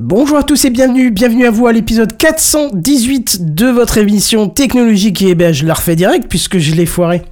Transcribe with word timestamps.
Bonjour 0.00 0.36
à 0.36 0.44
tous 0.44 0.64
et 0.64 0.70
bienvenue, 0.70 1.10
bienvenue 1.10 1.44
à 1.44 1.50
vous 1.50 1.66
à 1.66 1.72
l'épisode 1.72 2.16
418 2.16 3.52
de 3.52 3.66
votre 3.66 3.98
émission 3.98 4.48
technologique 4.48 5.22
et 5.22 5.34
ben 5.34 5.52
je 5.52 5.66
la 5.66 5.74
refais 5.74 5.96
direct 5.96 6.26
puisque 6.28 6.58
je 6.58 6.72
l'ai 6.76 6.86
foiré. 6.86 7.22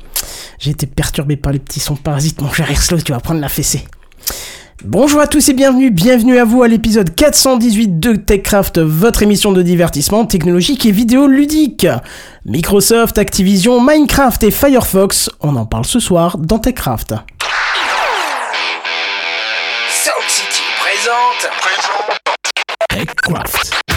J'ai 0.58 0.72
été 0.72 0.84
perturbé 0.88 1.36
par 1.36 1.52
les 1.52 1.60
petits 1.60 1.78
sons 1.78 1.94
parasites, 1.94 2.40
mon 2.42 2.50
cher 2.50 2.68
Irslo, 2.68 2.98
tu 2.98 3.12
vas 3.12 3.20
prendre 3.20 3.40
la 3.40 3.48
fessée. 3.48 3.84
Bonjour 4.84 5.20
à 5.20 5.28
tous 5.28 5.48
et 5.48 5.52
bienvenue, 5.52 5.92
bienvenue 5.92 6.38
à 6.38 6.44
vous 6.44 6.64
à 6.64 6.68
l'épisode 6.68 7.14
418 7.14 8.00
de 8.00 8.16
TechCraft, 8.16 8.80
votre 8.80 9.22
émission 9.22 9.52
de 9.52 9.62
divertissement 9.62 10.26
technologique 10.26 10.86
et 10.86 10.90
vidéo 10.90 11.28
ludique. 11.28 11.86
Microsoft, 12.46 13.16
Activision, 13.16 13.80
Minecraft 13.80 14.42
et 14.42 14.50
Firefox, 14.50 15.30
on 15.40 15.54
en 15.54 15.66
parle 15.66 15.84
ce 15.84 16.00
soir 16.00 16.36
dans 16.36 16.58
TechCraft. 16.58 17.14
TechCraft. 22.96 23.95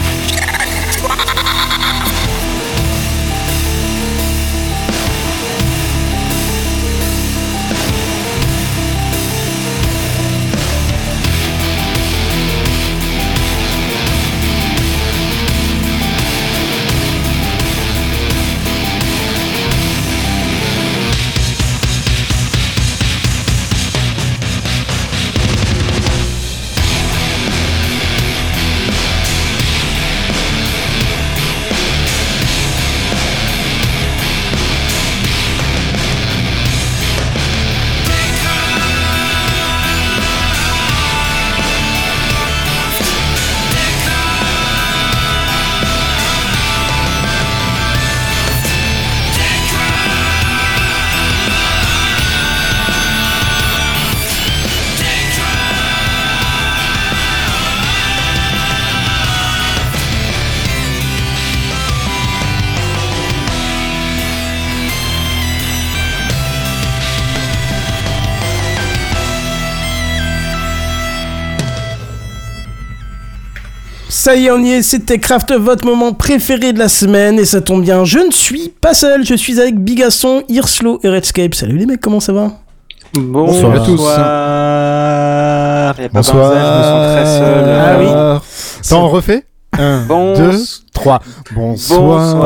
Ça 74.22 74.36
y 74.36 74.48
est, 74.48 74.50
on 74.50 74.58
y 74.62 74.72
est, 74.72 74.82
c'est 74.82 74.98
TechCraft, 74.98 75.54
votre 75.54 75.86
moment 75.86 76.12
préféré 76.12 76.74
de 76.74 76.78
la 76.78 76.90
semaine, 76.90 77.38
et 77.38 77.46
ça 77.46 77.62
tombe 77.62 77.80
bien, 77.80 78.04
je 78.04 78.18
ne 78.18 78.30
suis 78.30 78.68
pas 78.68 78.92
seul, 78.92 79.24
je 79.24 79.32
suis 79.34 79.58
avec 79.58 79.78
Bigasson, 79.82 80.42
Irslo 80.50 81.00
et 81.02 81.08
Redscape. 81.08 81.54
Salut 81.54 81.78
les 81.78 81.86
mecs, 81.86 82.02
comment 82.02 82.20
ça 82.20 82.34
va? 82.34 82.50
Bonsoir 83.14 83.72
à 83.72 83.78
tous. 83.78 83.96
Bonsoir. 83.96 85.94
Il 85.96 86.02
y 86.02 86.04
a 86.04 86.08
pas 86.10 86.18
Bonsoir. 86.18 86.50
Benzel, 86.50 86.60
je 86.60 86.66
me 86.76 86.82
sens 86.82 87.12
très 87.16 87.24
seul. 87.24 87.64
Ah 87.80 87.96
oui. 87.98 88.08
Attends, 88.84 89.04
on 89.06 89.08
refait 89.08 89.44
1, 89.78 90.00
Bon- 90.06 90.34
2, 90.36 90.50
3. 90.92 91.20
Bonsoir. 91.54 92.36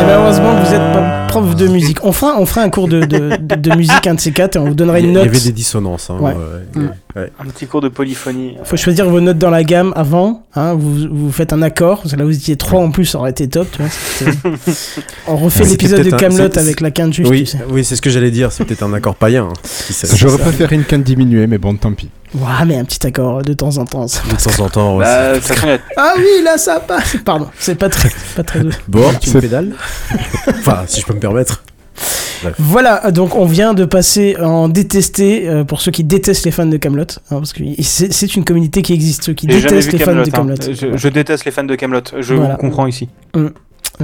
Eh 0.00 0.04
ben, 0.06 0.14
heureusement 0.16 0.54
que 0.54 0.64
vous 0.64 0.74
êtes 0.74 0.92
pas 0.92 1.26
prof 1.42 1.56
de 1.56 1.66
musique. 1.68 1.98
On 2.04 2.12
fera, 2.12 2.38
on 2.40 2.46
fera 2.46 2.62
un 2.62 2.70
cours 2.70 2.88
de, 2.88 3.00
de, 3.00 3.36
de- 3.40 3.54
de 3.54 3.76
musique, 3.76 4.06
un 4.06 4.14
de 4.14 4.20
ces 4.20 4.32
quatre, 4.32 4.56
et 4.56 4.58
on 4.58 4.66
vous 4.66 4.74
donnera 4.74 4.98
Il 5.00 5.06
une 5.06 5.10
il 5.10 5.14
y 5.14 5.16
note. 5.16 5.26
avait 5.26 5.40
des 5.40 5.52
dissonances. 5.52 6.10
Hein, 6.10 6.18
Ouais. 6.20 6.32
ouais. 6.32 6.82
Mm. 6.82 6.90
Ouais. 7.16 7.32
Un 7.40 7.44
petit 7.46 7.66
cours 7.66 7.80
de 7.80 7.88
polyphonie. 7.88 8.54
Faut 8.64 8.76
choisir 8.76 9.08
vos 9.08 9.20
notes 9.20 9.38
dans 9.38 9.50
la 9.50 9.64
gamme 9.64 9.92
avant. 9.96 10.44
Hein, 10.54 10.74
vous, 10.74 11.08
vous 11.10 11.32
faites 11.32 11.52
un 11.52 11.62
accord. 11.62 12.02
Là, 12.16 12.24
vous 12.24 12.36
étiez 12.36 12.56
trois 12.56 12.80
en 12.80 12.90
plus, 12.90 13.06
ça 13.06 13.18
aurait 13.18 13.30
été 13.30 13.48
top. 13.48 13.66
Tu 13.72 13.82
vois, 13.82 13.90
c'était- 13.90 14.48
on 15.26 15.36
refait 15.36 15.64
C'était 15.64 15.70
l'épisode 15.88 16.06
de 16.08 16.14
un- 16.14 16.16
Camelot 16.18 16.44
c'était- 16.44 16.58
avec 16.60 16.80
la 16.80 16.90
quinte 16.90 17.12
juste. 17.14 17.30
Oui, 17.30 17.40
tu 17.40 17.46
sais. 17.46 17.58
oui 17.70 17.84
c'est 17.84 17.96
ce 17.96 18.02
que 18.02 18.10
j'allais 18.10 18.30
dire. 18.30 18.50
Peut-être 18.50 18.82
un 18.82 18.92
accord 18.92 19.14
païen. 19.14 19.48
hein, 19.50 19.52
sait. 19.64 20.06
J'aurais 20.16 20.38
préféré 20.38 20.76
une 20.76 20.84
canne 20.84 21.02
diminuée, 21.02 21.46
mais 21.46 21.58
bon, 21.58 21.74
tant 21.76 21.92
pis. 21.92 22.08
Ouais, 22.34 22.64
mais 22.66 22.76
un 22.76 22.84
petit 22.84 23.06
accord 23.06 23.42
de 23.42 23.52
temps 23.54 23.76
en 23.78 23.84
temps. 23.84 24.04
De 24.06 24.42
temps 24.52 24.64
en 24.64 24.68
temps. 24.68 24.96
ouais, 24.98 25.04
Bah, 25.04 25.78
Ah 25.96 26.12
oui, 26.18 26.42
là 26.44 26.58
ça 26.58 26.80
passe. 26.80 27.16
Pardon, 27.24 27.48
c'est 27.58 27.74
pas 27.76 27.88
très, 27.88 28.10
pas 28.36 28.42
très. 28.42 28.60
c'est- 28.62 28.68
Bon, 28.88 29.10
tu 29.20 29.30
me 29.30 29.40
pédales 29.40 29.72
Enfin, 30.48 30.84
si 30.86 31.00
je 31.00 31.06
peux 31.06 31.14
me 31.14 31.20
permettre. 31.20 31.62
Voilà, 32.58 33.10
donc 33.10 33.34
on 33.34 33.46
vient 33.46 33.74
de 33.74 33.84
passer 33.84 34.36
en 34.40 34.68
détesté 34.68 35.48
euh, 35.48 35.64
pour 35.64 35.80
ceux 35.80 35.90
qui 35.90 36.04
détestent 36.04 36.44
les 36.44 36.52
fans 36.52 36.66
de 36.66 36.76
Camelot, 36.76 37.04
parce 37.28 37.52
que 37.52 37.64
c'est 37.82 38.12
c'est 38.12 38.36
une 38.36 38.44
communauté 38.44 38.82
qui 38.82 38.92
existe, 38.92 39.24
ceux 39.24 39.32
qui 39.32 39.48
détestent 39.48 39.90
les 39.92 39.98
fans 39.98 40.14
de 40.14 40.22
Camelot. 40.30 40.54
Camelot. 40.56 40.74
Je, 40.92 40.96
je 40.96 41.08
déteste 41.08 41.44
les 41.46 41.50
fans 41.50 41.64
de 41.64 41.74
Camelot. 41.74 42.02
Je 42.20 42.34
Voilà. 42.34 42.52
vous 42.54 42.58
comprends 42.58 42.86
ici. 42.86 43.08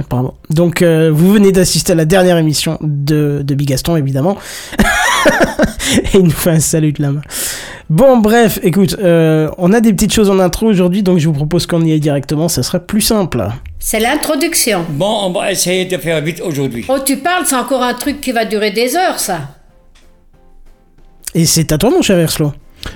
Pardon. 0.09 0.33
Donc 0.49 0.81
euh, 0.81 1.09
vous 1.13 1.31
venez 1.31 1.53
d'assister 1.53 1.93
à 1.93 1.95
la 1.95 2.03
dernière 2.03 2.37
émission 2.37 2.77
de, 2.81 3.41
de 3.45 3.55
Bigaston, 3.55 3.95
évidemment. 3.95 4.35
Et 6.13 6.17
il 6.17 6.23
nous 6.23 6.29
fait 6.31 6.51
un 6.51 6.59
salut 6.59 6.91
de 6.93 7.01
la 7.01 7.11
main. 7.11 7.21
Bon, 7.89 8.17
bref, 8.17 8.59
écoute, 8.63 8.95
euh, 8.99 9.49
on 9.57 9.71
a 9.73 9.79
des 9.79 9.93
petites 9.93 10.13
choses 10.13 10.29
en 10.29 10.39
intro 10.39 10.65
aujourd'hui, 10.67 11.03
donc 11.03 11.19
je 11.19 11.27
vous 11.27 11.33
propose 11.33 11.67
qu'on 11.67 11.81
y 11.85 11.91
aille 11.91 11.99
directement, 11.99 12.47
ça 12.47 12.63
sera 12.63 12.79
plus 12.79 13.01
simple. 13.01 13.47
C'est 13.79 13.99
l'introduction. 13.99 14.83
Bon, 14.89 15.19
on 15.25 15.31
va 15.31 15.51
essayer 15.51 15.85
de 15.85 15.97
faire 15.97 16.19
vite 16.21 16.41
aujourd'hui. 16.43 16.85
Oh, 16.89 16.97
tu 17.05 17.17
parles, 17.17 17.43
c'est 17.45 17.55
encore 17.55 17.83
un 17.83 17.93
truc 17.93 18.21
qui 18.21 18.31
va 18.31 18.45
durer 18.45 18.71
des 18.71 18.95
heures, 18.95 19.19
ça. 19.19 19.39
Et 21.35 21.45
c'est 21.45 21.71
à 21.71 21.77
toi, 21.77 21.89
mon 21.91 22.01
cher 22.01 22.17
Erslo. 22.17 22.53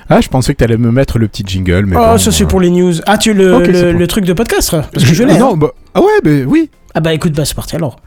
Ah, 0.10 0.22
je 0.22 0.28
pensais 0.28 0.54
que 0.54 0.60
t'allais 0.60 0.78
me 0.78 0.92
mettre 0.92 1.20
le 1.20 1.28
petit 1.28 1.44
jingle, 1.46 1.86
mais 1.86 1.96
oh, 1.96 2.00
bon, 2.00 2.18
ça 2.18 2.32
c'est 2.32 2.44
euh, 2.44 2.48
pour 2.48 2.60
les 2.60 2.70
news. 2.70 2.94
Ah, 3.06 3.18
tu 3.18 3.34
le, 3.34 3.60
le, 3.60 3.64
pour- 3.92 4.00
le 4.00 4.08
truc 4.08 4.26
de 4.26 4.34
podcast 4.34 4.72
Parce 4.72 5.04
que 5.06 5.14
je 5.14 5.24
Ah 5.24 5.28
l'ai. 5.28 5.34
hein. 5.34 5.40
Non, 5.40 5.58
bah... 5.58 5.70
Ah 5.94 6.02
ouais, 6.02 6.08
mais 6.24 6.44
oui. 6.46 6.70
Ah 6.96 7.00
bah 7.00 7.14
écoute, 7.14 7.34
bah 7.34 7.46
c'est 7.46 7.56
parti 7.56 7.76
alors. 7.76 7.98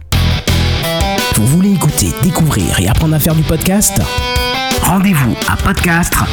Vous 1.36 1.46
voulez 1.46 1.72
écouter, 1.72 2.06
découvrir 2.22 2.78
et 2.80 2.88
apprendre 2.88 3.14
à 3.14 3.18
faire 3.18 3.34
du 3.34 3.42
podcast? 3.42 4.00
Rendez-vous 4.82 5.34
à 5.48 5.56
Podcastre, 5.56 6.26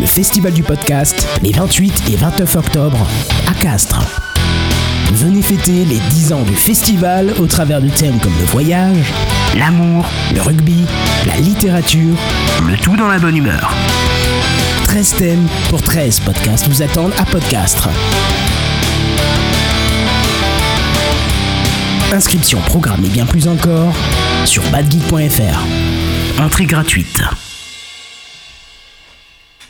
le 0.00 0.06
festival 0.06 0.52
du 0.52 0.62
podcast, 0.62 1.26
les 1.42 1.52
28 1.52 2.10
et 2.10 2.16
29 2.16 2.56
octobre 2.56 3.06
à 3.48 3.54
Castres. 3.54 4.00
Venez 5.12 5.42
fêter 5.42 5.84
les 5.84 5.98
10 5.98 6.32
ans 6.32 6.42
du 6.42 6.54
festival 6.54 7.32
au 7.38 7.46
travers 7.46 7.80
de 7.80 7.88
thèmes 7.88 8.18
comme 8.18 8.36
le 8.38 8.46
voyage, 8.46 9.12
l'amour, 9.56 10.04
le 10.34 10.40
rugby, 10.40 10.84
la 11.26 11.36
littérature, 11.36 12.16
le 12.66 12.76
tout 12.76 12.96
dans 12.96 13.08
la 13.08 13.18
bonne 13.18 13.36
humeur. 13.36 13.72
13 14.84 15.14
thèmes 15.14 15.46
pour 15.70 15.82
13 15.82 16.20
podcasts 16.20 16.68
vous 16.68 16.82
attendent 16.82 17.14
à 17.18 17.24
Podcastre. 17.24 17.88
Inscription, 22.12 22.60
programme 22.66 23.04
et 23.04 23.08
bien 23.10 23.26
plus 23.26 23.46
encore 23.46 23.94
sur 24.44 24.62
badgeek.fr. 24.70 26.40
Entrée 26.42 26.66
gratuite. 26.66 27.22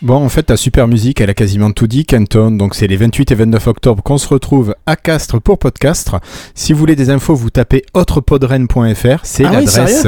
Bon, 0.02 0.16
en 0.16 0.28
fait, 0.28 0.44
ta 0.44 0.56
super 0.56 0.88
musique, 0.88 1.20
elle 1.20 1.30
a 1.30 1.34
quasiment 1.34 1.70
tout 1.70 1.86
dit, 1.86 2.04
Kenton. 2.04 2.50
Donc, 2.50 2.74
c'est 2.74 2.86
les 2.86 2.96
28 2.96 3.32
et 3.32 3.34
29 3.34 3.66
octobre 3.66 4.02
qu'on 4.02 4.18
se 4.18 4.28
retrouve 4.28 4.74
à 4.84 4.94
Castres 4.94 5.40
pour 5.40 5.58
Podcastre. 5.58 6.20
Si 6.54 6.72
vous 6.72 6.78
voulez 6.78 6.96
des 6.96 7.08
infos, 7.08 7.34
vous 7.34 7.50
tapez 7.50 7.84
autrepodren.fr. 7.94 9.20
C'est 9.22 9.46
Ah 9.46 9.52
l'adresse. 9.52 10.06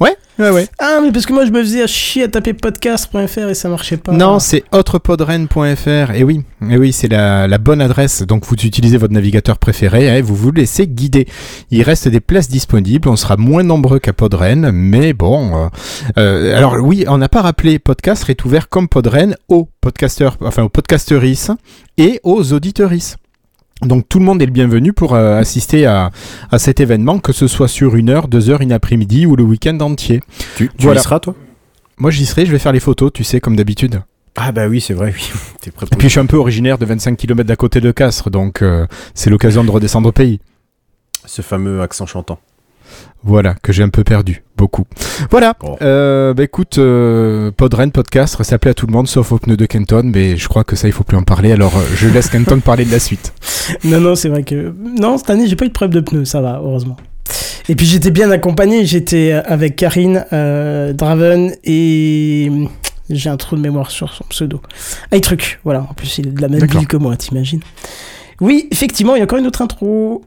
Ouais, 0.00 0.16
ouais, 0.38 0.50
ouais. 0.50 0.68
Ah, 0.78 1.00
mais 1.02 1.10
parce 1.12 1.26
que 1.26 1.32
moi 1.32 1.44
je 1.46 1.50
me 1.50 1.60
faisais 1.62 1.86
chier 1.86 2.24
à 2.24 2.28
taper 2.28 2.54
podcast.fr 2.54 3.48
et 3.48 3.54
ça 3.54 3.68
marchait 3.68 3.96
pas. 3.96 4.12
Non, 4.12 4.38
c'est 4.38 4.64
autrepodren.fr. 4.72 6.12
Et 6.14 6.24
oui, 6.24 6.42
et 6.68 6.76
oui, 6.76 6.92
c'est 6.92 7.08
la, 7.08 7.46
la 7.46 7.58
bonne 7.58 7.80
adresse. 7.80 8.22
Donc 8.22 8.44
vous 8.46 8.54
utilisez 8.54 8.96
votre 8.96 9.12
navigateur 9.12 9.58
préféré 9.58 10.16
et 10.18 10.22
vous 10.22 10.34
vous 10.36 10.52
laissez 10.52 10.86
guider. 10.86 11.26
Il 11.70 11.82
reste 11.82 12.08
des 12.08 12.20
places 12.20 12.48
disponibles. 12.48 13.08
On 13.08 13.16
sera 13.16 13.36
moins 13.36 13.62
nombreux 13.62 13.98
qu'à 13.98 14.12
Podren, 14.12 14.70
mais 14.72 15.12
bon. 15.12 15.56
euh, 15.56 15.68
euh, 16.18 16.56
alors 16.56 16.74
oui, 16.80 17.04
on 17.08 17.18
n'a 17.18 17.28
pas 17.28 17.42
rappelé, 17.42 17.78
podcast 17.78 18.28
est 18.28 18.44
ouvert 18.44 18.68
comme 18.68 18.88
Podren 18.88 19.36
aux 19.48 19.68
podcasteurs, 19.80 20.36
enfin 20.42 20.62
aux 20.62 20.68
podcasteris 20.68 21.48
et 21.96 22.20
aux 22.22 22.52
auditeuris. 22.52 23.14
Donc 23.82 24.08
tout 24.08 24.18
le 24.18 24.24
monde 24.24 24.42
est 24.42 24.46
le 24.46 24.52
bienvenu 24.52 24.92
pour 24.92 25.14
euh, 25.14 25.38
assister 25.38 25.86
à, 25.86 26.10
à 26.50 26.58
cet 26.58 26.80
événement, 26.80 27.18
que 27.20 27.32
ce 27.32 27.46
soit 27.46 27.68
sur 27.68 27.94
une 27.94 28.10
heure, 28.10 28.26
deux 28.28 28.50
heures, 28.50 28.60
une 28.60 28.72
après-midi 28.72 29.24
ou 29.26 29.36
le 29.36 29.44
week-end 29.44 29.78
entier. 29.80 30.20
Tu, 30.56 30.68
tu 30.68 30.84
Voilà. 30.84 31.00
y 31.00 31.04
seras, 31.04 31.20
toi? 31.20 31.34
Moi 31.96 32.10
j'y 32.10 32.26
serai, 32.26 32.44
je 32.46 32.50
vais 32.52 32.58
faire 32.58 32.72
les 32.72 32.80
photos, 32.80 33.12
tu 33.12 33.22
sais, 33.24 33.40
comme 33.40 33.54
d'habitude. 33.56 34.02
Ah, 34.36 34.52
bah 34.52 34.66
oui, 34.68 34.80
c'est 34.80 34.94
vrai, 34.94 35.12
oui. 35.16 35.30
T'es 35.60 35.70
prêt 35.70 35.86
Et 35.92 35.96
puis 35.96 36.08
je 36.08 36.12
suis 36.12 36.20
un 36.20 36.26
peu 36.26 36.36
originaire 36.36 36.78
de 36.78 36.86
25 36.86 37.16
km 37.16 37.44
d'à 37.46 37.56
côté 37.56 37.80
de 37.80 37.90
Castres, 37.92 38.30
donc 38.30 38.62
euh, 38.62 38.86
c'est 39.14 39.30
l'occasion 39.30 39.64
de 39.64 39.70
redescendre 39.70 40.08
au 40.08 40.12
pays. 40.12 40.40
ce 41.24 41.42
fameux 41.42 41.80
accent 41.82 42.06
chantant. 42.06 42.38
Voilà, 43.24 43.54
que 43.62 43.72
j'ai 43.72 43.82
un 43.82 43.88
peu 43.88 44.04
perdu, 44.04 44.44
beaucoup. 44.56 44.84
Voilà, 45.30 45.54
Oh. 45.64 45.76
euh, 45.82 46.34
bah 46.34 46.44
écoute, 46.44 46.78
euh, 46.78 47.50
Podren, 47.50 47.90
podcast, 47.90 48.40
ça 48.44 48.58
plaît 48.58 48.70
à 48.70 48.74
tout 48.74 48.86
le 48.86 48.92
monde, 48.92 49.08
sauf 49.08 49.32
aux 49.32 49.38
pneus 49.38 49.56
de 49.56 49.66
Kenton, 49.66 50.02
mais 50.04 50.36
je 50.36 50.48
crois 50.48 50.62
que 50.64 50.76
ça, 50.76 50.86
il 50.88 50.92
faut 50.92 51.04
plus 51.04 51.16
en 51.16 51.22
parler, 51.24 51.50
alors 51.52 51.76
euh, 51.76 51.82
je 51.96 52.08
laisse 52.08 52.28
Kenton 52.30 52.60
parler 52.60 52.84
de 52.84 52.92
la 52.92 52.98
suite. 53.00 53.32
Non, 53.84 54.00
non, 54.00 54.14
c'est 54.14 54.30
vrai 54.30 54.44
que. 54.44 54.72
Non, 54.98 55.18
cette 55.18 55.28
année, 55.28 55.46
j'ai 55.46 55.54
pas 55.56 55.66
eu 55.66 55.68
de 55.68 55.74
problème 55.74 56.02
de 56.02 56.08
pneus, 56.08 56.24
ça 56.24 56.40
va, 56.40 56.58
heureusement. 56.62 56.96
Et 57.68 57.74
puis 57.74 57.84
j'étais 57.84 58.10
bien 58.10 58.30
accompagné, 58.30 58.86
j'étais 58.86 59.32
avec 59.32 59.76
Karine, 59.76 60.24
euh, 60.32 60.92
Draven 60.94 61.52
et. 61.64 62.50
J'ai 63.10 63.30
un 63.30 63.36
trou 63.38 63.56
de 63.56 63.60
mémoire 63.62 63.90
sur 63.90 64.12
son 64.12 64.24
pseudo. 64.28 64.60
truc 65.22 65.60
voilà. 65.64 65.80
En 65.80 65.94
plus, 65.94 66.18
il 66.18 66.28
est 66.28 66.30
de 66.30 66.40
la 66.42 66.48
même 66.48 66.64
ville 66.66 66.86
que 66.86 66.96
moi, 66.98 67.16
t'imagines 67.16 67.60
Oui, 68.40 68.68
effectivement, 68.70 69.14
il 69.16 69.18
y 69.18 69.20
a 69.22 69.24
encore 69.24 69.38
une 69.38 69.46
autre 69.46 69.62
intro. 69.62 70.22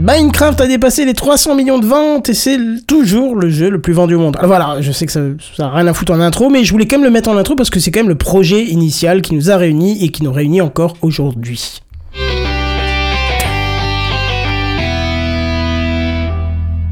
Minecraft 0.00 0.60
a 0.60 0.66
dépassé 0.68 1.04
les 1.04 1.12
300 1.14 1.56
millions 1.56 1.80
de 1.80 1.86
ventes 1.86 2.28
et 2.28 2.34
c'est 2.34 2.56
toujours 2.86 3.34
le 3.34 3.50
jeu 3.50 3.68
le 3.68 3.80
plus 3.80 3.92
vendu 3.92 4.14
au 4.14 4.20
monde. 4.20 4.36
Ah, 4.40 4.46
voilà, 4.46 4.76
je 4.80 4.92
sais 4.92 5.06
que 5.06 5.12
ça, 5.12 5.20
ça 5.56 5.66
a 5.66 5.70
rien 5.70 5.88
à 5.88 5.92
foutre 5.92 6.12
en 6.12 6.20
intro, 6.20 6.50
mais 6.50 6.62
je 6.62 6.70
voulais 6.70 6.86
quand 6.86 6.98
même 6.98 7.04
le 7.04 7.10
mettre 7.10 7.28
en 7.28 7.36
intro 7.36 7.56
parce 7.56 7.68
que 7.68 7.80
c'est 7.80 7.90
quand 7.90 7.98
même 8.00 8.08
le 8.08 8.14
projet 8.14 8.62
initial 8.64 9.22
qui 9.22 9.34
nous 9.34 9.50
a 9.50 9.56
réunis 9.56 10.04
et 10.04 10.10
qui 10.10 10.22
nous 10.22 10.32
réunit 10.32 10.60
encore 10.60 10.96
aujourd'hui. 11.02 11.80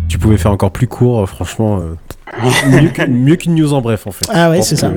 Tu 0.09 0.19
pouvais 0.19 0.37
faire 0.37 0.51
encore 0.51 0.73
plus 0.73 0.89
court, 0.89 1.21
euh, 1.23 1.27
franchement. 1.27 1.79
euh, 1.81 3.07
mieux 3.09 3.37
qu'une 3.37 3.55
news 3.55 3.73
en 3.73 3.83
bref, 3.83 4.09
en 4.09 4.11
fait. 4.11 4.27
Ah 4.33 4.51
ouais, 4.51 4.63
c'est 4.63 4.77
ça. 4.77 4.91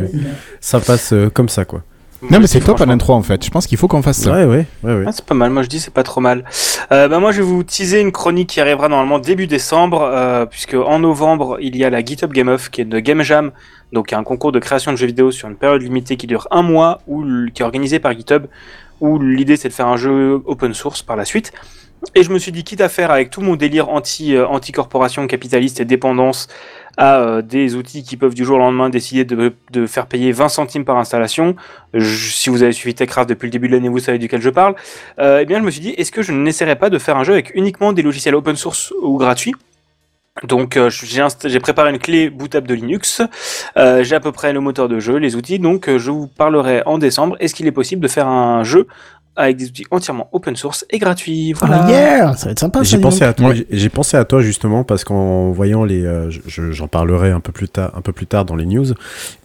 Ça 0.62 0.80
passe 0.80 1.14
euh, 1.14 1.30
comme 1.30 1.50
ça, 1.50 1.64
quoi. 1.64 1.84
Non, 2.22 2.40
mais 2.40 2.48
c'est 2.48 2.60
top 2.60 2.82
à 2.82 2.86
l'intro, 2.86 3.14
en 3.14 3.22
fait. 3.22 3.44
Je 3.44 3.50
pense 3.50 3.66
qu'il 3.66 3.78
faut 3.78 3.88
qu'on 3.88 4.02
fasse 4.02 4.18
ça. 4.18 4.34
Ouais, 4.34 4.44
ouais, 4.44 4.66
ouais, 4.84 4.94
ouais. 4.94 5.04
Ah, 5.08 5.12
c'est 5.12 5.26
pas 5.26 5.36
mal, 5.36 5.52
moi 5.52 5.64
je 5.64 5.70
dis 5.70 5.80
c'est 5.80 5.94
pas 5.94 6.04
trop 6.04 6.22
mal. 6.22 6.44
Euh, 6.92 7.08
bah, 7.08 7.20
moi 7.20 7.32
je 7.32 7.38
vais 7.38 7.48
vous 7.48 7.64
teaser 7.64 8.02
une 8.02 8.12
chronique 8.12 8.50
qui 8.50 8.62
arrivera 8.62 8.90
normalement 8.90 9.20
début 9.20 9.48
décembre, 9.48 10.02
euh, 10.02 10.46
puisque 10.46 10.74
en 10.74 11.00
novembre 11.00 11.58
il 11.62 11.78
y 11.78 11.86
a 11.86 11.90
la 11.90 12.04
GitHub 12.04 12.32
Game 12.34 12.50
Off 12.50 12.70
qui 12.70 12.82
est 12.82 12.86
de 12.86 13.00
Game 13.00 13.24
Jam, 13.24 13.52
donc 13.94 14.12
un 14.14 14.24
concours 14.24 14.52
de 14.52 14.60
création 14.60 14.92
de 14.92 14.98
jeux 14.98 15.08
vidéo 15.08 15.32
sur 15.32 15.48
une 15.48 15.56
période 15.56 15.82
limitée 15.82 16.18
qui 16.18 16.28
dure 16.28 16.48
un 16.52 16.62
mois, 16.62 17.00
ou 17.08 17.24
qui 17.54 17.62
est 17.62 17.66
organisé 17.66 18.00
par 18.00 18.14
GitHub, 18.14 18.48
où 19.00 19.20
l'idée 19.20 19.56
c'est 19.56 19.70
de 19.70 19.74
faire 19.74 19.88
un 19.88 19.98
jeu 19.98 20.42
open 20.46 20.74
source 20.74 21.02
par 21.02 21.16
la 21.16 21.26
suite. 21.26 21.54
Et 22.16 22.24
je 22.24 22.32
me 22.32 22.40
suis 22.40 22.54
dit, 22.54 22.64
quitte 22.64 22.80
à 22.80 22.88
faire 22.88 23.12
avec 23.12 23.30
tout 23.30 23.42
mon 23.42 23.58
délire 23.58 23.90
anti, 23.90 24.34
euh, 24.34 24.48
anti-corporation 24.48 25.28
capitaliste 25.28 25.82
et 25.82 25.86
dépendance 25.86 26.48
à 27.00 27.22
euh, 27.22 27.42
des 27.42 27.76
outils 27.76 28.04
qui 28.04 28.18
peuvent 28.18 28.36
du 28.36 28.44
jour 28.44 28.58
au 28.58 28.60
lendemain 28.60 28.90
décider 28.90 29.24
de, 29.24 29.54
faire 29.88 30.06
payer 30.06 30.34
20 30.34 30.50
centimes 30.50 30.84
par 30.84 30.98
installation, 30.98 31.56
si 31.98 32.50
vous 32.50 32.62
avez 32.62 32.74
suivi 32.74 32.94
Techcraft 32.94 33.30
depuis 33.30 33.46
le 33.46 33.52
début 33.52 33.70
de 33.70 33.74
l'année, 33.74 33.88
vous 33.88 34.00
savez 34.00 34.20
duquel 34.20 34.42
je 34.42 34.50
parle, 34.50 34.76
euh, 35.18 35.40
eh 35.42 35.46
bien 35.46 35.60
je 35.60 35.64
me 35.64 35.72
suis 35.72 35.80
dit, 35.80 35.92
est-ce 35.98 36.12
que 36.12 36.22
je 36.22 36.34
n'essaierais 36.34 36.76
pas 36.76 36.90
de 36.90 37.00
faire 37.00 37.16
un 37.16 37.24
jeu 37.24 37.34
avec 37.34 37.56
uniquement 37.56 37.94
des 37.94 38.02
logiciels 38.02 38.36
open 38.36 38.58
source 38.58 38.94
ou 39.02 39.18
gratuits? 39.18 39.56
Donc 40.44 40.76
euh, 40.76 40.90
j'ai 40.90 41.60
préparé 41.60 41.90
une 41.90 42.00
clé 42.00 42.30
bootable 42.30 42.68
de 42.68 42.74
Linux, 42.74 43.22
j'ai 43.78 44.16
à 44.16 44.20
peu 44.20 44.34
près 44.34 44.52
le 44.52 44.60
moteur 44.60 44.90
de 44.90 45.00
jeu, 45.00 45.16
les 45.16 45.38
outils, 45.38 45.58
donc 45.58 45.90
je 45.90 46.12
vous 46.12 46.28
parlerai 46.28 46.84
en 46.86 46.98
décembre, 46.98 47.38
est-ce 47.40 47.56
qu'il 47.56 47.66
est 47.68 47.72
possible 47.72 48.02
de 48.02 48.10
faire 48.10 48.28
un 48.28 48.64
jeu 48.64 48.88
avec 49.40 49.58
des 49.58 49.66
outils 49.68 49.86
entièrement 49.92 50.30
open 50.32 50.56
source 50.56 50.86
et 50.90 51.00
gratuits 51.00 51.54
Voilà. 51.54 51.84
Ah 51.86 51.90
yeah, 51.90 52.34
ça 52.36 52.46
va 52.46 52.52
être 52.52 52.60
sympa. 52.60 52.84
J'ai 52.84 52.98
pensé 53.00 53.24
à 53.24 53.34
toi. 53.34 53.50
Ouais. 53.50 53.56
j'ai- 53.56 53.68
J'ai 53.72 53.90
pensé 53.90 54.18
à 54.18 54.26
toi 54.26 54.42
justement 54.42 54.84
parce 54.84 55.04
qu'en 55.04 55.52
voyant 55.52 55.84
les, 55.86 56.04
euh, 56.06 56.30
je- 56.30 56.42
je- 56.48 56.72
j'en 56.72 56.88
parlerai 56.88 57.32
un 57.32 57.40
peu 57.40 57.52
plus 57.52 57.70
tard, 57.70 57.92
un 57.96 58.02
peu 58.02 58.12
plus 58.12 58.28
tard 58.28 58.46
dans 58.46 58.56
les 58.56 58.66
news. 58.66 58.86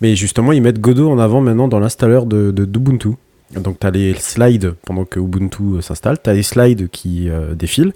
Mais 0.01 0.17
justement, 0.17 0.53
ils 0.53 0.61
mettent 0.63 0.81
Godot 0.81 1.11
en 1.11 1.19
avant 1.19 1.41
maintenant 1.41 1.69
dans 1.69 1.79
l'installeur 1.81 2.27
de, 2.27 2.51
de 2.51 2.65
d'Ubuntu. 2.65 3.11
Donc 3.55 3.79
tu 3.79 3.87
as 3.87 3.91
les 3.91 4.15
slides 4.15 4.75
pendant 4.85 5.05
que 5.05 5.21
Ubuntu 5.21 5.63
euh, 5.77 5.81
s'installe, 5.81 6.17
tu 6.23 6.29
as 6.29 6.33
les 6.35 6.43
slides 6.43 6.89
qui 6.89 7.29
euh, 7.29 7.55
défilent, 7.55 7.93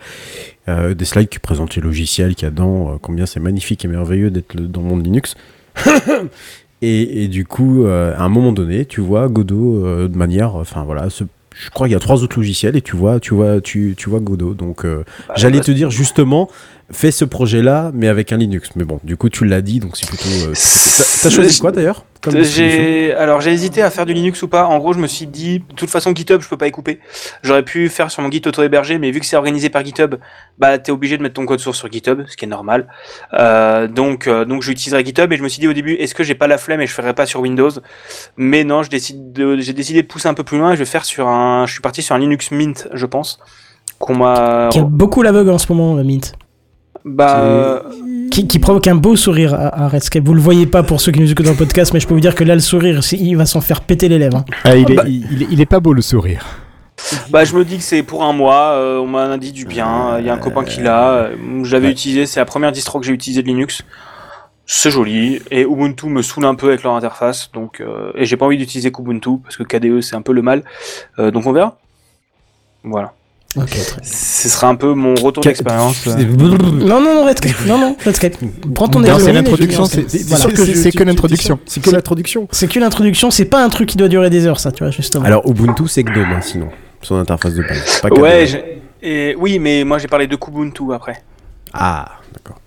euh, 0.69 0.95
des 0.95 1.05
slides 1.05 1.29
qui 1.31 1.41
présentent 1.41 1.75
les 1.75 1.83
logiciels 1.83 2.37
qu'il 2.37 2.45
y 2.45 2.47
a 2.47 2.51
dedans, 2.51 2.91
euh, 2.91 2.93
combien 3.03 3.27
c'est 3.27 3.41
magnifique 3.41 3.85
et 3.85 3.89
merveilleux 3.89 4.31
d'être 4.31 4.55
dans 4.57 4.83
le 4.83 4.87
monde 4.87 5.05
Linux. 5.05 5.35
et, 6.83 7.25
et 7.25 7.29
du 7.29 7.45
coup, 7.45 7.85
euh, 7.85 8.15
à 8.17 8.23
un 8.23 8.29
moment 8.29 8.53
donné, 8.53 8.85
tu 8.85 9.01
vois 9.01 9.29
Godot 9.29 9.85
euh, 9.85 10.09
de 10.09 10.17
manière, 10.17 10.55
enfin 10.55 10.85
voilà, 10.85 11.11
ce- 11.11 11.25
je 11.59 11.71
crois 11.71 11.87
qu'il 11.87 11.93
y 11.93 11.97
a 11.97 12.01
trois 12.01 12.23
autres 12.23 12.39
logiciels 12.39 12.77
et 12.77 12.83
tu 12.83 12.97
vois, 12.97 13.21
tu 13.21 13.35
vois, 13.35 13.61
tu, 13.61 13.95
tu 13.97 14.09
vois 14.09 14.21
Godot. 14.21 14.55
Donc 14.55 14.85
euh, 14.85 15.05
Bah, 15.27 15.35
j'allais 15.37 15.59
bah, 15.59 15.65
te 15.65 15.71
dire 15.73 15.91
justement, 15.91 16.49
fais 16.91 17.11
ce 17.11 17.25
projet-là, 17.25 17.91
mais 17.95 18.09
avec 18.09 18.33
un 18.33 18.37
Linux. 18.37 18.71
Mais 18.77 18.85
bon, 18.85 19.01
du 19.05 19.17
coup 19.17 19.29
tu 19.29 19.45
l'as 19.45 19.61
dit, 19.63 19.81
donc 19.81 19.97
c'est 19.97 20.07
plutôt. 20.09 20.29
euh, 20.29 20.55
T'as 21.23 21.31
choisi 21.31 21.61
quoi 21.61 21.73
d'ailleurs 21.73 22.05
alors 23.17 23.41
j'ai 23.41 23.53
hésité 23.53 23.81
à 23.83 23.91
faire 23.91 24.07
du 24.07 24.13
Linux 24.13 24.43
ou 24.43 24.49
pas. 24.49 24.67
En 24.67 24.79
gros, 24.79 24.93
je 24.93 24.99
me 24.99 25.07
suis 25.07 25.27
dit, 25.27 25.61
de 25.61 25.75
toute 25.77 25.89
façon, 25.89 26.13
GitHub, 26.15 26.41
je 26.41 26.49
peux 26.49 26.57
pas 26.57 26.67
y 26.67 26.73
couper. 26.73 26.99
J'aurais 27.43 27.63
pu 27.63 27.89
faire 27.89 28.11
sur 28.11 28.23
mon 28.23 28.31
Git 28.31 28.43
auto-hébergé, 28.47 28.99
mais 28.99 29.11
vu 29.13 29.21
que 29.21 29.27
c'est 29.27 29.37
organisé 29.37 29.71
par 29.71 29.85
GitHub, 29.85 30.17
bah 30.59 30.79
t'es 30.79 30.91
obligé 30.91 31.17
de 31.17 31.23
mettre 31.23 31.35
ton 31.35 31.47
code 31.47 31.61
source 31.61 31.79
sur 31.79 31.91
GitHub, 31.91 32.23
ce 32.27 32.37
qui 32.37 32.45
est 32.45 32.49
normal. 32.49 32.89
Euh, 33.35 33.87
donc 33.87 34.27
euh, 34.27 34.45
donc 34.45 34.63
j'utiliserai 34.63 35.05
GitHub 35.05 35.33
et 35.33 35.37
je 35.37 35.43
me 35.43 35.49
suis 35.49 35.61
dit 35.61 35.69
au 35.69 35.73
début, 35.73 35.95
est-ce 35.95 36.15
que 36.15 36.25
j'ai 36.25 36.35
pas 36.35 36.49
la 36.49 36.59
flemme 36.59 36.81
et 36.81 36.87
je 36.87 36.93
ferai 36.93 37.15
pas 37.15 37.27
sur 37.27 37.41
Windows? 37.41 37.71
Mais 38.37 38.65
non, 38.65 38.83
je 38.83 38.91
décide 38.91 39.33
de, 39.33 39.57
j'ai 39.59 39.73
décidé 39.73 40.03
de 40.03 40.07
pousser 40.09 40.29
un 40.29 40.35
peu 40.35 40.45
plus 40.45 40.59
loin. 40.59 40.73
et 40.73 40.75
Je 40.75 40.81
vais 40.81 40.85
faire 40.87 41.05
sur 41.05 41.29
un, 41.29 41.67
je 41.67 41.73
suis 41.73 41.83
parti 41.83 42.03
sur 42.03 42.17
un 42.17 42.19
Linux 42.19 42.51
Mint, 42.51 42.89
je 42.93 43.07
pense. 43.07 43.39
Qu'on 43.99 44.17
m'a, 44.17 44.69
Qui 44.73 44.79
a 44.81 44.83
beaucoup 44.83 45.23
l'aveugle 45.23 45.51
en 45.51 45.59
ce 45.59 45.73
moment, 45.73 45.97
euh, 45.97 46.05
Mint. 46.05 46.35
Bah 47.05 47.83
Qui, 48.31 48.47
qui 48.47 48.59
provoque 48.59 48.87
un 48.87 48.95
beau 48.95 49.17
sourire 49.17 49.55
à, 49.55 49.85
à 49.85 49.89
Redscape. 49.89 50.25
Vous 50.25 50.35
le 50.35 50.41
voyez 50.41 50.67
pas 50.67 50.83
pour 50.83 51.01
ceux 51.01 51.13
qui 51.13 51.21
nous 51.21 51.31
écoutent 51.31 51.47
dans 51.47 51.53
le 51.53 51.57
podcast, 51.57 51.93
mais 51.95 52.01
je 52.01 52.07
peux 52.07 52.15
vous 52.15 52.21
dire 52.21 52.35
que 52.35 52.45
là, 52.45 52.55
le 52.55 52.61
sourire, 52.61 53.03
c'est- 53.03 53.17
il 53.17 53.35
va 53.37 53.47
s'en 53.47 53.61
faire 53.61 53.81
péter 53.81 54.09
les 54.09 54.19
lèvres. 54.19 54.39
hein. 54.39 54.45
Ah, 54.65 54.77
il, 54.77 54.91
est, 54.91 54.95
Bah- 54.95 55.05
il, 55.07 55.27
il 55.33 55.43
est- 55.43 55.49
il 55.51 55.61
est 55.61 55.67
pas 55.67 55.81
beau 55.81 55.93
le 55.93 56.03
sourire. 56.03 56.45
Bah, 57.31 57.45
je 57.45 57.55
me 57.57 57.65
dis 57.65 57.77
que 57.79 57.83
c'est 57.83 58.03
pour 58.03 58.25
un 58.25 58.33
mois. 58.33 58.73
euh, 58.73 58.99
on 58.99 59.07
m'a 59.07 59.39
dit 59.39 59.53
du 59.53 59.65
bien. 59.65 60.19
Il 60.19 60.27
y 60.27 60.31
a 60.31 60.35
un 60.35 60.39
copain 60.39 60.65
qui 60.65 60.81
l'a. 60.81 61.11
euh, 61.13 61.37
J'avais 61.65 61.87
Ouais. 61.87 61.93
utilisé. 61.93 62.27
C'est 62.27 62.41
la 62.41 62.45
première 62.47 62.73
distro 62.73 62.99
que 63.01 63.07
j'ai 63.07 63.13
utilisée 63.13 63.43
de 63.43 63.47
Linux. 63.47 63.83
C'est 64.67 64.91
joli. 64.91 65.41
Et 65.51 65.63
Ubuntu 65.63 66.07
me 66.09 66.21
saoule 66.23 66.45
un 66.45 66.55
peu 66.57 66.69
avec 66.69 66.83
leur 66.83 66.95
interface. 66.95 67.51
Donc, 67.53 67.81
euh, 67.81 68.11
et 68.17 68.25
j'ai 68.27 68.37
pas 68.37 68.45
envie 68.47 68.59
d'utiliser 68.59 68.91
Kubuntu 68.93 69.39
parce 69.43 69.57
que 69.57 69.63
KDE 69.63 70.01
c'est 70.03 70.17
un 70.17 70.23
peu 70.23 70.33
le 70.33 70.43
mal. 70.43 70.63
Euh, 71.19 71.31
donc 71.31 71.47
on 71.47 71.53
verra. 71.53 71.79
Voilà. 72.85 73.13
Ce 74.03 74.49
sera 74.49 74.69
un 74.69 74.75
peu 74.75 74.93
mon 74.95 75.15
retour 75.15 75.43
d'expérience. 75.43 76.07
euh. 76.07 76.17
Non, 76.23 77.01
non, 77.01 77.15
non, 77.15 77.25
Redscape. 77.25 77.67
Non, 77.67 77.79
non, 77.79 77.97
Redscape. 78.05 78.35
Prends 78.75 78.89
ton 78.89 79.03
c'est 79.19 79.33
l'introduction, 79.33 79.85
c'est- 79.87 80.03
que 80.93 81.03
l'introduction. 81.03 81.59
C'est 81.67 81.81
que 81.81 81.91
l'introduction. 81.91 82.49
C'est 82.53 82.69
que 82.69 82.79
l'introduction, 82.79 83.31
c'est 83.31 83.47
pas 83.47 83.65
un 83.65 83.69
truc 83.71 83.89
qui 83.89 83.97
doit 83.97 84.09
durer 84.09 84.29
des 84.31 84.47
heures, 84.47 84.61
ça, 84.61 84.71
tu 84.71 84.83
vois, 84.85 84.91
justement. 84.93 85.25
Alors 85.25 85.49
Ubuntu 85.49 85.89
c'est 85.89 86.03
GNOME 86.05 86.33
hein, 86.33 86.41
sinon, 86.43 86.69
son 87.03 87.17
interface 87.17 87.55
de 87.55 87.63
base. 87.63 88.03
Ouais. 88.21 88.81
Et 89.03 89.35
oui, 89.39 89.59
mais 89.59 89.85
moi 89.85 89.99
j'ai 89.99 90.09
parlé 90.09 90.27
de 90.27 90.37
Kubuntu 90.37 90.93
après. 90.93 91.23
Ah, 91.73 92.07
d'accord. 92.35 92.61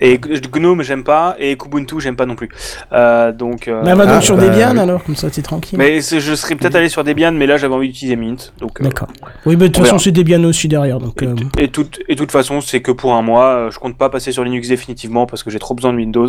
Et 0.00 0.18
GNOME 0.18 0.82
j'aime 0.82 1.04
pas 1.04 1.36
et 1.38 1.56
Kubuntu 1.56 2.00
j'aime 2.00 2.16
pas 2.16 2.26
non 2.26 2.36
plus. 2.36 2.48
Euh, 2.92 3.32
donc. 3.32 3.68
euh, 3.68 3.82
bah, 3.82 3.94
va 3.94 4.06
donc 4.06 4.14
ah, 4.18 4.20
sur 4.20 4.36
bah, 4.36 4.48
Debian, 4.48 4.76
alors, 4.76 5.04
comme 5.04 5.16
ça, 5.16 5.30
t'es 5.30 5.42
tranquille. 5.42 5.78
Mais 5.78 6.00
je 6.00 6.34
serais 6.34 6.54
peut-être 6.54 6.74
allé 6.74 6.88
sur 6.88 7.04
Debian, 7.04 7.32
mais 7.32 7.46
là 7.46 7.56
j'avais 7.56 7.74
envie 7.74 7.88
d'utiliser 7.88 8.16
Mint. 8.16 8.52
Donc, 8.58 8.80
euh, 8.80 8.84
D'accord. 8.84 9.08
Oui, 9.44 9.56
mais 9.56 9.68
de 9.68 9.72
toute 9.72 9.82
on 9.82 9.84
façon, 9.84 9.98
c'est 9.98 10.12
Debian 10.12 10.42
aussi 10.44 10.68
derrière, 10.68 10.98
donc... 10.98 11.22
Et, 11.22 11.26
euh, 11.26 11.34
et, 11.58 11.68
toute, 11.68 12.00
et 12.08 12.16
toute 12.16 12.32
façon, 12.32 12.60
c'est 12.60 12.80
que 12.80 12.92
pour 12.92 13.14
un 13.14 13.22
mois, 13.22 13.46
euh, 13.46 13.70
je 13.70 13.78
compte 13.78 13.96
pas 13.96 14.08
passer 14.08 14.32
sur 14.32 14.44
Linux 14.44 14.68
définitivement 14.68 15.26
parce 15.26 15.42
que 15.42 15.50
j'ai 15.50 15.58
trop 15.58 15.74
besoin 15.74 15.92
de 15.92 15.98
Windows. 15.98 16.28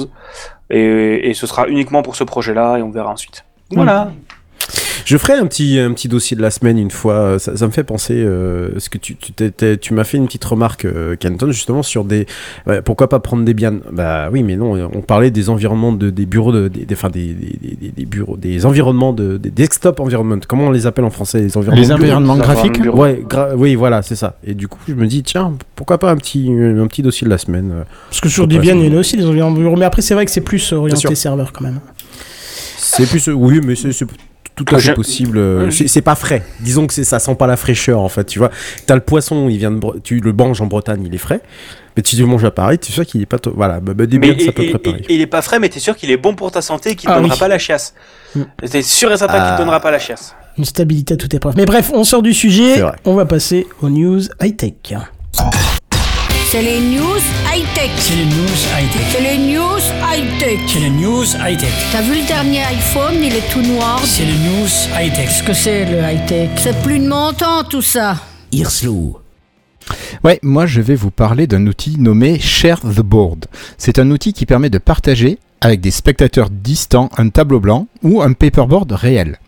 Et, 0.69 1.29
et 1.29 1.33
ce 1.33 1.48
sera 1.48 1.67
uniquement 1.67 2.01
pour 2.03 2.15
ce 2.15 2.24
projet-là 2.24 2.77
et 2.77 2.81
on 2.81 2.91
verra 2.91 3.12
ensuite. 3.12 3.43
Voilà. 3.72 4.12
Je 5.05 5.15
ferai 5.17 5.33
un 5.33 5.45
petit, 5.45 5.79
un 5.79 5.93
petit 5.93 6.09
dossier 6.09 6.35
de 6.35 6.41
la 6.41 6.51
semaine 6.51 6.77
une 6.77 6.91
fois. 6.91 7.13
euh, 7.13 7.39
Ça, 7.39 7.55
ça 7.55 7.65
me 7.65 7.71
fait 7.71 7.85
penser. 7.85 8.15
Euh, 8.15 8.77
ce 8.77 8.89
que 8.89 8.97
tu, 8.97 9.15
tu, 9.15 9.31
t'es- 9.31 9.51
t'es- 9.51 9.77
tu 9.77 9.93
m'as 9.93 10.03
fait 10.03 10.17
une 10.17 10.25
petite 10.25 10.43
remarque, 10.43 10.83
euh, 10.83 11.15
Canton, 11.15 11.49
justement 11.51 11.81
sur 11.81 12.03
des. 12.03 12.25
ouais, 12.65 12.81
pourquoi 12.81 13.07
pas 13.07 13.19
prendre 13.21 13.45
Debian 13.45 13.75
Bah 13.91 14.27
oui, 14.31 14.43
mais 14.43 14.57
non. 14.57 14.89
On 14.93 15.01
parlait 15.01 15.31
des 15.31 15.49
environnements 15.49 15.93
de, 15.93 16.09
des 16.09 16.25
bureaux 16.25 16.51
de, 16.51 16.67
des, 16.67 16.85
des- 16.85 16.93
enfin 16.95 17.09
des, 17.09 17.27
des, 17.33 17.77
des- 17.79 17.91
des 17.95 18.05
bureaux, 18.05 18.35
des 18.35 18.65
environnements 18.65 19.13
de, 19.13 19.37
des 19.37 19.49
desktop 19.49 20.01
environment. 20.01 20.39
Comment 20.45 20.65
on 20.67 20.71
les 20.71 20.87
appelle 20.87 21.05
en 21.05 21.09
français 21.09 21.39
Les 21.39 21.55
environnements. 21.57 22.35
Les 22.35 22.41
graphiques. 22.41 22.81
Ouais, 22.93 23.23
gra- 23.29 23.53
oui, 23.55 23.75
voilà, 23.75 24.01
c'est 24.01 24.15
ça. 24.17 24.37
Et 24.45 24.55
du 24.55 24.67
coup, 24.67 24.79
je 24.89 24.93
me 24.93 25.07
dis, 25.07 25.23
tiens, 25.23 25.53
pourquoi 25.75 25.99
pas 25.99 26.11
un 26.11 26.17
petit, 26.17 26.49
un 26.51 26.85
petit 26.87 27.01
dossier 27.01 27.23
de 27.23 27.29
la 27.29 27.37
semaine 27.37 27.71
euh. 27.73 27.83
Parce 28.09 28.19
que 28.19 28.27
sur 28.29 28.45
Debian, 28.47 28.77
il 28.77 28.87
y 28.87 28.93
en 28.93 28.97
a 28.97 28.99
aussi 28.99 29.15
des 29.15 29.25
environnements 29.25 29.57
bureaux, 29.59 29.77
mais 29.77 29.85
après, 29.85 30.01
c'est 30.01 30.15
vrai 30.15 30.25
que 30.25 30.31
c'est 30.31 30.41
plus 30.41 30.73
orienté 30.73 31.15
serveur, 31.15 31.53
quand 31.53 31.63
même. 31.63 31.79
C'est 32.77 33.07
plus, 33.07 33.27
oui, 33.29 33.61
mais 33.63 33.75
c'est 33.75 33.91
c'est 33.93 34.07
tout 34.57 34.75
à 34.75 34.79
fait 34.79 34.93
possible. 34.93 35.37
euh, 35.37 35.69
C'est 35.71 36.01
pas 36.01 36.15
frais. 36.15 36.43
Disons 36.59 36.85
que 36.87 36.93
c'est- 36.93 37.03
ça 37.05 37.19
sent 37.19 37.35
pas 37.35 37.47
la 37.47 37.55
fraîcheur 37.55 37.99
en 38.01 38.09
fait. 38.09 38.25
Tu 38.25 38.39
vois, 38.39 38.51
t'as 38.85 38.95
le 38.95 39.01
poisson, 39.01 39.47
il 39.49 39.57
vient 39.57 39.71
de, 39.71 39.79
Bre- 39.79 40.01
tu 40.01 40.19
le 40.19 40.33
manges 40.33 40.59
en 40.61 40.65
Bretagne, 40.65 41.03
il 41.05 41.13
est 41.15 41.19
frais. 41.19 41.41
Mais 41.95 42.03
tu 42.03 42.15
le 42.15 42.25
manges 42.25 42.43
à 42.45 42.51
Paris, 42.51 42.77
tu 42.77 42.91
es 42.91 42.93
sûr 42.93 43.05
qu'il 43.05 43.21
est 43.21 43.25
pas. 43.25 43.37
Voilà, 43.55 43.79
bah, 43.79 43.93
bah, 43.95 44.05
des 44.05 44.19
Mais 44.19 44.33
biens, 44.33 44.45
ça 44.45 44.51
peut 44.51 44.63
et- 44.63 44.67
et- 44.67 44.69
préparer. 44.71 45.03
et 45.09 45.15
il 45.15 45.21
est 45.21 45.25
pas 45.27 45.41
frais, 45.41 45.59
mais 45.59 45.69
t'es 45.69 45.79
sûr 45.79 45.95
qu'il 45.95 46.11
est 46.11 46.17
bon 46.17 46.35
pour 46.35 46.51
ta 46.51 46.61
santé 46.61 46.91
et 46.91 46.95
qu'il 46.95 47.07
te 47.07 47.13
Ah 47.13 47.17
donnera 47.19 47.33
oui. 47.35 47.39
pas 47.39 47.47
la 47.47 47.57
chiasse. 47.57 47.93
Mm. 48.35 48.41
T'es 48.69 48.81
sûr 48.83 49.11
et 49.11 49.17
certain 49.17 49.33
qu'il 49.35 49.43
Ah. 49.43 49.53
te 49.55 49.61
donnera 49.61 49.79
pas 49.79 49.89
la 49.91 49.99
chiasse. 49.99 50.35
Une 50.57 50.65
stabilité 50.65 51.13
à 51.13 51.17
toute 51.17 51.33
épreuve. 51.33 51.55
Mais 51.55 51.65
bref, 51.65 51.91
on 51.93 52.03
sort 52.03 52.21
du 52.21 52.33
sujet, 52.33 52.83
on 53.05 53.13
va 53.15 53.25
passer 53.25 53.65
aux 53.81 53.89
news 53.89 54.21
high-tech. 54.41 54.73
C'est 56.50 56.62
les 56.62 56.80
news 56.80 57.20
high-tech. 57.54 57.92
C'est 57.98 58.16
les 58.16 58.24
news 58.24 58.58
high-tech. 58.74 59.01
C'est 59.12 59.20
les 59.20 59.38
news 59.38 59.82
high-tech. 60.01 60.60
C'est 60.66 60.80
les 60.80 60.89
news 60.89 61.25
high-tech. 61.46 61.74
T'as 61.92 62.01
vu 62.01 62.22
le 62.22 62.25
dernier 62.25 62.63
iPhone, 62.63 63.16
il 63.22 63.36
est 63.36 63.51
tout 63.51 63.62
noir. 63.62 64.00
C'est 64.06 64.24
les 64.24 64.32
news 64.32 64.70
high-tech. 64.98 65.25
Qu'est-ce 65.25 65.44
que 65.44 65.51
c'est 65.51 65.84
le 65.84 66.00
high-tech? 66.00 66.51
C'est 66.56 66.82
plus 66.82 67.00
de 67.00 67.08
mon 67.10 67.34
temps 67.34 67.66
tout 67.66 67.82
ça. 67.82 68.22
Hirslo. 68.54 69.20
Ouais, 70.24 70.39
moi 70.42 70.66
je 70.66 70.80
vais 70.80 70.96
vous 70.96 71.12
parler 71.12 71.48
d'un 71.48 71.68
outil 71.68 71.98
nommé 72.00 72.39
Share 72.39 72.80
the 72.80 73.01
Board. 73.01 73.48
C'est 73.77 74.00
un 74.00 74.10
outil 74.10 74.32
qui 74.32 74.46
permet 74.46 74.70
de 74.70 74.77
partager 74.77 75.39
avec 75.61 75.81
des 75.81 75.91
spectateurs 75.91 76.49
distants 76.49 77.09
un 77.17 77.29
tableau 77.29 77.59
blanc 77.59 77.87
ou 78.03 78.21
un 78.21 78.33
paperboard 78.33 78.91
réel. 78.91 79.39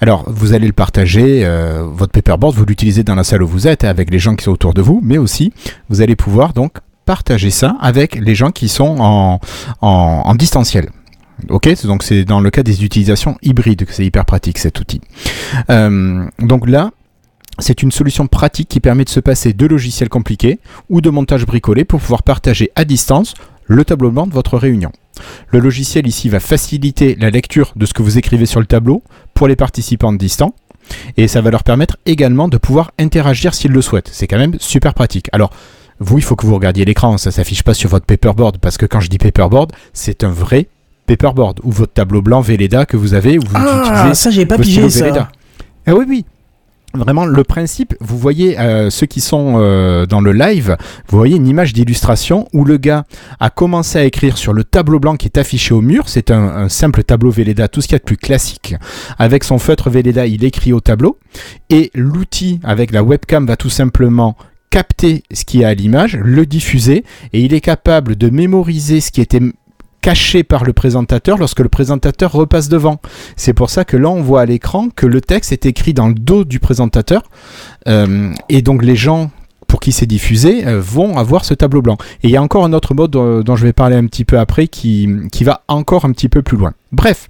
Alors, 0.00 0.24
vous 0.26 0.54
allez 0.54 0.66
le 0.66 0.72
partager, 0.72 1.44
euh, 1.44 1.84
votre 1.86 2.12
paperboard, 2.12 2.54
vous 2.54 2.64
l'utilisez 2.64 3.02
dans 3.02 3.14
la 3.14 3.24
salle 3.24 3.42
où 3.42 3.48
vous 3.48 3.66
êtes 3.66 3.84
avec 3.84 4.10
les 4.10 4.18
gens 4.18 4.34
qui 4.34 4.44
sont 4.44 4.52
autour 4.52 4.74
de 4.74 4.80
vous, 4.80 5.00
mais 5.02 5.18
aussi 5.18 5.52
vous 5.88 6.00
allez 6.00 6.16
pouvoir 6.16 6.52
donc 6.52 6.78
partager 7.04 7.50
ça 7.50 7.76
avec 7.80 8.14
les 8.14 8.34
gens 8.34 8.50
qui 8.50 8.68
sont 8.68 8.96
en, 8.98 9.40
en, 9.80 10.34
distanciel. 10.34 10.90
Ok, 11.48 11.68
donc 11.84 12.02
c'est 12.02 12.24
dans 12.24 12.40
le 12.40 12.50
cas 12.50 12.62
des 12.62 12.84
utilisations 12.84 13.38
hybrides 13.42 13.84
que 13.84 13.94
c'est 13.94 14.04
hyper 14.04 14.24
pratique 14.24 14.58
cet 14.58 14.80
outil. 14.80 15.00
Euh, 15.70 16.24
donc 16.40 16.68
là, 16.68 16.90
c'est 17.58 17.82
une 17.82 17.92
solution 17.92 18.26
pratique 18.26 18.68
qui 18.68 18.80
permet 18.80 19.04
de 19.04 19.08
se 19.08 19.20
passer 19.20 19.52
de 19.52 19.66
logiciels 19.66 20.08
compliqués 20.08 20.58
ou 20.90 21.00
de 21.00 21.10
montage 21.10 21.46
bricolé 21.46 21.84
pour 21.84 22.00
pouvoir 22.00 22.22
partager 22.22 22.70
à 22.74 22.84
distance 22.84 23.34
le 23.68 23.84
tableau 23.84 24.10
blanc 24.10 24.26
de 24.26 24.32
votre 24.32 24.58
réunion. 24.58 24.90
Le 25.50 25.60
logiciel 25.60 26.06
ici 26.06 26.28
va 26.28 26.40
faciliter 26.40 27.16
la 27.20 27.30
lecture 27.30 27.72
de 27.76 27.86
ce 27.86 27.94
que 27.94 28.02
vous 28.02 28.18
écrivez 28.18 28.46
sur 28.46 28.60
le 28.60 28.66
tableau 28.66 29.02
pour 29.34 29.46
les 29.46 29.56
participants 29.56 30.12
distants 30.12 30.54
et 31.16 31.28
ça 31.28 31.40
va 31.40 31.50
leur 31.50 31.62
permettre 31.64 31.96
également 32.06 32.48
de 32.48 32.56
pouvoir 32.56 32.92
interagir 32.98 33.54
s'ils 33.54 33.72
le 33.72 33.82
souhaitent. 33.82 34.10
C'est 34.12 34.26
quand 34.26 34.38
même 34.38 34.56
super 34.58 34.94
pratique. 34.94 35.28
Alors, 35.32 35.50
vous, 36.00 36.18
il 36.18 36.22
faut 36.22 36.34
que 36.36 36.46
vous 36.46 36.54
regardiez 36.54 36.84
l'écran, 36.84 37.18
ça 37.18 37.30
s'affiche 37.30 37.62
pas 37.62 37.74
sur 37.74 37.90
votre 37.90 38.06
paperboard 38.06 38.58
parce 38.58 38.78
que 38.78 38.86
quand 38.86 39.00
je 39.00 39.08
dis 39.08 39.18
paperboard, 39.18 39.72
c'est 39.92 40.24
un 40.24 40.30
vrai 40.30 40.68
paperboard 41.06 41.60
ou 41.62 41.70
votre 41.70 41.92
tableau 41.92 42.22
blanc 42.22 42.40
Velleda 42.40 42.86
que 42.86 42.96
vous 42.96 43.14
avez 43.14 43.38
ou 43.38 43.42
vous 43.42 43.54
Ah, 43.54 43.82
utilisez 43.84 44.14
ça, 44.14 44.30
j'ai 44.30 44.46
pas 44.46 44.58
pigé 44.58 44.88
ça. 44.88 45.28
Ah 45.86 45.94
oui, 45.94 46.04
oui. 46.08 46.24
Vraiment, 46.98 47.26
le 47.26 47.44
principe, 47.44 47.94
vous 48.00 48.18
voyez 48.18 48.58
euh, 48.58 48.90
ceux 48.90 49.06
qui 49.06 49.20
sont 49.20 49.54
euh, 49.56 50.04
dans 50.04 50.20
le 50.20 50.32
live, 50.32 50.76
vous 51.08 51.16
voyez 51.16 51.36
une 51.36 51.46
image 51.46 51.72
d'illustration 51.72 52.48
où 52.52 52.64
le 52.64 52.76
gars 52.76 53.04
a 53.38 53.50
commencé 53.50 53.98
à 53.98 54.04
écrire 54.04 54.36
sur 54.36 54.52
le 54.52 54.64
tableau 54.64 54.98
blanc 54.98 55.14
qui 55.14 55.26
est 55.26 55.38
affiché 55.38 55.74
au 55.74 55.80
mur. 55.80 56.08
C'est 56.08 56.32
un, 56.32 56.68
simple 56.68 57.04
tableau 57.04 57.30
Velleda, 57.30 57.68
tout 57.68 57.80
ce 57.80 57.86
qu'il 57.86 57.94
y 57.94 57.96
a 57.96 58.00
de 58.00 58.04
plus 58.04 58.16
classique. 58.16 58.74
Avec 59.16 59.44
son 59.44 59.58
feutre 59.58 59.90
Velleda, 59.90 60.26
il 60.26 60.42
écrit 60.44 60.72
au 60.72 60.80
tableau. 60.80 61.18
Et 61.70 61.92
l'outil 61.94 62.58
avec 62.64 62.90
la 62.90 63.04
webcam 63.04 63.46
va 63.46 63.56
tout 63.56 63.70
simplement 63.70 64.36
capter 64.70 65.22
ce 65.32 65.44
qui 65.44 65.62
est 65.62 65.64
à 65.64 65.74
l'image, 65.74 66.16
le 66.16 66.46
diffuser, 66.46 67.04
et 67.32 67.40
il 67.40 67.54
est 67.54 67.60
capable 67.60 68.16
de 68.16 68.28
mémoriser 68.28 69.00
ce 69.00 69.12
qui 69.12 69.20
était 69.20 69.40
caché 70.00 70.42
par 70.44 70.64
le 70.64 70.72
présentateur 70.72 71.38
lorsque 71.38 71.60
le 71.60 71.68
présentateur 71.68 72.32
repasse 72.32 72.68
devant. 72.68 73.00
C'est 73.36 73.52
pour 73.52 73.70
ça 73.70 73.84
que 73.84 73.96
là, 73.96 74.08
on 74.08 74.22
voit 74.22 74.42
à 74.42 74.46
l'écran 74.46 74.88
que 74.94 75.06
le 75.06 75.20
texte 75.20 75.52
est 75.52 75.66
écrit 75.66 75.94
dans 75.94 76.08
le 76.08 76.14
dos 76.14 76.44
du 76.44 76.60
présentateur. 76.60 77.22
Euh, 77.88 78.32
et 78.48 78.62
donc, 78.62 78.82
les 78.82 78.96
gens 78.96 79.30
pour 79.66 79.80
qui 79.80 79.92
c'est 79.92 80.06
diffusé 80.06 80.66
euh, 80.66 80.80
vont 80.80 81.18
avoir 81.18 81.44
ce 81.44 81.54
tableau 81.54 81.82
blanc. 81.82 81.98
Et 82.22 82.28
il 82.28 82.30
y 82.30 82.36
a 82.36 82.42
encore 82.42 82.64
un 82.64 82.72
autre 82.72 82.94
mode 82.94 83.10
dont, 83.10 83.40
dont 83.42 83.54
je 83.54 83.64
vais 83.64 83.74
parler 83.74 83.96
un 83.96 84.06
petit 84.06 84.24
peu 84.24 84.38
après 84.38 84.66
qui, 84.66 85.08
qui 85.30 85.44
va 85.44 85.62
encore 85.68 86.04
un 86.06 86.12
petit 86.12 86.28
peu 86.28 86.42
plus 86.42 86.56
loin. 86.56 86.72
Bref, 86.90 87.28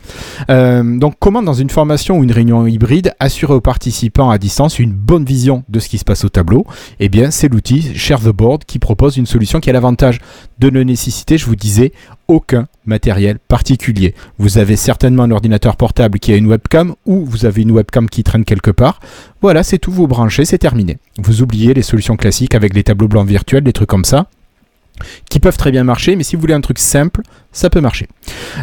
euh, 0.50 0.98
donc 0.98 1.14
comment 1.18 1.42
dans 1.42 1.52
une 1.52 1.68
formation 1.68 2.18
ou 2.18 2.22
une 2.22 2.30
réunion 2.30 2.64
hybride 2.68 3.12
assurer 3.18 3.54
aux 3.54 3.60
participants 3.60 4.30
à 4.30 4.38
distance 4.38 4.78
une 4.78 4.92
bonne 4.92 5.24
vision 5.24 5.64
de 5.68 5.80
ce 5.80 5.88
qui 5.88 5.98
se 5.98 6.04
passe 6.04 6.24
au 6.24 6.28
tableau 6.28 6.64
Eh 7.00 7.08
bien, 7.08 7.32
c'est 7.32 7.48
l'outil 7.48 7.92
Share 7.96 8.20
the 8.20 8.28
Board 8.28 8.64
qui 8.64 8.78
propose 8.78 9.16
une 9.16 9.26
solution 9.26 9.58
qui 9.58 9.68
a 9.68 9.72
l'avantage 9.72 10.20
de 10.60 10.70
ne 10.70 10.80
nécessiter, 10.84 11.38
je 11.38 11.46
vous 11.46 11.56
disais, 11.56 11.92
aucun 12.28 12.66
matériel 12.86 13.40
particulier. 13.48 14.14
Vous 14.38 14.58
avez 14.58 14.76
certainement 14.76 15.24
un 15.24 15.30
ordinateur 15.32 15.76
portable 15.76 16.20
qui 16.20 16.32
a 16.32 16.36
une 16.36 16.46
webcam 16.46 16.94
ou 17.04 17.24
vous 17.24 17.44
avez 17.44 17.62
une 17.62 17.72
webcam 17.72 18.08
qui 18.08 18.22
traîne 18.22 18.44
quelque 18.44 18.70
part. 18.70 19.00
Voilà, 19.42 19.64
c'est 19.64 19.78
tout, 19.78 19.90
vous 19.90 20.06
branchez, 20.06 20.44
c'est 20.44 20.58
terminé. 20.58 20.98
Vous 21.18 21.42
oubliez 21.42 21.74
les 21.74 21.82
solutions 21.82 22.16
classiques 22.16 22.54
avec 22.54 22.74
les 22.74 22.84
tableaux 22.84 23.08
blancs 23.08 23.26
virtuels, 23.26 23.64
des 23.64 23.72
trucs 23.72 23.88
comme 23.88 24.04
ça 24.04 24.28
qui 25.30 25.40
peuvent 25.40 25.56
très 25.56 25.70
bien 25.70 25.84
marcher, 25.84 26.16
mais 26.16 26.22
si 26.22 26.36
vous 26.36 26.40
voulez 26.40 26.54
un 26.54 26.60
truc 26.60 26.78
simple, 26.78 27.22
ça 27.52 27.70
peut 27.70 27.80
marcher. 27.80 28.06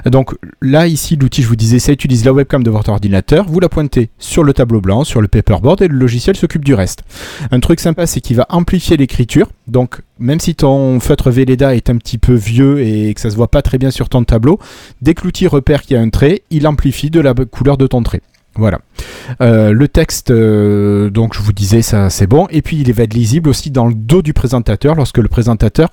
Donc 0.06 0.36
là, 0.62 0.88
ici, 0.88 1.16
l'outil, 1.16 1.42
je 1.42 1.48
vous 1.48 1.56
disais, 1.56 1.80
ça 1.80 1.92
utilise 1.92 2.24
la 2.26 2.34
webcam 2.34 2.64
de 2.64 2.70
votre 2.70 2.90
ordinateur, 2.90 3.46
vous 3.48 3.60
la 3.60 3.70
pointez 3.70 4.10
sur 4.20 4.44
le 4.44 4.54
tableau 4.54 4.82
blanc, 4.82 5.04
sur 5.04 5.22
le 5.22 5.28
paperboard, 5.28 5.82
et 5.82 5.88
le 5.88 5.98
logiciel 5.98 6.36
s'occupe 6.36 6.64
du 6.64 6.74
reste. 6.74 7.04
Un 7.52 7.60
truc 7.60 7.80
sympa, 7.80 8.06
c'est 8.08 8.22
qu'il 8.22 8.38
va 8.38 8.46
amplifier 8.50 8.98
l'écriture, 8.98 9.50
donc 9.68 10.02
même 10.20 10.40
si 10.40 10.56
ton 10.56 11.00
feutre 11.00 11.32
Velleda 11.32 11.76
est 11.76 11.90
un 11.90 11.98
petit 11.98 12.18
peu 12.18 12.34
vieux 12.34 12.82
et 12.82 13.14
que 13.14 13.22
ça 13.22 13.30
se 13.30 13.36
voit 13.36 13.50
pas 13.50 13.62
très 13.62 13.78
bien 13.78 13.92
sur 13.92 14.10
ton 14.10 14.24
tableau, 14.24 14.60
dès 15.02 15.14
que 15.14 15.24
l'outil 15.24 15.48
repère 15.48 15.82
qu'il 15.82 15.96
y 15.96 16.00
a 16.00 16.02
un 16.02 16.10
trait, 16.10 16.44
il 16.50 16.68
amplifie 16.68 17.10
de 17.10 17.20
la 17.20 17.34
couleur 17.34 17.78
de 17.78 17.88
ton 17.88 18.02
trait. 18.04 18.22
Voilà. 18.58 18.80
Euh, 19.42 19.74
le 19.74 19.88
texte, 19.90 20.32
euh, 20.32 21.10
donc 21.10 21.36
je 21.36 21.42
vous 21.42 21.52
disais, 21.52 21.82
ça 21.82 22.10
c'est 22.10 22.28
bon. 22.28 22.48
Et 22.52 22.62
puis 22.62 22.78
il 22.78 22.94
va 22.94 23.04
être 23.04 23.14
lisible 23.14 23.50
aussi 23.50 23.70
dans 23.70 23.86
le 23.86 23.94
dos 23.94 24.22
du 24.22 24.34
présentateur 24.34 24.96
lorsque 24.96 25.18
le 25.18 25.28
présentateur 25.28 25.90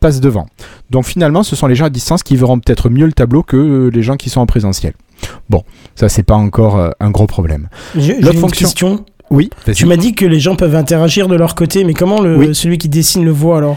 passe 0.00 0.20
devant. 0.20 0.46
Donc 0.90 1.04
finalement, 1.06 1.42
ce 1.42 1.56
sont 1.56 1.66
les 1.66 1.74
gens 1.74 1.86
à 1.86 1.90
distance 1.90 2.22
qui 2.22 2.36
verront 2.36 2.58
peut-être 2.58 2.88
mieux 2.90 3.06
le 3.06 3.12
tableau 3.12 3.42
que 3.42 3.56
euh, 3.56 3.90
les 3.92 4.02
gens 4.02 4.16
qui 4.16 4.30
sont 4.30 4.40
en 4.40 4.46
présentiel. 4.46 4.92
Bon, 5.48 5.62
ça 5.94 6.08
c'est 6.08 6.22
pas 6.22 6.34
encore 6.34 6.76
euh, 6.78 6.90
un 7.00 7.10
gros 7.10 7.26
problème. 7.26 7.68
J'ai 7.96 8.16
une 8.18 8.24
fonction- 8.34 8.66
question. 8.66 9.04
Oui. 9.30 9.50
Tu 9.74 9.86
m'as 9.86 9.96
dit 9.96 10.14
que 10.14 10.24
les 10.24 10.38
gens 10.38 10.54
peuvent 10.54 10.76
interagir 10.76 11.26
de 11.26 11.34
leur 11.34 11.54
côté, 11.56 11.82
mais 11.82 11.94
comment 11.94 12.20
le, 12.20 12.36
Oui. 12.36 12.54
celui 12.54 12.78
qui 12.78 12.88
dessine 12.88 13.24
le 13.24 13.32
voit 13.32 13.58
alors? 13.58 13.76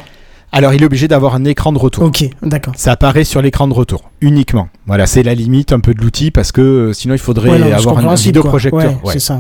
Alors 0.51 0.73
il 0.73 0.81
est 0.81 0.85
obligé 0.85 1.07
d'avoir 1.07 1.33
un 1.35 1.45
écran 1.45 1.71
de 1.71 1.77
retour. 1.79 2.03
Ok, 2.03 2.23
d'accord. 2.43 2.73
Ça 2.75 2.91
apparaît 2.91 3.23
sur 3.23 3.41
l'écran 3.41 3.67
de 3.67 3.73
retour 3.73 4.09
uniquement. 4.21 4.67
Voilà, 4.87 5.05
c'est 5.07 5.23
la 5.23 5.33
limite 5.35 5.71
un 5.73 5.79
peu 5.79 5.93
de 5.93 6.01
l'outil 6.01 6.29
parce 6.31 6.51
que 6.51 6.61
euh, 6.61 6.93
sinon 6.93 7.13
il 7.15 7.19
faudrait 7.19 7.49
Ouais, 7.51 7.59
non, 7.59 7.71
avoir 7.75 7.97
un, 7.99 8.07
un 8.09 8.15
vidéoprojecteur. 8.15 8.79
Ouais, 8.79 8.97
Ouais. 9.03 9.13
C'est 9.13 9.19
ça, 9.19 9.39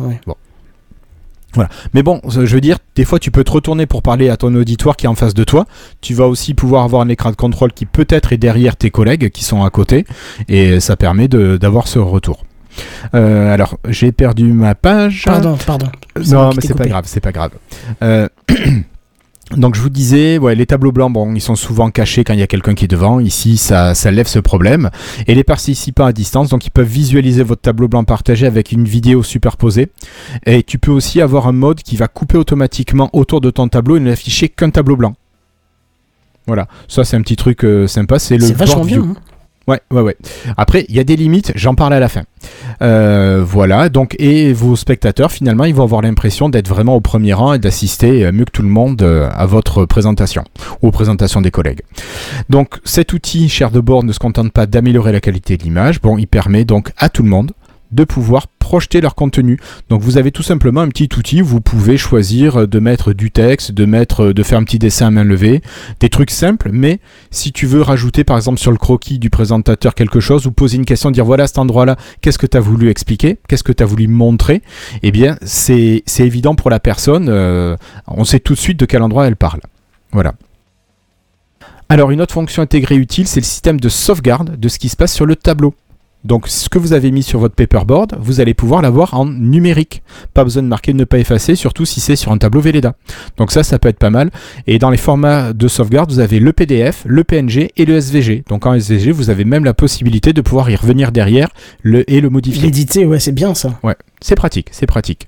ouais. 1.57 1.65
Mais 1.93 2.03
bon, 2.03 2.21
je 2.27 2.39
veux 2.41 2.61
dire, 2.61 2.77
des 2.95 3.05
fois 3.05 3.19
tu 3.19 3.31
peux 3.31 3.43
te 3.43 3.51
retourner 3.51 3.85
pour 3.85 4.01
parler 4.01 4.29
à 4.29 4.37
ton 4.37 4.53
auditoire 4.55 4.95
qui 4.95 5.05
est 5.05 5.09
en 5.09 5.15
face 5.15 5.33
de 5.33 5.43
toi. 5.43 5.65
Tu 6.01 6.13
vas 6.13 6.27
aussi 6.27 6.53
pouvoir 6.53 6.83
avoir 6.83 7.01
un 7.01 7.09
écran 7.09 7.31
de 7.31 7.35
contrôle 7.35 7.71
qui 7.73 7.85
peut-être 7.85 8.33
est 8.33 8.37
derrière 8.37 8.75
tes 8.75 8.91
collègues 8.91 9.29
qui 9.29 9.43
sont 9.43 9.63
à 9.63 9.69
côté. 9.69 10.05
Et 10.47 10.79
ça 10.79 10.95
permet 10.95 11.27
de- 11.27 11.57
d'avoir 11.57 11.87
ce 11.87 11.99
retour. 11.99 12.43
Euh, 13.15 13.53
alors, 13.53 13.77
j'ai 13.89 14.11
perdu 14.11 14.53
ma 14.53 14.75
page. 14.75 15.23
Pardon, 15.25 15.57
pardon. 15.65 15.87
Non, 16.27 16.51
mais 16.55 16.61
c'est 16.61 16.75
pas 16.77 16.85
grave, 16.87 17.03
c'est 17.07 17.19
pas 17.19 17.31
grave. 17.31 17.51
Euh, 18.03 18.27
Donc 19.57 19.73
je 19.75 19.81
vous 19.81 19.89
disais, 19.89 20.37
ouais, 20.37 20.53
les 20.53 20.67
tableaux 20.67 20.91
blancs, 20.91 21.11
bon, 21.11 21.33
ils 21.33 21.41
sont 21.41 21.55
souvent 21.55 21.89
cachés 21.89 22.23
quand 22.23 22.33
il 22.33 22.39
y 22.39 22.43
a 22.43 22.47
quelqu'un 22.47 22.75
qui 22.75 22.85
est 22.85 22.89
devant. 22.89 23.19
Ici, 23.19 23.57
ça, 23.57 23.95
ça 23.95 24.11
lève 24.11 24.27
ce 24.27 24.37
problème. 24.37 24.91
Et 25.27 25.33
les 25.33 25.43
participants 25.43 26.05
à 26.05 26.13
distance, 26.13 26.49
donc 26.49 26.67
ils 26.67 26.69
peuvent 26.71 26.87
visualiser 26.87 27.41
votre 27.41 27.61
tableau 27.61 27.87
blanc 27.87 28.03
partagé 28.03 28.45
avec 28.45 28.71
une 28.71 28.85
vidéo 28.85 29.23
superposée. 29.23 29.89
Et 30.45 30.61
tu 30.61 30.77
peux 30.77 30.91
aussi 30.91 31.19
avoir 31.19 31.47
un 31.47 31.51
mode 31.51 31.81
qui 31.81 31.97
va 31.97 32.07
couper 32.07 32.37
automatiquement 32.37 33.09
autour 33.13 33.41
de 33.41 33.49
ton 33.49 33.67
tableau 33.67 33.97
et 33.97 33.99
ne 33.99 34.11
afficher 34.11 34.49
qu'un 34.49 34.69
tableau 34.69 34.95
blanc. 34.95 35.15
Voilà, 36.45 36.67
ça 36.87 37.03
c'est 37.03 37.15
un 37.17 37.21
petit 37.21 37.35
truc 37.35 37.63
euh, 37.63 37.85
sympa, 37.85 38.17
c'est 38.17 38.37
le 38.37 38.49
board 38.51 38.85
bien. 38.85 39.01
view. 39.01 39.15
hein. 39.15 39.21
Ouais, 39.69 39.79
ouais, 39.91 40.01
ouais. 40.01 40.17
Après, 40.57 40.83
il 40.89 40.95
y 40.95 40.99
a 40.99 41.03
des 41.03 41.15
limites, 41.15 41.51
j'en 41.53 41.75
parle 41.75 41.93
à 41.93 41.99
la 41.99 42.09
fin. 42.09 42.23
Euh, 42.81 43.43
voilà, 43.45 43.89
donc, 43.89 44.15
et 44.17 44.51
vos 44.51 44.75
spectateurs, 44.75 45.31
finalement, 45.31 45.65
ils 45.65 45.75
vont 45.75 45.83
avoir 45.83 46.01
l'impression 46.01 46.49
d'être 46.49 46.67
vraiment 46.67 46.95
au 46.95 47.01
premier 47.01 47.33
rang 47.33 47.53
et 47.53 47.59
d'assister 47.59 48.25
euh, 48.25 48.31
mieux 48.31 48.45
que 48.45 48.51
tout 48.51 48.63
le 48.63 48.67
monde 48.67 48.99
euh, 49.03 49.29
à 49.31 49.45
votre 49.45 49.85
présentation 49.85 50.43
ou 50.81 50.87
aux 50.87 50.91
présentations 50.91 51.39
des 51.39 51.51
collègues. 51.51 51.81
Donc, 52.49 52.79
cet 52.83 53.13
outil, 53.13 53.47
Share 53.47 53.69
the 53.69 53.77
Board, 53.77 54.07
ne 54.07 54.11
se 54.11 54.17
contente 54.17 54.51
pas 54.51 54.65
d'améliorer 54.65 55.11
la 55.11 55.19
qualité 55.19 55.55
de 55.55 55.61
l'image. 55.61 56.01
Bon, 56.01 56.17
il 56.17 56.25
permet 56.25 56.65
donc 56.65 56.91
à 56.97 57.09
tout 57.09 57.21
le 57.21 57.29
monde 57.29 57.51
de 57.91 58.05
pouvoir 58.05 58.47
projeter 58.69 59.01
leur 59.01 59.15
contenu. 59.15 59.59
Donc 59.89 60.03
vous 60.03 60.19
avez 60.19 60.29
tout 60.29 60.43
simplement 60.43 60.81
un 60.81 60.89
petit 60.89 61.09
outil 61.17 61.41
vous 61.41 61.59
pouvez 61.59 61.97
choisir 61.97 62.67
de 62.67 62.79
mettre 62.79 63.13
du 63.13 63.31
texte, 63.31 63.71
de 63.71 63.83
mettre 63.85 64.31
de 64.31 64.43
faire 64.43 64.59
un 64.59 64.63
petit 64.63 64.77
dessin 64.77 65.07
à 65.07 65.09
main 65.09 65.23
levée, 65.23 65.63
des 65.99 66.09
trucs 66.09 66.29
simples, 66.29 66.69
mais 66.71 66.99
si 67.31 67.51
tu 67.51 67.65
veux 67.65 67.81
rajouter 67.81 68.23
par 68.23 68.37
exemple 68.37 68.59
sur 68.59 68.69
le 68.69 68.77
croquis 68.77 69.17
du 69.17 69.31
présentateur 69.31 69.95
quelque 69.95 70.19
chose 70.19 70.45
ou 70.45 70.51
poser 70.51 70.77
une 70.77 70.85
question, 70.85 71.09
dire 71.09 71.25
voilà 71.25 71.47
cet 71.47 71.57
endroit-là, 71.57 71.95
qu'est-ce 72.21 72.37
que 72.37 72.45
tu 72.45 72.57
as 72.57 72.59
voulu 72.59 72.91
expliquer, 72.91 73.39
qu'est-ce 73.47 73.63
que 73.63 73.71
tu 73.71 73.81
as 73.81 73.87
voulu 73.87 74.07
montrer, 74.07 74.61
eh 75.01 75.09
bien 75.09 75.35
c'est 75.41 76.03
c'est 76.05 76.27
évident 76.27 76.53
pour 76.53 76.69
la 76.69 76.79
personne, 76.79 77.25
euh, 77.27 77.75
on 78.05 78.23
sait 78.23 78.39
tout 78.39 78.53
de 78.53 78.59
suite 78.59 78.79
de 78.79 78.85
quel 78.85 79.01
endroit 79.01 79.25
elle 79.25 79.35
parle. 79.35 79.61
Voilà. 80.11 80.35
Alors 81.89 82.11
une 82.11 82.21
autre 82.21 82.35
fonction 82.35 82.61
intégrée 82.61 82.97
utile, 82.97 83.25
c'est 83.25 83.39
le 83.39 83.45
système 83.45 83.79
de 83.79 83.89
sauvegarde 83.89 84.59
de 84.59 84.69
ce 84.69 84.77
qui 84.77 84.89
se 84.89 84.95
passe 84.95 85.11
sur 85.11 85.25
le 85.25 85.35
tableau. 85.35 85.73
Donc 86.23 86.47
ce 86.47 86.67
que 86.67 86.77
vous 86.77 86.93
avez 86.93 87.11
mis 87.11 87.23
sur 87.23 87.39
votre 87.39 87.55
paperboard, 87.55 88.17
vous 88.19 88.41
allez 88.41 88.53
pouvoir 88.53 88.81
l'avoir 88.81 89.13
en 89.13 89.25
numérique. 89.25 90.03
Pas 90.33 90.43
besoin 90.43 90.63
de 90.63 90.67
marquer 90.67 90.93
ne 90.93 91.05
pas 91.05 91.17
effacer, 91.17 91.55
surtout 91.55 91.85
si 91.85 92.01
c'est 92.01 92.15
sur 92.15 92.31
un 92.31 92.37
tableau 92.37 92.59
Velleda. 92.61 92.95
Donc 93.37 93.51
ça, 93.51 93.63
ça 93.63 93.79
peut 93.79 93.89
être 93.89 93.99
pas 93.99 94.09
mal. 94.09 94.29
Et 94.67 94.79
dans 94.79 94.89
les 94.89 94.97
formats 94.97 95.53
de 95.53 95.67
sauvegarde, 95.67 96.11
vous 96.11 96.19
avez 96.19 96.39
le 96.39 96.51
PDF, 96.51 97.03
le 97.05 97.23
PNG 97.23 97.69
et 97.77 97.85
le 97.85 97.95
SVG. 97.95 98.43
Donc 98.49 98.65
en 98.65 98.73
SVG, 98.73 99.11
vous 99.11 99.29
avez 99.29 99.45
même 99.45 99.63
la 99.63 99.73
possibilité 99.73 100.33
de 100.33 100.41
pouvoir 100.41 100.69
y 100.69 100.75
revenir 100.75 101.11
derrière 101.11 101.49
le, 101.83 102.09
et 102.11 102.19
le 102.19 102.29
modifier. 102.29 102.63
L'éditer, 102.63 103.05
ouais, 103.05 103.19
c'est 103.19 103.31
bien 103.31 103.53
ça. 103.53 103.79
Ouais, 103.83 103.95
c'est 104.21 104.35
pratique, 104.35 104.67
c'est 104.71 104.87
pratique. 104.87 105.27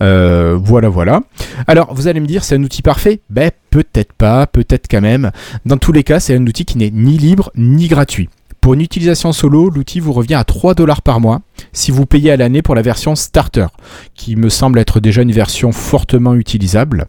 Euh, 0.00 0.58
voilà, 0.60 0.88
voilà. 0.88 1.20
Alors, 1.66 1.94
vous 1.94 2.08
allez 2.08 2.20
me 2.20 2.26
dire, 2.26 2.42
c'est 2.42 2.56
un 2.56 2.62
outil 2.62 2.82
parfait? 2.82 3.20
Ben, 3.30 3.50
peut-être 3.70 4.12
pas, 4.12 4.46
peut-être 4.46 4.86
quand 4.90 5.00
même. 5.00 5.30
Dans 5.66 5.76
tous 5.76 5.92
les 5.92 6.02
cas, 6.02 6.20
c'est 6.20 6.34
un 6.34 6.46
outil 6.46 6.64
qui 6.64 6.78
n'est 6.78 6.90
ni 6.90 7.16
libre 7.16 7.50
ni 7.56 7.86
gratuit. 7.86 8.28
Pour 8.62 8.74
une 8.74 8.80
utilisation 8.80 9.32
solo, 9.32 9.70
l'outil 9.70 9.98
vous 9.98 10.12
revient 10.12 10.36
à 10.36 10.44
3 10.44 10.74
dollars 10.74 11.02
par 11.02 11.18
mois 11.18 11.40
si 11.72 11.90
vous 11.90 12.06
payez 12.06 12.30
à 12.30 12.36
l'année 12.36 12.62
pour 12.62 12.76
la 12.76 12.82
version 12.82 13.16
Starter, 13.16 13.66
qui 14.14 14.36
me 14.36 14.48
semble 14.48 14.78
être 14.78 15.00
déjà 15.00 15.22
une 15.22 15.32
version 15.32 15.72
fortement 15.72 16.36
utilisable. 16.36 17.06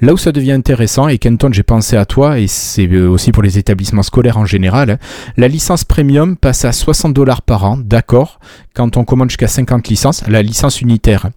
Là 0.00 0.14
où 0.14 0.16
ça 0.16 0.32
devient 0.32 0.50
intéressant, 0.50 1.06
et 1.06 1.18
Kenton, 1.18 1.52
j'ai 1.52 1.62
pensé 1.62 1.96
à 1.96 2.06
toi, 2.06 2.40
et 2.40 2.48
c'est 2.48 2.88
euh, 2.88 3.08
aussi 3.08 3.30
pour 3.30 3.44
les 3.44 3.56
établissements 3.56 4.02
scolaires 4.02 4.36
en 4.36 4.46
général, 4.46 4.98
la 5.36 5.46
licence 5.46 5.84
premium 5.84 6.36
passe 6.36 6.64
à 6.64 6.72
60 6.72 7.14
dollars 7.14 7.42
par 7.42 7.64
an, 7.64 7.76
d'accord, 7.76 8.40
quand 8.74 8.96
on 8.96 9.04
commande 9.04 9.30
jusqu'à 9.30 9.46
50 9.46 9.86
licences, 9.86 10.26
la 10.26 10.42
licence 10.42 10.80
unitaire. 10.80 11.30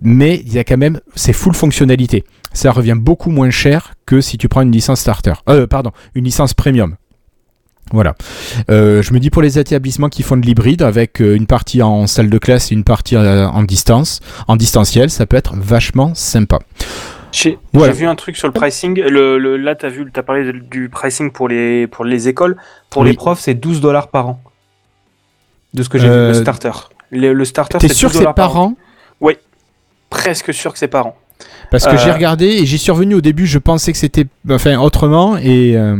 Mais 0.00 0.42
il 0.46 0.54
y 0.54 0.58
a 0.58 0.64
quand 0.64 0.78
même, 0.78 1.00
c'est 1.16 1.34
full 1.34 1.52
fonctionnalité. 1.52 2.24
Ça 2.54 2.72
revient 2.72 2.96
beaucoup 2.96 3.30
moins 3.30 3.50
cher 3.50 3.92
que 4.06 4.22
si 4.22 4.38
tu 4.38 4.48
prends 4.48 4.62
une 4.62 4.72
licence 4.72 5.00
starter. 5.00 5.34
Euh, 5.50 5.66
pardon, 5.66 5.90
une 6.14 6.24
licence 6.24 6.54
premium. 6.54 6.96
Voilà. 7.92 8.14
Euh, 8.70 9.02
je 9.02 9.12
me 9.12 9.20
dis 9.20 9.30
pour 9.30 9.42
les 9.42 9.58
établissements 9.58 10.08
qui 10.08 10.22
font 10.22 10.36
de 10.36 10.44
l'hybride 10.46 10.82
avec 10.82 11.20
euh, 11.20 11.34
une 11.36 11.46
partie 11.46 11.82
en 11.82 12.06
salle 12.06 12.30
de 12.30 12.38
classe 12.38 12.72
et 12.72 12.74
une 12.74 12.84
partie 12.84 13.16
euh, 13.16 13.46
en 13.48 13.62
distance, 13.62 14.20
en 14.48 14.56
distanciel, 14.56 15.10
ça 15.10 15.26
peut 15.26 15.36
être 15.36 15.54
vachement 15.56 16.14
sympa. 16.14 16.58
J'ai 17.32 17.58
Voilà. 17.72 17.92
j'ai 17.92 18.00
vu 18.00 18.06
un 18.06 18.14
truc 18.14 18.36
sur 18.36 18.46
le 18.48 18.52
pricing. 18.52 19.00
Le, 19.00 19.38
le- 19.38 19.56
là, 19.56 19.74
tu 19.74 19.86
as 19.86 19.88
vu, 19.88 20.10
as 20.14 20.22
parlé 20.22 20.44
de- 20.44 20.52
du 20.52 20.88
pricing 20.88 21.30
pour 21.32 21.48
les, 21.48 21.86
pour 21.86 22.04
les 22.04 22.28
écoles. 22.28 22.56
Pour 22.90 23.02
Oui. 23.02 23.08
les 23.08 23.14
profs, 23.14 23.40
c'est 23.40 23.54
12 23.54 23.80
dollars 23.80 24.08
par 24.08 24.28
an. 24.28 24.40
De 25.74 25.82
ce 25.82 25.88
que 25.88 25.98
j'ai 25.98 26.08
Euh, 26.08 26.28
vu, 26.32 26.34
le 26.38 26.42
starter. 26.42 26.72
Le, 27.10 27.32
le 27.32 27.44
starter, 27.44 27.78
T'es 27.78 27.88
c'est 27.88 27.94
sûr 27.94 28.08
12 28.10 28.18
que 28.20 28.24
c'est 28.26 28.34
par 28.34 28.56
an 28.58 28.74
Presque 30.10 30.52
sûr 30.52 30.72
que 30.74 30.78
c'est 30.78 30.88
par 30.88 31.06
an. 31.06 31.16
Parce 31.70 31.86
que 31.86 31.94
Euh, 31.94 31.98
j'ai 31.98 32.12
regardé 32.12 32.44
et 32.46 32.66
j'y 32.66 32.76
suis 32.76 32.92
revenu 32.92 33.14
au 33.14 33.22
début, 33.22 33.46
je 33.46 33.58
pensais 33.58 33.92
que 33.92 33.98
c'était 33.98 34.26
enfin 34.50 34.78
autrement 34.78 35.38
et 35.38 35.74
euh, 35.74 35.96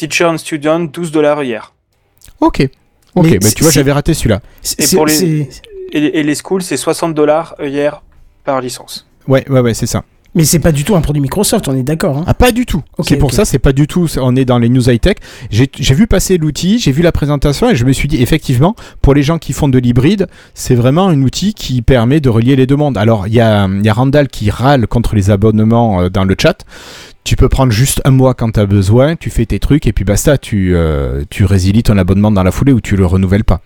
Teacher 0.00 0.24
and 0.30 0.38
student, 0.38 0.86
12 0.94 1.10
dollars 1.12 1.42
hier. 1.44 1.72
ok. 2.40 2.68
Ok, 3.14 3.26
Mais 3.26 3.38
bah, 3.40 3.48
tu 3.54 3.64
vois, 3.64 3.72
j'avais 3.72 3.90
raté 3.92 4.14
celui-là. 4.14 4.40
Et 4.78 4.86
pour 4.94 5.04
les- 5.04 5.48
Et, 5.92 6.20
et 6.20 6.22
les 6.22 6.34
schools, 6.36 6.62
c'est 6.62 6.76
60 6.78 7.12
dollars 7.12 7.54
hier 7.60 8.02
par 8.44 8.60
licence. 8.60 9.06
Ouais, 9.26 9.44
ouais, 9.50 9.60
ouais, 9.60 9.74
c'est 9.74 9.86
ça. 9.86 10.04
Mais 10.36 10.44
c'est 10.44 10.60
pas 10.60 10.70
du 10.70 10.84
tout 10.84 10.94
un 10.94 11.00
produit 11.00 11.20
Microsoft, 11.20 11.66
on 11.66 11.74
est 11.74 11.82
d'accord. 11.82 12.18
Hein. 12.18 12.24
Ah, 12.28 12.34
pas 12.34 12.52
du 12.52 12.64
tout. 12.64 12.82
Ok, 12.98 13.06
c'est 13.08 13.16
pour 13.16 13.32
ça, 13.32 13.44
c'est 13.44 13.58
pas 13.58 13.72
du 13.72 13.88
tout. 13.88 14.06
On 14.20 14.36
est 14.36 14.44
dans 14.44 14.58
les 14.58 14.68
news 14.68 14.88
high-tech. 14.88 15.16
J'ai 15.50 15.68
j'ai 15.76 15.94
vu 15.94 16.06
passer 16.06 16.38
l'outil, 16.38 16.78
j'ai 16.78 16.92
vu 16.92 17.02
la 17.02 17.10
présentation 17.10 17.68
et 17.68 17.74
je 17.74 17.84
me 17.84 17.92
suis 17.92 18.06
dit, 18.06 18.22
effectivement, 18.22 18.76
pour 19.02 19.12
les 19.14 19.24
gens 19.24 19.38
qui 19.38 19.52
font 19.52 19.68
de 19.68 19.76
l'hybride, 19.78 20.28
c'est 20.54 20.76
vraiment 20.76 21.08
un 21.08 21.20
outil 21.22 21.52
qui 21.52 21.82
permet 21.82 22.20
de 22.20 22.28
relier 22.28 22.54
les 22.54 22.66
deux 22.68 22.76
mondes. 22.76 22.96
Alors, 22.96 23.26
il 23.26 23.34
y 23.34 23.40
a, 23.40 23.66
il 23.66 23.84
y 23.84 23.88
a 23.88 23.92
Randall 23.92 24.28
qui 24.28 24.50
râle 24.50 24.86
contre 24.86 25.16
les 25.16 25.30
abonnements 25.30 26.02
euh, 26.02 26.10
dans 26.10 26.24
le 26.24 26.36
chat. 26.40 26.64
Tu 27.24 27.34
peux 27.34 27.48
prendre 27.48 27.72
juste 27.72 28.00
un 28.04 28.12
mois 28.12 28.34
quand 28.34 28.52
tu 28.52 28.60
as 28.60 28.66
besoin, 28.66 29.16
tu 29.16 29.30
fais 29.30 29.46
tes 29.46 29.58
trucs 29.58 29.86
et 29.88 29.92
puis 29.92 30.04
basta, 30.04 30.38
tu, 30.38 30.76
euh, 30.76 31.24
tu 31.28 31.44
résilies 31.44 31.82
ton 31.82 31.98
abonnement 31.98 32.30
dans 32.30 32.44
la 32.44 32.52
foulée 32.52 32.72
ou 32.72 32.80
tu 32.80 32.94
le 32.96 33.04
renouvelles 33.04 33.44
pas. 33.44 33.62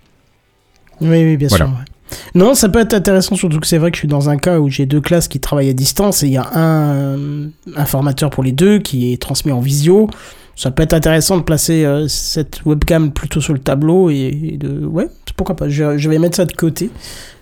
Oui, 1.03 1.09
oui, 1.25 1.37
bien 1.37 1.49
Voilà. 1.49 1.67
sûr. 1.67 1.75
ouais. 1.75 1.85
Non, 2.35 2.55
ça 2.55 2.69
peut 2.69 2.79
être 2.81 2.95
intéressant, 2.95 3.35
surtout 3.37 3.59
que 3.61 3.67
c'est 3.67 3.79
vrai 3.79 3.91
que 3.91 3.97
je 3.97 4.01
suis 4.01 4.09
dans 4.09 4.29
un 4.29 4.37
cas 4.37 4.59
où 4.61 4.69
j'ai 4.69 4.87
deux 4.87 5.01
classes 5.01 5.27
qui 5.29 5.41
travaillent 5.41 5.71
à 5.71 5.75
distance 5.75 6.23
et 6.23 6.27
il 6.27 6.33
y 6.33 6.37
a 6.37 6.49
un, 6.55 6.95
euh, 6.95 7.47
un 7.77 7.85
formateur 7.87 8.31
pour 8.31 8.45
les 8.45 8.53
deux 8.53 8.79
qui 8.79 9.13
est 9.13 9.21
transmis 9.21 9.53
en 9.53 9.61
visio. 9.61 10.09
Ça 10.57 10.71
peut 10.71 10.83
être 10.85 10.93
intéressant 10.95 11.37
de 11.37 11.43
placer 11.43 11.85
euh, 11.85 12.07
cette 12.07 12.61
webcam 12.65 13.11
plutôt 13.13 13.41
sur 13.41 13.53
le 13.55 13.59
tableau 13.59 14.11
et, 14.11 14.53
et 14.53 14.57
de. 14.57 14.85
Ouais, 14.87 15.09
pourquoi 15.37 15.57
pas. 15.57 15.69
Je, 15.69 15.99
je 15.99 16.09
vais 16.09 16.19
mettre 16.19 16.37
ça 16.37 16.45
de 16.45 16.53
côté. 16.53 16.91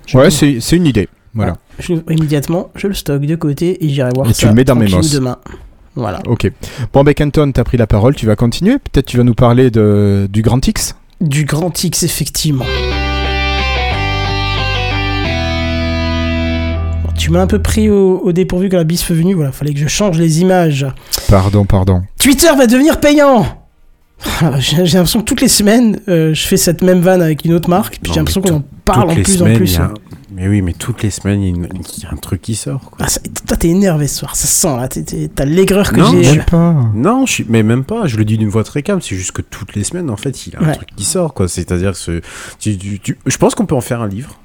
Je- 0.07 0.17
Ouais, 0.17 0.31
c'est 0.31 0.61
c'est 0.61 0.77
une 0.77 0.87
idée. 0.87 1.09
Voilà. 1.35 1.57
je- 1.79 1.95
immédiatement, 2.11 2.71
je 2.75 2.87
le 2.87 2.95
stocke 2.95 3.23
de 3.27 3.35
côté 3.37 3.85
et 3.85 3.89
j'irai 3.89 4.11
voir 4.15 4.29
Et 4.29 4.33
ça 4.33 4.41
tu 4.41 4.47
le 4.47 4.55
mets 4.55 4.65
dans 4.65 4.75
Memos. 4.77 5.03
demain. 5.13 5.37
Voilà. 5.95 6.21
Ok. 6.27 6.51
Bon, 6.95 7.05
ben 7.05 7.13
Kenton, 7.13 7.53
t'as 7.53 7.65
pris 7.65 7.77
la 7.77 7.87
parole, 7.87 8.15
tu 8.15 8.25
vas 8.25 8.37
continuer. 8.37 8.79
Peut-être 8.79 9.07
tu 9.07 9.19
vas 9.19 9.25
nous 9.25 9.35
parler 9.35 9.71
de, 9.71 10.27
du 10.31 10.41
Grand 10.41 10.67
X 10.67 10.95
Du 11.21 11.45
grand 11.45 11.85
X, 11.85 12.03
effectivement. 12.05 12.65
Tu 17.17 17.31
m'as 17.31 17.41
un 17.43 17.47
peu 17.47 17.61
pris 17.61 17.89
au, 17.89 18.19
au 18.25 18.33
dépourvu 18.33 18.69
quand 18.69 18.77
la 18.77 18.85
bise 18.85 19.03
est 19.09 19.15
venue, 19.15 19.35
voilà, 19.35 19.53
fallait 19.53 19.75
que 19.75 19.79
je 19.81 19.87
change 19.89 20.19
les 20.19 20.41
images. 20.41 20.87
Pardon, 21.29 21.65
pardon. 21.65 22.03
Twitter 22.19 22.49
va 22.57 22.67
devenir 22.67 22.99
payant 23.01 23.47
Ah, 24.41 24.59
J'ai 24.59 24.77
l'impression 24.83 25.21
que 25.21 25.25
toutes 25.25 25.41
les 25.41 25.49
semaines, 25.49 26.01
euh, 26.09 26.35
je 26.35 26.47
fais 26.47 26.57
cette 26.57 26.83
même 26.83 27.01
vanne 27.01 27.23
avec 27.23 27.45
une 27.45 27.53
autre 27.55 27.69
marque, 27.71 27.99
puis 28.03 28.11
Non, 28.11 28.15
j'ai 28.15 28.21
l'impression 28.21 28.41
qu'on 28.41 28.55
en 28.57 28.65
parle 28.85 29.11
en 29.11 29.15
plus 29.15 29.41
en 29.43 29.55
plus. 29.55 29.79
a- 29.79 29.93
Mais 30.35 30.49
oui, 30.49 30.63
mais 30.63 30.73
toutes 30.73 31.03
les 31.03 31.11
semaines, 31.11 31.43
il 31.43 31.57
y, 32.03 32.07
a 32.07 32.11
un 32.13 32.17
truc 32.17 32.41
qui 32.43 32.55
sort. 32.57 32.81
Quoi. 32.91 32.99
Ah, 33.03 33.09
ça- 33.09 33.21
toi, 33.47 33.57
t'es 33.57 33.69
énervé 33.69 34.09
ce 34.09 34.19
soir, 34.21 34.35
ça 34.35 34.49
se 34.49 34.55
sent 34.61 34.77
là, 34.77 34.89
t'as 35.35 35.45
l'aigreur 35.45 35.93
que 35.93 36.01
Non, 36.01 36.11
j'ai. 36.23 36.41
euh, 36.41 36.43
pas. 36.43 36.75
Non, 36.95 37.25
je 37.27 37.33
suis... 37.33 37.47
mais 37.49 37.63
même 37.63 37.85
pas, 37.85 38.07
je 38.07 38.17
le 38.17 38.25
dis 38.25 38.37
d'une 38.39 38.49
voix 38.49 38.65
très 38.65 38.83
calme, 38.83 39.01
c'est 39.01 39.15
juste 39.15 39.33
que 39.33 39.43
toutes 39.43 39.77
les 39.77 39.85
semaines, 39.85 40.11
en 40.11 40.17
fait, 40.17 40.47
il 40.47 40.55
y 40.55 40.57
a 40.57 40.61
un 40.63 40.67
Ouais. 40.69 40.75
truc 40.75 40.89
qui 40.97 41.05
sort, 41.05 41.35
quoi. 41.35 41.47
C'est-à-dire 41.49 41.93
que 41.93 41.99
ce- 41.99 42.21
tu- 42.59 42.77
tu- 42.79 42.99
tu- 42.99 43.19
je 43.27 43.37
pense 43.37 43.55
qu'on 43.55 43.67
peut 43.67 43.77
en 43.77 43.81
faire 43.83 44.01
un 44.03 44.09
livre. 44.09 44.39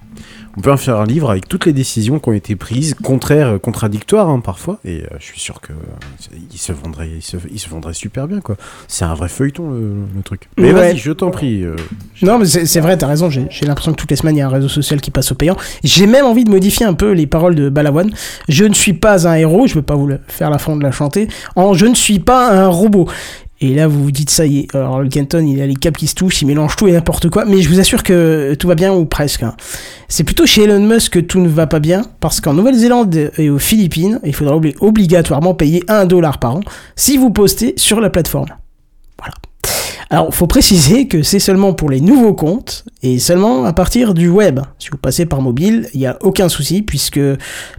On 0.58 0.62
peut 0.62 0.72
en 0.72 0.78
faire 0.78 0.98
un 0.98 1.06
livre 1.06 1.30
avec 1.30 1.48
toutes 1.48 1.66
les 1.68 1.74
décisions 1.74 2.18
qui 2.20 2.30
ont 2.30 2.34
été 2.34 2.56
prises, 2.56 2.96
contraires, 2.96 3.60
contradictoires 3.62 4.28
hein, 4.30 4.40
parfois, 4.40 4.80
et 4.84 5.04
euh, 5.04 5.08
je 5.20 5.26
suis 5.26 5.40
sûr 5.40 5.62
que 5.62 5.72
euh, 5.72 6.36
il 6.52 6.58
se 6.58 6.72
vendrait, 6.72 7.10
il 7.18 7.22
se, 7.22 7.38
il 7.52 7.60
se 7.60 7.70
vendrait 7.70 7.94
super 7.94 8.28
bien, 8.28 8.42
quoi. 8.42 8.56
C'est 8.88 9.06
un 9.06 9.14
vrai 9.14 9.30
feuilleton 9.30 9.70
le, 9.70 9.94
le 10.16 10.22
truc. 10.24 10.50
Mais 10.58 10.68
Ouais. 10.68 10.74
vas-y, 10.74 10.98
je 10.98 11.12
t'en 11.12 11.30
prie. 11.30 11.64
euh, 11.64 11.76
Non, 12.24 12.40
mais 12.40 12.46
c'est 12.46 12.80
vrai, 12.80 12.98
t'as 12.98 13.06
raison. 13.08 13.30
J'ai 13.30 13.66
l'impression 13.68 13.92
que 13.92 13.98
toutes 13.98 14.10
les 14.10 14.16
semaines, 14.18 14.36
il 14.36 14.40
y 14.40 14.42
a 14.42 14.48
un 14.48 14.52
réseau 14.52 14.68
social 14.70 15.00
qui 15.00 15.12
passe 15.12 15.32
au 15.32 15.36
payant. 15.36 15.56
J'ai 15.84 16.08
même 16.08 16.26
envie 16.26 16.44
de 16.44 16.50
modifier 16.50 16.86
un 16.88 16.96
peu 16.96 17.12
les 17.12 17.28
paroles 17.28 17.54
de 17.56 17.70
Balavoine. 17.70 18.12
Je 18.50 18.66
ne 18.66 18.74
suis 18.74 18.94
pas 18.94 19.28
un 19.28 19.36
héros, 19.36 19.68
je 19.68 19.76
veux 19.76 19.84
pas 19.84 19.96
vous 19.96 20.08
le 20.08 20.20
faire 20.28 20.50
la 20.50 20.58
de 20.58 20.82
la 20.84 20.92
chanter. 20.92 21.28
En 21.56 21.74
je 21.74 21.86
ne 21.86 21.94
suis 21.96 22.20
pas 22.20 22.52
un 22.52 22.68
robot. 22.68 23.08
Et 23.60 23.74
là, 23.74 23.88
vous 23.88 24.04
vous 24.04 24.12
dites, 24.12 24.30
ça 24.30 24.46
y 24.46 24.60
est. 24.60 24.76
Alors, 24.76 25.02
le 25.02 25.10
Kenton, 25.10 25.44
il 25.46 25.60
a 25.62 25.66
les 25.66 25.74
câbles 25.76 25.98
qui 25.98 26.06
se 26.06 26.14
touchent, 26.14 26.42
il 26.44 26.46
mélange 26.46 26.76
tout 26.76 26.88
et 26.88 26.92
n'importe 26.92 27.30
quoi. 27.30 27.44
Mais 27.46 27.62
je 27.62 27.70
vous 27.70 27.80
assure 27.80 28.04
que 28.04 28.54
tout 28.54 28.68
va 28.68 28.76
bien, 28.76 28.94
ou 28.94 29.06
presque. 29.06 29.42
hein. 29.42 29.56
C'est 30.08 30.24
plutôt 30.24 30.46
chez 30.46 30.64
Elon 30.66 30.80
Musk 30.86 31.14
que 31.14 31.20
tout 31.20 31.40
ne 31.40 31.48
va 31.48 31.66
pas 31.66 31.80
bien, 31.80 32.04
parce 32.20 32.40
qu'en 32.40 32.54
Nouvelle-Zélande 32.54 33.32
et 33.38 33.50
aux 33.50 33.58
Philippines, 33.58 34.20
il 34.24 34.36
faudra 34.36 34.56
obli- 34.56 34.76
obligatoirement 34.80 35.56
payer 35.56 35.84
1 35.88 36.06
dollar 36.06 36.38
par 36.38 36.58
an 36.58 36.62
si 36.96 37.18
vous 37.18 37.32
postez 37.32 37.74
sur 37.78 38.00
la 38.00 38.12
plateforme. 38.12 38.50
Voilà. 39.18 39.34
Alors, 40.10 40.34
faut 40.34 40.48
préciser 40.48 41.08
que 41.08 41.22
c'est 41.22 41.40
seulement 41.40 41.74
pour 41.74 41.90
les 41.90 42.00
nouveaux 42.00 42.34
comptes 42.34 42.86
et 43.04 43.20
seulement 43.20 43.66
à 43.66 43.74
partir 43.74 44.14
du 44.14 44.30
web. 44.30 44.62
Si 44.80 44.90
vous 44.90 44.98
passez 44.98 45.26
par 45.26 45.42
mobile, 45.42 45.90
il 45.94 46.00
n'y 46.00 46.08
a 46.08 46.18
aucun 46.22 46.48
souci 46.48 46.82
puisque 46.82 47.20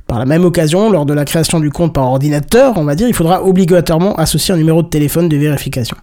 par 0.07 0.19
la 0.19 0.27
même 0.27 0.45
occasion, 0.45 0.91
lors 0.91 1.07
de 1.07 1.15
la 1.15 1.25
création 1.25 1.59
du 1.59 1.71
compte 1.71 1.95
par 1.95 2.05
ordinateur, 2.05 2.77
on 2.77 2.85
va 2.85 2.95
dire, 2.95 3.09
il 3.09 3.15
faudra 3.15 3.43
obligatoirement 3.43 4.15
associer 4.17 4.53
un 4.53 4.59
numéro 4.59 4.83
de 4.83 4.89
téléphone 4.89 5.29
de 5.29 5.37
vérification. 5.39 5.97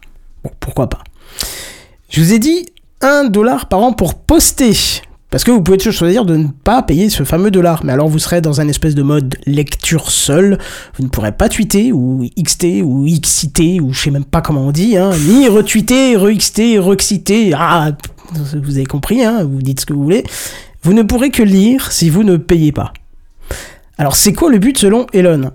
Bon, 0.43 0.49
pourquoi 0.59 0.89
pas. 0.89 1.03
Je 2.09 2.21
vous 2.21 2.33
ai 2.33 2.39
dit 2.39 2.65
1 3.01 3.25
dollar 3.25 3.67
par 3.67 3.79
an 3.81 3.93
pour 3.93 4.15
poster. 4.15 4.73
Parce 5.31 5.43
que 5.43 5.51
vous 5.51 5.61
pouvez 5.61 5.79
choisir 5.79 6.23
de 6.23 6.37
ne 6.37 6.47
pas 6.47 6.81
payer 6.81 7.09
ce 7.09 7.23
fameux 7.23 7.51
dollar. 7.51 7.83
Mais 7.83 7.93
alors 7.93 8.07
vous 8.07 8.19
serez 8.19 8.41
dans 8.41 8.61
un 8.61 8.67
espèce 8.67 8.95
de 8.95 9.03
mode 9.03 9.35
lecture 9.45 10.09
seul. 10.11 10.57
Vous 10.97 11.03
ne 11.03 11.09
pourrez 11.09 11.31
pas 11.31 11.49
tweeter 11.49 11.91
ou 11.91 12.25
XT 12.41 12.81
ou 12.83 13.05
XCT 13.05 13.81
ou 13.81 13.91
je 13.91 14.01
sais 14.01 14.11
même 14.11 14.25
pas 14.25 14.41
comment 14.41 14.67
on 14.67 14.71
dit. 14.71 14.97
Hein, 14.97 15.11
ni 15.27 15.47
retweeter, 15.47 16.15
re-XT, 16.15 16.79
re-XT. 16.79 17.53
Ah, 17.57 17.91
vous 18.33 18.77
avez 18.77 18.85
compris, 18.85 19.23
hein, 19.23 19.43
vous 19.43 19.61
dites 19.61 19.81
ce 19.81 19.85
que 19.85 19.93
vous 19.93 20.03
voulez. 20.03 20.23
Vous 20.83 20.93
ne 20.93 21.01
pourrez 21.01 21.31
que 21.31 21.43
lire 21.43 21.91
si 21.91 22.09
vous 22.09 22.23
ne 22.23 22.37
payez 22.37 22.71
pas. 22.71 22.93
Alors 23.97 24.15
c'est 24.15 24.33
quoi 24.33 24.51
le 24.51 24.59
but 24.59 24.77
selon 24.77 25.07
Elon? 25.13 25.51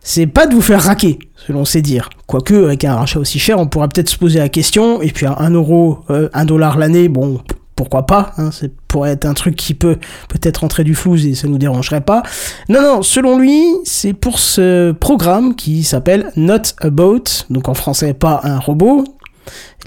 C'est 0.00 0.26
pas 0.26 0.46
de 0.46 0.54
vous 0.54 0.62
faire 0.62 0.82
raquer, 0.82 1.18
selon 1.36 1.64
ses 1.64 1.80
dires. 1.80 2.10
Quoique, 2.26 2.54
avec 2.54 2.84
un 2.84 2.96
rachat 2.96 3.20
aussi 3.20 3.38
cher, 3.38 3.58
on 3.60 3.66
pourra 3.66 3.88
peut-être 3.88 4.08
se 4.08 4.16
poser 4.16 4.40
la 4.40 4.48
question, 4.48 5.00
et 5.00 5.10
puis 5.12 5.26
à 5.26 5.38
1 5.38 5.50
euro, 5.50 6.00
euh, 6.10 6.28
1 6.32 6.44
dollar 6.44 6.76
l'année, 6.76 7.08
bon, 7.08 7.40
pourquoi 7.82 8.06
pas 8.06 8.30
hein, 8.38 8.50
C'est 8.52 8.72
pourrait 8.86 9.10
être 9.10 9.24
un 9.24 9.34
truc 9.34 9.56
qui 9.56 9.74
peut 9.74 9.96
peut-être 10.28 10.62
entrer 10.62 10.84
du 10.84 10.94
flou 10.94 11.16
et 11.16 11.34
ça 11.34 11.48
nous 11.48 11.58
dérangerait 11.58 12.00
pas. 12.00 12.22
Non, 12.68 12.80
non, 12.80 13.02
selon 13.02 13.38
lui, 13.38 13.60
c'est 13.82 14.12
pour 14.12 14.38
ce 14.38 14.92
programme 14.92 15.56
qui 15.56 15.82
s'appelle 15.82 16.30
Not 16.36 16.76
a 16.80 16.90
Bot, 16.90 17.24
donc 17.50 17.68
en 17.68 17.74
français 17.74 18.14
pas 18.14 18.40
un 18.44 18.60
robot, 18.60 19.02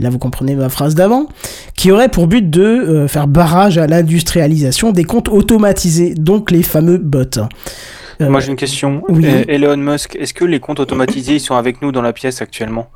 là 0.01 0.09
vous 0.09 0.19
comprenez 0.19 0.55
ma 0.55 0.67
phrase 0.67 0.93
d'avant, 0.93 1.27
qui 1.77 1.89
aurait 1.89 2.09
pour 2.09 2.27
but 2.27 2.49
de 2.49 2.61
euh, 2.61 3.07
faire 3.07 3.27
barrage 3.27 3.77
à 3.77 3.87
l'industrialisation 3.87 4.91
des 4.91 5.05
comptes 5.05 5.29
automatisés, 5.29 6.15
donc 6.15 6.51
les 6.51 6.63
fameux 6.63 6.97
bots. 6.97 7.23
Euh, 8.19 8.29
Moi 8.29 8.41
j'ai 8.41 8.49
une 8.49 8.57
question. 8.57 9.03
oui. 9.07 9.25
Euh, 9.25 9.45
Elon 9.47 9.77
Musk, 9.77 10.17
est-ce 10.17 10.33
que 10.33 10.43
les 10.43 10.59
comptes 10.59 10.81
automatisés 10.81 11.35
ils 11.35 11.39
sont 11.39 11.55
avec 11.55 11.81
nous 11.81 11.93
dans 11.93 12.01
la 12.01 12.11
pièce 12.11 12.41
actuellement? 12.41 12.89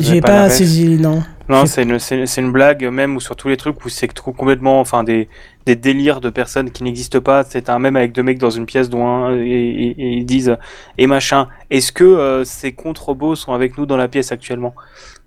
J'ai 0.00 0.20
pas 0.20 0.50
saisi, 0.50 0.88
non. 0.98 1.22
Non, 1.48 1.64
c'est 1.66 1.82
une, 1.84 1.96
une 2.38 2.52
blague, 2.52 2.84
même 2.90 3.14
ou 3.16 3.20
sur 3.20 3.36
tous 3.36 3.48
les 3.48 3.56
trucs 3.56 3.84
où 3.84 3.88
c'est 3.88 4.08
trop- 4.08 4.32
complètement, 4.32 4.80
enfin 4.80 5.04
des, 5.04 5.28
des 5.64 5.76
délires 5.76 6.20
de 6.20 6.28
personnes 6.30 6.70
qui 6.70 6.82
n'existent 6.82 7.20
pas. 7.20 7.44
C'est 7.48 7.68
un 7.70 7.78
même 7.78 7.94
avec 7.96 8.12
deux 8.12 8.22
mecs 8.24 8.38
dans 8.38 8.50
une 8.50 8.66
pièce 8.66 8.88
dont 8.90 9.06
un 9.06 9.36
et, 9.36 9.42
et- 9.48 9.90
et 9.90 10.08
ils 10.18 10.26
disent 10.26 10.56
et 10.98 11.06
machin. 11.06 11.46
Est-ce 11.70 11.92
que 11.92 12.02
euh, 12.04 12.44
ces 12.44 12.72
comptes 12.72 12.98
robots 12.98 13.36
sont 13.36 13.52
avec 13.52 13.78
nous 13.78 13.86
dans 13.86 13.96
la 13.96 14.08
pièce 14.08 14.32
actuellement? 14.32 14.74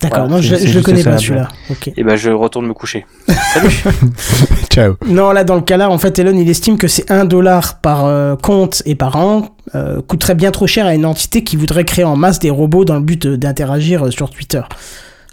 D'accord, 0.01 0.27
Voilà, 0.27 0.35
non, 0.35 0.41
c'est- 0.41 0.65
je, 0.65 0.71
je 0.73 0.77
le 0.79 0.83
connais 0.83 1.01
ça, 1.03 1.11
pas 1.11 1.17
celui-là. 1.17 1.47
Ok. 1.69 1.91
Et 1.95 2.03
ben 2.03 2.15
je 2.17 2.29
retourne 2.31 2.65
me 2.67 2.73
coucher. 2.73 3.05
Salut. 3.53 3.83
Ciao. 4.69 4.95
Non, 5.05 5.31
là, 5.31 5.43
dans 5.43 5.55
le 5.55 5.61
cas-là, 5.61 5.89
en 5.89 5.97
fait, 5.97 6.19
Elon, 6.19 6.37
il 6.37 6.49
estime 6.49 6.77
que 6.77 6.87
c'est 6.87 7.09
1 7.11 7.25
dollar 7.25 7.79
par 7.79 8.05
euh, 8.05 8.35
compte 8.35 8.81
et 8.85 8.95
par 8.95 9.15
an 9.15 9.55
euh, 9.75 10.01
coûterait 10.01 10.35
bien 10.35 10.51
trop 10.51 10.67
cher 10.67 10.85
à 10.85 10.93
une 10.95 11.05
entité 11.05 11.43
qui 11.43 11.55
voudrait 11.55 11.85
créer 11.85 12.05
en 12.05 12.15
masse 12.15 12.39
des 12.39 12.49
robots 12.49 12.85
dans 12.85 12.95
le 12.95 13.01
but 13.01 13.25
euh, 13.25 13.37
d'interagir 13.37 14.07
euh, 14.07 14.11
sur 14.11 14.29
Twitter. 14.29 14.61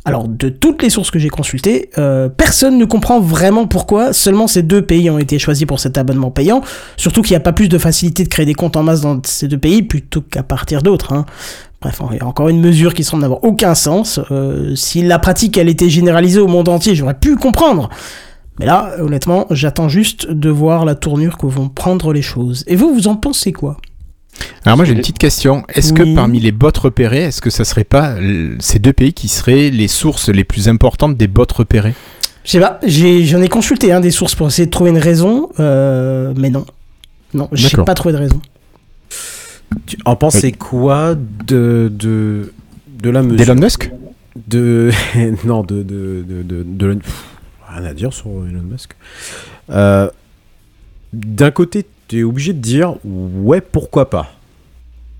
Alors, 0.07 0.29
de 0.29 0.49
toutes 0.49 0.85
les 0.85 0.89
sources 0.89 1.11
que 1.11 1.19
j'ai 1.19 1.29
consultées, 1.29 1.91
euh, 1.99 2.29
personne 2.29 2.79
ne 2.79 2.85
comprend 2.85 3.19
vraiment 3.19 3.67
pourquoi 3.67 4.13
seulement 4.13 4.47
ces 4.47 4.63
deux 4.63 4.81
pays 4.81 5.11
ont 5.11 5.19
été 5.19 5.41
choisis 5.41 5.67
pour 5.67 5.81
cet 5.81 5.99
abonnement 5.99 6.31
payant. 6.31 6.61
Surtout 6.97 7.23
qu'il 7.23 7.33
n'y 7.33 7.39
a 7.39 7.41
pas 7.41 7.53
plus 7.53 7.69
de 7.69 7.77
facilité 7.77 8.23
de 8.23 8.29
créer 8.29 8.47
des 8.47 8.55
comptes 8.55 8.77
en 8.77 8.85
masse 8.85 9.01
dans 9.01 9.21
ces 9.25 9.49
deux 9.49 9.59
pays 9.59 9.83
plutôt 9.83 10.21
qu'à 10.21 10.45
partir 10.45 10.83
d'autres. 10.83 11.13
hein. 11.13 11.27
Bref, 11.83 12.01
il 12.13 12.19
y 12.19 12.21
a 12.21 12.27
encore 12.27 12.49
une 12.49 12.61
mesure 12.61 12.95
qui 12.95 13.03
semble 13.03 13.23
n'avoir 13.23 13.43
aucun 13.43 13.75
sens. 13.75 14.21
Euh, 14.31 14.77
si 14.77 15.03
la 15.03 15.19
pratique, 15.19 15.59
elle 15.59 15.69
était 15.69 15.91
généralisée 15.91 16.39
au 16.39 16.47
monde 16.47 16.69
entier, 16.69 16.95
j'aurais 16.95 17.19
pu 17.19 17.35
comprendre. 17.35 17.91
Mais 18.61 18.67
là, 18.67 18.93
honnêtement, 19.01 19.47
j'attends 19.51 19.89
juste 19.89 20.31
de 20.31 20.51
voir 20.51 20.85
la 20.85 20.95
tournure 20.95 21.37
que 21.37 21.47
vont 21.47 21.69
prendre 21.69 22.13
les 22.13 22.23
choses. 22.23 22.63
Et 22.69 22.77
vous, 22.77 22.95
vous 22.95 23.09
en 23.09 23.17
pensez 23.17 23.53
quoi? 23.53 23.77
Alors 24.65 24.77
moi 24.77 24.85
j'ai 24.85 24.93
une 24.93 24.99
petite 24.99 25.19
question. 25.19 25.65
Est-ce 25.69 25.93
Oui. 25.93 25.99
que 26.01 26.15
parmi 26.15 26.41
les 26.41 26.53
bots 26.53 26.71
repérés, 26.81 27.25
est-ce 27.25 27.41
que 27.41 27.51
ça 27.51 27.65
serait 27.65 27.85
pas 27.85 28.17
ces 28.59 28.79
deux 28.79 28.93
pays 28.93 29.13
qui 29.13 29.29
seraient 29.29 29.71
les 29.71 29.89
sources 29.89 30.29
les 30.29 30.45
plus 30.45 30.69
importantes 30.69 31.17
des 31.17 31.29
bots 31.29 31.47
repérés 31.55 31.95
Je 32.45 32.51
sais 32.53 32.61
pas, 32.61 32.81
j'en 32.87 33.41
ai, 33.43 33.49
consulté 33.49 33.93
hein, 33.93 34.01
des 34.01 34.11
sources 34.11 34.35
pour 34.35 34.49
essayer 34.49 34.67
de 34.67 34.71
trouver 34.71 34.91
une 34.91 34.99
raison, 34.99 35.49
euh, 35.61 36.33
mais 36.37 36.51
non. 36.51 36.67
Non, 37.35 37.49
j'ai 37.53 37.77
pas 37.85 37.95
trouvé 37.95 38.13
de 38.15 38.19
raison. 38.19 38.41
Tu 39.87 39.97
en 40.05 40.17
pensais 40.17 40.53
quoi 40.53 41.15
de, 41.15 41.91
de, 41.93 42.53
de 43.03 43.11
la 43.11 43.23
mesure 43.23 43.37
D'Elon 43.47 43.61
Musk? 43.61 43.91
De 44.47 44.91
non 45.45 45.63
de 45.63 45.83
de 45.83 46.25
de, 46.27 46.43
de, 46.43 46.63
de- 46.63 46.95
pff, 46.95 47.25
rien 47.69 47.85
à 47.85 47.95
dire 47.95 48.13
sur 48.13 48.27
Elon 48.29 48.63
Musk. 48.63 48.93
Euh, 49.71 50.09
D'un 51.13 51.51
côté, 51.51 51.87
tu 52.09 52.21
es 52.21 52.23
obligé 52.23 52.53
de 52.53 52.59
dire 52.61 52.95
ouais 53.05 53.61
pourquoi 53.61 54.11
pas. 54.11 54.29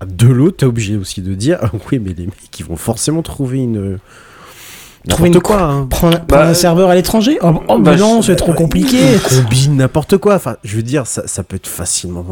De 0.05 0.27
l'autre, 0.27 0.57
tu 0.57 0.65
es 0.65 0.67
obligé 0.67 0.95
aussi 0.95 1.21
de 1.21 1.33
dire 1.33 1.59
oui 1.91 1.99
mais 1.99 2.13
les 2.13 2.25
mecs 2.25 2.59
ils 2.59 2.65
vont 2.65 2.75
forcément 2.77 3.21
trouver 3.21 3.59
une 3.59 3.97
Trouver 5.07 5.29
une 5.29 5.39
quoi. 5.39 5.61
hein. 5.61 5.87
Prendre, 5.89 6.17
prendre 6.17 6.25
Bah, 6.27 6.47
un 6.49 6.53
serveur 6.53 6.89
à 6.89 6.95
l'étranger 6.95 7.37
Oh, 7.41 7.63
oh, 7.69 7.79
bah, 7.79 7.91
mais 7.91 7.97
non, 7.97 8.21
c'est 8.21 8.35
trop 8.35 8.53
compliqué. 8.53 8.97
Ils 9.13 9.21
combinent 9.21 9.77
n'importe 9.77 10.17
quoi. 10.17 10.35
Enfin, 10.35 10.57
je 10.65 10.75
veux 10.75 10.83
dire, 10.83 11.07
ça, 11.07 11.25
ça 11.27 11.43
peut 11.43 11.55
être 11.55 11.67
facilement. 11.67 12.25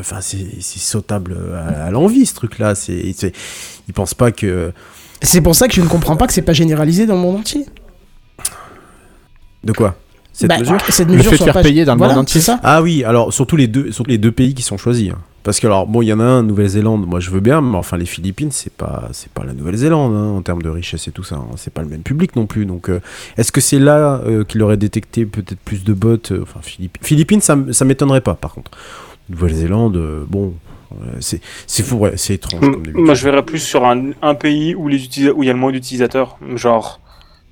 Enfin, 0.00 0.22
c'est 0.22 0.46
sautable 0.62 1.36
à, 1.54 1.84
à 1.86 1.90
l'envie 1.90 2.24
ce 2.24 2.32
truc-là. 2.34 2.74
C'est- 2.74 3.12
ils 3.86 3.92
pensent 3.92 4.14
pas 4.14 4.32
que. 4.32 4.72
C'est 5.20 5.42
pour 5.42 5.54
ça 5.54 5.68
que 5.68 5.74
je 5.74 5.82
ne 5.82 5.88
comprends 5.88 6.16
pas 6.16 6.26
que 6.26 6.32
c'est 6.32 6.40
pas 6.40 6.54
généralisé 6.54 7.04
dans 7.04 7.16
le 7.16 7.20
monde 7.20 7.36
entier. 7.36 7.66
De 9.64 9.72
quoi? 9.72 9.94
Cette 10.32 10.48
Bah, 10.48 10.58
mesure 10.58 10.78
cette 10.88 11.08
Le 11.10 11.18
fait 11.22 11.36
faire 11.36 11.52
pas- 11.52 11.62
payer 11.62 11.84
dans 11.84 11.92
le 11.94 11.98
Voilà, 11.98 12.14
monde 12.14 12.22
entier 12.22 12.40
c'est 12.40 12.46
ça. 12.46 12.60
Ah 12.62 12.80
oui, 12.82 13.04
alors 13.04 13.32
surtout 13.34 13.56
les 13.56 13.66
deux, 13.66 13.92
surtout 13.92 14.10
les 14.10 14.18
deux 14.18 14.32
pays 14.32 14.54
qui 14.54 14.62
sont 14.62 14.78
choisis. 14.78 15.10
hein. 15.10 15.18
Parce 15.42 15.58
que 15.60 15.66
alors 15.66 15.86
bon, 15.88 16.02
il 16.02 16.06
y 16.06 16.12
en 16.12 16.20
a 16.20 16.24
un, 16.24 16.42
Nouvelle-Zélande. 16.44 17.04
Moi, 17.06 17.18
je 17.20 17.28
veux 17.30 17.40
bien, 17.40 17.60
mais 17.60 17.76
enfin 17.76 17.96
les 17.96 18.06
Philippines, 18.06 18.50
c'est 18.52 18.72
pas, 18.72 19.08
c'est 19.12 19.30
pas 19.32 19.44
la 19.44 19.52
Nouvelle-Zélande 19.54 20.14
hein, 20.14 20.36
en 20.38 20.40
termes 20.40 20.62
de 20.62 20.68
richesse 20.70 21.08
et 21.08 21.10
tout 21.10 21.24
ça. 21.24 21.34
hein. 21.34 21.46
C'est 21.56 21.72
pas 21.74 21.82
le 21.82 21.88
même 21.88 22.02
public 22.02 22.34
non 22.36 22.46
plus. 22.46 22.64
Donc, 22.64 22.88
euh, 22.88 23.00
est-ce 23.36 23.50
que 23.52 23.60
c'est 23.60 23.80
là 23.80 24.20
euh, 24.24 24.44
qu'il 24.44 24.62
aurait 24.62 24.76
détecté 24.76 25.26
peut-être 25.26 25.58
plus 25.58 25.82
de 25.84 25.92
bots 25.92 26.16
euh, 26.30 26.42
Enfin, 26.42 26.60
Philippines, 26.62 27.02
Philippines, 27.02 27.40
ça, 27.40 27.58
ça 27.72 27.84
m'étonnerait 27.84 28.20
pas. 28.20 28.34
Par 28.34 28.54
contre, 28.54 28.70
Nouvelle-Zélande, 29.30 29.96
euh, 29.96 30.24
bon, 30.28 30.54
c'est, 31.20 31.40
c'est 31.66 31.82
fou, 31.82 31.96
ouais, 31.96 32.12
c'est 32.16 32.34
étrange. 32.34 32.60
Comme. 32.60 32.82
Moi, 32.94 33.14
je 33.14 33.24
verrais 33.24 33.42
plus 33.44 33.58
sur 33.58 33.84
un, 33.84 34.10
un 34.22 34.34
pays 34.34 34.74
où 34.74 34.88
les 34.88 34.98
utilisa- 35.04 35.32
où 35.34 35.42
il 35.42 35.46
y 35.46 35.50
a 35.50 35.52
le 35.52 35.58
moins 35.58 35.72
d'utilisateurs, 35.72 36.38
genre 36.54 37.00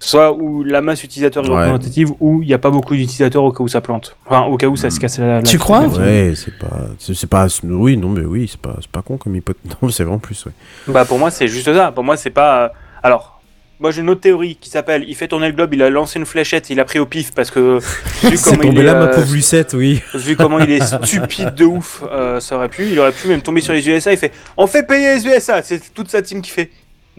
soit 0.03 0.33
où 0.33 0.65
la 0.65 0.81
masse 0.81 1.05
utilisateur 1.05 1.45
est 1.45 1.49
Ouais. 1.49 1.55
représentative, 1.57 2.11
ou 2.21 2.43
il 2.43 2.49
n'y 2.49 2.55
a 2.55 2.59
pas 2.59 2.71
beaucoup 2.71 2.95
d'utilisateurs 2.97 3.45
au 3.45 3.53
cas 3.53 3.63
où 3.63 3.69
ça 3.69 3.81
plante. 3.81 4.17
Enfin, 4.27 4.43
au 4.47 4.57
cas 4.57 4.67
où 4.67 4.77
ça 4.77 4.91
se 4.91 4.99
casse 4.99 5.19
la. 5.19 5.27
la- 5.37 5.43
Tu 5.43 5.59
crois? 5.59 5.83
La- 5.83 5.89
Ouais, 5.89 6.33
c'est 6.35 6.59
pas, 6.59 6.87
c'est, 6.99 7.27
pas, 7.29 7.47
oui, 7.65 7.97
non, 7.97 8.09
mais 8.09 8.25
oui, 8.25 8.49
c'est 8.51 8.61
pas, 8.61 8.77
c'est 8.81 8.91
pas 8.91 9.03
con 9.03 9.19
comme 9.19 9.37
hypothèse. 9.37 9.61
Non, 9.83 9.89
c'est 9.91 10.03
vraiment 10.05 10.19
plus, 10.19 10.45
ouais. 10.47 10.53
Bah 10.89 11.05
pour 11.05 11.19
moi 11.19 11.31
c'est 11.31 11.47
juste 11.49 11.73
ça. 11.73 11.93
Pour 11.93 12.03
moi 12.03 12.17
c'est 12.17 12.31
pas. 12.31 12.65
euh, 12.65 12.69
Alors. 13.03 13.37
Moi 13.83 13.93
j'ai 13.93 14.03
une 14.03 14.11
autre 14.11 14.21
théorie 14.21 14.57
qui 14.61 14.69
s'appelle 14.69 15.07
il 15.09 15.15
fait 15.17 15.27
tourner 15.27 15.47
le 15.49 15.55
globe, 15.55 15.73
il 15.73 15.83
a 15.83 15.89
lancé 15.89 16.19
une 16.19 16.27
fléchette, 16.27 16.69
il 16.69 16.79
a 16.81 16.85
pris 16.85 16.99
au 16.99 17.07
pif 17.07 17.33
parce 17.35 17.51
que 17.51 17.79
vu 18.23 18.37
C'est 18.37 18.51
comment 18.51 18.63
il 18.65 18.69
tombé 18.69 18.81
est, 18.83 18.85
là, 18.85 18.93
ma 18.93 19.01
euh, 19.05 19.15
pauvre 19.15 19.33
Lucette, 19.33 19.73
oui. 19.73 20.03
vu 20.15 20.37
comment 20.37 20.59
il 20.59 20.71
est 20.71 20.83
stupide 20.85 21.55
de 21.55 21.65
ouf, 21.65 22.03
euh, 22.13 22.41
ça 22.41 22.57
aurait 22.57 22.69
pu. 22.69 22.89
Il 22.91 22.99
aurait 23.01 23.13
pu 23.13 23.29
même 23.29 23.41
tomber 23.41 23.63
sur 23.63 23.73
les 23.73 23.89
USA. 23.89 24.13
Il 24.13 24.19
fait 24.19 24.33
on 24.59 24.67
fait 24.67 24.83
payer 24.87 25.15
les 25.15 25.27
USA. 25.27 25.63
C'est 25.63 25.95
toute 25.95 26.11
sa 26.11 26.21
team 26.21 26.43
qui 26.43 26.51
fait. 26.51 26.69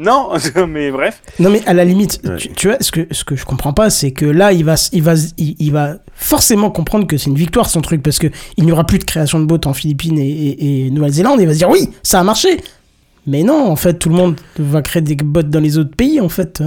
Non, 0.04 0.30
mais 0.68 0.90
bref. 0.92 1.22
Non 1.40 1.50
mais 1.52 1.62
à 1.68 1.74
la 1.74 1.86
limite, 1.86 2.20
Ouais. 2.26 2.38
tu, 2.38 2.50
tu 2.54 2.68
vois, 2.68 2.78
ce 2.82 2.92
que, 2.92 3.08
ce 3.12 3.24
que 3.24 3.36
je 3.36 3.46
comprends 3.46 3.74
pas, 3.74 3.90
c'est 3.90 4.12
que 4.12 4.26
là, 4.26 4.52
il 4.52 4.66
va, 4.66 4.74
s- 4.74 4.90
il, 4.94 5.04
va, 5.04 5.14
il, 5.38 5.56
il 5.60 5.72
va 5.72 5.98
forcément 6.16 6.72
comprendre 6.72 7.06
que 7.06 7.18
c'est 7.18 7.30
une 7.30 7.36
victoire 7.36 7.70
son 7.70 7.82
truc, 7.82 8.02
parce 8.02 8.18
que 8.20 8.28
il 8.58 8.66
n'y 8.66 8.72
aura 8.72 8.86
plus 8.86 8.98
de 9.00 9.04
création 9.04 9.40
de 9.40 9.46
bots 9.46 9.60
en 9.66 9.74
Philippines 9.74 10.18
et, 10.18 10.28
et- 10.30 10.88
et 10.88 10.92
Nouvelle-Zélande, 10.92 11.40
il 11.40 11.46
va 11.48 11.54
se 11.54 11.60
dire 11.60 11.70
oui, 11.70 11.90
ça 12.04 12.20
a 12.20 12.24
marché. 12.24 12.62
Mais 13.28 13.44
non, 13.44 13.68
en 13.70 13.76
fait, 13.76 14.00
tout 14.00 14.10
le 14.10 14.16
monde 14.16 14.36
va 14.58 14.82
créer 14.82 15.04
des 15.04 15.16
bots 15.16 15.44
dans 15.44 15.60
les 15.60 15.78
autres 15.78 15.96
pays, 15.96 16.20
en 16.20 16.30
fait. 16.30 16.64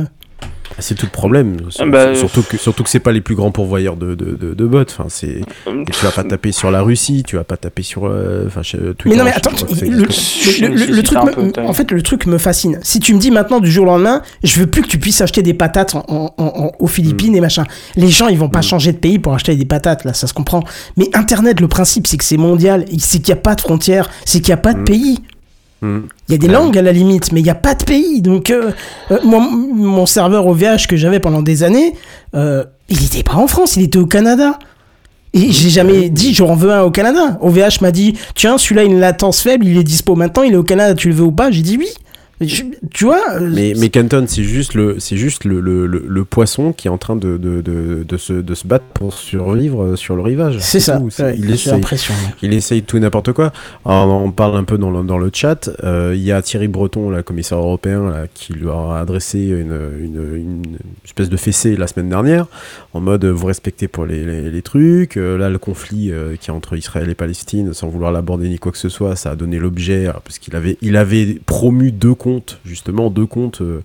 C'est 0.81 0.97
tout 0.97 1.07
le 1.07 1.13
problème. 1.13 1.57
Sur- 1.69 1.87
bah, 1.87 2.17
surtout 2.17 2.43
que 2.43 2.57
surtout 2.57 2.83
que 2.83 2.89
c'est 2.91 2.99
pas 2.99 3.13
les 3.13 3.21
plus 3.21 3.37
grands 3.37 3.53
pourvoyeurs 3.53 3.95
de, 3.97 4.17
de, 4.17 4.35
de, 4.35 4.55
de 4.55 4.67
bots. 4.67 4.81
Enfin, 4.83 5.05
c'est 5.09 5.27
et 5.29 5.45
tu 5.93 6.05
vas 6.05 6.11
pas 6.11 6.25
taper 6.25 6.51
sur 6.51 6.73
la 6.73 6.83
Russie, 6.83 7.23
tu 7.25 7.37
vas 7.37 7.45
pas 7.45 7.57
taper 7.57 7.83
sur 7.85 8.07
euh, 8.07 8.45
enfin 8.49 8.63
chez 8.63 8.79
Twitter. 8.99 9.11
Mais 9.11 9.17
non, 9.17 9.25
mais 9.25 9.33
attends, 9.33 9.51
le, 9.53 11.03
truc, 11.03 11.19
me- 11.23 11.53
peu, 11.53 11.61
en 11.61 11.73
fait, 11.75 11.93
le 11.93 12.03
truc 12.03 12.27
me 12.27 12.39
fascine. 12.39 12.81
Si 12.83 12.99
tu 12.99 13.15
me 13.15 13.21
dis 13.21 13.31
maintenant 13.31 13.61
du 13.61 13.71
jour 13.71 13.85
au 13.85 13.87
lendemain, 13.91 14.23
je 14.43 14.59
veux 14.59 14.67
plus 14.67 14.83
que 14.83 14.89
tu 14.89 14.99
puisses 14.99 15.21
acheter 15.21 15.43
des 15.43 15.55
patates 15.55 15.95
en- 15.95 16.05
en- 16.09 16.33
en- 16.39 16.73
aux 16.81 16.87
Mm. 16.87 16.89
Philippines 16.89 17.37
et 17.37 17.41
machin. 17.41 17.65
Les 17.95 18.09
gens, 18.09 18.27
ils 18.27 18.39
vont 18.39 18.49
pas 18.49 18.63
changer 18.63 18.93
de 18.93 18.99
pays 18.99 19.21
pour 19.21 19.33
acheter 19.35 19.55
des 19.55 19.67
patates, 19.67 20.05
là, 20.05 20.13
ça 20.13 20.27
se 20.27 20.35
comprend. 20.35 20.65
Mais 20.97 21.09
Internet, 21.15 21.61
le 21.61 21.69
principe, 21.69 22.09
c'est 22.09 22.17
que 22.17 22.25
c'est 22.25 22.37
mondial, 22.37 22.85
c'est 22.99 23.19
qu'il 23.21 23.33
n'y 23.33 23.39
a 23.39 23.43
pas 23.43 23.55
de 23.55 23.61
frontières, 23.61 24.11
c'est 24.25 24.41
qu'il 24.41 24.49
n'y 24.49 24.55
a 24.55 24.63
pas 24.63 24.75
de 24.75 24.81
Mm. 24.81 24.85
pays. 24.85 25.19
Il 26.29 26.33
y 26.33 26.35
a 26.35 26.39
des 26.39 26.49
langues 26.49 26.77
à 26.79 26.83
la 26.83 26.93
limite, 26.93 27.33
mais 27.33 27.41
il 27.41 27.45
n'y 27.45 27.51
a 27.51 27.55
pas 27.55 27.75
de 27.75 27.85
pays. 27.85 28.23
Donc, 28.23 28.51
euh, 28.51 28.71
euh, 29.11 29.19
moi, 29.25 29.39
m- 29.41 29.69
mon 29.75 30.07
serveur 30.07 30.47
OVH 30.47 30.87
que 30.89 30.97
j'avais 30.97 31.21
pendant 31.21 31.43
des 31.43 31.63
années, 31.63 31.95
euh, 32.35 32.65
il 32.89 33.01
n'était 33.01 33.23
pas 33.23 33.35
en 33.35 33.47
France, 33.47 33.77
il 33.77 33.83
était 33.85 33.99
au 33.99 34.07
Canada. 34.07 34.59
Et 35.37 35.51
j'ai 35.51 35.69
jamais 35.71 36.11
dit 36.11 36.33
j'en 36.33 36.55
veux 36.55 36.71
un 36.71 36.83
au 36.83 36.91
Canada. 36.93 37.39
OVH 37.41 37.81
m'a 37.81 37.91
dit 37.91 38.15
tiens, 38.37 38.57
celui-là 38.57 38.83
a 38.83 38.85
une 38.85 39.01
latence 39.01 39.41
faible, 39.41 39.67
il 39.67 39.77
est 39.77 39.83
dispo 39.85 40.15
maintenant, 40.15 40.45
il 40.45 40.53
est 40.53 40.57
au 40.57 40.63
Canada, 40.63 40.95
tu 40.95 41.09
le 41.09 41.15
veux 41.15 41.25
ou 41.25 41.33
pas? 41.33 41.51
J'ai 41.51 41.63
dit 41.63 41.77
oui. 41.77 41.89
Je- 42.41 42.63
tu 42.93 43.05
vois 43.05 43.21
euh, 43.41 43.49
Mais, 43.55 43.75
mais 43.79 43.91
Canton, 43.91 44.25
c'est 44.27 44.43
juste 44.43 44.75
le, 44.75 44.97
c'est 44.99 45.17
juste 45.17 45.45
le, 45.45 45.61
le, 45.61 45.87
le, 45.87 46.05
le 46.07 46.25
poisson 46.25 46.73
qui 46.73 46.89
est 46.89 46.91
en 46.91 46.99
train 46.99 47.15
de, 47.17 47.37
de, 47.37 47.61
de, 47.61 48.05
de, 48.07 48.17
se, 48.17 48.33
de 48.33 48.55
se 48.55 48.67
battre 48.67 48.85
pour 48.93 49.13
survivre 49.15 49.83
euh, 49.85 49.97
sur 49.97 50.17
le 50.17 50.23
rivage. 50.23 50.59
c'est 50.61 50.81
ça. 50.81 50.99
tout. 50.99 51.11
C'est- 51.11 51.23
Ouais, 51.25 51.37
il 51.39 51.45
essaye, 51.53 51.81
il 52.43 52.53
essaye 52.53 52.83
tout 52.83 52.97
et 52.97 53.01
n'importe 53.01 53.33
quoi. 53.33 53.53
Alors, 53.85 54.09
on 54.23 54.31
parle 54.33 54.57
un 54.57 54.65
peu 54.65 54.79
dans 54.79 54.91
le, 54.91 55.03
dans 55.05 55.19
le 55.19 55.31
chat. 55.33 55.71
Euh, 55.85 56.13
Il 56.15 56.23
y 56.23 56.33
a 56.33 56.43
Thierry 56.43 56.69
Breton, 56.69 57.09
le 57.11 57.23
commissaire 57.23 57.59
européen, 57.59 58.11
là, 58.11 58.27
qui 58.33 58.53
lui 58.53 58.69
a 58.69 58.99
adressé 58.99 59.39
une, 59.39 59.79
une, 60.01 60.37
une 60.37 60.63
espèce 61.05 61.29
de 61.31 61.37
fessée 61.37 61.77
la 61.77 61.87
semaine 61.87 62.09
dernière, 62.09 62.47
en 62.95 63.01
mode 63.01 63.25
euh, 63.25 63.31
vous 63.31 63.47
respectez 63.47 63.87
pour 63.89 64.07
les, 64.07 64.25
les, 64.25 64.51
les 64.51 64.63
trucs. 64.63 65.17
Euh, 65.17 65.39
là, 65.39 65.49
le 65.51 65.59
conflit 65.59 66.11
euh, 66.11 66.37
qui 66.39 66.51
est 66.51 66.53
entre 66.53 66.77
Israël 66.77 67.09
et 67.09 67.15
Palestine, 67.15 67.73
sans 67.75 67.89
vouloir 67.89 68.11
l'aborder 68.13 68.49
ni 68.49 68.59
quoi 68.59 68.73
que 68.73 68.79
ce 68.79 68.89
soit, 68.89 69.15
ça 69.17 69.31
a 69.31 69.37
donné 69.37 69.59
l'objet, 69.59 70.09
parce 70.25 70.39
qu'il 70.39 70.57
avait, 70.57 70.77
il 70.83 70.97
avait 70.97 71.39
promu 71.47 71.93
deux 71.93 72.15
comptes, 72.25 72.59
justement, 72.65 73.11
deux 73.11 73.27
comptes, 73.27 73.61
euh, 73.61 73.83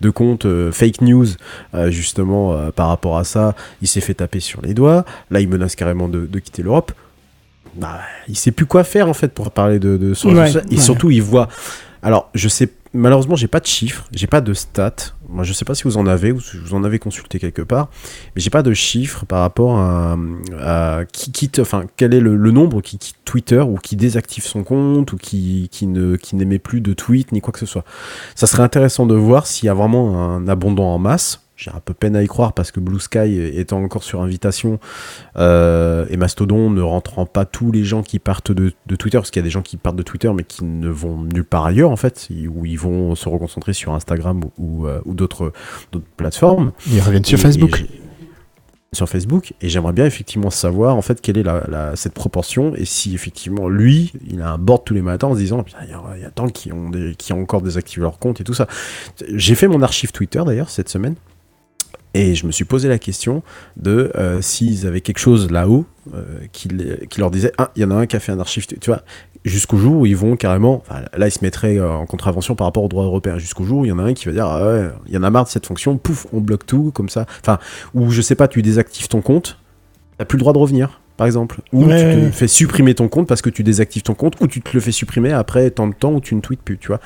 deux 0.00 0.12
comptes 0.12 0.46
euh, 0.46 0.72
fake 0.72 1.02
news, 1.02 1.26
euh, 1.74 1.90
justement, 1.90 2.56
par 2.70 2.88
rapport 2.88 3.18
à 3.18 3.24
ça. 3.24 3.54
Il 3.82 3.88
s'est 3.88 4.00
fait 4.00 4.14
taper 4.14 4.40
sur 4.40 4.62
les 4.62 4.72
doigts. 4.72 5.04
Là, 5.30 5.40
il 5.40 5.48
menace 5.48 5.76
carrément 5.76 6.08
de, 6.08 6.24
de 6.24 6.38
quitter 6.38 6.62
l'Europe. 6.62 6.92
Bah, 7.74 8.00
il 8.28 8.36
sait 8.36 8.50
plus 8.50 8.64
quoi 8.64 8.82
faire 8.84 9.08
en 9.08 9.14
fait 9.14 9.28
pour 9.28 9.50
parler 9.50 9.78
de, 9.78 9.98
de 9.98 10.14
son 10.14 10.34
Ouais, 10.34 10.50
et 10.70 10.74
ouais. 10.74 10.76
surtout 10.80 11.10
il 11.10 11.22
voit 11.22 11.48
alors 12.02 12.28
je 12.34 12.48
sais 12.48 12.68
malheureusement 12.94 13.36
j'ai 13.36 13.48
pas 13.48 13.60
de 13.60 13.66
chiffres 13.66 14.04
j'ai 14.12 14.26
pas 14.26 14.40
de 14.40 14.54
stats. 14.54 15.14
Moi 15.28 15.44
je 15.44 15.52
sais 15.52 15.64
pas 15.64 15.74
si 15.74 15.84
vous 15.84 15.96
en 15.96 16.06
avez 16.06 16.32
ou 16.32 16.40
si 16.40 16.58
vous 16.58 16.74
en 16.74 16.84
avez 16.84 16.98
consulté 16.98 17.38
quelque 17.38 17.62
part 17.62 17.88
mais 18.34 18.42
j'ai 18.42 18.50
pas 18.50 18.62
de 18.62 18.74
chiffres 18.74 19.24
par 19.24 19.40
rapport 19.40 19.78
à, 19.78 20.16
qui 21.12 21.32
quitte 21.32 21.58
enfin 21.58 21.84
quel 21.96 22.12
est 22.14 22.20
le, 22.20 22.50
nombre 22.50 22.82
qui 22.82 22.98
quitte 22.98 23.16
Twitter 23.24 23.60
ou 23.60 23.76
qui 23.76 23.96
désactive 23.96 24.44
son 24.44 24.62
compte 24.62 25.12
ou 25.12 25.16
qui, 25.16 25.68
qui 25.70 25.86
ne 25.86 26.16
qui 26.16 26.36
n'émet 26.36 26.58
plus 26.58 26.80
de 26.80 26.92
tweets 26.92 27.32
ni 27.32 27.40
quoi 27.40 27.52
que 27.52 27.58
ce 27.58 27.66
soit. 27.66 27.84
Ça 28.34 28.46
serait 28.46 28.62
intéressant 28.62 29.06
de 29.06 29.14
voir 29.14 29.46
s'il 29.46 29.66
y 29.66 29.68
a 29.70 29.74
vraiment 29.74 30.34
un 30.34 30.48
abondant 30.48 30.94
en 30.94 30.98
masse 30.98 31.40
j'ai 31.62 31.70
un 31.70 31.80
peu 31.84 31.94
peine 31.94 32.16
à 32.16 32.22
y 32.22 32.26
croire 32.26 32.52
parce 32.52 32.70
que 32.72 32.80
Blue 32.80 32.98
Sky 33.00 33.36
étant 33.54 33.82
encore 33.82 34.02
sur 34.02 34.20
invitation 34.22 34.80
euh, 35.36 36.06
et 36.10 36.16
Mastodon 36.16 36.70
ne 36.70 36.82
rentrant 36.82 37.26
pas 37.26 37.44
tous 37.44 37.70
les 37.72 37.84
gens 37.84 38.02
qui 38.02 38.18
partent 38.18 38.52
de, 38.52 38.72
de 38.86 38.96
Twitter, 38.96 39.18
parce 39.18 39.30
qu'il 39.30 39.40
y 39.40 39.44
a 39.44 39.46
des 39.46 39.50
gens 39.50 39.62
qui 39.62 39.76
partent 39.76 39.96
de 39.96 40.02
Twitter 40.02 40.30
mais 40.34 40.44
qui 40.44 40.64
ne 40.64 40.88
vont 40.88 41.18
nulle 41.22 41.44
part 41.44 41.64
ailleurs 41.66 41.90
en 41.90 41.96
fait, 41.96 42.28
où 42.54 42.64
ils 42.66 42.78
vont 42.78 43.14
se 43.14 43.28
reconcentrer 43.28 43.72
sur 43.72 43.94
Instagram 43.94 44.42
ou, 44.44 44.52
ou, 44.58 44.86
euh, 44.86 45.00
ou 45.04 45.14
d'autres 45.14 45.52
plateformes. 46.16 46.72
Ils 46.90 47.00
reviennent 47.00 47.24
sur 47.24 47.38
Et- 47.38 47.42
Facebook. 47.42 47.80
et 47.80 47.86
sur 48.94 49.08
Facebook 49.08 49.54
et 49.62 49.70
j'aimerais 49.70 49.94
bien 49.94 50.04
effectivement 50.04 50.50
savoir 50.50 50.96
en 50.96 51.00
fait 51.00 51.22
quelle 51.22 51.38
est 51.38 51.42
la, 51.42 51.64
la- 51.68 51.96
cette 51.96 52.12
proportion 52.12 52.74
et 52.74 52.84
si 52.84 53.14
effectivement 53.14 53.70
lui 53.70 54.12
il 54.28 54.42
a 54.42 54.50
un 54.50 54.58
board 54.58 54.82
tous 54.84 54.92
les 54.92 55.00
matins 55.00 55.28
en 55.28 55.32
se 55.34 55.38
disant 55.38 55.64
il 55.84 55.88
y, 55.88 55.92
a- 55.94 56.02
il 56.16 56.20
y 56.20 56.24
a 56.26 56.30
tant 56.30 56.46
qui 56.50 56.72
ont, 56.72 56.90
des- 56.90 57.14
qui 57.16 57.32
ont 57.32 57.40
encore 57.40 57.62
désactivé 57.62 58.02
leur 58.02 58.18
compte 58.18 58.42
et 58.42 58.44
tout 58.44 58.52
ça 58.52 58.66
j'ai 59.34 59.54
fait 59.54 59.66
mon 59.66 59.80
archive 59.80 60.12
Twitter 60.12 60.42
d'ailleurs 60.44 60.68
cette 60.68 60.90
semaine 60.90 61.14
Et 62.14 62.34
je 62.34 62.46
me 62.46 62.52
suis 62.52 62.64
posé 62.64 62.88
la 62.88 62.98
question 62.98 63.42
de 63.76 64.12
euh, 64.16 64.42
s'ils 64.42 64.86
avaient 64.86 65.00
quelque 65.00 65.18
chose 65.18 65.50
là-haut 65.50 65.86
euh, 66.14 66.24
qui, 66.52 66.68
leur 67.18 67.30
disait 67.30 67.52
Ah, 67.58 67.70
il 67.74 67.82
y 67.82 67.84
en 67.84 67.90
a 67.90 67.94
un 67.94 68.06
qui 68.06 68.16
a 68.16 68.20
fait 68.20 68.32
un 68.32 68.40
archive, 68.40 68.66
tu 68.66 68.78
vois, 68.86 69.02
jusqu'au 69.44 69.78
jour 69.78 70.00
où 70.00 70.06
ils 70.06 70.16
vont 70.16 70.36
carrément. 70.36 70.82
là, 71.16 71.26
ils 71.26 71.30
se 71.30 71.42
mettraient 71.42 71.78
euh, 71.78 71.90
en 71.90 72.06
contravention 72.06 72.54
par 72.54 72.66
rapport 72.66 72.84
au 72.84 72.88
droit 72.88 73.04
européen. 73.04 73.38
Jusqu'au 73.38 73.64
jour 73.64 73.80
où 73.80 73.84
il 73.86 73.88
y 73.88 73.92
en 73.92 73.98
a 73.98 74.02
un 74.02 74.12
qui 74.12 74.26
va 74.26 74.32
dire 74.32 74.46
Ah 74.46 74.66
ouais, 74.66 74.90
il 75.06 75.14
y 75.14 75.16
en 75.16 75.22
a 75.22 75.30
marre 75.30 75.44
de 75.44 75.48
cette 75.48 75.66
fonction, 75.66 75.96
pouf, 75.96 76.26
on 76.32 76.40
bloque 76.40 76.66
tout, 76.66 76.90
comme 76.94 77.08
ça. 77.08 77.26
Enfin, 77.40 77.58
ou 77.94 78.10
je 78.10 78.20
sais 78.20 78.34
pas, 78.34 78.48
tu 78.48 78.60
désactives 78.60 79.08
ton 79.08 79.22
compte, 79.22 79.58
t'as 80.18 80.26
plus 80.26 80.36
le 80.36 80.40
droit 80.40 80.52
de 80.52 80.58
revenir. 80.58 81.00
Par 81.16 81.26
exemple, 81.26 81.60
ou 81.72 81.84
Ouais, 81.84 82.24
tu 82.24 82.30
te 82.30 82.34
fais 82.34 82.48
supprimer 82.48 82.94
ton 82.94 83.08
compte 83.08 83.28
parce 83.28 83.42
que 83.42 83.50
tu 83.50 83.62
désactives 83.62 84.02
ton 84.02 84.14
compte, 84.14 84.34
ou 84.40 84.46
tu 84.46 84.60
te 84.60 84.70
le 84.72 84.80
fais 84.80 84.92
supprimer 84.92 85.32
après 85.32 85.70
tant 85.70 85.86
de 85.86 85.94
temps 85.94 86.12
où 86.12 86.20
tu 86.20 86.34
ne 86.34 86.40
tweets 86.40 86.62
plus, 86.62 86.78
tu 86.78 86.88
vois. 86.88 87.00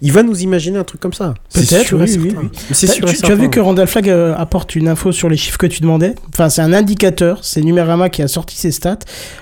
Il 0.00 0.12
va 0.12 0.22
nous 0.22 0.40
imaginer 0.42 0.78
un 0.78 0.84
truc 0.84 1.00
comme 1.00 1.12
ça. 1.12 1.34
Peut-être, 1.52 1.94
oui, 1.96 2.34
c'est 2.72 2.86
sûr 2.86 3.06
tu, 3.06 3.16
tu 3.16 3.30
as 3.32 3.34
vu 3.34 3.50
que 3.50 3.60
Randall 3.60 3.86
Flagg 3.86 4.08
euh, 4.08 4.34
apporte 4.36 4.74
une 4.74 4.88
info 4.88 5.12
sur 5.12 5.28
les 5.28 5.36
chiffres 5.36 5.58
que 5.58 5.66
tu 5.66 5.80
demandais? 5.82 6.14
Enfin, 6.32 6.48
c'est 6.48 6.62
un 6.62 6.72
indicateur. 6.72 7.44
C'est 7.44 7.62
Numérama 7.62 8.08
qui 8.08 8.22
a 8.22 8.28
sorti 8.28 8.56
ses 8.56 8.70
stats. 8.72 8.98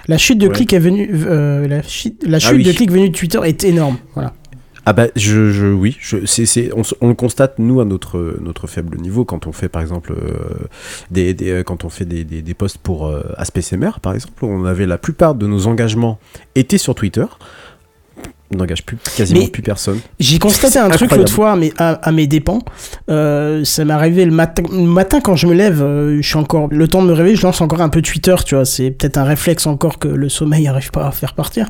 La 0.09 0.19
chute 0.19 0.39
de 0.39 0.47
Ouais. 0.49 0.53
clics 0.55 0.73
est 0.73 0.79
venue. 0.79 1.11
euh, 1.27 1.67
la, 1.69 1.83
chi- 1.83 2.17
la 2.27 2.39
chute 2.39 2.57
oui. 2.57 2.63
de 2.65 2.73
clics 2.73 2.91
venue 2.91 3.09
de 3.11 3.17
Twitter 3.17 3.39
est 3.45 3.65
énorme. 3.65 3.97
Voilà. 4.15 4.35
Ah 4.87 4.95
bah 4.95 5.09
je, 5.15 5.53
je 5.53 5.67
oui, 5.67 5.97
je, 6.01 6.25
c'est, 6.25 6.71
on, 7.03 7.09
le 7.09 7.15
constate 7.15 7.59
nous 7.59 7.83
à 7.83 7.85
notre 7.85 8.39
notre 8.41 8.67
faible 8.67 8.97
niveau 8.99 9.27
quand 9.27 9.47
on 9.47 9.53
fait 9.53 9.69
par 9.69 9.83
exemple 9.83 10.13
euh, 10.15 10.65
des, 11.11 11.35
des 11.35 11.63
quand 11.67 11.85
on 11.85 11.91
fait 11.91 12.07
des, 12.07 12.25
des, 12.25 12.41
des 12.41 12.55
posts 12.55 12.79
pour 12.79 13.07
euh, 13.07 13.23
AspCMR 13.37 14.01
par 14.01 14.15
exemple, 14.15 14.43
on 14.43 14.65
avait 14.65 14.87
la 14.87 14.97
plupart 14.97 15.35
de 15.35 15.47
nos 15.47 15.67
engagements 15.67 16.19
étaient 16.55 16.79
sur 16.79 16.95
Twitter. 16.95 17.27
N'engage 18.53 18.83
plus 18.85 18.99
quasiment 19.17 19.41
Mais- 19.43 19.49
plus 19.49 19.63
personne. 19.63 20.01
J'ai 20.19 20.41
constaté 20.41 20.79
un 20.81 20.89
truc 20.91 21.15
l'autre 21.15 21.33
fois, 21.33 21.55
mais 21.55 21.73
à, 21.79 21.91
à 21.91 22.11
mes 22.11 22.27
dépens. 22.27 22.59
Euh, 23.09 23.65
ça 23.65 23.85
m'est 23.85 23.93
arrivé 23.93 24.25
le 24.25 24.33
matin, 24.33 24.65
le 24.73 24.83
matin 24.83 25.21
quand 25.21 25.37
je 25.37 25.47
me 25.47 25.55
lève. 25.55 25.81
euh, 25.81 26.21
je 26.21 26.27
suis 26.27 26.37
encore 26.37 26.67
le 26.69 26.89
temps 26.89 27.01
de 27.01 27.07
me 27.07 27.13
réveiller. 27.13 27.37
Je 27.37 27.43
lance 27.43 27.61
encore 27.61 27.81
un 27.81 27.89
peu 27.89 28.03
Twitter, 28.03 28.35
tu 28.45 28.57
vois. 28.57 28.65
C'est 28.65 28.91
peut-être 28.91 29.19
un 29.19 29.25
réflexe 29.25 29.69
encore 29.69 30.01
que 30.01 30.09
le 30.09 30.29
sommeil 30.29 30.65
n'arrive 30.65 30.91
pas 30.91 31.07
à 31.07 31.13
faire 31.13 31.35
partir. 31.35 31.69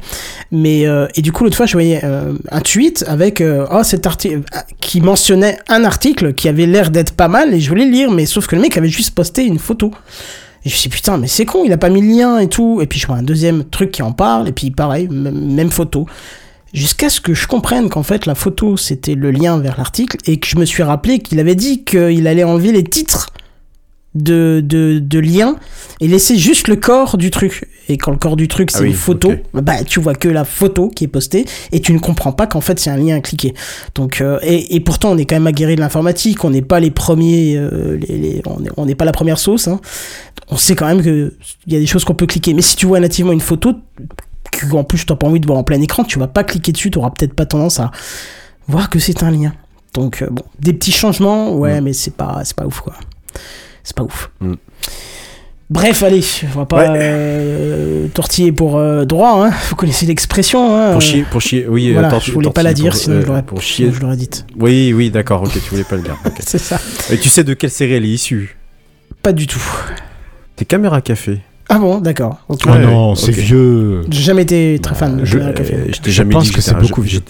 Mais 0.52 0.86
euh, 0.86 1.06
et 1.16 1.20
du 1.22 1.32
coup 1.32 1.44
l'autre 1.44 1.56
fois, 1.56 1.66
je 1.66 1.74
voyais 1.74 2.00
un 2.02 2.60
tweet 2.60 3.04
avec 3.06 3.42
oh 3.42 3.82
cet 3.82 4.06
article 4.06 4.40
qui 4.80 5.02
mentionnait 5.02 5.58
un 5.68 5.84
article 5.84 6.32
qui 6.32 6.48
avait 6.48 6.66
l'air 6.66 6.90
d'être 6.90 7.12
pas 7.12 7.28
mal 7.28 7.52
et 7.52 7.60
je 7.60 7.68
voulais 7.68 7.84
le 7.84 7.90
lire, 7.92 8.10
mais 8.10 8.24
sauf 8.24 8.46
que 8.46 8.56
le 8.56 8.62
mec 8.62 8.78
avait 8.78 8.88
juste 8.88 9.14
posté 9.14 9.44
une 9.44 9.58
photo. 9.58 9.90
Et 10.64 10.68
je 10.68 10.74
me 10.74 10.78
suis 10.78 10.90
dit, 10.90 10.96
putain, 10.96 11.16
mais 11.16 11.26
c'est 11.26 11.46
con, 11.46 11.62
il 11.64 11.72
a 11.72 11.78
pas 11.78 11.88
mis 11.88 12.02
le 12.02 12.08
lien 12.18 12.38
et 12.38 12.46
tout. 12.48 12.80
Et 12.82 12.86
puis 12.86 12.98
je 13.00 13.06
vois 13.06 13.16
un 13.16 13.22
deuxième 13.22 13.64
truc 13.64 13.90
qui 13.92 14.02
en 14.02 14.12
parle, 14.12 14.46
et 14.48 14.52
puis 14.52 14.70
pareil, 14.70 15.08
même 15.10 15.70
photo. 15.70 16.06
Jusqu'à 16.72 17.08
ce 17.10 17.20
que 17.20 17.34
je 17.34 17.46
comprenne 17.48 17.88
qu'en 17.88 18.02
fait 18.04 18.26
la 18.26 18.34
photo 18.34 18.76
c'était 18.76 19.14
le 19.14 19.30
lien 19.30 19.58
vers 19.58 19.76
l'article 19.76 20.16
et 20.26 20.38
que 20.38 20.46
je 20.46 20.56
me 20.56 20.64
suis 20.64 20.82
rappelé 20.82 21.18
qu'il 21.18 21.40
avait 21.40 21.56
dit 21.56 21.84
qu'il 21.84 22.26
allait 22.26 22.44
enlever 22.44 22.70
les 22.72 22.84
titres 22.84 23.30
de, 24.14 24.60
de, 24.64 24.98
de 25.00 25.18
liens 25.20 25.56
et 26.00 26.08
laisser 26.08 26.36
juste 26.36 26.66
le 26.66 26.74
corps 26.76 27.16
du 27.16 27.30
truc. 27.30 27.68
Et 27.88 27.96
quand 27.96 28.10
le 28.10 28.16
corps 28.18 28.34
du 28.36 28.48
truc 28.48 28.70
Ah 28.72 28.78
c'est 28.78 28.82
oui, 28.84 28.90
une 28.90 28.94
photo, 28.96 29.32
bah 29.52 29.84
tu 29.84 30.00
vois 30.00 30.14
que 30.14 30.28
la 30.28 30.44
photo 30.44 30.88
qui 30.88 31.04
est 31.04 31.08
postée 31.08 31.44
et 31.72 31.80
tu 31.80 31.92
ne 31.92 31.98
comprends 32.00 32.32
pas 32.32 32.46
qu'en 32.48 32.60
fait 32.60 32.78
c'est 32.80 32.90
un 32.90 32.96
lien 32.96 33.16
à 33.16 33.20
cliquer. 33.20 33.54
Donc 33.94 34.20
euh, 34.20 34.38
et, 34.42 34.74
et 34.74 34.80
pourtant 34.80 35.10
on 35.12 35.16
est 35.18 35.26
quand 35.26 35.36
même 35.36 35.46
aguerri 35.46 35.76
de 35.76 35.80
l'informatique, 35.80 36.44
on 36.44 36.50
n'est 36.50 36.62
pas 36.62 36.80
les 36.80 36.90
premiers, 36.90 37.56
euh, 37.56 37.98
les, 38.08 38.18
les- 38.18 38.42
on 38.46 38.60
n'est 38.60 38.70
on 38.76 38.86
n'est 38.86 38.94
pas 38.96 39.04
la 39.04 39.12
première 39.12 39.38
sauce. 39.38 39.68
hein. 39.68 39.80
On 40.48 40.56
sait 40.56 40.74
quand 40.74 40.86
même 40.86 41.02
que 41.02 41.34
il 41.68 41.72
y 41.72 41.76
a 41.76 41.78
des 41.80 41.86
choses 41.86 42.04
qu'on 42.04 42.14
peut 42.14 42.26
cliquer. 42.26 42.52
Mais 42.54 42.62
si 42.62 42.74
tu 42.74 42.86
vois 42.86 42.98
nativement 43.00 43.32
une 43.32 43.40
photo, 43.40 43.74
que 44.50 44.70
en 44.74 44.84
plus 44.84 45.04
t'as 45.06 45.16
pas 45.16 45.26
envie 45.26 45.40
de 45.40 45.46
voir 45.46 45.58
en 45.58 45.64
plein 45.64 45.80
écran, 45.80 46.04
tu 46.04 46.18
vas 46.18 46.28
pas 46.28 46.44
cliquer 46.44 46.72
dessus, 46.72 46.90
tu 46.90 46.98
auras 46.98 47.10
peut-être 47.10 47.34
pas 47.34 47.46
tendance 47.46 47.80
à 47.80 47.90
voir 48.68 48.90
que 48.90 48.98
c'est 48.98 49.22
un 49.22 49.30
lien. 49.30 49.52
Donc 49.94 50.22
euh, 50.22 50.28
bon, 50.30 50.44
des 50.58 50.72
petits 50.72 50.92
changements, 50.92 51.52
ouais, 51.54 51.80
Mm. 51.80 51.84
mais 51.84 51.92
c'est 51.92 52.14
pas 52.14 52.40
c'est 52.44 52.54
pas 52.56 52.64
ouf 52.66 52.80
quoi. 52.80 52.94
C'est 53.82 53.96
pas 53.96 54.02
ouf. 54.04 54.30
Mm. 54.40 54.54
Bref, 55.70 56.02
allez, 56.02 56.24
on 56.52 56.58
va 56.58 56.66
pas 56.66 56.90
Ouais. 56.90 56.98
euh, 57.00 58.08
tortiller 58.08 58.50
pour 58.50 58.76
euh, 58.76 59.04
droit, 59.04 59.46
hein. 59.46 59.50
Vous 59.68 59.76
connaissez 59.76 60.04
l'expression, 60.04 60.76
hein. 60.76 60.90
Pour 60.92 61.00
chier, 61.00 61.24
pour 61.30 61.40
chier, 61.40 61.66
oui. 61.68 61.92
Voilà, 61.92 62.08
euh, 62.08 62.10
torti- 62.10 62.26
je 62.26 62.32
voulais 62.32 62.50
pas 62.50 62.64
la 62.64 62.70
tortille 62.70 62.82
dire, 62.84 62.92
pour- 62.92 63.00
sinon 63.00 63.20
je 63.20 63.26
l'aurais 63.26 63.42
pour 63.44 63.62
chier. 63.62 63.92
je 63.92 64.00
l'aurais 64.00 64.16
dite. 64.16 64.46
Oui, 64.58 64.92
oui, 64.92 65.10
d'accord. 65.10 65.42
Ok, 65.42 65.52
tu 65.52 65.60
voulais 65.70 65.84
pas 65.84 65.94
le 65.94 66.02
dire. 66.02 66.16
C'est 66.40 66.58
ça. 66.58 66.80
Et 67.10 67.18
tu 67.18 67.28
sais 67.28 67.44
de 67.44 67.54
quelle 67.54 67.70
série 67.70 67.92
elle 67.92 68.04
est 68.04 68.08
issue? 68.08 68.56
Pas 69.22 69.32
du 69.32 69.46
tout. 69.46 69.62
C'est 70.56 70.64
Caméra 70.64 71.00
Café. 71.00 71.40
Ah 71.72 71.78
bon, 71.78 72.00
d'accord. 72.00 72.38
Ok. 72.48 72.62
Oh 72.66 72.70
Ouais, 72.70 72.78
non, 72.84 73.14
c'est 73.14 73.30
vieux. 73.30 74.02
J'ai 74.10 74.22
jamais 74.22 74.42
été 74.42 74.78
très 74.82 74.94
fan 74.96 75.16
de 75.18 75.24
Je, 75.24 75.38
Café. 75.38 75.74
euh, 75.74 75.92
je 76.04 76.10
jamais 76.10 76.32
pense 76.34 76.44
dit 76.44 76.50
que 76.50 76.56
j'étais 76.60 76.70
c'est 76.70 76.78
beaucoup 76.78 77.00
vieux. 77.00 77.20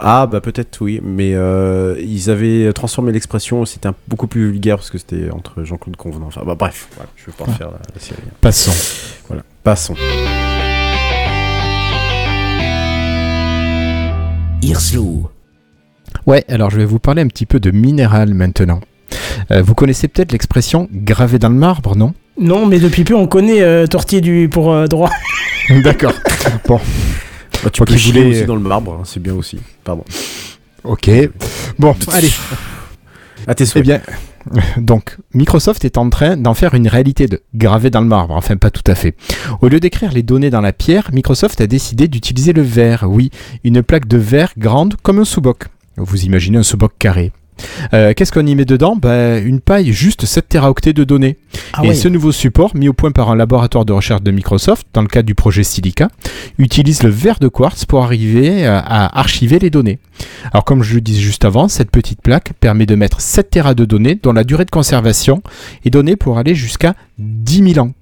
Ah 0.00 0.26
bah 0.26 0.40
peut-être 0.40 0.78
oui, 0.80 1.00
mais 1.04 1.32
euh, 1.34 1.94
ils 2.00 2.28
avaient 2.30 2.72
transformé 2.72 3.12
l'expression, 3.12 3.64
c'était 3.66 3.86
un- 3.86 3.94
beaucoup 4.08 4.26
plus 4.26 4.50
vulgaire 4.50 4.76
parce 4.78 4.90
que 4.90 4.98
c'était 4.98 5.30
entre 5.30 5.62
Jean-Claude 5.62 5.94
Convenant. 5.96 6.26
Enfin 6.26 6.40
bah 6.44 6.56
bref, 6.58 6.88
voilà, 6.96 7.08
je 7.14 7.26
vais 7.26 7.32
pas 7.38 7.44
refaire 7.44 7.70
la, 7.70 7.78
la 7.94 8.00
série. 8.00 8.18
Passons. 8.40 8.72
Voilà, 9.28 9.44
passons. 9.62 9.94
Hirslo. 14.62 15.30
Ouais, 16.26 16.44
alors 16.48 16.70
je 16.70 16.78
vais 16.78 16.84
vous 16.84 16.98
parler 16.98 17.22
un 17.22 17.28
petit 17.28 17.46
peu 17.46 17.60
de 17.60 17.70
minéral 17.70 18.32
maintenant. 18.34 18.80
Euh, 19.50 19.62
vous 19.62 19.74
connaissez 19.74 20.08
peut-être 20.08 20.32
l'expression 20.32 20.88
gravé 20.90 21.38
dans 21.38 21.50
le 21.50 21.54
marbre, 21.54 21.96
non? 21.96 22.14
Non, 22.38 22.66
mais 22.66 22.78
depuis 22.80 23.04
peu, 23.04 23.14
on 23.14 23.26
connaît 23.26 23.62
euh, 23.62 23.86
Tortiller 23.86 24.20
du 24.20 24.48
pour 24.48 24.72
euh, 24.72 24.86
droit. 24.86 25.10
D'accord. 25.84 26.12
bon, 26.66 26.80
Bah, 27.62 27.70
tu 27.70 27.82
peux 27.84 27.94
voulais- 27.94 28.24
aussi 28.26 28.44
dans 28.44 28.56
le 28.56 28.60
marbre, 28.60 28.92
hein, 29.00 29.02
c'est 29.04 29.22
bien 29.22 29.34
aussi. 29.34 29.58
Pardon. 29.84 30.04
ok. 30.82 31.10
Bon, 31.78 31.94
allez. 32.12 32.30
À 33.46 33.54
tes 33.54 33.64
Eh 33.64 33.66
souhaits. 33.66 33.84
bien, 33.84 34.00
donc, 34.76 35.16
Microsoft 35.32 35.84
est 35.84 35.96
en 35.96 36.10
train 36.10 36.36
d'en 36.36 36.54
faire 36.54 36.74
une 36.74 36.88
réalité 36.88 37.26
de 37.28 37.40
gravé 37.54 37.90
dans 37.90 38.00
le 38.00 38.06
marbre. 38.08 38.34
Enfin, 38.34 38.56
pas 38.56 38.70
tout 38.70 38.82
à 38.90 38.94
fait. 38.94 39.14
Au 39.62 39.68
lieu 39.68 39.80
d'écrire 39.80 40.12
les 40.12 40.22
données 40.22 40.50
dans 40.50 40.60
la 40.60 40.72
pierre, 40.72 41.10
Microsoft 41.12 41.60
a 41.60 41.66
décidé 41.66 42.08
d'utiliser 42.08 42.52
le 42.52 42.62
verre. 42.62 43.04
Oui, 43.08 43.30
une 43.64 43.82
plaque 43.82 44.06
de 44.08 44.18
verre 44.18 44.52
grande 44.58 44.96
comme 45.02 45.18
un 45.20 45.24
sous-boc. 45.24 45.64
Vous 45.96 46.24
imaginez 46.24 46.58
un 46.58 46.62
sous-boc 46.64 46.92
carré. 46.98 47.32
Euh, 47.92 48.12
Qu'est-ce 48.14 48.32
qu'on 48.32 48.46
y 48.46 48.54
met 48.54 48.64
dedans 48.64 48.96
ben, 48.96 49.44
Une 49.44 49.60
paille 49.60 49.92
juste 49.92 50.26
7 50.26 50.48
teraoctets 50.48 50.92
de 50.92 51.04
données. 51.04 51.36
Ah 51.72 51.84
et 51.84 51.94
ce 51.94 52.08
nouveau 52.08 52.32
support, 52.32 52.74
mis 52.74 52.88
au 52.88 52.92
point 52.92 53.10
par 53.10 53.30
un 53.30 53.36
laboratoire 53.36 53.84
de 53.84 53.92
recherche 53.92 54.22
de 54.22 54.30
Microsoft, 54.30 54.86
dans 54.92 55.02
le 55.02 55.08
cadre 55.08 55.26
du 55.26 55.34
projet 55.34 55.64
Silica, 55.64 56.08
utilise 56.58 57.02
le 57.02 57.10
verre 57.10 57.38
de 57.38 57.48
quartz 57.48 57.84
pour 57.84 58.02
arriver 58.02 58.66
à, 58.66 58.78
à 58.78 59.18
archiver 59.18 59.58
les 59.58 59.70
données. 59.70 59.98
Alors 60.52 60.64
comme 60.64 60.82
je 60.82 60.94
le 60.94 61.00
disais 61.00 61.20
juste 61.20 61.44
avant, 61.44 61.68
cette 61.68 61.90
petite 61.90 62.20
plaque 62.22 62.52
permet 62.60 62.86
de 62.86 62.94
mettre 62.94 63.20
7 63.20 63.50
Tera 63.50 63.74
de 63.74 63.84
données 63.84 64.18
dont 64.22 64.32
la 64.32 64.44
durée 64.44 64.64
de 64.64 64.70
conservation 64.70 65.42
est 65.84 65.90
donnée 65.90 66.16
pour 66.16 66.38
aller 66.38 66.54
jusqu'à 66.54 66.94
10 67.18 67.74
000 67.74 67.86
ans. 67.86 67.92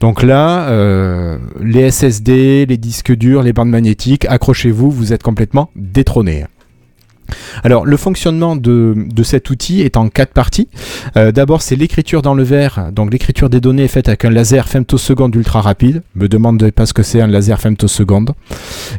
Donc 0.00 0.22
là, 0.22 0.68
euh, 0.68 1.38
les 1.60 1.90
SSD, 1.90 2.66
les 2.66 2.76
disques 2.76 3.12
durs, 3.12 3.42
les 3.42 3.52
bandes 3.52 3.70
magnétiques, 3.70 4.26
accrochez-vous, 4.26 4.90
vous 4.90 5.12
êtes 5.12 5.22
complètement 5.22 5.70
détrônés. 5.76 6.44
Alors, 7.64 7.84
le 7.86 7.96
fonctionnement 7.96 8.56
de, 8.56 8.94
de 8.96 9.22
cet 9.22 9.50
outil 9.50 9.80
est 9.82 9.96
en 9.96 10.08
quatre 10.08 10.32
parties. 10.32 10.68
Euh, 11.16 11.32
D'abord, 11.32 11.62
c'est 11.62 11.76
l'écriture 11.76 12.22
dans 12.22 12.34
le 12.34 12.42
verre. 12.42 12.90
Donc, 12.92 13.12
l'écriture 13.12 13.48
des 13.50 13.60
données 13.60 13.84
est 13.84 13.88
faite 13.88 14.08
avec 14.08 14.24
un 14.24 14.30
laser 14.30 14.68
femtoseconde 14.68 15.34
ultra 15.34 15.60
rapide. 15.60 16.02
Me 16.14 16.28
demandez 16.28 16.72
pas 16.72 16.86
ce 16.86 16.92
que 16.92 17.02
c'est 17.02 17.20
un 17.20 17.26
laser 17.26 17.60
femtoseconde. 17.60 18.32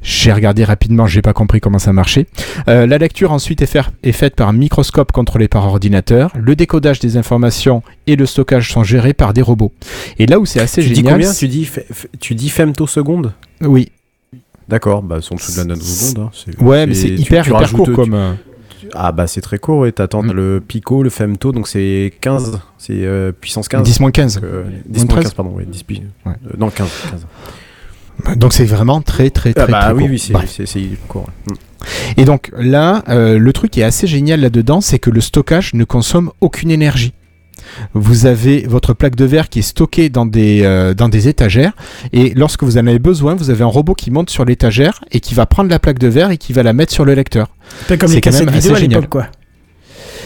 J'ai 0.02 0.32
regardé 0.34 0.64
rapidement, 0.64 1.06
j'ai 1.08 1.22
pas 1.22 1.34
compris 1.34 1.60
comment 1.60 1.80
ça 1.80 1.94
marchait. 1.94 2.28
Euh, 2.68 2.86
la 2.88 2.98
lecture 2.98 3.32
ensuite 3.32 3.62
est, 3.62 3.66
faire- 3.68 3.92
est 4.04 4.12
faite 4.12 4.36
par 4.36 4.48
un 4.50 4.54
microscope 4.54 5.12
contrôlé 5.12 5.48
par 5.48 5.66
ordinateur. 5.68 6.32
Le 6.40 6.56
décodage 6.56 7.00
des 7.00 7.18
informations 7.18 7.84
et 8.08 8.16
le 8.16 8.26
stockage 8.26 8.72
sont 8.72 8.84
gérés 8.84 9.14
par 9.14 9.34
des 9.34 9.42
robots. 9.42 9.72
Et 10.20 10.26
là 10.26 10.40
où 10.40 10.46
c'est 10.46 10.60
assez 10.60 10.82
Tu 10.82 10.90
dis 10.90 10.96
génial, 10.96 11.14
combien? 11.14 11.34
Tu 11.34 11.48
dis 11.48 11.70
tu 12.20 12.36
dis 12.36 12.50
femtoseconde? 12.50 13.34
Oui, 13.62 13.92
D'accord, 14.70 15.02
bah 15.04 15.16
en 15.32 15.36
dessous 15.36 15.52
de 15.52 15.58
la 15.58 15.64
nanoseconde. 15.66 16.26
Hein. 16.26 16.32
c'est- 16.34 16.60
ouais, 16.62 16.86
mais 16.88 16.94
c'est 16.94 17.10
hyper 17.10 17.44
tu 17.44 17.50
hyper 17.50 17.60
rajoutes- 17.62 17.76
court 17.78 17.86
tu- 17.88 17.94
comme. 17.94 18.14
euh, 18.14 18.34
Ah 18.96 19.12
bah 19.12 19.28
c'est 19.28 19.42
très 19.42 19.58
court, 19.60 19.88
et 19.88 19.92
t'attends 19.92 20.22
Mm. 20.24 20.32
le 20.34 20.62
pico, 20.66 21.04
le 21.04 21.10
femto, 21.10 21.52
donc 21.52 21.68
c'est 21.68 22.14
15, 22.22 22.60
c'est 22.78 22.94
euh, 23.06 23.32
puissance 23.32 23.68
15. 23.68 23.84
10 23.84 24.00
15. 24.12 24.36
Donc, 24.36 24.44
euh, 24.44 24.64
10 24.86 25.00
Moins 25.00 25.08
13. 25.08 25.24
15, 25.24 25.34
pardon, 25.34 25.54
oui, 25.56 25.64
10 25.66 25.84
pi- 25.84 26.04
Ouais. 26.26 26.34
euh, 26.48 26.52
non, 26.58 26.70
15. 26.70 26.90
15. 27.10 28.38
Donc 28.38 28.54
c'est 28.54 28.66
vraiment 28.66 29.02
très 29.02 29.30
très 29.32 29.54
très, 29.54 29.64
Ah 29.64 29.68
bah 29.68 29.82
très 29.86 29.94
oui, 29.94 30.02
court. 30.04 30.10
oui, 30.42 30.48
c'est 30.48 30.66
c'est 30.68 30.82
court. 31.08 31.26
ouais. 31.48 31.54
Mm. 31.54 32.20
Et 32.22 32.26
donc 32.26 32.52
là, 32.58 33.04
euh, 33.10 33.40
le 33.40 33.54
truc 33.54 33.72
qui 33.72 33.82
est 33.82 33.84
assez 33.86 34.06
génial 34.06 34.42
là-dedans, 34.42 34.82
c'est 34.82 35.00
que 35.00 35.10
le 35.10 35.20
stockage 35.22 35.74
ne 35.74 35.84
consomme 35.84 36.32
aucune 36.40 36.70
énergie. 36.70 37.14
Vous 37.94 38.26
avez 38.26 38.66
votre 38.68 38.94
plaque 38.94 39.16
de 39.16 39.26
verre 39.26 39.50
qui 39.50 39.60
est 39.60 39.64
stockée 39.64 40.10
dans 40.10 40.26
des, 40.26 40.62
euh, 40.64 40.94
dans 40.94 41.10
des 41.10 41.28
étagères 41.28 41.74
et 42.12 42.34
lorsque 42.36 42.64
vous 42.64 42.78
en 42.78 42.86
avez 42.88 43.00
besoin, 43.00 43.36
vous 43.36 43.50
avez 43.50 43.64
un 43.64 43.68
robot 43.68 43.94
qui 43.96 44.12
monte 44.12 44.30
sur 44.30 44.46
l'étagère 44.46 45.04
et 45.12 45.20
qui 45.20 45.34
va 45.34 45.46
prendre 45.46 45.70
la 45.70 45.80
plaque 45.80 46.00
de 46.00 46.08
verre 46.08 46.32
et 46.32 46.38
qui 46.38 46.54
va 46.54 46.64
la 46.64 46.74
mettre 46.74 46.92
sur 46.92 47.06
le 47.06 47.14
lecteur. 47.14 47.48
Peu 47.88 47.98
comme 47.98 48.10
c'est 48.10 48.16
les 48.16 48.22
quand 48.22 48.30
cassettes 48.32 48.46
même 48.46 48.56
vidéo 48.56 48.72
à 48.72 48.76
assez 48.76 48.82
génial. 48.84 49.00
l'époque, 49.02 49.12
quoi. 49.12 49.28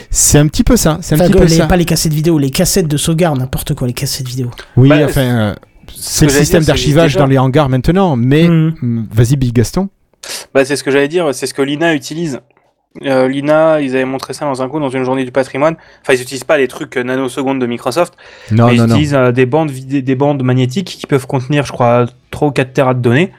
C'est 0.10 0.38
un 0.38 0.48
petit 0.48 0.64
peu 0.64 0.78
ça. 0.78 1.00
C'est 1.02 1.16
un 1.16 1.20
Enfin, 1.20 1.28
petit 1.30 1.38
peu 1.38 1.44
les- 1.46 1.56
ça. 1.58 1.66
pas 1.68 1.76
les 1.78 1.86
cassettes 1.86 2.14
vidéo, 2.14 2.38
les 2.40 2.50
cassettes 2.50 2.88
de 2.88 2.98
sauvegarde, 2.98 3.38
n'importe 3.40 3.74
quoi, 3.74 3.88
les 3.88 3.94
cassettes 3.94 4.28
vidéo. 4.28 4.50
Oui, 4.78 4.90
Bah, 4.90 5.00
enfin, 5.06 5.22
euh, 5.22 5.56
c'est 5.96 6.26
le 6.26 6.32
système 6.32 6.64
d'archivage 6.64 7.16
dans 7.16 7.26
les 7.26 7.38
hangars 7.38 7.70
maintenant, 7.70 8.16
mais 8.16 8.48
Mhm. 8.48 9.08
vas-y, 9.12 9.36
Big 9.36 9.54
Gaston. 9.54 9.90
Bah, 10.54 10.64
c'est 10.66 10.76
ce 10.76 10.84
que 10.84 10.92
j'allais 10.92 11.08
dire, 11.08 11.30
c'est 11.34 11.46
ce 11.48 11.54
que 11.54 11.62
l'INA 11.62 11.94
utilise. 11.94 12.40
Euh, 13.04 13.28
Lina, 13.28 13.82
ils 13.82 13.96
avaient 13.96 14.06
montré 14.06 14.34
ça 14.34 14.46
dans 14.46 14.62
un 14.62 14.70
coup 14.70 14.80
dans 14.80 14.90
une 14.90 15.04
journée 15.04 15.26
du 15.26 15.32
patrimoine. 15.32 15.76
Enfin, 16.02 16.14
ils 16.14 16.20
n'utilisent 16.20 16.44
pas 16.44 16.58
les 16.58 16.68
trucs 16.68 16.98
euh, 16.98 17.04
nanosecondes 17.04 17.60
de 17.60 17.66
Microsoft, 17.66 18.16
Non, 18.52 18.68
mais 18.68 18.76
ils 18.76 18.78
non, 18.82 18.88
non. 18.88 18.94
utilisent 18.94 19.16
euh, 19.16 19.32
des 19.32 19.46
bandes 19.46 19.72
des 19.72 20.16
bandes 20.16 20.44
magnétiques 20.44 20.88
qui 20.88 21.08
peuvent 21.08 21.28
contenir, 21.28 21.66
je 21.66 21.72
crois, 21.72 22.06
3 22.32 22.48
ou 22.48 22.52
4 22.52 22.74
terras 22.74 22.94
de 22.94 23.02
données. 23.02 23.32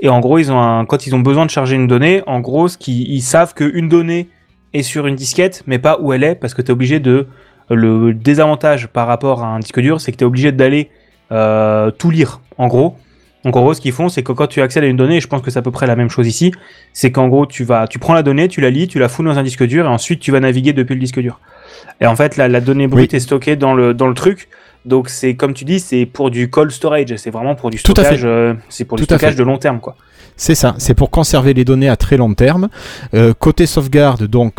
Et 0.00 0.08
en 0.08 0.20
gros, 0.20 0.38
ils 0.38 0.50
ont 0.50 0.60
un, 0.60 0.84
quand 0.84 1.06
ils 1.06 1.14
ont 1.14 1.20
besoin 1.20 1.46
de 1.46 1.50
charger 1.50 1.76
une 1.76 1.86
donnée, 1.86 2.22
en 2.26 2.40
gros, 2.40 2.68
ce 2.68 2.76
qui, 2.76 3.04
ils 3.04 3.20
savent 3.22 3.54
qu'une 3.54 3.88
donnée 3.88 4.28
est 4.72 4.82
sur 4.82 5.06
une 5.06 5.14
disquette, 5.14 5.62
mais 5.66 5.78
pas 5.78 5.98
où 6.00 6.12
elle 6.12 6.24
est, 6.24 6.34
parce 6.34 6.54
que 6.54 6.62
tu 6.62 6.68
es 6.68 6.72
obligé 6.72 6.98
de. 7.00 7.26
Le 7.70 8.12
désavantage 8.12 8.88
par 8.88 9.06
rapport 9.06 9.44
à 9.44 9.46
un 9.46 9.60
disque 9.60 9.80
dur, 9.80 10.00
c'est 10.00 10.12
que 10.12 10.16
tu 10.16 10.24
es 10.24 10.26
obligé 10.26 10.52
d'aller 10.52 10.90
euh, 11.30 11.90
tout 11.90 12.10
lire, 12.10 12.40
en 12.58 12.66
gros. 12.66 12.96
Donc 13.44 13.56
en 13.56 13.60
gros, 13.62 13.74
ce 13.74 13.80
qu'ils 13.80 13.92
font, 13.92 14.08
c'est 14.08 14.22
que 14.22 14.32
quand 14.32 14.46
tu 14.46 14.62
accèdes 14.62 14.84
à 14.84 14.86
une 14.86 14.96
donnée, 14.96 15.16
et 15.16 15.20
je 15.20 15.26
pense 15.26 15.42
que 15.42 15.50
c'est 15.50 15.58
à 15.58 15.62
peu 15.62 15.70
près 15.72 15.86
la 15.86 15.96
même 15.96 16.08
chose 16.10 16.26
ici, 16.28 16.52
c'est 16.92 17.10
qu'en 17.10 17.28
gros, 17.28 17.44
tu 17.46 17.64
vas, 17.64 17.86
tu 17.88 17.98
prends 17.98 18.14
la 18.14 18.22
donnée, 18.22 18.46
tu 18.48 18.60
la 18.60 18.70
lis, 18.70 18.86
tu 18.88 18.98
la 18.98 19.08
fous 19.08 19.22
dans 19.24 19.36
un 19.38 19.42
disque 19.42 19.64
dur, 19.64 19.84
et 19.84 19.88
ensuite 19.88 20.20
tu 20.20 20.30
vas 20.30 20.38
naviguer 20.40 20.72
depuis 20.72 20.94
le 20.94 21.00
disque 21.00 21.18
dur. 21.20 21.40
Et 22.00 22.06
en 22.06 22.14
fait, 22.16 22.36
la, 22.36 22.48
la 22.48 22.60
donnée 22.60 22.86
brute 22.86 23.10
Oui. 23.12 23.16
est 23.16 23.20
stockée 23.20 23.56
dans 23.56 23.74
le, 23.74 23.94
dans 23.94 24.06
le 24.06 24.14
truc. 24.14 24.48
Donc 24.84 25.08
c'est 25.08 25.34
comme 25.36 25.54
tu 25.54 25.64
dis, 25.64 25.78
c'est 25.80 26.06
pour 26.06 26.30
du 26.30 26.50
cold 26.50 26.70
storage, 26.72 27.14
c'est 27.16 27.30
vraiment 27.30 27.54
pour 27.54 27.70
du 27.70 27.78
stockage, 27.78 28.22
euh, 28.24 28.54
c'est 28.68 28.84
pour 28.84 28.96
du 28.96 29.02
Tout 29.02 29.04
stockage 29.14 29.36
de 29.36 29.42
long 29.44 29.58
terme, 29.58 29.80
quoi. 29.80 29.96
C'est 30.36 30.54
ça, 30.56 30.74
c'est 30.78 30.94
pour 30.94 31.10
conserver 31.10 31.52
les 31.54 31.64
données 31.64 31.88
à 31.88 31.96
très 31.96 32.16
long 32.16 32.34
terme. 32.34 32.68
Euh, 33.14 33.32
côté 33.38 33.66
sauvegarde, 33.66 34.24
donc, 34.26 34.54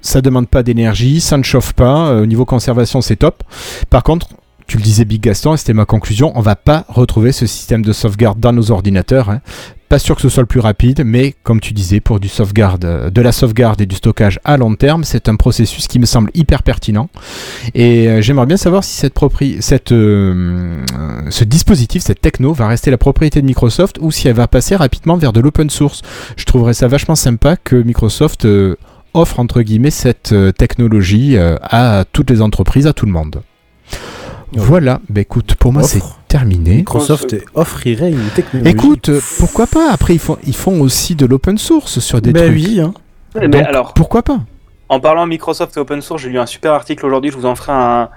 ça 0.00 0.20
demande 0.22 0.48
pas 0.48 0.62
d'énergie, 0.62 1.20
ça 1.20 1.36
ne 1.36 1.42
chauffe 1.42 1.72
pas. 1.72 2.08
euh, 2.10 2.22
au 2.22 2.26
niveau 2.26 2.44
conservation, 2.44 3.00
c'est 3.00 3.16
top. 3.16 3.42
Par 3.90 4.02
contre, 4.04 4.28
tu 4.68 4.76
le 4.76 4.82
disais 4.82 5.04
Big 5.04 5.20
Gaston, 5.22 5.54
et 5.54 5.56
c'était 5.56 5.72
ma 5.72 5.86
conclusion, 5.86 6.30
on 6.36 6.40
va 6.40 6.54
pas 6.54 6.84
retrouver 6.88 7.32
ce 7.32 7.46
système 7.46 7.82
de 7.82 7.92
sauvegarde 7.92 8.38
dans 8.38 8.52
nos 8.52 8.70
ordinateurs. 8.70 9.30
hein. 9.30 9.40
Pas 9.88 9.98
sûr 9.98 10.14
que 10.16 10.20
ce 10.20 10.28
soit 10.28 10.42
le 10.42 10.46
plus 10.46 10.60
rapide, 10.60 11.02
mais 11.06 11.34
comme 11.42 11.60
tu 11.60 11.72
disais, 11.72 12.00
pour 12.00 12.20
du 12.20 12.28
sauvegarde, 12.28 12.84
euh, 12.84 13.08
de 13.08 13.22
la 13.22 13.32
sauvegarde 13.32 13.80
et 13.80 13.86
du 13.86 13.96
stockage 13.96 14.38
à 14.44 14.58
long 14.58 14.74
terme, 14.74 15.02
c'est 15.02 15.30
un 15.30 15.36
processus 15.36 15.86
qui 15.88 15.98
me 15.98 16.04
semble 16.04 16.30
hyper 16.34 16.62
pertinent. 16.62 17.08
Et 17.74 18.06
euh, 18.06 18.20
j'aimerais 18.20 18.44
bien 18.44 18.58
savoir 18.58 18.84
si 18.84 18.94
cette 18.94 19.16
propri- 19.16 19.62
cette, 19.62 19.92
euh, 19.92 20.84
euh, 20.94 21.20
ce 21.30 21.44
dispositif, 21.44 22.02
cette 22.02 22.20
techno, 22.20 22.52
va 22.52 22.68
rester 22.68 22.90
la 22.90 22.98
propriété 22.98 23.40
de 23.40 23.46
Microsoft 23.46 23.96
ou 24.02 24.10
si 24.10 24.28
elle 24.28 24.36
va 24.36 24.46
passer 24.46 24.76
rapidement 24.76 25.16
vers 25.16 25.32
de 25.32 25.40
l'open 25.40 25.70
source. 25.70 26.02
Je 26.36 26.44
trouverais 26.44 26.74
ça 26.74 26.86
vachement 26.86 27.16
sympa 27.16 27.56
que 27.56 27.76
Microsoft 27.76 28.44
euh, 28.44 28.76
offre 29.14 29.40
entre 29.40 29.62
guillemets 29.62 29.90
cette 29.90 30.34
technologie 30.58 31.38
à 31.38 32.04
toutes 32.12 32.28
les 32.28 32.42
entreprises, 32.42 32.86
à 32.86 32.92
tout 32.92 33.06
le 33.06 33.12
monde. 33.12 33.40
Voilà, 34.52 35.00
bah 35.08 35.20
écoute, 35.20 35.54
pour 35.56 35.72
moi 35.72 35.82
c'est 35.82 36.02
terminé. 36.26 36.76
Microsoft 36.76 37.36
offrirait 37.54 38.10
une 38.10 38.28
technologie. 38.34 38.70
Écoute, 38.70 39.10
pourquoi 39.38 39.66
pas? 39.66 39.90
Après, 39.92 40.14
ils 40.14 40.18
font, 40.18 40.38
ils 40.46 40.56
font 40.56 40.80
aussi 40.80 41.14
de 41.14 41.26
l'open 41.26 41.58
source 41.58 41.98
sur 42.00 42.20
des 42.20 42.32
Ben 42.32 42.46
trucs. 42.46 42.54
oui, 42.56 42.80
hein. 42.80 42.94
Mais 43.34 43.62
alors, 43.62 43.92
Pourquoi 43.94 44.22
pas? 44.22 44.40
en 44.90 45.00
parlant 45.00 45.26
Microsoft 45.26 45.76
et 45.76 45.80
open 45.80 46.00
source, 46.00 46.22
j'ai 46.22 46.30
lu 46.30 46.38
un 46.38 46.46
super 46.46 46.72
article 46.72 47.04
aujourd'hui, 47.04 47.30
je 47.30 47.36
vous 47.36 47.44
en 47.44 47.54
ferai 47.54 47.72
un- 47.72 48.08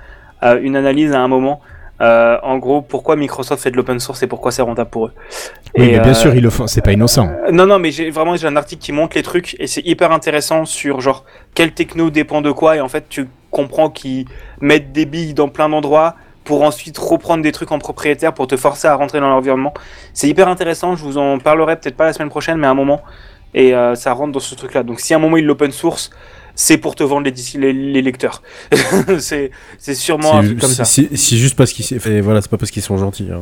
euh, 0.44 0.60
une 0.62 0.78
analyse 0.78 1.12
à 1.14 1.20
un 1.20 1.28
moment. 1.28 1.60
Euh, 2.00 2.38
en 2.44 2.58
gros, 2.58 2.82
pourquoi 2.82 3.16
Microsoft 3.18 3.62
fait 3.62 3.70
de 3.72 3.76
l'open 3.76 4.00
source 4.00 4.24
et 4.24 4.28
pourquoi 4.28 4.52
c'est 4.52 4.62
rentable 4.64 4.90
pour 4.90 5.08
eux? 5.08 5.12
Oui, 5.78 5.84
Et, 5.86 5.92
mais 5.92 6.00
bien 6.00 6.12
euh, 6.12 6.14
sûr, 6.16 6.34
ils 6.34 6.42
le 6.42 6.50
font. 6.50 6.66
C'est 6.66 6.82
pas 6.82 6.94
innocent. 6.94 7.28
Euh, 7.28 7.52
Non, 7.52 7.68
non, 7.68 7.78
mais 7.78 7.92
j'ai 7.92 8.10
vraiment 8.10 8.36
j'ai 8.38 8.48
un 8.48 8.56
article 8.56 8.82
qui 8.82 8.92
montre 8.94 9.18
les 9.18 9.22
trucs 9.24 9.56
et 9.60 9.68
c'est 9.68 9.86
hyper 9.86 10.12
intéressant 10.12 10.66
sur 10.66 11.02
genre 11.02 11.26
quelle 11.54 11.74
techno 11.74 12.10
dépend 12.10 12.42
de 12.42 12.52
quoi 12.52 12.78
et 12.78 12.82
en 12.82 12.88
fait 12.90 13.06
tu 13.10 13.28
comprends 13.52 13.90
qu'ils 13.90 14.26
mettent 14.62 14.92
des 14.92 15.06
billes 15.06 15.34
dans 15.36 15.50
plein 15.50 15.70
d'endroits 15.70 16.16
pour 16.44 16.64
ensuite 16.64 16.98
reprendre 16.98 17.44
des 17.44 17.52
trucs 17.52 17.72
en 17.72 17.78
propriétaire 17.78 18.34
pour 18.34 18.48
te 18.48 18.58
forcer 18.58 18.88
à 18.88 18.96
rentrer 18.96 19.20
dans 19.20 19.30
l'environnement. 19.30 19.74
C'est 20.14 20.28
hyper 20.28 20.48
intéressant, 20.48 20.96
je 20.96 21.04
vous 21.04 21.18
en 21.20 21.38
parlerai 21.38 21.76
peut-être 21.80 21.96
pas 21.96 22.06
la 22.06 22.14
semaine 22.14 22.30
prochaine 22.30 22.58
mais 22.58 22.66
à 22.68 22.72
un 22.72 22.76
moment 22.76 23.02
et 23.54 23.76
euh, 23.76 23.94
ça 23.96 24.14
rentre 24.14 24.32
dans 24.32 24.40
ce 24.40 24.56
truc-là. 24.56 24.82
Donc 24.84 25.00
si 25.02 25.14
à 25.14 25.18
un 25.18 25.20
moment 25.20 25.38
ils 25.38 25.46
l'open 25.46 25.72
source, 25.72 26.10
c'est 26.56 26.78
pour 26.78 26.96
te 26.96 27.04
vendre 27.04 27.26
les, 27.26 27.32
dis- 27.32 27.58
les, 27.58 27.74
les 27.74 28.02
lecteurs. 28.02 28.42
c'est 29.20 29.52
c'est 29.78 29.94
sûrement 29.96 30.38
un 30.38 30.42
C'est- 30.42 30.48
truc 30.48 30.60
comme 30.62 30.70
ça. 30.72 30.84
C'est 30.86 31.08
juste 31.38 31.56
parce 31.56 31.72
qu'ils 31.74 32.00
voilà, 32.22 32.42
c'est 32.42 32.50
pas 32.50 32.58
parce 32.58 32.72
qu'ils 32.72 32.82
sont 32.82 32.98
gentils. 32.98 33.30
hein, 33.32 33.42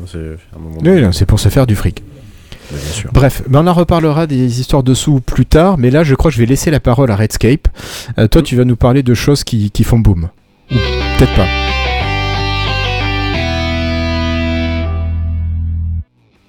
Oui, 0.84 1.04
c'est 1.14 1.26
pour 1.26 1.40
se 1.40 1.50
faire 1.50 1.66
du 1.68 1.76
fric. 1.76 2.04
Mais 2.72 2.78
bien 2.78 2.92
sûr. 2.92 3.10
Bref, 3.14 3.44
ben 3.48 3.64
on 3.64 3.68
en 3.68 3.74
reparlera 3.74 4.28
des 4.28 4.60
histoires 4.60 4.84
dessous 4.84 5.22
plus 5.22 5.46
tard, 5.46 5.78
mais 5.78 5.90
là 5.90 6.04
je 6.04 6.16
crois 6.16 6.32
que 6.32 6.36
je 6.36 6.42
vais 6.42 6.48
laisser 6.48 6.72
la 6.72 6.80
parole 6.80 7.12
à 7.12 7.16
Redscape. 7.16 7.68
Euh, 8.18 8.28
toi 8.28 8.42
tu 8.42 8.56
vas 8.56 8.66
nous 8.66 8.76
parler 8.76 9.04
de 9.04 9.14
choses 9.14 9.44
qui, 9.44 9.72
qui 9.72 9.84
font 9.84 10.00
boom. 10.00 10.30
Ou 10.72 10.76
peut-être 11.18 11.36
pas. 11.36 11.48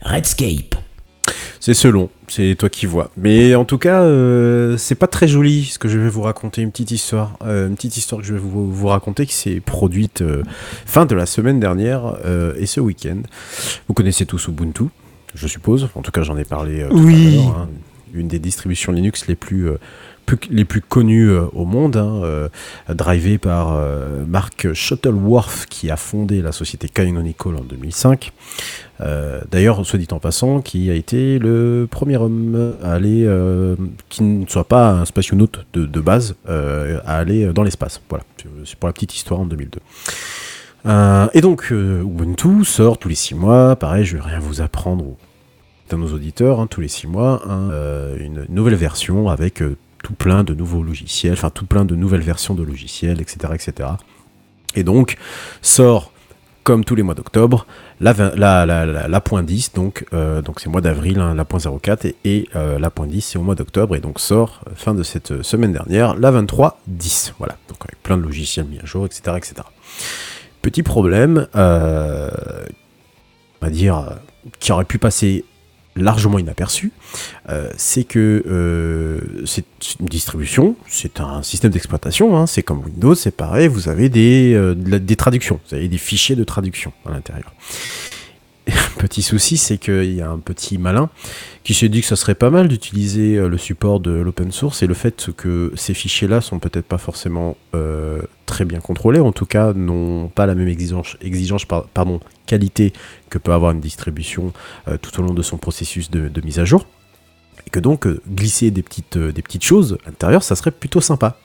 Redscape. 0.03 0.75
C'est 1.63 1.75
selon, 1.75 2.09
c'est 2.27 2.55
toi 2.59 2.71
qui 2.71 2.87
vois. 2.87 3.11
Mais 3.19 3.55
en 3.55 3.67
tout 3.67 3.77
cas, 3.77 4.01
euh, 4.01 4.79
c'est 4.79 4.95
pas 4.95 5.07
très 5.07 5.29
joli 5.29 5.67
ce 5.67 5.79
que 5.79 5.89
je 5.89 5.99
vais 5.99 6.09
vous 6.09 6.23
raconter, 6.23 6.63
une 6.63 6.71
petite 6.71 6.91
histoire. 6.91 7.37
Euh, 7.45 7.69
une 7.69 7.75
petite 7.77 7.99
histoire 7.99 8.23
que 8.23 8.27
je 8.27 8.33
vais 8.33 8.41
vous, 8.41 8.73
vous 8.73 8.87
raconter 8.87 9.27
qui 9.27 9.35
s'est 9.35 9.61
produite 9.61 10.23
euh, 10.23 10.43
fin 10.87 11.05
de 11.05 11.15
la 11.15 11.27
semaine 11.27 11.61
dernière 11.61 12.17
euh, 12.25 12.55
et 12.57 12.65
ce 12.65 12.81
week-end. 12.81 13.19
Vous 13.89 13.95
connaissez 13.95 14.25
tous 14.25 14.49
Ubuntu, 14.49 14.85
je 15.35 15.47
suppose. 15.47 15.89
En 15.95 16.03
tout 16.03 16.11
cas, 16.11 16.23
j'en 16.23 16.37
ai 16.37 16.45
parlé 16.45 16.83
euh, 16.83 16.89
tout 16.89 16.99
Oui. 16.99 17.39
à 17.39 17.61
hein. 17.61 17.69
Une 18.13 18.27
des 18.29 18.41
distributions 18.41 18.91
Linux 18.91 19.29
les 19.29 19.37
plus, 19.37 19.69
euh, 19.69 19.79
les 20.51 20.65
plus 20.65 20.81
connues 20.81 21.31
euh, 21.31 21.45
au 21.53 21.65
monde, 21.65 21.97
hein, 21.97 22.21
euh, 22.25 22.49
drivée 22.89 23.39
par 23.39 23.73
euh, 23.73 24.25
Mark 24.27 24.73
Shuttleworth 24.75 25.67
qui 25.71 25.91
a 25.93 25.97
fondé 25.97 26.43
la 26.43 26.51
société 26.51 26.89
Canonical 26.89 27.55
en 27.55 27.61
2005. 27.63 28.33
Euh, 29.01 29.41
D'ailleurs, 29.53 29.87
soit 29.87 29.99
dit 30.01 30.09
en 30.11 30.19
passant, 30.19 30.61
qui 30.61 30.91
a 30.91 30.95
été 30.95 31.39
le 31.39 31.87
premier 31.89 32.17
homme 32.17 32.75
à 32.83 32.93
aller, 32.95 33.25
euh, 33.27 33.77
qui 34.09 34.25
ne 34.25 34.45
soit 34.47 34.65
pas 34.67 34.91
un 34.91 35.05
spationaute 35.05 35.65
de, 35.73 35.87
de 35.87 36.01
base, 36.01 36.35
euh, 36.49 36.99
à 37.07 37.17
aller 37.19 37.47
dans 37.53 37.63
l'espace. 37.63 38.01
Voilà, 38.09 38.25
c'est 38.65 38.77
pour 38.77 38.89
la 38.89 38.93
petite 38.93 39.15
histoire 39.15 39.39
en 39.39 39.47
2002. 39.47 39.79
Euh, 40.87 41.29
et 41.35 41.41
donc, 41.41 41.69
euh, 41.73 42.03
Ubuntu 42.03 42.65
sort 42.65 42.99
tous 42.99 43.09
les 43.09 43.15
six 43.15 43.35
mois. 43.35 43.77
Pareil, 43.77 44.05
je 44.05 44.17
vais 44.17 44.23
rien 44.23 44.39
vous 44.39 44.61
apprendre 44.61 45.05
à 45.91 45.97
nos 45.97 46.13
auditeurs, 46.13 46.61
hein, 46.61 46.69
tous 46.69 46.81
les 46.81 46.89
six 46.89 47.09
mois, 47.09 47.43
un, 47.49 47.71
euh, 47.71 48.17
une 48.21 48.47
nouvelle 48.49 48.77
version 48.77 49.29
avec 49.29 49.61
tout 50.05 50.15
plein 50.15 50.45
de 50.45 50.55
nouveaux 50.55 50.85
logiciels, 50.85 51.33
enfin 51.33 51.51
tout 51.51 51.67
plein 51.67 51.85
de 51.85 51.97
nouvelles 51.97 52.21
versions 52.21 52.55
de 52.55 52.63
logiciels, 52.63 53.21
etc., 53.21 53.53
etc. 53.55 53.89
Et 54.77 54.85
donc, 54.85 55.17
sort 55.63 56.13
comme 56.63 56.85
tous 56.85 56.95
les 56.95 57.03
mois 57.03 57.15
d'octobre, 57.15 57.67
la, 58.01 58.13
la, 58.37 59.21
point 59.21 59.43
10, 59.43 59.73
donc 59.73 60.07
donc 60.45 60.61
c'est 60.61 60.69
mois 60.69 60.81
d'avril, 60.81 61.19
hein, 61.19 61.35
la 61.35 61.45
point 61.45 61.59
04, 61.59 62.05
et, 62.05 62.17
et 62.25 62.49
la 62.55 62.91
point 62.91 63.09
10 63.09 63.21
c'est 63.21 63.39
au 63.39 63.43
mois 63.43 63.57
d'octobre, 63.57 63.97
et 63.97 64.01
donc 64.01 64.21
sort 64.21 64.61
fin 64.77 64.95
de 64.95 65.03
cette 65.03 65.43
semaine 65.43 65.73
dernière, 65.73 66.15
la 66.15 66.31
23.10, 66.31 67.33
voilà, 67.39 67.57
donc 67.69 67.79
avec 67.81 68.01
plein 68.03 68.17
de 68.17 68.23
logiciels 68.23 68.67
mis 68.67 68.79
à 68.79 68.85
jour, 68.85 69.07
etc. 69.07 69.37
etc. 69.37 69.63
Petit 70.63 70.83
problème, 70.83 71.47
euh, 71.57 72.31
on 73.61 73.67
va 73.67 73.71
dire, 73.71 74.19
qui 74.59 74.73
aurait 74.73 74.85
pu 74.85 74.99
passer 74.99 75.45
largement 75.97 76.39
inaperçu, 76.39 76.93
euh, 77.49 77.71
c'est 77.77 78.05
que 78.05 78.43
euh, 78.47 79.45
c'est 79.47 79.65
une 79.99 80.07
distribution, 80.07 80.77
c'est 80.87 81.21
un 81.21 81.43
système 81.43 81.71
d'exploitation, 81.71 82.37
hein, 82.37 82.47
c'est 82.47 82.63
comme 82.63 82.85
Windows, 82.85 83.15
c'est 83.15 83.35
pareil, 83.35 83.69
vous 83.69 83.89
avez 83.89 84.09
des, 84.09 84.75
des 84.77 85.17
traductions, 85.17 85.61
vous 85.69 85.77
avez 85.77 85.89
des 85.89 85.99
fichiers 85.99 86.37
de 86.37 86.45
traduction 86.45 86.93
à 87.07 87.11
l'intérieur. 87.11 87.53
Petit 89.01 89.23
souci, 89.23 89.57
c'est 89.57 89.79
qu'il 89.79 90.13
y 90.13 90.21
a 90.21 90.29
un 90.29 90.39
petit 90.39 90.77
malin 90.77 91.09
qui 91.65 91.73
s'est 91.73 91.89
dit 91.89 92.03
que 92.03 92.07
ça 92.07 92.17
serait 92.17 92.35
pas 92.35 92.51
mal 92.51 92.69
d'utiliser 92.69 93.39
euh, 93.39 93.49
le 93.49 93.57
support 93.57 93.99
de 93.99 94.11
l'open 94.11 94.53
source 94.53 94.83
et 94.83 94.87
le 94.87 94.93
fait 94.93 95.31
que 95.39 95.73
ces 95.75 95.95
fichiers-là 95.95 96.43
sont 96.43 96.59
peut-être 96.59 96.85
pas 96.85 96.99
forcément 96.99 97.57
euh, 97.75 98.21
très 98.45 98.67
bien 98.67 98.79
contrôlés, 98.79 99.19
en 99.19 99.33
tout 99.33 99.47
cas 99.47 99.73
n'ont 99.73 100.29
pas 100.29 100.45
la 100.45 100.55
même 100.55 100.69
exigence, 100.69 101.17
exigence 101.23 101.65
par- 101.65 101.87
pardon, 101.89 102.21
qualité 102.45 102.93
que 103.31 103.39
peut 103.39 103.55
avoir 103.55 103.73
une 103.73 103.81
distribution 103.81 104.53
euh, 104.87 104.99
tout 105.01 105.19
au 105.19 105.23
long 105.23 105.33
de 105.33 105.43
son 105.43 105.57
processus 105.57 106.11
de, 106.11 106.31
mise 106.45 106.59
à 106.59 106.67
jour. 106.67 106.85
Et 107.67 107.71
que 107.71 107.81
donc 107.81 108.07
glisser 108.29 108.71
des 108.71 108.83
petites, 108.83 109.17
des 109.17 109.41
petites 109.41 109.65
choses 109.65 109.97
à 110.05 110.11
l'intérieur, 110.11 110.43
ça 110.43 110.57
serait 110.57 110.73
plutôt 110.73 111.01
sympa. 111.01 111.39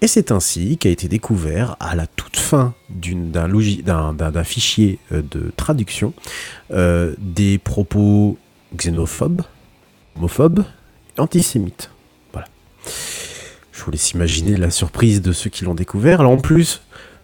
Et 0.00 0.06
c'est 0.06 0.32
ainsi 0.32 0.76
qu'a 0.76 0.90
été 0.90 1.08
découvert 1.08 1.76
à 1.80 1.94
la 1.94 2.06
toute 2.06 2.36
fin 2.36 2.74
d'un 2.90 4.44
fichier 4.44 4.98
euh, 5.12 5.22
de 5.30 5.50
traduction 5.56 6.12
euh, 6.72 7.14
des 7.18 7.58
propos 7.58 8.36
xénophobes, 8.76 9.42
homophobes, 10.16 10.64
antisémites. 11.16 11.90
Voilà. 12.32 12.48
Je 13.72 13.82
vous 13.82 13.90
laisse 13.90 14.10
imaginer 14.12 14.56
la 14.56 14.70
surprise 14.70 15.22
de 15.22 15.32
ceux 15.32 15.48
qui 15.48 15.64
l'ont 15.64 15.74
découvert. 15.74 16.20
Alors 16.20 16.32
en 16.32 16.38
plus, 16.38 16.82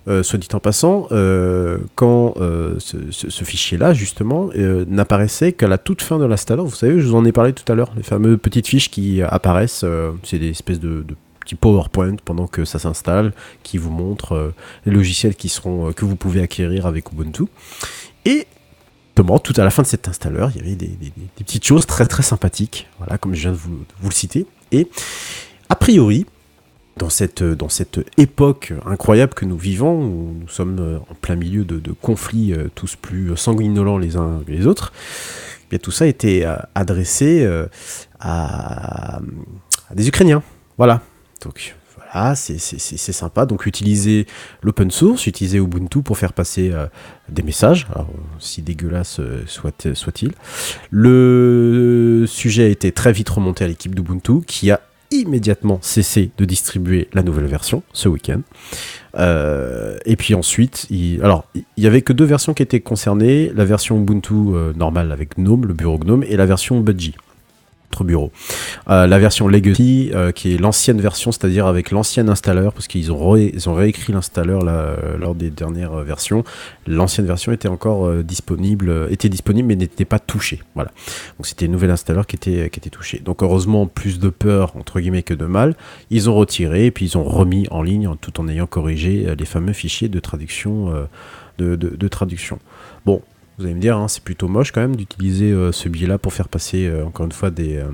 euh, 0.08 0.22
soit 0.22 0.38
dit 0.38 0.48
en 0.54 0.60
passant, 0.60 1.08
quand 1.96 2.34
ce, 2.78 3.44
fichier-là, 3.44 3.92
justement, 3.92 4.48
n'apparaissait 4.54 5.52
qu'à 5.52 5.68
la 5.68 5.76
toute 5.76 6.02
fin 6.02 6.18
de 6.18 6.24
l'installeur. 6.24 6.64
Vous 6.64 6.74
savez, 6.74 6.98
je 6.98 7.06
vous 7.06 7.14
en 7.14 7.24
ai 7.24 7.32
parlé 7.32 7.52
tout 7.52 7.70
à 7.70 7.74
l'heure, 7.74 7.92
les 7.96 8.02
fameuses 8.02 8.38
petites 8.40 8.68
fiches 8.68 8.90
qui 8.90 9.20
apparaissent, 9.22 9.84
c'est 10.22 10.38
des 10.38 10.50
espèces 10.50 10.80
de 10.80 11.04
petits 11.40 11.54
PowerPoint 11.56 12.16
pendant 12.24 12.46
que 12.46 12.64
ça 12.64 12.78
s'installe, 12.78 13.32
qui 13.62 13.78
vous 13.78 13.90
montrent 13.90 14.32
euh, 14.34 14.54
les 14.86 14.92
logiciels 14.92 15.34
qui 15.34 15.48
seront, 15.48 15.88
euh, 15.88 15.92
que 15.92 16.04
vous 16.04 16.16
pouvez 16.16 16.40
acquérir 16.42 16.86
avec 16.86 17.10
Ubuntu. 17.12 17.44
Et 18.24 18.46
tout 19.38 19.54
à 19.56 19.64
la 19.64 19.70
fin 19.70 19.82
de 19.82 19.86
cet 19.86 20.08
installeur, 20.08 20.50
il 20.54 20.58
y 20.62 20.64
avait 20.64 20.76
des, 20.76 20.86
des- 20.86 21.12
petites 21.36 21.64
choses 21.66 21.86
très 21.86 22.06
très 22.06 22.22
sympathiques, 22.22 22.88
voilà, 22.98 23.18
comme 23.18 23.34
je 23.34 23.40
viens 23.40 23.52
de 23.52 23.56
vous, 23.56 23.84
vous 24.00 24.08
le 24.08 24.14
citer. 24.14 24.46
Et 24.72 24.88
a 25.68 25.74
priori, 25.74 26.26
dans 26.96 27.10
cette, 27.10 27.42
dans 27.42 27.68
cette 27.68 28.00
époque 28.18 28.72
incroyable 28.86 29.34
que 29.34 29.44
nous 29.44 29.58
vivons, 29.58 30.04
où 30.04 30.34
nous 30.40 30.48
sommes 30.48 30.78
euh, 30.78 30.98
en 31.10 31.14
plein 31.14 31.36
milieu 31.36 31.64
de, 31.64 31.78
conflits 31.92 32.52
euh, 32.52 32.68
tous 32.74 32.96
plus 32.96 33.36
sanguinolents 33.36 33.98
les 33.98 34.16
uns 34.16 34.42
que 34.46 34.52
les 34.52 34.66
autres, 34.66 34.92
eh 35.64 35.70
bien, 35.70 35.78
tout 35.78 35.90
ça 35.90 36.06
euh, 36.44 36.56
adressé 36.74 37.42
euh, 37.42 37.66
à, 38.20 39.16
à 39.16 39.94
des 39.94 40.08
Ukrainiens. 40.08 40.42
Voilà. 40.78 41.02
Donc 41.42 41.74
voilà, 41.96 42.34
c'est 42.34 42.58
sympa. 42.58 43.46
Donc 43.46 43.66
utiliser 43.66 44.26
l'open 44.62 44.90
source, 44.90 45.26
utiliser 45.26 45.58
Ubuntu 45.58 46.02
pour 46.02 46.18
faire 46.18 46.32
passer 46.32 46.70
euh, 46.72 46.86
des 47.28 47.42
messages, 47.42 47.86
si 48.38 48.62
dégueulasse 48.62 49.20
euh, 49.20 49.42
soit- 49.46 49.94
soit-il. 49.94 50.32
Le 50.90 52.24
sujet 52.26 52.64
a 52.64 52.68
été 52.68 52.92
très 52.92 53.12
vite 53.12 53.28
remonté 53.28 53.64
à 53.64 53.68
l'équipe 53.68 53.94
d'Ubuntu 53.94 54.42
qui 54.46 54.70
a 54.70 54.80
immédiatement 55.12 55.78
cessé 55.82 56.30
de 56.38 56.44
distribuer 56.44 57.08
la 57.12 57.22
nouvelle 57.22 57.46
version 57.46 57.82
ce 57.92 58.08
week-end. 58.08 58.42
Euh, 59.16 59.96
et 60.04 60.14
puis 60.14 60.34
ensuite, 60.34 60.86
il, 60.90 61.20
alors 61.24 61.44
il 61.54 61.64
y 61.82 61.88
avait 61.88 62.02
que 62.02 62.12
deux 62.12 62.24
versions 62.24 62.54
qui 62.54 62.62
étaient 62.62 62.78
concernées 62.80 63.50
la 63.54 63.64
version 63.64 64.00
Ubuntu 64.00 64.34
normale 64.76 65.10
avec 65.10 65.36
GNOME, 65.36 65.66
le 65.66 65.74
bureau 65.74 65.98
GNOME, 65.98 66.22
et 66.28 66.36
la 66.36 66.46
version 66.46 66.80
Budgie. 66.80 67.16
Bureau. 68.04 68.32
Euh, 68.88 69.06
la 69.06 69.18
version 69.18 69.48
Legacy, 69.48 70.10
euh, 70.14 70.32
qui 70.32 70.54
est 70.54 70.58
l'ancienne 70.58 71.00
version, 71.00 71.32
c'est-à-dire 71.32 71.66
avec 71.66 71.90
l'ancien 71.90 72.28
installeur, 72.28 72.72
parce 72.72 72.86
qu'ils 72.86 73.12
ont, 73.12 73.30
réécrit 73.74 74.12
l'installeur 74.12 74.62
lors 75.18 75.34
des 75.34 75.50
dernières 75.50 75.96
versions. 75.96 76.44
L'ancienne 76.86 77.26
version 77.26 77.52
était 77.52 77.68
encore 77.68 78.06
euh, 78.06 78.22
disponible, 78.22 79.08
était 79.10 79.28
disponible 79.28 79.68
mais 79.68 79.76
n'était 79.76 80.04
pas 80.04 80.18
touchée. 80.18 80.62
Voilà. 80.74 80.90
Donc 81.38 81.46
c'était 81.46 81.66
le 81.66 81.72
nouvel 81.72 81.90
installeur 81.90 82.26
qui 82.26 82.36
était, 82.36 82.70
qui 82.70 82.80
était 82.80 82.90
touché. 82.90 83.18
Donc 83.18 83.42
heureusement, 83.42 83.86
plus 83.86 84.18
de 84.18 84.28
peur 84.28 84.76
entre 84.76 85.00
guillemets 85.00 85.22
que 85.22 85.34
de 85.34 85.46
mal. 85.46 85.74
Ils 86.10 86.30
ont 86.30 86.34
retiré 86.34 86.86
et 86.86 86.90
puis 86.90 87.06
ils 87.06 87.18
ont 87.18 87.24
remis 87.24 87.66
en 87.70 87.82
ligne 87.82 88.08
tout 88.20 88.40
en 88.40 88.48
ayant 88.48 88.66
corrigé 88.66 89.34
les 89.36 89.44
fameux 89.44 89.72
fichiers 89.72 90.08
de 90.08 90.20
traduction. 90.20 90.92
de 91.58 92.08
traduction. 92.08 92.58
Bon, 93.04 93.22
vous 93.60 93.66
allez 93.66 93.74
me 93.74 93.80
dire, 93.80 93.96
hein, 93.98 94.08
c'est 94.08 94.24
plutôt 94.24 94.48
moche 94.48 94.72
quand 94.72 94.80
même 94.80 94.96
d'utiliser 94.96 95.52
euh, 95.52 95.70
ce 95.70 95.88
biais-là 95.90 96.16
pour 96.16 96.32
faire 96.32 96.48
passer 96.48 96.86
euh, 96.86 97.04
encore 97.04 97.26
une 97.26 97.32
fois 97.32 97.50
des, 97.50 97.76
euh, 97.76 97.90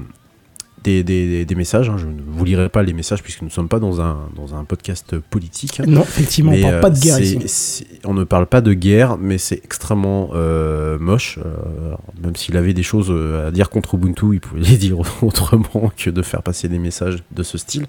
des, 0.86 1.02
des- 1.04 1.26
des- 1.28 1.44
des 1.44 1.54
messages. 1.54 1.88
hein. 1.90 1.96
Je 1.98 2.06
ne 2.06 2.20
vous 2.26 2.44
lirai 2.44 2.68
pas 2.68 2.82
les 2.82 2.92
messages 2.92 3.22
puisque 3.22 3.42
nous 3.42 3.48
ne 3.48 3.52
sommes 3.52 3.68
pas 3.68 3.78
dans 3.80 4.00
un, 4.00 4.28
dans 4.36 4.54
un 4.54 4.64
podcast 4.64 5.18
politique. 5.18 5.80
Non, 5.86 6.02
effectivement, 6.02 6.52
Mais, 6.52 6.64
on 6.64 6.70
parle 6.70 6.80
pas 6.80 6.90
de 6.90 6.96
euh, 6.96 7.00
guerre 7.00 7.20
ici. 7.20 7.86
On 8.04 8.14
ne 8.14 8.24
parle 8.24 8.46
pas 8.46 8.60
de 8.60 8.72
guerre, 8.72 9.18
mais 9.18 9.38
c'est 9.38 9.60
extrêmement 9.64 10.30
euh, 10.34 10.98
moche. 10.98 11.38
euh, 11.44 11.94
même 12.22 12.36
s'il 12.36 12.56
avait 12.56 12.72
des 12.74 12.82
choses 12.82 13.12
à 13.46 13.50
dire 13.50 13.68
contre 13.70 13.94
Ubuntu, 13.96 14.26
il 14.34 14.40
pouvait 14.40 14.62
les 14.62 14.76
dire 14.76 14.98
autrement 15.22 15.90
que 15.96 16.10
de 16.10 16.22
faire 16.22 16.42
passer 16.42 16.68
des 16.68 16.78
messages 16.78 17.22
de 17.32 17.42
ce 17.42 17.58
style. 17.58 17.86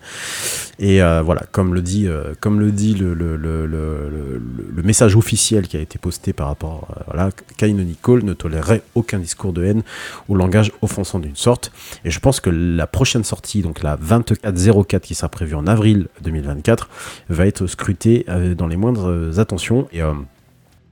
Et 0.79 1.01
euh, 1.01 1.21
voilà, 1.23 1.43
comme 1.51 1.73
le 1.73 1.81
dit, 1.81 2.07
euh, 2.07 2.33
comme 2.39 2.59
le, 2.59 2.71
dit 2.71 2.93
le, 2.95 3.13
le, 3.13 3.35
le, 3.37 4.83
message 4.83 5.15
officiel 5.15 5.67
qui 5.67 5.75
a 5.77 5.81
été 5.81 5.99
posté 5.99 6.33
par 6.33 6.47
rapport, 6.47 6.87
euh, 6.97 7.01
voilà, 7.07 7.29
Kaino 7.57 7.83
Nicole 7.83 8.23
ne 8.23 8.33
tolérerait 8.33 8.81
aucun 8.95 9.19
discours 9.19 9.53
de 9.53 9.63
haine 9.65 9.83
ou 10.29 10.35
langage 10.35 10.71
offensant 10.81 11.19
d'une 11.19 11.35
sorte. 11.35 11.71
Et 12.05 12.09
je 12.11 12.19
pense 12.19 12.39
que 12.39 12.49
la 12.49 12.86
prochaine 12.87 13.23
sortie, 13.23 13.61
donc 13.61 13.83
la 13.83 13.97
2404 13.97 15.03
qui 15.03 15.15
sera 15.15 15.29
prévue 15.29 15.55
en 15.55 15.67
avril 15.67 16.07
2024, 16.21 16.89
va 17.29 17.45
être 17.45 17.67
scrutée 17.67 18.25
euh, 18.29 18.55
dans 18.55 18.67
les 18.67 18.77
moindres 18.77 19.09
euh, 19.09 19.39
attentions. 19.39 19.87
Et 19.91 20.01
euh, 20.01 20.13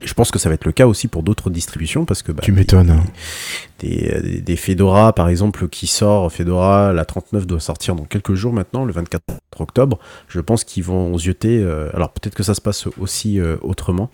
je 0.05 0.13
pense 0.13 0.31
que 0.31 0.39
ça 0.39 0.49
va 0.49 0.55
être 0.55 0.65
le 0.65 0.71
cas 0.71 0.87
aussi 0.87 1.07
pour 1.07 1.23
d'autres 1.23 1.49
distributions 1.49 2.05
parce 2.05 2.21
que 2.23 2.31
bah, 2.31 2.41
Tu 2.43 2.51
m'étonnes. 2.51 2.91
hein. 2.91 3.03
des, 3.79 4.11
euh, 4.13 4.21
des, 4.21 4.41
des 4.41 4.55
Fedora 4.55 5.13
par 5.13 5.27
exemple 5.29 5.67
qui 5.67 5.87
sort 5.87 6.31
Fedora 6.31 6.93
la 6.93 7.05
39 7.05 7.45
doit 7.47 7.59
sortir 7.59 7.95
dans 7.95 8.05
quelques 8.05 8.33
jours 8.35 8.53
maintenant 8.53 8.85
le 8.85 8.93
24 8.93 9.21
octobre 9.59 9.99
je 10.27 10.39
pense 10.41 10.63
qu'ils 10.63 10.83
vont 10.83 11.17
zioter 11.17 11.61
euh, 11.63 11.89
alors 11.93 12.11
peut-être 12.11 12.35
que 12.35 12.43
ça 12.43 12.53
se 12.53 12.61
passe 12.61 12.87
aussi 12.99 13.39
euh, 13.39 13.57
autrement 13.61 14.09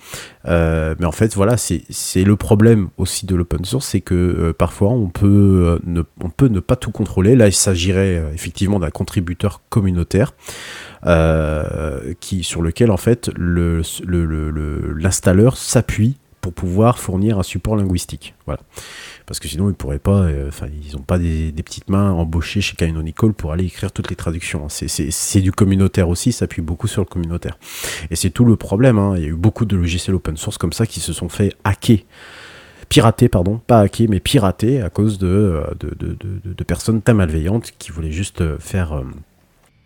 Euh, 0.47 0.95
mais 0.99 1.05
en 1.05 1.11
fait 1.11 1.35
voilà 1.35 1.55
c'est 1.57 1.83
c'est 1.91 2.23
le 2.23 2.35
problème 2.35 2.89
aussi 2.97 3.27
de 3.27 3.35
l'open 3.35 3.63
source 3.63 3.87
c'est 3.89 4.01
que 4.01 4.51
parfois 4.57 4.89
on 4.89 5.07
peut 5.09 5.79
ne, 5.85 6.01
on 6.19 6.29
peut 6.29 6.47
ne 6.47 6.59
pas 6.59 6.75
tout 6.75 6.89
contrôler 6.91 7.35
là 7.35 7.47
il 7.47 7.53
s'agirait 7.53 8.23
effectivement 8.33 8.79
d'un 8.79 8.89
contributeur 8.89 9.61
communautaire 9.69 10.33
qui 12.19 12.43
sur 12.43 12.61
lequel 12.61 12.91
en 12.91 12.97
fait 12.97 13.29
le 13.35 13.81
le- 14.05 14.25
le- 14.51 14.93
l'installeur 14.93 15.57
s'appuie 15.57 16.17
pour 16.41 16.53
pouvoir 16.53 16.97
fournir 16.97 17.37
un 17.37 17.43
support 17.43 17.75
linguistique 17.75 18.33
voilà 18.47 18.61
parce 19.27 19.39
que 19.39 19.47
sinon 19.47 19.69
ils 19.69 19.75
pourraient 19.75 19.99
pas, 19.99 20.23
euh, 20.23 20.49
ils 20.83 20.95
n'ont 20.95 21.03
pas 21.03 21.17
des, 21.17 21.51
petites 21.53 21.89
mains 21.89 22.11
embauchées 22.11 22.59
chez 22.59 22.75
Canonical 22.75 23.31
pour 23.33 23.53
aller 23.53 23.63
écrire 23.65 23.91
toutes 23.93 24.09
les 24.09 24.15
traductions. 24.17 24.65
hein. 24.65 24.67
C'est- 24.69 24.87
du 25.41 25.53
communautaire 25.53 26.09
aussi, 26.09 26.33
ça 26.33 26.39
s'appuie 26.39 26.61
beaucoup 26.61 26.87
sur 26.87 27.01
le 27.01 27.05
communautaire. 27.05 27.57
Et 28.09 28.17
c'est 28.17 28.31
tout 28.31 28.43
le 28.43 28.57
problème. 28.57 28.97
hein. 28.99 29.13
Il 29.15 29.21
y 29.21 29.25
a 29.25 29.29
eu 29.29 29.33
beaucoup 29.35 29.63
de 29.63 29.77
logiciels 29.77 30.15
open 30.15 30.35
source 30.35 30.57
comme 30.57 30.73
ça 30.73 30.85
qui 30.85 30.99
se 30.99 31.13
sont 31.13 31.29
fait 31.29 31.53
hacker. 31.63 31.99
Pirater, 32.89 33.29
pardon, 33.29 33.57
pas 33.65 33.79
hacker, 33.79 34.07
mais 34.09 34.19
pirater 34.19 34.81
à 34.81 34.89
cause 34.89 35.17
de, 35.17 35.27
euh, 35.27 35.63
de, 35.79 35.91
de- 35.97 36.17
de- 36.53 36.63
personnes 36.65 37.01
très 37.01 37.13
malveillantes 37.13 37.71
qui 37.79 37.91
voulaient 37.91 38.11
juste 38.11 38.41
euh, 38.41 38.57
faire. 38.59 39.01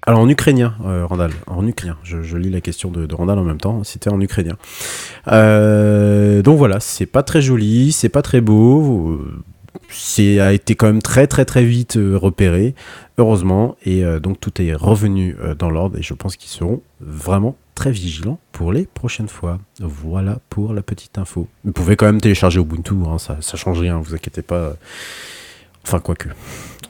Alors 0.08 0.20
en 0.20 0.30
ukrainien, 0.30 0.76
euh, 0.86 1.06
Randall, 1.06 1.32
en 1.48 1.66
ukrainien. 1.66 1.98
Je, 2.04 2.38
lis 2.38 2.52
la 2.52 2.62
question 2.62 2.92
de, 2.92 3.12
Randall 3.14 3.40
en 3.40 3.44
même 3.44 3.60
temps. 3.60 3.84
C'était 3.84 4.10
en 4.10 4.22
ukrainien. 4.22 4.56
Euh, 5.28 6.44
donc 6.44 6.58
voilà, 6.58 6.80
c'est 6.80 7.08
pas 7.08 7.24
très 7.24 7.42
joli, 7.42 7.92
c'est 7.92 8.10
pas 8.10 8.22
très 8.22 8.42
beau. 8.42 9.26
C'est 9.90 10.40
a 10.40 10.54
été 10.54 10.76
quand 10.76 10.88
même 10.88 11.02
très 11.02 11.28
très 11.28 11.44
très 11.46 11.66
vite 11.66 11.98
euh, 11.98 12.18
repéré, 12.18 12.76
heureusement, 13.18 13.76
et 13.84 14.04
donc 14.22 14.40
tout 14.40 14.62
est 14.62 14.74
revenu 14.74 15.36
dans 15.58 15.70
l'ordre. 15.70 15.98
Et 15.98 16.04
je 16.04 16.14
pense 16.14 16.38
qu'ils 16.38 16.52
seront 16.52 16.82
vraiment 17.02 17.56
très 17.74 17.92
vigilants 17.92 18.40
pour 18.52 18.72
les 18.72 18.86
prochaines 18.86 19.28
fois. 19.28 19.60
Voilà 19.80 20.40
pour 20.50 20.74
la 20.74 20.82
petite 20.82 21.18
info. 21.18 21.48
Vous 21.64 21.72
pouvez 21.72 21.96
quand 21.96 22.06
même 22.06 22.22
télécharger 22.22 22.60
Ubuntu, 22.60 22.94
hein, 23.08 23.18
ça, 23.18 23.38
ça 23.42 23.58
change 23.58 23.80
rien, 23.80 23.98
vous 23.98 24.14
inquiétez 24.14 24.44
pas. 24.44 24.74
Enfin 25.84 26.00
quoique, 26.00 26.30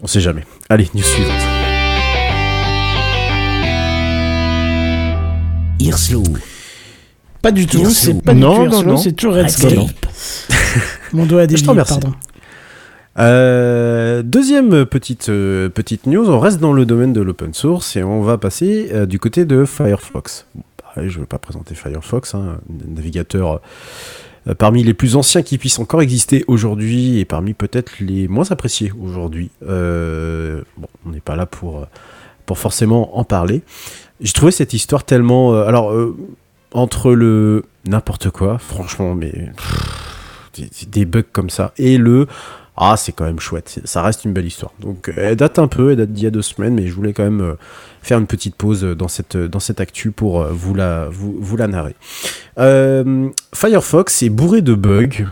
on 0.03 0.07
sait 0.07 0.22
jamais. 0.22 0.43
Allez, 0.70 0.89
news 0.93 1.03
suivante. 1.03 1.64
Irslo. 5.80 6.23
Pas 7.41 7.51
du 7.51 7.67
tout, 7.67 7.89
c'est 7.89 8.21
pas 8.21 8.34
Non, 8.34 8.63
du 8.63 8.69
tout 8.69 8.97
c'est 8.97 9.13
toujours 9.13 9.36
Redscape. 9.36 10.05
Mon 11.13 11.26
doigt 11.26 11.41
a 11.41 11.47
dévié, 11.47 11.65
pardon. 11.65 12.13
Euh, 13.17 14.23
deuxième 14.23 14.86
petite, 14.86 15.30
euh, 15.30 15.69
petite 15.69 16.05
news, 16.05 16.30
on 16.30 16.39
reste 16.39 16.59
dans 16.59 16.73
le 16.73 16.86
domaine 16.86 17.13
de 17.13 17.21
l'open 17.21 17.53
source 17.53 17.95
et 17.95 18.03
on 18.03 18.21
va 18.21 18.38
passer 18.38 18.89
euh, 18.91 19.05
du 19.05 19.19
côté 19.19 19.45
de 19.45 19.63
Firefox. 19.63 20.47
Bon, 20.53 20.63
pareil, 20.78 21.09
je 21.09 21.17
ne 21.17 21.21
vais 21.21 21.28
pas 21.28 21.38
présenter 21.38 21.76
Firefox, 21.76 22.36
hein, 22.36 22.57
un 22.69 22.93
navigateur 22.93 23.61
euh, 24.47 24.53
parmi 24.53 24.84
les 24.84 24.93
plus 24.93 25.15
anciens 25.15 25.43
qui 25.43 25.57
puissent 25.57 25.80
encore 25.80 26.01
exister 26.01 26.43
aujourd'hui 26.47 27.19
et 27.19 27.26
parmi 27.26 27.53
peut-être 27.53 27.93
les 27.99 28.28
moins 28.28 28.51
appréciés 28.51 28.91
aujourd'hui. 29.01 29.49
Euh, 29.65 30.61
bon, 30.78 30.88
on 31.05 31.11
n'est 31.11 31.21
pas 31.21 31.38
là 31.38 31.45
pour, 31.45 31.88
pour 32.45 32.59
forcément 32.59 33.17
en 33.17 33.23
parler. 33.23 33.61
J'ai 34.22 34.34
trouvé 34.34 34.51
cette 34.51 34.74
histoire 34.74 35.03
tellement... 35.03 35.53
euh, 35.53 35.66
alors, 35.68 35.91
euh, 35.91 36.16
entre 36.74 37.11
le 37.13 37.63
n'importe 37.86 38.30
quoi, 38.30 38.57
franchement, 38.57 39.16
mais... 39.16 39.32
pff, 39.32 39.86
des, 40.55 40.70
des 40.88 41.05
bugs 41.05 41.24
comme 41.32 41.49
ça, 41.49 41.74
et 41.78 41.97
le... 41.97 42.28
Ah, 42.78 42.97
c'est 42.97 43.13
quand 43.13 43.24
même 43.24 43.39
chouette, 43.39 43.80
ça 43.86 44.01
reste 44.01 44.26
une 44.26 44.34
belle 44.34 44.45
histoire. 44.45 44.74
Donc, 44.82 45.07
euh, 45.07 45.13
elle 45.18 45.38
date 45.38 45.59
un 45.59 45.68
peu, 45.68 45.91
elle 45.91 45.97
date 45.97 46.11
d'il 46.11 46.26
y 46.26 46.28
a 46.28 46.32
deux 46.32 46.41
semaines, 46.41 46.76
mais 46.76 46.88
je 46.88 46.93
voulais 46.93 47.13
quand 47.13 47.24
même 47.24 47.39
euh, 47.41 47.55
faire 48.01 48.20
une 48.20 48.28
petite 48.28 48.55
pause 48.55 48.84
dans 48.84 49.07
cette, 49.07 49.38
dans 49.38 49.61
cette 49.61 49.80
actu 49.80 50.11
pour 50.11 50.43
vous, 50.45 50.74
la, 50.74 51.07
vous, 51.09 51.38
vous 51.39 51.55
la 51.55 51.68
narrer. 51.68 51.95
Firefox 53.53 54.24
est 54.24 54.30
bourré 54.30 54.61
de 54.61 54.74
bugs. 54.74 55.26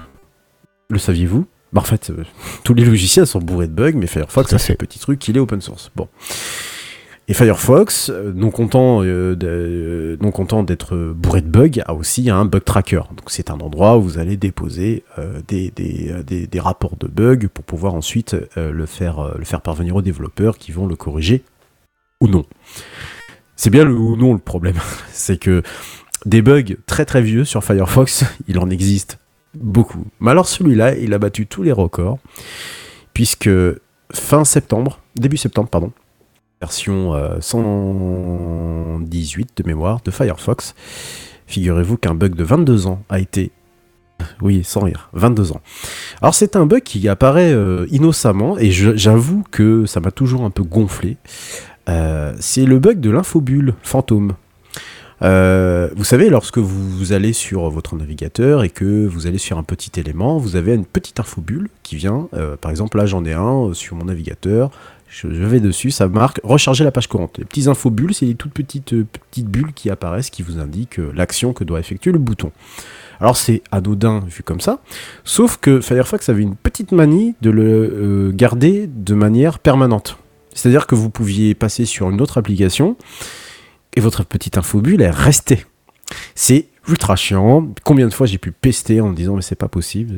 Le 0.90 1.00
saviez-vous? 1.00 1.46
Bah, 1.74 1.82
En 1.82 1.84
fait, 1.84 2.12
euh, 2.12 2.24
tous 2.64 2.74
les 2.74 2.86
logiciels 2.86 3.28
sont 3.28 3.40
bourrés 3.40 3.68
de 3.68 3.74
bugs, 3.74 3.94
mais 3.96 4.08
Firefox, 4.08 4.56
fait. 4.56 4.74
un 4.74 4.76
petit 4.76 5.00
truc, 5.00 5.28
il 5.28 5.36
est 5.36 5.40
open 5.40 5.60
source. 5.60 5.92
Bon. 5.96 6.08
Et 7.30 7.34
Firefox, 7.34 8.10
euh, 8.10 8.34
non 8.36 8.52
content, 8.52 9.02
euh, 9.02 9.38
euh, 9.44 10.18
non 10.20 10.32
content 10.32 10.62
d'être 10.62 11.14
bourré 11.16 11.42
de 11.42 11.48
bugs, 11.48 11.82
a 11.86 11.94
aussi 11.94 12.30
un 12.30 12.44
bug 12.44 12.66
tracker. 12.66 13.02
Donc 13.16 13.32
c'est 13.32 13.50
un 13.50 13.60
endroit 13.60 13.98
où 13.98 14.02
vous 14.02 14.18
allez 14.18 14.36
déposer 14.36 15.06
des, 15.48 15.72
rapports 16.60 16.98
de 16.98 17.08
bugs 17.08 17.48
pour 17.54 17.64
pouvoir 17.64 17.94
ensuite 17.94 18.36
le, 18.58 18.86
faire, 18.86 19.38
le 19.38 19.46
faire 19.46 19.62
parvenir 19.62 19.96
aux 19.96 20.02
développeurs 20.02 20.58
qui 20.58 20.72
vont 20.72 20.86
le 20.86 20.96
corriger 20.96 21.44
ou 22.20 22.28
non. 22.28 22.46
C'est 23.56 23.70
bien 23.70 23.86
le 23.86 23.94
ou 23.94 24.18
non 24.18 24.34
le 24.34 24.40
problème. 24.40 24.76
c'est 25.12 25.38
que 25.38 25.64
des 26.26 26.42
bugs 26.42 26.76
très 26.86 27.06
très 27.06 27.22
vieux 27.22 27.46
sur 27.46 27.64
Firefox, 27.64 28.26
il 28.50 28.60
en 28.60 28.70
existe 28.70 29.18
beaucoup. 29.56 30.06
Mais 30.20 30.32
alors 30.32 30.48
celui-là, 30.48 30.98
il 30.98 31.14
a 31.14 31.20
battu 31.20 31.48
tous 31.48 31.64
les 31.64 31.72
records, 31.72 32.20
puisque 33.14 33.50
fin 34.12 34.44
septembre, 34.44 35.00
début 35.16 35.38
septembre, 35.38 35.70
pardon, 35.70 35.92
version 36.64 37.14
euh, 37.14 37.42
118 37.42 39.50
de 39.58 39.64
mémoire 39.68 40.00
de 40.06 40.12
Firefox, 40.12 40.76
figurez-vous 41.46 41.98
qu'un 41.98 42.16
bug 42.16 42.36
de 42.36 42.44
22 42.46 42.88
ans 42.88 43.04
a 43.10 43.20
été... 43.20 43.52
Oui, 44.42 44.64
sans 44.64 44.80
rire, 44.80 45.10
22 45.12 45.52
ans. 45.52 45.60
Alors 46.22 46.34
c'est 46.34 46.56
un 46.56 46.66
bug 46.66 46.84
qui 46.84 47.10
apparaît 47.10 47.52
euh, 47.52 47.86
innocemment, 47.92 48.58
et 48.58 48.72
j'avoue 48.72 49.44
que 49.52 49.86
ça 49.86 50.00
m'a 50.00 50.12
toujours 50.12 50.46
un 50.46 50.52
peu 50.52 50.64
gonflé. 50.64 51.18
Euh, 51.90 52.34
c'est 52.40 52.66
le 52.66 52.80
bug 52.80 53.02
de 53.02 53.10
l'infobulle 53.10 53.74
fantôme. 53.84 54.32
Euh, 55.22 55.90
vous 55.96 56.04
savez, 56.04 56.30
lorsque 56.30 56.58
vous 56.58 57.14
allez 57.14 57.34
sur 57.34 57.70
votre 57.70 57.96
navigateur 57.96 58.64
et 58.64 58.70
que 58.70 59.06
vous 59.06 59.28
allez 59.28 59.38
sur 59.38 59.58
un 59.58 59.64
petit 59.64 59.92
élément, 60.00 60.38
vous 60.38 60.56
avez 60.56 60.74
une 60.74 60.86
petite 60.86 61.20
infobulle 61.20 61.70
qui 61.84 61.96
vient. 61.96 62.28
euh, 62.34 62.58
par 62.58 62.72
exemple, 62.72 62.98
là, 62.98 63.06
j'en 63.06 63.24
ai 63.24 63.34
un 63.34 63.70
euh, 63.70 63.74
sur 63.74 63.96
mon 63.96 64.06
navigateur. 64.06 64.72
Je, 65.14 65.28
vais 65.28 65.60
dessus, 65.60 65.92
ça 65.92 66.08
marque 66.08 66.42
recharger 66.44 66.84
la 66.84 66.92
page 66.92 67.08
courante. 67.08 67.38
Les 67.38 67.46
petits 67.46 67.70
infobulles, 67.70 68.16
c'est 68.16 68.26
des 68.26 68.34
toutes 68.34 68.54
petites, 68.54 68.94
euh, 68.94 69.06
petites 69.30 69.48
bulles 69.48 69.72
qui 69.74 69.92
apparaissent 69.92 70.32
qui 70.32 70.42
vous 70.42 70.58
indiquent 70.58 71.00
euh, 71.00 71.12
l'action 71.14 71.54
que 71.54 71.64
doit 71.64 71.80
effectuer 71.80 72.12
le 72.12 72.18
bouton. 72.18 72.52
Alors 73.20 73.38
c'est 73.38 73.62
anodin 73.72 74.22
vu 74.28 74.42
comme 74.42 74.60
ça, 74.60 74.80
sauf 75.24 75.58
que 75.58 75.82
Firefox 75.82 76.30
avait 76.30 76.42
une 76.42 76.56
petite 76.56 76.92
manie 76.92 77.36
de 77.42 77.52
le 77.52 77.64
euh, 77.64 78.32
garder 78.34 78.88
de 78.88 79.14
manière 79.14 79.60
permanente. 79.60 80.18
C'est-à-dire 80.56 80.88
que 80.88 80.96
vous 80.96 81.12
pouviez 81.12 81.54
passer 81.54 81.86
sur 81.86 82.10
une 82.10 82.20
autre 82.20 82.40
application 82.40 82.98
et 83.96 84.02
votre 84.02 84.26
petite 84.26 84.58
infobulle 84.58 85.04
elle 85.04 85.12
restait. 85.12 85.64
C'est 86.34 86.70
ultra 86.88 87.16
chiant. 87.16 87.72
Combien 87.84 88.08
de 88.08 88.14
fois 88.14 88.26
j'ai 88.26 88.40
pu 88.40 88.52
pester 88.52 89.00
en 89.00 89.10
me 89.10 89.16
disant 89.16 89.36
mais 89.36 89.44
c'est 89.44 89.56
pas 89.56 89.68
possible, 89.68 90.18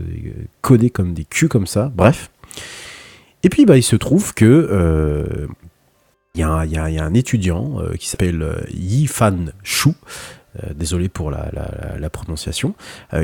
coder 0.62 0.90
comme 0.90 1.14
des 1.14 1.26
culs 1.26 1.50
comme 1.50 1.68
ça. 1.68 1.92
Bref. 1.94 2.32
Et 3.46 3.50
puis 3.50 3.68
bah 3.68 3.78
il 3.78 3.84
se 3.84 3.96
trouve 3.96 4.34
que 4.34 4.44
euh, 4.44 5.46
il 6.34 6.40
y, 6.42 6.44
a 6.44 6.50
un- 7.06 7.14
étudiant 7.14 7.80
euh, 7.80 7.94
qui 7.94 8.10
s'appelle 8.10 8.42
euh, 8.42 8.56
Yi-Fan 8.74 9.54
Shu, 9.64 9.92
désolé 10.74 11.10
pour 11.10 11.32
la, 11.32 12.10
prononciation, 12.10 12.76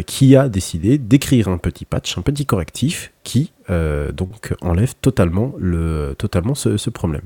qui 0.06 0.36
a 0.36 0.50
décidé 0.50 0.98
d'écrire 0.98 1.48
un 1.48 1.58
petit 1.58 1.86
patch, 1.86 2.18
un 2.18 2.22
petit 2.24 2.46
correctif 2.46 3.14
qui 3.24 3.54
donc 3.70 4.54
enlève 4.60 4.96
totalement, 5.00 5.54
le, 5.58 6.14
totalement 6.18 6.56
ce, 6.56 6.76
ce 6.76 6.90
problème. 6.90 7.22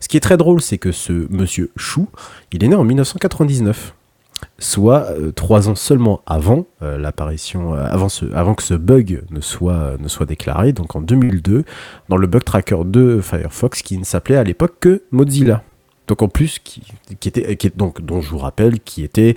Ce 0.00 0.08
qui 0.08 0.16
est 0.16 0.20
très 0.20 0.38
drôle, 0.38 0.62
c'est 0.62 0.78
que 0.78 0.92
ce 0.92 1.26
monsieur 1.28 1.70
Chou, 1.76 2.08
il 2.52 2.64
est 2.64 2.68
né 2.68 2.74
en 2.74 2.84
1999, 2.84 3.94
soit 4.58 5.06
euh, 5.10 5.32
trois 5.32 5.68
ans 5.68 5.74
seulement 5.74 6.20
avant 6.26 6.66
euh, 6.82 6.98
l'apparition, 6.98 7.74
euh, 7.74 7.84
avant, 7.86 8.54
que 8.54 8.62
ce 8.62 8.74
bug 8.74 9.22
ne 9.30 9.40
soit, 9.40 9.96
déclaré, 10.26 10.72
donc 10.72 10.96
en 10.96 11.00
2002, 11.00 11.64
dans 12.08 12.16
le 12.16 12.26
bug 12.26 12.44
tracker 12.44 12.78
de 12.84 13.20
Firefox 13.22 13.82
qui 13.82 13.98
ne 13.98 14.04
s'appelait 14.04 14.36
à 14.36 14.44
l'époque 14.44 14.74
que 14.80 15.02
Mozilla. 15.10 15.62
Donc 16.06 16.20
en 16.20 16.28
plus, 16.28 16.58
qui, 16.58 16.82
qui 17.18 17.28
était, 17.28 17.56
donc, 17.76 18.02
dont 18.02 18.20
je 18.20 18.28
vous 18.28 18.38
rappelle, 18.38 18.80
qui 18.80 19.02
était 19.02 19.36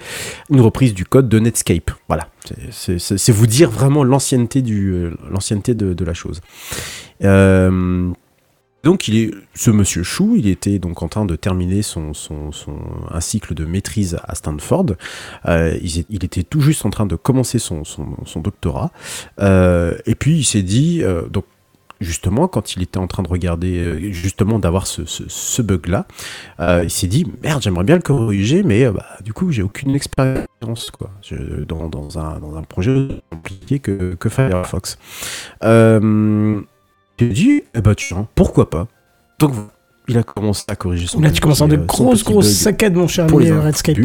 une 0.49 0.59
reprise 0.59 0.93
du 0.93 1.05
code 1.05 1.29
de 1.29 1.39
Netscape. 1.39 1.91
Voilà, 2.09 2.27
C'est- 2.71 3.29
vous 3.31 3.47
dire 3.47 3.69
vraiment 3.71 4.03
l'ancienneté 4.03 4.61
de, 4.61 5.13
de 5.93 6.05
la 6.05 6.13
chose. 6.13 6.41
Donc 8.83 9.07
il 9.07 9.17
est, 9.17 9.31
ce 9.53 9.71
monsieur 9.71 10.03
Chou, 10.03 10.35
il 10.37 10.47
était 10.47 10.79
donc 10.79 11.01
en 11.03 11.07
train 11.07 11.25
de 11.25 11.35
terminer 11.35 11.81
son, 11.81 12.13
un 13.09 13.21
cycle 13.21 13.53
de 13.53 13.65
maîtrise 13.65 14.17
à 14.23 14.35
Stanford. 14.35 14.95
Euh, 15.45 15.77
il, 15.81 16.23
était 16.23 16.43
tout 16.43 16.61
juste 16.61 16.85
en 16.85 16.89
train 16.89 17.05
de 17.05 17.15
commencer 17.15 17.59
son, 17.59 17.83
doctorat. 18.37 18.91
Euh, 19.39 19.97
et 20.05 20.15
puis 20.15 20.37
il 20.37 20.43
s'est 20.45 20.61
dit, 20.61 21.01
euh, 21.01 21.27
donc 21.27 21.45
justement, 21.99 22.47
quand 22.47 22.75
il 22.75 22.83
était 22.83 22.99
en 22.99 23.07
train 23.07 23.23
de 23.23 23.27
regarder, 23.27 24.13
justement 24.13 24.59
d'avoir 24.59 24.85
ce, 24.85 25.61
bug-là, 25.61 26.05
il 26.59 26.89
s'est 26.89 27.07
dit, 27.07 27.25
merde, 27.43 27.61
j'aimerais 27.61 27.83
bien 27.83 27.95
le 27.95 28.01
corriger, 28.01 28.63
mais 28.63 28.89
bah, 28.89 29.05
du 29.23 29.33
coup, 29.33 29.51
j'ai 29.51 29.63
aucune 29.63 29.95
expérience 29.95 30.47
dans 30.61 32.17
un 32.19 32.63
projet 32.63 32.91
aussi 32.91 33.21
compliqué 33.31 33.79
que, 33.79 34.13
que 34.13 34.29
Firefox. 34.29 34.97
Euh, 35.63 36.61
a 37.25 37.27
dit, 37.27 37.63
eh 37.73 37.81
ben 37.81 37.95
tiens, 37.95 38.27
pourquoi 38.35 38.69
pas 38.69 38.87
Donc 39.39 39.53
il 40.07 40.17
a 40.17 40.23
commencé 40.23 40.63
à 40.67 40.75
corriger 40.75 41.07
son 41.07 41.19
Là, 41.19 41.31
tu 41.31 41.41
commences 41.41 41.61
à 41.61 41.65
avoir 41.65 41.77
de 41.77 41.83
euh, 41.83 41.85
grosses, 41.85 42.23
grosses 42.23 42.51
saccades, 42.53 42.93
mon 42.95 43.07
cher 43.07 43.25
ami 43.25 43.49
euh, 43.49 43.61
Redscape. 43.61 43.97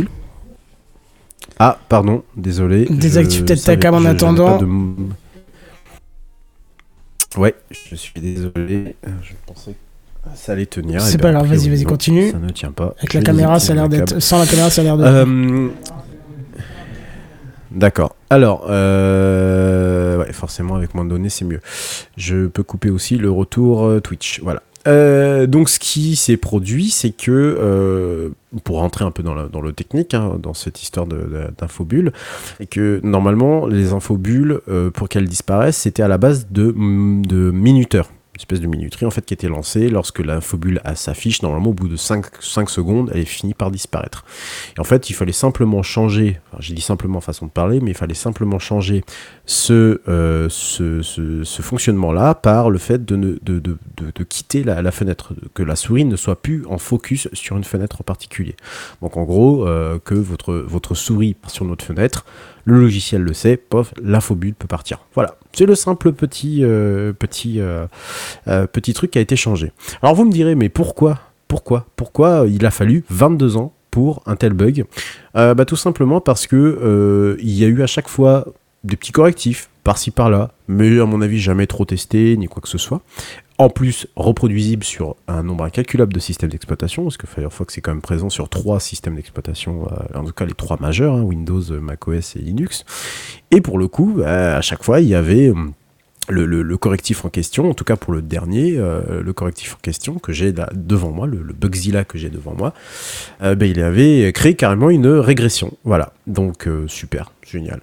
Ah, 1.59 1.79
pardon, 1.89 2.23
désolé. 2.37 2.87
Désactive 2.91 3.45
peut-être 3.45 3.65
ta 3.65 3.77
cam 3.77 3.95
en 3.95 4.05
attendant. 4.05 4.59
de- 4.59 4.67
Ouais, 7.39 7.55
je 7.91 7.95
suis 7.95 8.21
désolé. 8.21 8.97
euh, 9.07 9.11
Je 9.23 9.33
pensais 9.47 9.73
que 9.73 9.77
ça 10.35 10.53
allait 10.53 10.67
tenir. 10.67 11.01
C'est 11.01 11.15
eh 11.15 11.19
pas 11.19 11.33
ben, 11.33 11.39
grave, 11.39 11.47
vas-y, 11.55 11.69
vas-y, 11.71 11.85
continue. 11.85 12.31
Ça 12.31 12.39
ne 12.39 12.51
tient 12.51 12.73
pas. 12.73 12.95
Avec 12.99 13.15
la 13.15 13.23
caméra, 13.23 13.59
ça 13.59 13.73
a 13.73 13.77
l'air 13.77 13.89
d'être. 13.89 14.21
Sans 14.21 14.39
la 14.39 14.47
caméra, 14.47 14.71
ça 14.71 14.83
a 14.83 14.85
l'air 14.85 14.97
de. 14.97 15.71
D'accord. 17.75 18.17
Alors, 18.31 18.67
euh, 18.69 20.25
forcément, 20.33 20.77
avec 20.77 20.95
moins 20.95 21.05
de 21.05 21.11
données, 21.11 21.29
c'est 21.29 21.45
mieux. 21.45 21.61
Je 22.17 22.47
peux 22.47 22.63
couper 22.63 22.91
aussi 22.91 23.17
le 23.17 23.31
retour 23.31 23.85
euh, 23.85 24.01
Twitch. 24.01 24.41
Voilà. 24.43 24.63
Euh, 24.89 25.47
donc, 25.47 25.69
ce 25.69 25.79
qui 25.79 26.17
s'est 26.17 26.37
produit, 26.37 26.91
c'est 26.91 27.13
que, 27.13 28.33
pour 28.65 28.79
rentrer 28.79 29.05
un 29.05 29.11
peu 29.11 29.23
dans, 29.23 29.35
le 29.35 29.73
technique, 29.73 30.15
hein, 30.15 30.37
dans 30.39 30.55
cette 30.55 30.83
histoire 30.83 31.07
d'infobulle, 31.07 32.13
et 32.61 32.67
que 32.67 33.01
normalement, 33.03 33.67
les 33.67 33.93
infobulles, 33.93 34.61
pour 34.95 35.09
qu'elles 35.09 35.29
disparaissent, 35.29 35.79
c'était 35.79 36.03
à 36.03 36.09
la 36.09 36.19
base 36.19 36.49
de 36.51 36.73
minuteurs. 37.53 38.09
Une 38.35 38.41
espèce 38.41 38.61
de 38.63 38.67
minuterie 38.67 39.05
en 39.05 39.11
fait 39.11 39.27
qui 39.27 39.35
était 39.35 39.47
lancée 39.49 39.91
lorsque 39.91 40.21
l'infobulle 40.21 40.81
a- 40.85 40.95
s'affiche. 40.95 41.43
Normalement, 41.43 41.69
au 41.69 41.75
bout 41.75 41.89
de 41.89 41.97
5, 41.97 42.25
5 42.41 42.71
secondes, 42.71 43.11
elle 43.13 43.21
est 43.21 43.25
finie 43.27 43.53
par 43.53 43.71
disparaître. 43.71 44.25
Et 44.75 44.81
en 44.81 44.85
fait, 44.85 45.11
il 45.11 45.13
fallait 45.13 45.33
simplement 45.33 45.83
changer, 45.83 46.41
j'ai 46.59 46.73
dit 46.73 46.81
simplement 46.81 47.21
façon 47.21 47.45
de 47.45 47.51
parler, 47.51 47.81
mais 47.81 47.91
il 47.91 47.97
fallait 47.97 48.15
simplement 48.15 48.59
changer 48.59 49.05
ce, 49.45 50.01
euh, 50.09 50.47
ce, 50.49 51.03
ce- 51.03 51.45
ce 51.45 51.61
fonctionnement-là 51.63 52.35
par 52.35 52.71
le 52.71 52.79
fait 52.79 53.05
de, 53.05 53.17
de, 53.17 53.39
de- 53.43 53.61
de- 53.61 54.25
quitter 54.25 54.65
la, 54.65 54.91
fenêtre, 54.93 55.35
que 55.53 55.63
la 55.63 55.77
souris 55.77 56.07
ne 56.07 56.17
soit 56.17 56.41
plus 56.41 56.65
en 56.71 56.79
focus 56.79 57.29
sur 57.35 57.59
une 57.59 57.65
fenêtre 57.65 58.01
en 58.01 58.05
particulier. 58.05 58.57
Donc 59.03 59.19
en 59.19 59.25
gros, 59.25 59.69
euh, 59.69 59.99
que 60.03 60.15
votre, 60.15 60.55
votre 60.55 60.95
souris 60.95 61.37
sur 61.49 61.67
notre 61.67 61.85
fenêtre, 61.85 62.25
le 62.65 62.81
logiciel 62.81 63.23
le 63.23 63.33
sait, 63.33 63.57
pof, 63.57 63.93
l'infobulle 64.03 64.55
peut 64.55 64.69
partir. 64.69 65.01
Voilà, 65.15 65.37
c'est 65.53 65.67
le 65.67 65.75
simple 65.75 66.13
petit, 66.13 66.61
euh, 66.63 67.13
petit, 67.13 67.61
euh, 67.61 67.87
euh, 68.49 68.67
petit 68.67 68.95
truc 68.95 69.11
qui 69.11 69.19
a 69.19 69.21
été 69.21 69.37
changé. 69.37 69.73
Alors 70.03 70.15
vous 70.15 70.25
me 70.25 70.33
direz, 70.33 70.55
mais 70.55 70.69
pourquoi 70.69 71.19
Pourquoi 71.49 71.87
Pourquoi 71.97 72.45
il 72.49 72.65
a 72.67 72.71
fallu 72.71 73.05
22 73.11 73.57
ans 73.57 73.73
pour 73.91 74.23
un 74.27 74.37
tel 74.37 74.53
bug? 74.53 74.85
Bah, 75.35 75.65
Tout 75.67 75.77
simplement 75.77 76.21
parce 76.21 76.47
que 76.47 77.37
il 77.41 77.53
y 77.53 77.65
a 77.65 77.69
eu 77.69 77.83
à 77.83 77.87
chaque 77.87 78.09
fois 78.09 78.47
des 78.85 78.97
petits 78.97 79.13
correctifs, 79.13 79.69
par-ci 79.85 80.11
par-là, 80.11 80.51
mais 80.69 80.99
à 81.01 81.07
mon 81.07 81.21
avis 81.23 81.39
jamais 81.39 81.67
trop 81.67 81.85
testés, 81.85 82.37
ni 82.37 82.47
quoi 82.47 82.61
que 82.63 82.69
ce 82.69 82.79
soit. 82.79 83.01
En 83.63 83.71
plus, 83.71 84.09
reproduisible 84.17 84.83
sur 84.83 85.15
un 85.29 85.45
nombre 85.45 85.63
incalculable 85.63 86.13
de 86.13 86.19
systèmes 86.19 86.51
d'exploitation, 86.51 87.05
parce 87.05 87.17
que 87.17 87.29
Firefox 87.29 87.79
est 87.79 87.81
quand 87.81 87.93
même 87.93 88.03
présent 88.03 88.29
sur 88.29 88.49
trois 88.49 88.81
systèmes 88.81 89.15
d'exploitation, 89.15 89.87
euh, 89.87 90.19
en 90.19 90.25
tout 90.25 90.33
cas 90.33 90.47
les 90.47 90.53
trois 90.55 90.79
majeurs, 90.81 91.15
hein, 91.15 91.23
Windows, 91.23 91.63
macOS 91.81 92.35
et 92.35 92.41
Linux. 92.41 92.85
Et 93.53 93.61
pour 93.61 93.79
le 93.79 93.87
coup, 93.87 94.15
bah, 94.17 94.57
à 94.57 94.63
chaque 94.63 94.83
fois, 94.83 94.99
il 95.01 95.07
y 95.07 95.15
avait... 95.15 95.51
hum, 95.51 95.75
le, 96.29 96.77
correctif 96.77 97.25
en 97.25 97.29
question, 97.29 97.71
en 97.71 97.75
tout 97.75 97.85
cas 97.85 97.97
pour 97.97 98.13
le 98.13 98.23
dernier, 98.23 98.79
euh, 98.79 99.23
le 99.23 99.33
correctif 99.33 99.75
en 99.75 99.79
question 99.81 100.15
que 100.15 100.33
j'ai 100.33 100.53
devant 100.73 101.13
moi, 101.13 101.29
le, 101.29 101.39
Bugzilla 101.53 102.05
que 102.05 102.19
j'ai 102.19 102.31
devant 102.31 102.55
moi, 102.55 102.75
euh, 103.43 103.55
ben, 103.55 103.71
il 103.71 103.81
avait 103.81 104.33
créé 104.33 104.55
carrément 104.55 104.91
une 104.91 105.07
régression. 105.07 105.77
Voilà, 105.85 106.15
donc 106.27 106.69
super, 106.89 107.31
génial. 107.49 107.81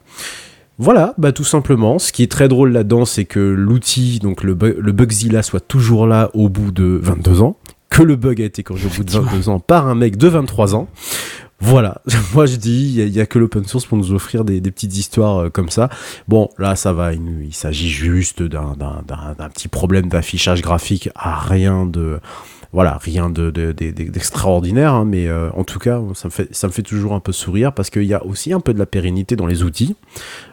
Voilà, 0.79 1.13
bah 1.17 1.33
tout 1.33 1.43
simplement. 1.43 1.99
Ce 1.99 2.13
qui 2.13 2.23
est 2.23 2.31
très 2.31 2.47
drôle 2.47 2.71
là-dedans, 2.71 3.03
c'est 3.03 3.25
que 3.25 3.39
l'outil, 3.39 4.19
donc 4.19 4.43
le, 4.43 4.57
le 4.77 4.91
Bugzilla, 4.93 5.43
soit 5.43 5.59
toujours 5.59 6.07
là 6.07 6.31
au 6.33 6.47
bout 6.47 6.71
de 6.71 6.99
22 7.03 7.41
ans, 7.41 7.57
que 7.89 8.01
le 8.01 8.15
bug 8.15 8.41
a 8.41 8.45
été 8.45 8.63
corrigé 8.63 8.87
au 8.87 8.95
bout 8.95 9.03
de 9.03 9.11
22 9.11 9.49
ans 9.49 9.59
par 9.59 9.87
un 9.87 9.95
mec 9.95 10.15
de 10.15 10.27
23 10.29 10.75
ans. 10.75 10.87
Voilà, 11.59 12.01
moi 12.33 12.45
je 12.45 12.55
dis, 12.55 12.95
il 12.97 13.11
n'y 13.11 13.19
a, 13.19 13.25
que 13.25 13.37
l'open 13.37 13.65
source 13.65 13.85
pour 13.85 13.97
nous 13.97 14.13
offrir 14.13 14.45
des, 14.45 14.61
petites 14.61 14.97
histoires 14.97 15.37
euh, 15.39 15.49
comme 15.49 15.69
ça. 15.69 15.89
Bon, 16.29 16.49
là 16.57 16.77
ça 16.77 16.93
va, 16.93 17.13
il, 17.13 17.21
il 17.43 17.53
s'agit 17.53 17.89
juste 17.89 18.41
d'un 18.41 18.73
petit 19.53 19.67
problème 19.67 20.07
d'affichage 20.07 20.61
graphique 20.61 21.09
à 21.15 21.37
rien 21.37 21.85
de... 21.85 22.19
Voilà, 22.71 22.99
rien 23.01 23.31
de- 23.31 23.49
de- 23.49 23.71
de- 23.71 23.89
de- 23.91 24.09
d'extraordinaire, 24.11 24.93
hein, 24.93 25.03
mais 25.05 25.27
euh, 25.27 25.49
en 25.55 25.63
tout 25.63 25.79
cas, 25.79 25.99
ça 26.13 26.27
me, 26.27 26.31
fait, 26.31 26.53
ça 26.53 26.67
me 26.67 26.71
fait 26.71 26.83
toujours 26.83 27.13
un 27.15 27.19
peu 27.19 27.31
sourire 27.31 27.73
parce 27.73 27.89
qu'il 27.89 28.03
y 28.03 28.13
a 28.13 28.23
aussi 28.23 28.53
un 28.53 28.59
peu 28.59 28.75
de 28.75 28.79
la 28.79 28.85
pérennité 28.85 29.35
dans 29.35 29.47
les 29.47 29.63
outils, 29.63 29.95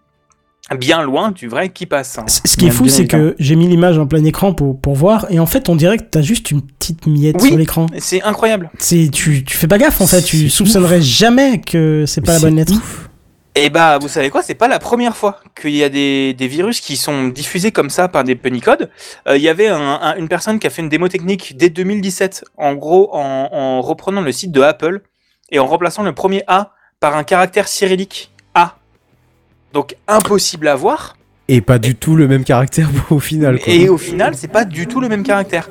Bien 0.78 1.02
loin 1.02 1.32
du 1.32 1.48
vrai 1.50 1.70
qui 1.70 1.86
passe. 1.86 2.18
hein. 2.20 2.26
Ce 2.28 2.56
qui 2.56 2.68
est 2.68 2.72
fou, 2.72 2.88
c'est 2.88 3.08
que 3.08 3.36
j'ai 3.40 3.56
mis 3.56 3.68
l'image 3.68 3.98
en 3.98 4.06
plein 4.08 4.24
écran 4.24 4.54
pour, 4.54 4.80
pour 4.80 4.96
voir, 4.96 5.26
et 5.30 5.40
en 5.40 5.46
fait, 5.48 5.68
on 5.68 5.76
dirait 5.76 5.98
que 5.98 6.04
t'as 6.04 6.22
juste 6.22 6.52
une 6.52 6.62
petite 6.62 7.08
miette 7.08 7.38
Oui. 7.42 7.50
sur 7.50 7.58
l'écran. 7.58 7.88
C'est 7.98 8.22
incroyable. 8.22 8.70
C'est 8.80 9.10
tu, 9.12 9.44
tu 9.44 9.58
fais 9.58 9.68
pas 9.68 9.78
gaffe 9.80 10.00
en 10.00 10.08
fait, 10.08 10.22
tu 10.22 10.50
soupçonnerais 10.50 11.02
jamais 11.02 11.60
que 11.60 12.06
c'est 12.08 12.22
pas 12.22 12.34
la 12.34 12.40
bonne 12.40 12.56
lettre. 12.56 12.74
Et 13.56 13.70
bah, 13.70 13.98
vous 14.00 14.08
savez 14.08 14.30
quoi, 14.30 14.42
c'est 14.42 14.56
pas 14.56 14.70
la 14.70 14.80
première 14.80 15.18
fois 15.18 15.40
qu'il 15.60 15.72
y 15.76 15.84
a 15.84 15.90
des, 15.90 16.34
des 16.34 16.48
virus 16.48 16.80
qui 16.80 16.96
sont 16.96 17.28
diffusés 17.28 17.72
comme 17.74 17.90
ça 17.90 18.08
par 18.08 18.24
des 18.24 18.36
punicodes. 18.36 18.90
Euh, 19.28 19.36
Il 19.36 19.44
y 19.44 19.50
avait 19.50 19.68
un- 19.68 20.00
un- 20.02 20.16
une 20.16 20.30
personne 20.30 20.58
qui 20.58 20.68
a 20.68 20.70
fait 20.70 20.82
une 20.82 20.88
démo 20.88 21.10
technique 21.10 21.58
dès 21.58 21.70
2017, 21.70 22.46
en 22.58 22.76
gros, 22.76 23.10
en, 23.14 23.50
en 23.52 23.82
reprenant 23.82 24.22
le 24.22 24.32
site 24.32 24.52
de 24.54 24.62
Apple 24.62 25.02
et 25.50 25.60
en 25.60 25.66
remplaçant 25.68 26.02
le 26.04 26.14
premier 26.14 26.44
A 26.48 26.72
par 27.02 27.18
un 27.18 27.24
caractère 27.26 27.68
cyrillique 27.68 28.32
A. 28.56 28.78
Donc 29.74 29.96
impossible 30.08 30.70
à 30.70 30.76
voir. 30.76 31.18
Et 31.50 31.60
pas 31.60 31.78
du 31.80 31.96
tout 31.96 32.16
le 32.16 32.30
même 32.30 32.46
caractère 32.46 32.88
au 33.10 33.20
final. 33.20 33.60
Quoi. 33.60 33.74
Et 33.74 33.90
au 33.90 33.98
final, 33.98 34.34
c'est 34.36 34.48
pas 34.48 34.64
du 34.64 34.88
tout 34.88 35.02
le 35.02 35.10
même 35.10 35.24
caractère. 35.24 35.70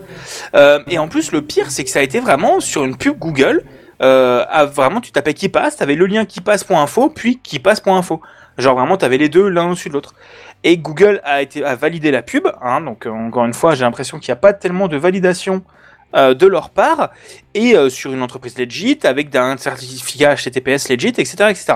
Euh, 0.54 0.80
et 0.86 0.98
en 0.98 1.08
plus, 1.08 1.32
le 1.32 1.40
pire, 1.40 1.70
c'est 1.70 1.84
que 1.84 1.90
ça 1.90 2.00
a 2.00 2.02
été 2.02 2.20
vraiment 2.20 2.60
sur 2.60 2.84
une 2.84 2.96
pub 2.98 3.18
Google. 3.18 3.62
Euh, 4.02 4.44
à- 4.48 4.64
vraiment, 4.64 5.00
tu 5.00 5.12
tapais 5.12 5.34
qui 5.34 5.48
passe, 5.48 5.76
t'avais 5.76 5.94
le 5.94 6.06
lien 6.06 6.24
qui 6.24 6.40
passe.info, 6.40 7.10
puis 7.10 7.38
qui 7.42 7.58
passe.info. 7.58 8.20
Genre 8.58 8.74
vraiment, 8.76 8.96
t'avais 8.96 9.18
les 9.18 9.28
deux 9.28 9.48
l'un 9.48 9.70
au-dessus 9.70 9.88
de 9.88 9.94
l'autre. 9.94 10.14
Et 10.64 10.76
Google 10.76 11.20
a 11.24 11.42
été 11.42 11.64
a 11.64 11.74
validé 11.74 12.10
la 12.10 12.22
pub. 12.22 12.46
Hein, 12.62 12.80
donc 12.82 13.06
euh, 13.06 13.10
encore 13.10 13.44
une 13.44 13.54
fois, 13.54 13.74
j'ai 13.74 13.84
l'impression 13.84 14.18
qu'il 14.18 14.30
n'y 14.30 14.38
a 14.38 14.40
pas 14.40 14.52
tellement 14.52 14.88
de 14.88 14.96
validation 14.96 15.62
euh, 16.14 16.34
de 16.34 16.46
leur 16.46 16.70
part. 16.70 17.10
Et 17.54 17.76
euh, 17.76 17.88
sur 17.88 18.12
une 18.12 18.22
entreprise 18.22 18.58
legit, 18.58 18.98
avec 19.04 19.34
un 19.34 19.56
certificat 19.56 20.34
HTTPS 20.34 20.88
legit, 20.88 21.08
etc., 21.08 21.34
etc. 21.50 21.74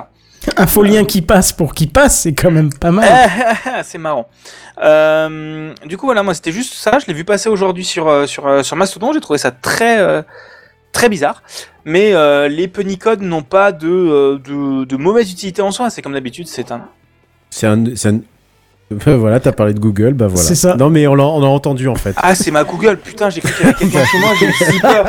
Un 0.59 0.67
faux 0.67 0.83
lien 0.83 1.05
qui 1.07 1.23
passe 1.23 1.53
pour 1.53 1.73
qui 1.73 1.87
passe, 1.87 2.21
c'est 2.21 2.35
quand 2.35 2.51
même 2.51 2.71
pas 2.73 2.91
mal. 2.91 3.09
c'est 3.83 3.97
marrant. 3.97 4.29
Euh, 4.83 5.73
du 5.87 5.97
coup, 5.97 6.05
voilà, 6.05 6.23
moi, 6.23 6.35
c'était 6.35 6.53
juste 6.53 6.75
ça. 6.75 6.99
Je 6.99 7.07
l'ai 7.07 7.15
vu 7.15 7.25
passer 7.25 7.49
aujourd'hui 7.49 7.85
sur, 7.85 8.29
sur, 8.29 8.63
sur 8.63 8.77
Mastodon. 8.77 9.15
J'ai 9.15 9.21
trouvé 9.21 9.39
ça 9.39 9.51
très, 9.51 10.23
très 10.95 11.11
bizarre. 11.11 11.43
Mais 11.85 12.15
euh, 12.15 12.49
les 12.49 12.69
punicodes 12.69 13.21
n'ont 13.21 13.43
pas 13.43 13.73
de, 13.73 13.89
euh, 13.89 14.39
de, 14.39 14.85
de 14.87 14.97
mauvaise 14.97 15.31
utilité 15.31 15.61
en 15.61 15.71
soi. 15.71 15.91
C'est 15.91 16.01
comme 16.01 16.15
d'habitude, 16.15 16.49
c'est 16.49 16.73
un. 16.73 16.87
C'est 17.51 17.67
un. 17.67 17.85
voilà, 18.91 19.41
t'as 19.41 19.53
parlé 19.53 19.75
de 19.75 19.81
Google, 19.81 20.15
bah 20.15 20.29
voilà. 20.29 20.43
C'est 20.43 20.55
ça. 20.55 20.77
Non, 20.77 20.89
mais 20.89 21.07
on 21.07 21.15
l'a 21.15 21.25
on 21.25 21.43
a 21.43 21.47
entendu 21.47 21.89
en 21.89 21.95
fait. 21.95 22.15
Ah, 22.17 22.35
c'est 22.35 22.51
ma 22.51 22.65
Google. 22.65 22.97
Putain, 22.97 23.29
j'ai 23.29 23.41
cru 23.41 23.53
qu'il 23.53 23.67
y 23.67 23.69
avait 23.69 23.79
quelqu'un 23.79 24.05
chez 24.05 24.19
moi. 24.19 24.31
J'ai 24.39 24.47
eu 24.47 24.53
si 24.53 24.81
peur. 24.81 25.07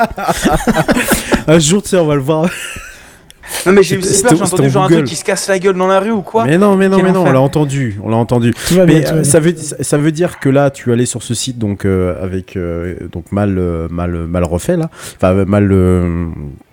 Un 1.48 1.60
jour, 1.60 1.82
tu 1.84 1.90
sais, 1.90 1.98
on 1.98 2.06
va 2.06 2.16
le 2.16 2.22
voir. 2.22 2.50
Non, 3.66 3.72
mais 3.72 3.84
j'ai 3.84 3.96
eu 3.96 4.00
peur. 4.00 4.36
J'ai 4.36 4.42
entendu 4.42 4.70
genre 4.70 4.84
un 4.84 4.88
truc 4.90 5.06
qui 5.06 5.16
se 5.16 5.24
casse 5.24 5.48
la 5.48 5.60
gueule 5.60 5.76
dans 5.76 5.88
la 5.88 6.00
rue 6.00 6.12
ou 6.12 6.22
quoi. 6.22 6.46
mais 6.46 6.58
non, 6.58 6.76
mais 6.76 6.90
non, 6.90 6.98
Quel 6.98 7.06
mais 7.06 7.12
non, 7.12 7.24
on 7.24 7.32
l'a 7.32 7.42
entendu. 7.42 8.00
On 8.04 8.10
l'a 8.10 8.18
entendu. 8.18 8.54
Tout 8.68 8.76
va 8.76 8.86
bien, 8.86 9.00
Mais 9.00 9.08
euh, 9.08 9.24
ça 9.24 9.40
veut, 9.40 9.56
ça 9.56 9.98
veut 9.98 10.12
dire 10.12 10.40
que 10.40 10.50
là, 10.50 10.70
tu 10.70 10.92
allais 10.92 11.06
sur 11.06 11.24
ce 11.24 11.34
site 11.34 11.58
donc 11.58 11.86
euh, 11.86 12.22
avec 12.22 12.56
euh, 12.56 12.96
donc 13.12 13.32
mal 13.32 13.58
euh, 13.58 13.88
mal 13.90 14.12
mal 14.28 14.44
refait 14.44 14.78
là, 14.78 14.90
enfin 15.18 15.46
mal 15.46 15.70
euh, 15.72 16.28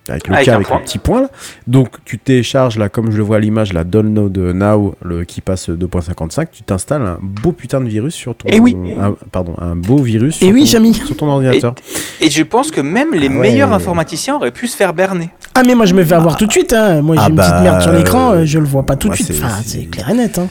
avec 0.09 0.27
le 0.29 0.35
Avec 0.35 0.49
un 0.49 0.55
avec 0.57 0.67
point. 0.67 0.79
le 0.79 0.83
petit 0.85 0.99
point 0.99 1.21
là. 1.23 1.29
Donc 1.67 1.97
tu 2.05 2.19
télécharges 2.19 2.77
là, 2.77 2.89
comme 2.89 3.11
je 3.13 3.17
le 3.19 3.23
vois 3.23 3.37
à 3.37 3.39
l'image, 3.41 3.73
la 3.73 3.85
Download 3.85 4.37
Now, 4.37 4.95
le 5.05 5.25
qui 5.25 5.41
passe 5.41 5.69
2.55. 5.69 6.49
Tu 6.53 6.63
t'installes 6.65 7.03
un 7.03 7.19
beau 7.21 7.53
putain 7.53 7.81
de 7.81 7.89
virus 7.89 8.15
sur 8.15 8.35
ton. 8.35 8.49
Eh 8.51 8.59
oui. 8.59 8.77
un- 9.01 9.15
pardon, 9.31 9.55
un 9.61 9.77
beau 9.77 9.99
virus. 10.03 10.37
Et 10.43 10.47
sur 10.47 10.55
oui, 10.55 10.61
ton- 10.65 10.67
Jamy. 10.67 10.95
Sur 10.95 11.17
ton 11.17 11.29
ordinateur. 11.29 11.75
Et 12.21 12.31
je 12.31 12.43
pense 12.43 12.71
que 12.71 12.81
même 12.81 13.13
les 13.15 13.29
Ah 13.29 13.31
ouais. 13.31 13.39
meilleurs 13.39 13.73
informaticiens 13.73 14.35
auraient 14.37 14.51
pu 14.51 14.67
se 14.67 14.77
faire 14.77 14.93
berner. 14.93 15.31
Ah 15.55 15.63
mais 15.67 15.75
moi 15.75 15.87
je 15.87 15.95
me 15.95 16.03
fais 16.05 16.15
avoir 16.15 16.37
tout 16.37 16.47
de 16.47 16.53
suite, 16.53 16.73
hein. 16.73 17.01
moi 17.03 17.15
j'ai 17.17 17.23
Ah 17.25 17.29
une 17.29 17.35
bah, 17.37 17.49
petite 17.51 17.63
merde 17.63 17.81
sur 17.83 17.93
l'écran, 17.93 18.33
euh, 18.33 18.45
je 18.45 18.59
le 18.59 18.65
vois 18.65 18.85
pas 18.85 18.97
tout 18.97 19.09
de 19.09 19.15
suite, 19.15 19.27
c'est- 19.33 19.45
enfin 19.45 19.55
c'est- 19.63 19.79
c'est 19.81 19.85
clair 19.87 20.09
et 20.11 20.15
net. 20.15 20.39
Hein. 20.39 20.49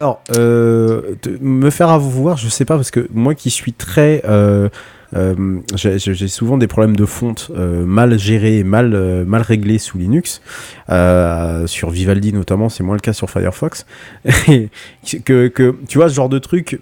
Alors, 0.00 0.20
euh, 0.36 1.14
te- 1.22 1.30
me 1.40 1.70
faire 1.70 1.88
avoir, 1.90 2.36
je 2.36 2.48
sais 2.48 2.64
pas, 2.64 2.74
parce 2.76 2.90
que 2.90 3.06
moi 3.14 3.34
qui 3.34 3.50
suis 3.50 3.72
très. 3.72 4.22
euh, 4.26 4.68
euh, 5.14 5.60
j'ai 5.74 6.28
souvent 6.28 6.56
des 6.58 6.66
problèmes 6.66 6.96
de 6.96 7.06
fonte 7.06 7.50
euh, 7.56 7.84
mal 7.84 8.18
gérés, 8.18 8.64
mal, 8.64 8.94
euh, 8.94 9.24
mal 9.24 9.42
réglés 9.42 9.78
sous 9.78 9.98
Linux. 9.98 10.40
Sur 11.66 11.90
Vivaldi 11.90 12.32
notamment, 12.32 12.68
c'est 12.68 12.82
moins 12.82 12.96
le 12.96 13.00
cas 13.00 13.12
sur 13.12 13.30
Firefox. 13.30 13.86
Et 14.48 14.68
que, 15.24 15.48
que, 15.48 15.76
tu 15.88 15.98
vois, 15.98 16.08
ce 16.08 16.14
genre 16.14 16.28
de 16.28 16.38
truc, 16.38 16.80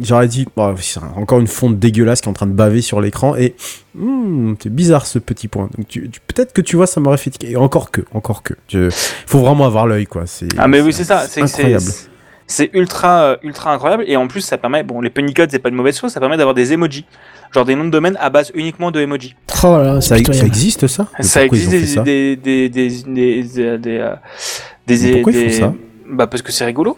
j'aurais 0.00 0.28
dit, 0.28 0.46
bon, 0.56 0.74
c'est 0.78 1.00
encore 1.16 1.40
une 1.40 1.46
fonte 1.46 1.78
dégueulasse 1.78 2.20
qui 2.20 2.26
est 2.28 2.30
en 2.30 2.34
train 2.34 2.46
de 2.46 2.52
baver 2.54 2.80
sur 2.80 3.00
l'écran 3.00 3.36
et 3.36 3.54
hmm, 3.94 4.54
c'est 4.62 4.72
bizarre 4.72 5.06
ce 5.06 5.18
petit 5.18 5.48
point. 5.48 5.68
Donc 5.76 5.88
tu, 5.88 6.08
tu- 6.10 6.20
peut-être 6.26 6.52
que 6.52 6.62
tu 6.62 6.76
vois, 6.76 6.86
ça 6.86 7.00
m'aurait 7.00 7.18
fait. 7.18 7.32
Et 7.44 7.56
Encore 7.56 7.90
que, 7.90 8.00
encore 8.14 8.42
que. 8.42 8.54
Je, 8.68 8.88
faut 9.26 9.40
vraiment 9.40 9.66
avoir 9.66 9.86
l'œil, 9.86 10.06
quoi. 10.06 10.24
Ah 10.56 10.68
mais 10.68 10.80
oui 10.80 10.92
c'est 10.92 11.04
ça, 11.04 11.26
c'est 11.28 11.46
c'est- 11.46 11.58
incroyable. 11.58 11.84
C'est 12.52 12.70
ultra 12.74 13.22
euh, 13.22 13.36
ultra 13.42 13.72
incroyable 13.72 14.02
et 14.08 14.16
en 14.16 14.26
plus 14.26 14.40
ça 14.40 14.58
permet 14.58 14.82
bon 14.82 15.00
les 15.00 15.10
punicodes 15.10 15.50
c'est 15.52 15.60
pas 15.60 15.68
une 15.68 15.76
mauvaise 15.76 15.96
chose, 15.98 16.10
ça 16.12 16.18
permet 16.18 16.36
d'avoir 16.36 16.54
des 16.54 16.72
emojis, 16.72 17.06
genre 17.54 17.64
des 17.64 17.76
noms 17.76 17.84
de 17.84 17.90
domaine 17.90 18.16
à 18.20 18.28
base 18.28 18.50
uniquement 18.54 18.90
de 18.90 19.00
emojis. 19.00 19.36
Oh 19.62 19.78
là 19.78 20.00
Ça, 20.00 20.16
ça 20.16 20.44
existe 20.46 20.86
ça 20.88 21.06
Mais 21.18 21.24
Ça 21.24 21.44
existe 21.44 21.94
ça 21.94 22.02
des 22.02 22.34
des 22.36 22.68
des 22.68 22.88
des 22.88 23.42
des 23.44 23.78
des, 23.78 23.98
euh, 23.98 24.16
des, 24.86 24.98
Mais 24.98 25.12
pourquoi 25.12 25.32
ils 25.32 25.38
des- 25.46 25.50
font 25.50 25.60
ça 25.66 25.74
Bah 26.10 26.26
parce 26.26 26.42
que 26.42 26.50
c'est 26.50 26.64
rigolo. 26.64 26.96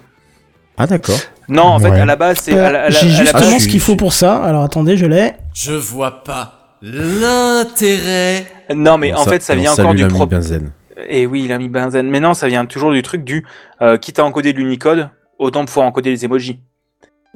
Ah 0.78 0.86
d'accord. 0.86 1.18
Non 1.48 1.64
en 1.64 1.78
fait 1.78 1.90
Ouais. 1.90 2.00
à 2.00 2.07
la 2.07 2.16
base 2.16 2.38
c'est 2.38 2.55
Euh, 2.55 2.86
J'ai 2.88 3.11
justement 3.11 3.40
base- 3.50 3.62
ce 3.64 3.68
qu'il 3.68 3.80
faut 3.80 3.94
pour 3.96 4.14
ça, 4.14 4.42
alors 4.42 4.62
attendez, 4.64 4.96
je 4.96 5.05
l'ai. 5.05 5.32
Je 5.53 5.72
vois 5.74 6.24
pas 6.24 6.78
l'intérêt. 6.80 8.46
Non 8.74 8.96
mais 8.98 9.12
Bon, 9.12 9.18
en 9.18 9.24
ça- 9.24 9.30
fait 9.32 9.42
ça 9.42 9.55
vient 9.55 9.72
encore 9.72 9.94
du 9.94 10.07
propre. 10.07 10.26
Benzen. 10.34 10.70
Et 11.09 11.26
oui 11.26 11.42
il 11.44 11.53
a 11.53 11.59
mis 11.59 11.68
benzène, 11.68 12.09
mais 12.09 12.20
non 12.20 12.32
ça 12.34 12.48
vient 12.48 12.64
toujours 12.66 12.92
du 12.92 13.03
truc 13.03 13.24
du 13.24 13.44
euh, 13.80 13.96
quitte 13.98 14.18
à 14.18 14.24
encoder 14.24 14.53
de 14.53 14.59
l'Unicode, 14.59 15.09
autant 15.43 15.64
pouvoir 15.64 15.86
encoder 15.86 16.11
les 16.11 16.24
emojis. 16.24 16.61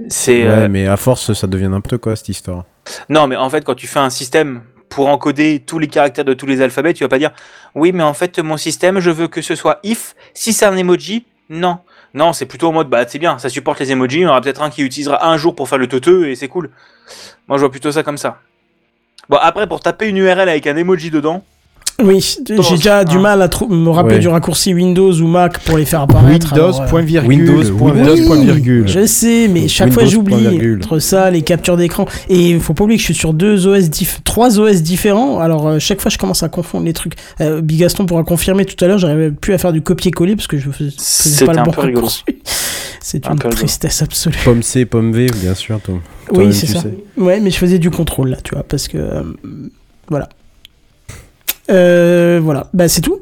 C'est 0.09 0.42
Ouais, 0.42 0.48
euh, 0.48 0.68
mais 0.68 0.86
à 0.86 0.96
force, 0.96 1.32
ça 1.32 1.46
devient 1.46 1.68
n'importe 1.68 1.98
quoi 1.98 2.16
cette 2.16 2.28
histoire. 2.28 2.64
Non, 3.09 3.26
mais 3.26 3.36
en 3.36 3.48
fait, 3.48 3.64
quand 3.64 3.74
tu 3.74 3.86
fais 3.86 3.98
un 3.98 4.11
système 4.11 4.62
pour 4.88 5.09
encoder 5.09 5.62
tous 5.66 5.78
les 5.78 5.88
caractères 5.88 6.24
de 6.24 6.34
tous 6.34 6.46
les 6.46 6.61
alphabets, 6.61 6.92
tu 6.92 7.02
vas 7.04 7.09
pas 7.09 7.18
dire 7.18 7.32
oui, 7.74 7.92
mais 7.92 8.02
en 8.02 8.14
fait, 8.14 8.38
mon 8.38 8.57
système, 8.57 9.00
je 9.00 9.11
veux 9.11 9.28
que 9.28 9.42
ce 9.42 9.54
soit 9.54 9.80
if. 9.82 10.14
Si 10.34 10.52
c'est 10.52 10.66
un 10.66 10.76
emoji, 10.76 11.24
non. 11.48 11.78
Non, 12.14 12.32
c'est 12.32 12.46
plutôt 12.46 12.68
en 12.68 12.72
mode 12.72 12.88
bah 12.88 13.04
c'est 13.07 13.18
bien, 13.18 13.38
ça 13.38 13.48
supporte 13.48 13.80
les 13.80 13.92
emojis. 13.92 14.18
Il 14.18 14.22
y 14.22 14.26
en 14.26 14.30
aura 14.30 14.40
peut-être 14.40 14.62
un 14.62 14.70
qui 14.70 14.82
utilisera 14.82 15.26
un 15.26 15.36
jour 15.36 15.54
pour 15.54 15.68
faire 15.68 15.78
le 15.78 15.86
teuteux 15.86 16.28
et 16.28 16.34
c'est 16.34 16.48
cool. 16.48 16.70
Moi, 17.48 17.59
je 17.59 17.62
vois 17.62 17.70
plutôt 17.70 17.92
ça 17.92 18.02
comme 18.02 18.16
ça. 18.16 18.38
Bon, 19.28 19.38
après, 19.40 19.66
pour 19.66 19.80
taper 19.80 20.09
une 20.09 20.16
URL 20.16 20.48
avec 20.48 20.66
un 20.66 20.76
emoji 20.76 21.11
dedans, 21.11 21.42
Oui, 22.05 22.20
j'ai 22.47 22.76
déjà 22.76 23.05
du 23.05 23.16
hein. 23.16 23.20
mal 23.20 23.40
à 23.42 23.49
me 23.70 23.88
rappeler 23.88 24.14
Ouais. 24.16 24.20
du 24.20 24.28
raccourci 24.28 24.74
Windows 24.74 25.12
ou 25.20 25.26
Mac 25.26 25.61
pour 25.61 25.78
les 25.78 25.86
faire 25.86 26.03
apparaître. 26.03 26.53
Windows, 26.53 26.64
alors, 26.66 26.82
euh, 26.82 26.86
point 26.88 27.01
virgule. 27.03 27.28
Windows, 27.51 27.74
point 27.76 27.92
Oui, 27.92 28.01
Windows, 28.01 28.26
point 28.26 28.40
virgule. 28.44 28.86
Je 28.86 29.07
sais, 29.07 29.49
mais 29.49 29.66
chaque 29.68 29.92
fois 29.92 30.05
j'oublie 30.05 30.74
entre 30.76 30.99
ça, 30.99 31.30
les 31.30 31.40
captures 31.42 31.76
d'écran. 31.78 32.07
Et 32.28 32.51
il 32.51 32.61
faut 32.61 32.74
pas 32.74 32.84
oublier 32.84 32.99
que 32.99 33.01
je 33.01 33.07
suis 33.07 33.14
sur 33.14 33.32
deux 33.32 33.66
OS 33.66 33.88
trois 34.24 34.59
OS 34.61 34.82
différents. 34.82 35.38
Alors 35.40 35.66
euh, 35.68 35.78
chaque 35.78 36.01
fois 36.03 36.11
je 36.11 36.18
commence 36.18 36.42
à 36.42 36.49
confondre 36.51 36.84
les 36.84 36.92
trucs. 36.92 37.14
Euh, 37.40 37.62
Bigaston 37.62 38.05
pourra 38.05 38.24
confirmer 38.24 38.66
tout 38.66 38.82
à 38.84 38.88
l'heure, 38.88 38.99
j'arrivais 38.99 39.30
plus 39.30 39.55
à 39.55 39.59
faire 39.59 39.72
du 39.72 39.80
copier-coller 39.80 40.36
parce 40.36 40.49
que 40.49 40.59
je 40.59 40.70
fais- 40.70 40.90
faisais 40.99 41.47
pas 41.47 41.55
le 41.55 41.62
bon 41.62 41.70
rigolo. 41.70 41.94
raccourci. 41.94 42.24
C'est 43.01 43.26
Un 43.28 43.34
une 43.34 43.38
tristesse 43.38 44.03
absolue. 44.03 44.36
Pomme 44.44 44.62
C, 44.64 44.84
pomme 44.84 45.12
V, 45.12 45.28
bien 45.40 45.55
sûr. 45.55 45.80
Tom. 45.80 46.01
Oui, 46.32 46.53
c'est 46.53 46.66
ça. 46.66 46.80
sais. 46.80 46.92
Ouais, 47.16 47.38
mais 47.38 47.51
je 47.53 47.57
faisais 47.57 47.78
du 47.78 47.88
contrôle 47.88 48.30
là, 48.30 48.36
tu 48.42 48.53
vois, 48.55 48.64
parce 48.64 48.88
que. 48.88 48.99
euh, 48.99 49.22
voilà. 50.09 50.28
Euh, 51.70 52.40
voilà, 52.42 52.68
bah 52.72 52.88
c'est 52.88 53.00
tout. 53.00 53.20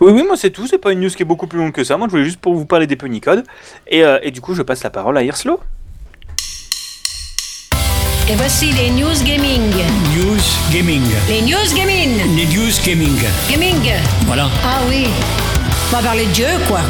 Oui, 0.00 0.12
oui, 0.12 0.22
moi 0.26 0.36
c'est 0.36 0.50
tout. 0.50 0.66
C'est 0.66 0.78
pas 0.78 0.92
une 0.92 1.00
news 1.00 1.10
qui 1.10 1.22
est 1.22 1.26
beaucoup 1.26 1.46
plus 1.46 1.58
longue 1.58 1.72
que 1.72 1.84
ça. 1.84 1.96
Moi, 1.96 2.08
je 2.08 2.12
voulais 2.12 2.24
juste 2.24 2.40
pour 2.40 2.54
vous 2.54 2.66
parler 2.66 2.86
des 2.86 2.96
Ponycodes. 2.96 3.44
Et, 3.88 4.04
euh, 4.04 4.18
et 4.22 4.30
du 4.30 4.40
coup, 4.40 4.54
je 4.54 4.62
passe 4.62 4.82
la 4.82 4.90
parole 4.90 5.16
à 5.16 5.22
Hirslo. 5.22 5.60
Et 8.28 8.34
voici 8.36 8.72
les 8.72 8.90
news 8.90 9.22
gaming. 9.24 9.70
News 10.16 10.40
gaming. 10.72 11.02
Les 11.28 11.42
news 11.42 11.74
gaming. 11.76 12.36
Les 12.36 12.46
news 12.46 12.72
gaming. 12.84 13.18
Gaming. 13.50 13.92
Voilà. 14.26 14.48
Ah 14.64 14.80
oui. 14.88 15.06
On 15.92 15.96
va 15.96 16.02
parler 16.02 16.26
de 16.26 16.30
Dieu, 16.32 16.46
quoi. 16.66 16.80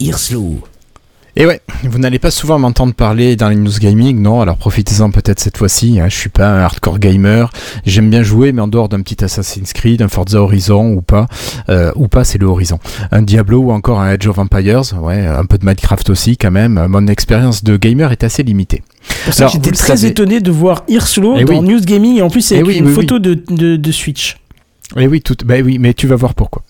Hirslo. 0.00 0.60
Et 1.36 1.46
ouais, 1.46 1.60
vous 1.84 1.98
n'allez 1.98 2.18
pas 2.18 2.30
souvent 2.30 2.58
m'entendre 2.58 2.92
parler 2.92 3.36
dans 3.36 3.48
les 3.48 3.54
news 3.56 3.70
gaming, 3.80 4.20
non 4.20 4.40
Alors 4.40 4.56
profitez-en 4.56 5.10
peut-être 5.10 5.38
cette 5.40 5.56
fois-ci. 5.56 6.00
Hein. 6.00 6.06
Je 6.08 6.16
suis 6.16 6.28
pas 6.28 6.48
un 6.48 6.58
hardcore 6.60 6.98
gamer. 6.98 7.50
J'aime 7.86 8.10
bien 8.10 8.22
jouer, 8.22 8.52
mais 8.52 8.60
en 8.62 8.68
dehors 8.68 8.88
d'un 8.88 9.00
petit 9.00 9.22
Assassin's 9.24 9.72
Creed, 9.72 10.02
un 10.02 10.08
Forza 10.08 10.40
Horizon 10.42 10.92
ou 10.92 11.02
pas, 11.02 11.26
euh, 11.68 11.92
ou 11.94 12.08
pas, 12.08 12.24
c'est 12.24 12.38
le 12.38 12.46
Horizon. 12.46 12.78
Un 13.12 13.22
Diablo 13.22 13.58
ou 13.60 13.70
encore 13.72 14.00
un 14.00 14.08
Age 14.08 14.26
of 14.26 14.38
Empires. 14.38 14.82
Ouais, 15.00 15.24
un 15.26 15.44
peu 15.44 15.56
de 15.58 15.64
Minecraft 15.64 16.10
aussi 16.10 16.36
quand 16.36 16.50
même. 16.50 16.84
Mon 16.88 17.06
expérience 17.06 17.62
de 17.62 17.76
gamer 17.76 18.10
est 18.12 18.24
assez 18.24 18.42
limitée. 18.42 18.82
C'est 19.30 19.48
j'étais 19.48 19.70
très 19.70 19.96
savez. 19.96 20.08
étonné 20.08 20.40
de 20.40 20.50
voir 20.50 20.84
Hirslo 20.88 21.36
Eh 21.38 21.44
dans 21.44 21.60
oui. 21.60 21.68
News 21.68 21.80
Gaming 21.80 22.16
et 22.18 22.22
en 22.22 22.28
plus 22.30 22.52
Eh 22.52 22.62
oui, 22.62 22.76
une 22.76 22.86
oui, 22.88 22.94
photo 22.94 23.18
De, 23.18 23.34
de, 23.48 23.76
de 23.76 23.92
Switch. 23.92 24.36
Et 24.96 25.06
oui, 25.06 25.20
tout, 25.20 25.36
bah 25.44 25.56
oui, 25.62 25.78
mais 25.78 25.94
tu 25.94 26.06
vas 26.06 26.16
voir 26.16 26.34
pourquoi. 26.34 26.62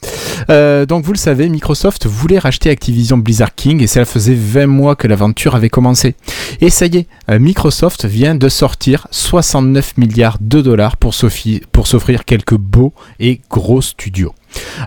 Euh, 0.51 0.87
donc 0.87 1.05
vous 1.05 1.13
le 1.13 1.19
savez, 1.19 1.49
Microsoft 1.49 2.07
voulait 2.07 2.39
racheter 2.39 2.71
Activision 2.71 3.19
Blizzard 3.19 3.55
King 3.55 3.83
et 3.83 3.87
cela 3.87 4.05
faisait 4.05 4.35
20 4.35 4.67
mois 4.67 4.97
que 4.97 5.09
l'aventure 5.09 5.55
avait 5.55 5.69
commencé. 5.69 6.15
Et 6.61 6.71
ça 6.71 6.87
y 6.87 6.99
est, 6.99 7.07
euh, 7.31 7.39
Microsoft 7.39 8.05
vient 8.05 8.35
de 8.35 8.49
sortir 8.49 9.07
69 9.11 9.97
milliards 9.97 10.39
de 10.41 10.61
dollars 10.61 10.97
pour 10.97 11.15
s'offrir 11.15 12.25
quelques 12.25 12.57
beaux 12.57 12.93
et 13.19 13.41
gros 13.51 13.81
studios. 13.81 14.35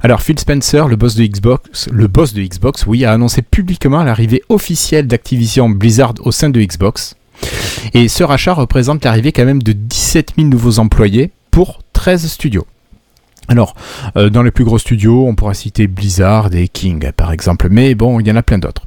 Alors 0.01 0.21
Phil 0.21 0.37
Spencer, 0.37 0.87
le 0.87 0.95
boss 0.95 1.15
de 1.15 1.25
Xbox, 1.25 1.89
le 1.91 2.07
boss 2.07 2.33
de 2.33 2.43
Xbox, 2.43 2.85
oui, 2.85 3.05
a 3.05 3.13
annoncé 3.13 3.41
publiquement 3.41 4.03
l'arrivée 4.03 4.43
officielle 4.49 5.07
d'Activision 5.07 5.69
Blizzard 5.69 6.13
au 6.19 6.31
sein 6.31 6.49
de 6.49 6.61
Xbox. 6.61 7.15
Et 7.93 8.07
ce 8.07 8.23
rachat 8.23 8.53
représente 8.53 9.03
l'arrivée 9.03 9.31
quand 9.31 9.45
même 9.45 9.63
de 9.63 9.71
17 9.71 10.33
000 10.37 10.49
nouveaux 10.49 10.79
employés 10.79 11.31
pour 11.51 11.79
13 11.93 12.27
studios. 12.27 12.65
Alors, 13.49 13.75
euh, 14.15 14.29
dans 14.29 14.41
les 14.41 14.51
plus 14.51 14.63
gros 14.63 14.79
studios, 14.79 15.27
on 15.27 15.35
pourra 15.35 15.53
citer 15.53 15.87
Blizzard 15.87 16.53
et 16.53 16.67
King 16.69 17.11
par 17.15 17.31
exemple, 17.33 17.67
mais 17.69 17.93
bon, 17.93 18.19
il 18.19 18.27
y 18.27 18.31
en 18.31 18.35
a 18.37 18.43
plein 18.43 18.57
d'autres. 18.57 18.83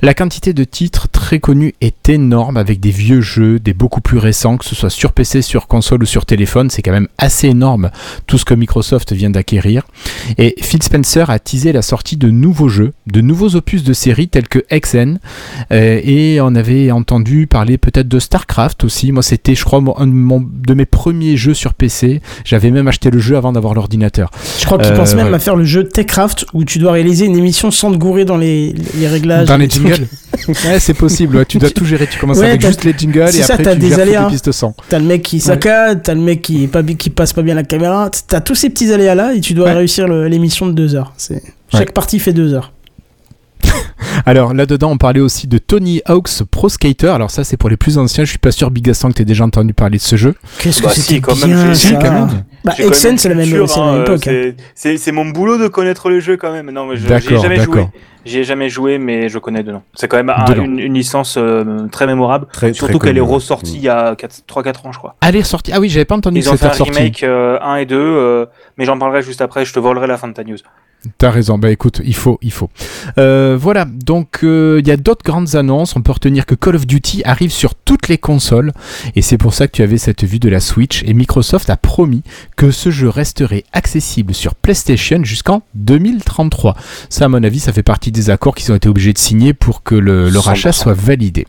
La 0.00 0.14
quantité 0.14 0.52
de 0.52 0.62
titres 0.64 1.08
très 1.08 1.40
connus 1.40 1.74
est 1.80 2.08
énorme 2.08 2.56
avec 2.56 2.78
des 2.78 2.90
vieux 2.90 3.20
jeux, 3.20 3.58
des 3.58 3.74
beaucoup 3.74 4.00
plus 4.00 4.18
récents, 4.18 4.58
que 4.58 4.64
ce 4.64 4.74
soit 4.74 4.90
sur 4.90 5.12
PC, 5.12 5.42
sur 5.42 5.66
console 5.66 6.02
ou 6.02 6.06
sur 6.06 6.24
téléphone, 6.24 6.70
c'est 6.70 6.82
quand 6.82 6.92
même 6.92 7.08
assez 7.18 7.48
énorme 7.48 7.90
tout 8.26 8.38
ce 8.38 8.44
que 8.44 8.54
Microsoft 8.54 9.12
vient 9.12 9.30
d'acquérir. 9.30 9.82
Et 10.38 10.54
Phil 10.60 10.82
Spencer 10.82 11.28
a 11.28 11.38
teasé 11.38 11.72
la 11.72 11.82
sortie 11.82 12.16
de 12.16 12.30
nouveaux 12.30 12.68
jeux, 12.68 12.92
de 13.06 13.20
nouveaux 13.20 13.56
opus 13.56 13.82
de 13.82 13.92
séries 13.92 14.28
tels 14.28 14.48
que 14.48 14.64
XN, 14.72 15.18
euh, 15.72 16.00
et 16.04 16.40
on 16.40 16.54
avait 16.54 16.92
entendu 16.92 17.46
parler 17.46 17.76
peut-être 17.76 18.08
de 18.08 18.20
StarCraft 18.20 18.84
aussi. 18.84 19.10
Moi, 19.10 19.22
c'était, 19.22 19.54
je 19.54 19.64
crois, 19.64 19.82
un 19.98 20.06
de, 20.06 20.66
de 20.66 20.74
mes 20.74 20.86
premiers 20.86 21.36
jeux 21.36 21.54
sur 21.54 21.74
PC. 21.74 22.20
J'avais 22.44 22.70
même 22.70 22.86
acheté 22.86 23.10
le 23.10 23.18
jeu 23.18 23.36
avant 23.36 23.52
d'avoir 23.52 23.74
l'ordinateur. 23.74 23.95
Je 24.00 24.64
crois 24.66 24.78
qu'il 24.78 24.92
Euh, 24.92 24.96
pense 24.96 25.14
même 25.14 25.32
à 25.34 25.38
faire 25.38 25.56
le 25.56 25.64
jeu 25.64 25.84
Techcraft 25.84 26.46
où 26.54 26.64
tu 26.64 26.78
dois 26.78 26.92
réaliser 26.92 27.26
une 27.26 27.36
émission 27.36 27.70
sans 27.70 27.90
te 27.90 27.96
gourer 27.96 28.24
dans 28.24 28.36
les, 28.36 28.74
les 28.96 29.08
réglages. 29.08 29.46
Dans 29.48 29.56
les 29.56 29.68
jingles 29.68 30.06
Ouais, 30.48 30.78
c'est 30.80 30.94
possible. 30.94 31.36
ouais, 31.38 31.44
tu 31.46 31.58
dois 31.58 31.70
tout 31.74 31.84
gérer. 31.84 32.06
Tu 32.06 32.18
commences 32.18 32.38
Ouais, 32.38 32.46
avec 32.48 32.60
t'as- 32.60 32.68
juste 32.68 32.84
les 32.84 32.94
jingles 32.96 33.22
et 33.28 33.32
ça, 33.32 33.54
après 33.54 33.64
t'as 33.64 33.72
tu 33.74 33.80
des 33.80 33.88
gères 33.88 33.96
toutes 33.98 34.02
aléas. 34.08 34.24
les 34.24 34.30
pistes 34.30 34.52
son. 34.52 34.74
T'as 34.88 34.98
le 34.98 35.04
mec 35.06 35.22
qui 35.22 35.40
saccade, 35.40 36.02
t'as 36.02 36.14
le 36.14 36.20
mec 36.20 36.42
qui, 36.42 36.64
est 36.64 36.68
pas, 36.68 36.82
bi- 36.82 36.96
qui 36.96 37.10
passe 37.10 37.32
pas 37.32 37.42
bien 37.42 37.54
la 37.54 37.62
caméra, 37.64 38.10
t'as 38.28 38.40
tous 38.40 38.54
ces 38.54 38.70
petits 38.70 38.92
aléas 38.92 39.14
là 39.14 39.32
et 39.34 39.40
tu 39.40 39.54
dois 39.54 39.66
Ouais. 39.66 39.72
réussir 39.74 40.06
l'émission 40.08 40.66
de 40.66 40.72
deux 40.72 40.94
heures. 40.94 41.12
C'est 41.16 41.42
Chaque 41.72 41.92
partie 41.92 42.18
fait 42.18 42.32
deux 42.32 42.52
heures. 42.54 42.72
Alors 44.26 44.54
là-dedans, 44.54 44.90
on 44.92 44.98
parlait 44.98 45.20
aussi 45.20 45.46
de 45.46 45.58
Tony 45.58 46.00
Hawk's 46.06 46.42
Pro 46.50 46.68
Skater. 46.68 47.08
Alors 47.08 47.30
ça, 47.30 47.44
c'est 47.44 47.56
pour 47.56 47.70
les 47.70 47.76
plus 47.76 47.98
anciens. 47.98 48.24
Je 48.24 48.30
suis 48.30 48.38
pas 48.38 48.50
sûr, 48.52 48.70
Big 48.70 48.84
Gaston, 48.84 49.08
que 49.08 49.14
t'aies 49.14 49.24
déjà 49.24 49.44
entendu 49.44 49.74
parler 49.74 49.98
de 49.98 50.02
ce 50.02 50.16
jeu. 50.16 50.34
Qu'est-ce 50.58 50.82
Bah 50.82 50.88
que 50.88 50.94
si, 50.94 51.00
c'était 51.02 51.20
quand 51.20 51.36
même, 51.36 51.50
bien 51.64 51.74
ça. 51.74 51.94
Quand 51.94 52.12
même. 52.12 52.44
Bah, 52.66 52.72
J'ai 52.76 52.84
une 52.84 53.16
c'est 53.16 53.28
la 53.28 53.36
même, 53.36 53.44
culture, 53.46 53.68
c'est 53.70 53.78
la 53.80 53.86
même 53.86 53.94
hein, 54.00 54.02
époque. 54.02 54.26
hein. 54.26 54.52
c'est- 54.74 54.96
mon 55.12 55.24
boulot 55.26 55.56
de 55.56 55.68
connaître 55.68 56.10
le 56.10 56.18
jeu 56.18 56.36
quand 56.36 56.52
même. 56.52 56.70
Non, 56.72 56.86
mais 56.86 56.96
je- 56.96 57.02
j'y 57.02 57.06
ai 57.06 57.10
D'accord, 57.10 57.42
jamais 57.42 57.60
joué. 57.60 57.86
J'y 58.26 58.38
ai 58.40 58.44
jamais 58.44 58.68
joué, 58.68 58.98
mais 58.98 59.28
je 59.28 59.38
connais 59.38 59.62
de 59.62 59.72
nom. 59.72 59.82
C'est 59.94 60.08
quand 60.08 60.16
même 60.16 60.30
un- 60.30 60.54
nom. 60.54 60.64
une, 60.64 60.78
une 60.78 60.94
licence 60.94 61.36
euh, 61.38 61.86
très 61.90 62.06
mémorable. 62.06 62.46
Très, 62.52 62.72
Surtout 62.74 62.98
qu'elle 62.98 63.16
est 63.16 63.20
ressortie 63.20 63.76
il 63.76 63.82
y 63.82 63.88
a 63.88 64.14
3-4 64.14 64.86
ans, 64.86 64.92
je 64.92 64.98
crois. 64.98 65.16
Elle 65.22 65.36
est 65.36 65.40
ressortie. 65.40 65.72
Ah 65.72 65.80
oui, 65.80 65.88
j'avais 65.88 66.04
pas 66.04 66.16
entendu 66.16 66.40
Ils 66.40 66.44
que 66.44 66.50
ont 66.50 66.56
fait 66.56 66.66
un 66.66 66.84
remake 66.84 67.22
1 67.22 67.76
et 67.76 67.86
2, 67.86 67.96
euh, 67.96 68.46
mais 68.76 68.84
j'en 68.84 68.98
parlerai 68.98 69.22
juste 69.22 69.40
après. 69.40 69.64
Je 69.64 69.72
te 69.72 69.78
volerai 69.78 70.06
la 70.06 70.16
fin 70.18 70.28
de 70.28 70.32
ta 70.34 70.44
news. 70.44 70.56
T'as 71.18 71.30
raison, 71.30 71.56
bah 71.56 71.70
écoute, 71.70 72.00
il 72.04 72.16
faut, 72.16 72.36
il 72.42 72.50
faut. 72.50 72.68
Euh, 73.18 73.56
voilà, 73.60 73.84
donc 73.84 74.40
euh, 74.42 74.80
il 74.80 74.88
y 74.88 74.90
a 74.90 74.96
d'autres 74.96 75.24
grandes 75.24 75.54
annonces. 75.54 75.94
On 75.94 76.00
peut 76.02 76.10
retenir 76.10 76.46
que 76.46 76.56
Call 76.56 76.74
of 76.74 76.84
Duty 76.86 77.22
arrive 77.24 77.50
sur 77.52 77.76
toutes 77.76 78.08
les 78.08 78.18
consoles, 78.18 78.72
et 79.14 79.22
c'est 79.22 79.38
pour 79.38 79.54
ça 79.54 79.68
que 79.68 79.72
tu 79.72 79.82
avais 79.82 79.98
cette 79.98 80.24
vue 80.24 80.40
de 80.40 80.48
la 80.48 80.58
Switch. 80.58 81.04
Et 81.04 81.14
Microsoft 81.14 81.70
a 81.70 81.76
promis 81.76 82.22
que 82.56 82.72
ce 82.72 82.90
jeu 82.90 83.08
resterait 83.08 83.62
accessible 83.72 84.34
sur 84.34 84.56
PlayStation 84.56 85.22
jusqu'en 85.22 85.62
2033. 85.74 86.74
Ça, 87.08 87.26
à 87.26 87.28
mon 87.28 87.42
avis, 87.44 87.60
ça 87.60 87.72
fait 87.72 87.84
partie 87.84 88.10
des 88.16 88.30
accords 88.30 88.54
qu'ils 88.54 88.72
ont 88.72 88.74
été 88.76 88.88
obligés 88.88 89.12
de 89.12 89.18
signer 89.18 89.54
pour 89.54 89.82
que 89.82 89.94
le, 89.94 90.28
le 90.30 90.38
rachat 90.38 90.70
100%. 90.70 90.72
soit 90.72 90.94
validé. 90.94 91.46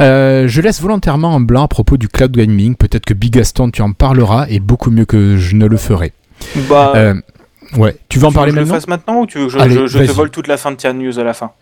Euh, 0.00 0.48
je 0.48 0.60
laisse 0.60 0.80
volontairement 0.80 1.34
en 1.34 1.40
blanc 1.40 1.62
à 1.64 1.68
propos 1.68 1.96
du 1.96 2.08
cloud 2.08 2.32
gaming. 2.32 2.74
Peut-être 2.74 3.04
que 3.04 3.14
Big 3.14 3.32
Gaston, 3.32 3.70
tu 3.70 3.82
en 3.82 3.92
parleras, 3.92 4.46
et 4.48 4.60
beaucoup 4.60 4.90
mieux 4.90 5.04
que 5.04 5.36
je 5.36 5.54
ne 5.56 5.66
le 5.66 5.76
ferai. 5.76 6.12
Bah, 6.68 6.92
Euh, 6.96 7.14
ouais, 7.76 7.96
tu 8.08 8.18
veux 8.18 8.26
en 8.26 8.28
tu 8.28 8.32
veux 8.32 8.34
parler 8.34 8.50
je 8.52 8.56
le 8.56 8.60
maintenant 8.62 8.74
fasse 8.74 8.88
maintenant 8.88 9.20
ou 9.20 9.26
tu 9.26 9.38
veux 9.38 9.46
que 9.46 9.52
je, 9.52 9.58
Allez, 9.58 9.74
je- 9.74 9.86
je 9.86 9.98
te 10.00 10.10
vole 10.12 10.30
toute 10.30 10.48
la 10.48 10.56
fin 10.56 10.72
de 10.72 10.76
ta 10.76 10.92
news 10.92 11.18
à 11.18 11.24
la 11.24 11.32
fin 11.34 11.52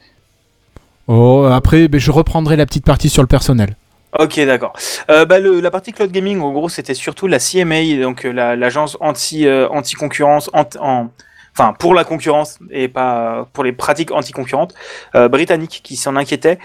Oh, 1.06 1.46
après, 1.52 1.88
ben, 1.88 2.00
je 2.00 2.10
reprendrai 2.10 2.56
la 2.56 2.64
petite 2.66 2.84
partie 2.86 3.10
sur 3.10 3.22
le 3.22 3.28
personnel. 3.28 3.76
Ok, 4.18 4.40
d'accord. 4.46 4.72
Euh, 5.10 5.26
bah, 5.26 5.38
le- 5.40 5.60
la 5.60 5.70
partie 5.70 5.92
cloud 5.92 6.10
gaming, 6.12 6.40
en 6.40 6.52
gros, 6.52 6.68
c'était 6.68 6.94
surtout 6.94 7.26
la 7.26 7.38
CMA, 7.38 8.00
donc 8.00 8.22
la- 8.24 8.56
l'agence 8.56 8.96
anti 9.00 9.46
anti 9.70 9.94
concurrence, 9.96 10.48
en, 10.54 11.08
enfin 11.56 11.72
pour 11.72 11.94
la 11.94 12.04
concurrence 12.04 12.58
et 12.70 12.88
pas 12.88 13.48
pour 13.52 13.64
les 13.64 13.72
pratiques 13.72 14.10
anti-concurrentes 14.10 14.74
euh, 15.14 15.28
britanniques 15.28 15.80
qui 15.82 15.96
s'en 15.96 16.16
inquiétaient. 16.16 16.58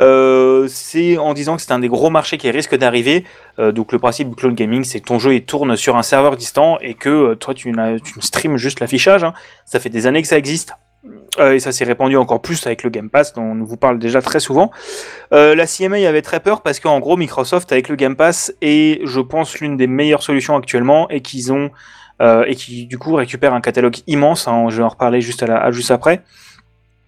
Euh, 0.00 0.66
c'est 0.68 1.16
en 1.18 1.32
disant 1.34 1.56
que 1.56 1.62
c'est 1.62 1.72
un 1.72 1.78
des 1.78 1.88
gros 1.88 2.10
marchés 2.10 2.36
qui 2.38 2.50
risque 2.50 2.76
d'arriver. 2.76 3.24
Euh, 3.58 3.72
donc 3.72 3.92
le 3.92 3.98
principe 3.98 4.28
du 4.28 4.34
cloud 4.34 4.54
gaming, 4.54 4.84
c'est 4.84 5.00
que 5.00 5.06
ton 5.06 5.18
jeu 5.18 5.34
il 5.34 5.44
tourne 5.44 5.76
sur 5.76 5.96
un 5.96 6.02
serveur 6.02 6.36
distant 6.36 6.78
et 6.80 6.94
que 6.94 7.08
euh, 7.08 7.34
toi 7.34 7.54
tu, 7.54 7.74
tu 8.04 8.20
streams 8.20 8.56
juste 8.56 8.80
l'affichage. 8.80 9.24
hein. 9.24 9.32
Ça 9.64 9.80
fait 9.80 9.90
des 9.90 10.06
années 10.06 10.22
que 10.22 10.28
ça 10.28 10.38
existe. 10.38 10.74
Euh, 11.38 11.52
et 11.52 11.60
ça 11.60 11.70
s'est 11.70 11.84
répandu 11.84 12.16
encore 12.16 12.40
plus 12.40 12.66
avec 12.66 12.82
le 12.82 12.88
Game 12.88 13.10
Pass, 13.10 13.34
dont 13.34 13.42
on 13.42 13.62
vous 13.62 13.76
parle 13.76 13.98
déjà 13.98 14.22
très 14.22 14.40
souvent. 14.40 14.70
Euh, 15.32 15.54
la 15.54 15.66
CMA 15.66 15.96
avait 16.08 16.22
très 16.22 16.40
peur 16.40 16.62
parce 16.62 16.80
qu'en 16.80 16.98
gros, 16.98 17.16
Microsoft, 17.18 17.72
avec 17.72 17.88
le 17.90 17.96
Game 17.96 18.16
Pass, 18.16 18.54
est, 18.62 19.04
je 19.04 19.20
pense, 19.20 19.58
l'une 19.60 19.76
des 19.76 19.86
meilleures 19.86 20.22
solutions 20.22 20.56
actuellement 20.56 21.08
et 21.10 21.20
qu'ils 21.20 21.52
ont 21.52 21.70
euh, 22.20 22.44
et 22.46 22.54
qui 22.54 22.86
du 22.86 22.98
coup 22.98 23.14
récupèrent 23.14 23.54
un 23.54 23.60
catalogue 23.60 23.96
immense. 24.06 24.48
hein, 24.48 24.66
je 24.68 24.76
vais 24.78 24.82
en 24.82 24.88
reparler 24.88 25.20
juste, 25.20 25.42
à 25.42 25.46
la, 25.46 25.62
à- 25.62 25.70
juste 25.70 25.90
après. 25.90 26.22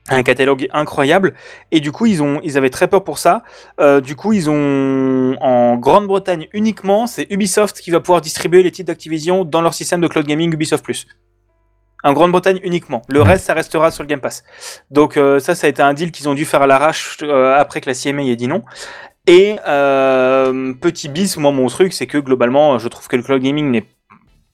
Un 0.09 0.23
catalogue 0.23 0.69
incroyable 0.73 1.35
et 1.73 1.81
du 1.81 1.91
coup 1.91 2.07
ils 2.07 2.23
ont 2.23 2.41
ils 2.45 2.57
avaient 2.57 2.71
très 2.71 2.87
peur 2.87 3.03
pour 3.03 3.19
ça. 3.19 3.43
Euh, 3.81 4.01
du 4.01 4.15
coup 4.15 4.33
ils 4.33 4.49
ont 4.49 5.37
en 5.41 5.75
Grande-Bretagne 5.77 6.47
uniquement 6.53 7.09
c'est 7.09 7.27
Ubisoft 7.29 7.81
qui 7.81 7.91
va 7.91 7.99
pouvoir 7.99 8.21
distribuer 8.21 8.63
les 8.63 8.71
titres 8.71 8.87
d'Activision 8.87 9.45
dans 9.45 9.63
leur 9.63 9.75
système 9.75 10.01
de 10.01 10.07
cloud 10.07 10.25
gaming 10.25 10.55
Ubisoft 10.55 10.85
Plus. 10.85 11.09
En 12.05 12.13
Grande-Bretagne 12.13 12.61
uniquement. 12.63 13.03
Le 13.09 13.21
reste 13.21 13.47
ça 13.47 13.55
restera 13.55 13.91
sur 13.91 14.05
le 14.05 14.07
Game 14.09 14.21
Pass. 14.21 14.45
Donc 14.93 15.17
euh, 15.17 15.41
ça 15.41 15.57
ça 15.57 15.67
a 15.67 15.71
été 15.71 15.83
un 15.83 15.93
deal 15.93 16.13
qu'ils 16.13 16.29
ont 16.29 16.35
dû 16.35 16.45
faire 16.45 16.63
à 16.63 16.69
l'arrache 16.69 17.19
euh, 17.23 17.57
après 17.59 17.81
que 17.81 17.91
la 17.91 17.95
CMA 17.97 18.23
ait 18.23 18.37
dit 18.37 18.47
non. 18.47 18.63
Et 19.27 19.57
euh, 19.67 20.73
petit 20.75 21.09
bis, 21.09 21.37
moi 21.37 21.51
mon 21.51 21.67
truc, 21.67 21.93
c'est 21.93 22.07
que 22.07 22.19
globalement, 22.19 22.79
je 22.79 22.87
trouve 22.87 23.09
que 23.09 23.17
le 23.17 23.25
cloud 23.25 23.43
gaming 23.43 23.73
n'est, 23.73 23.85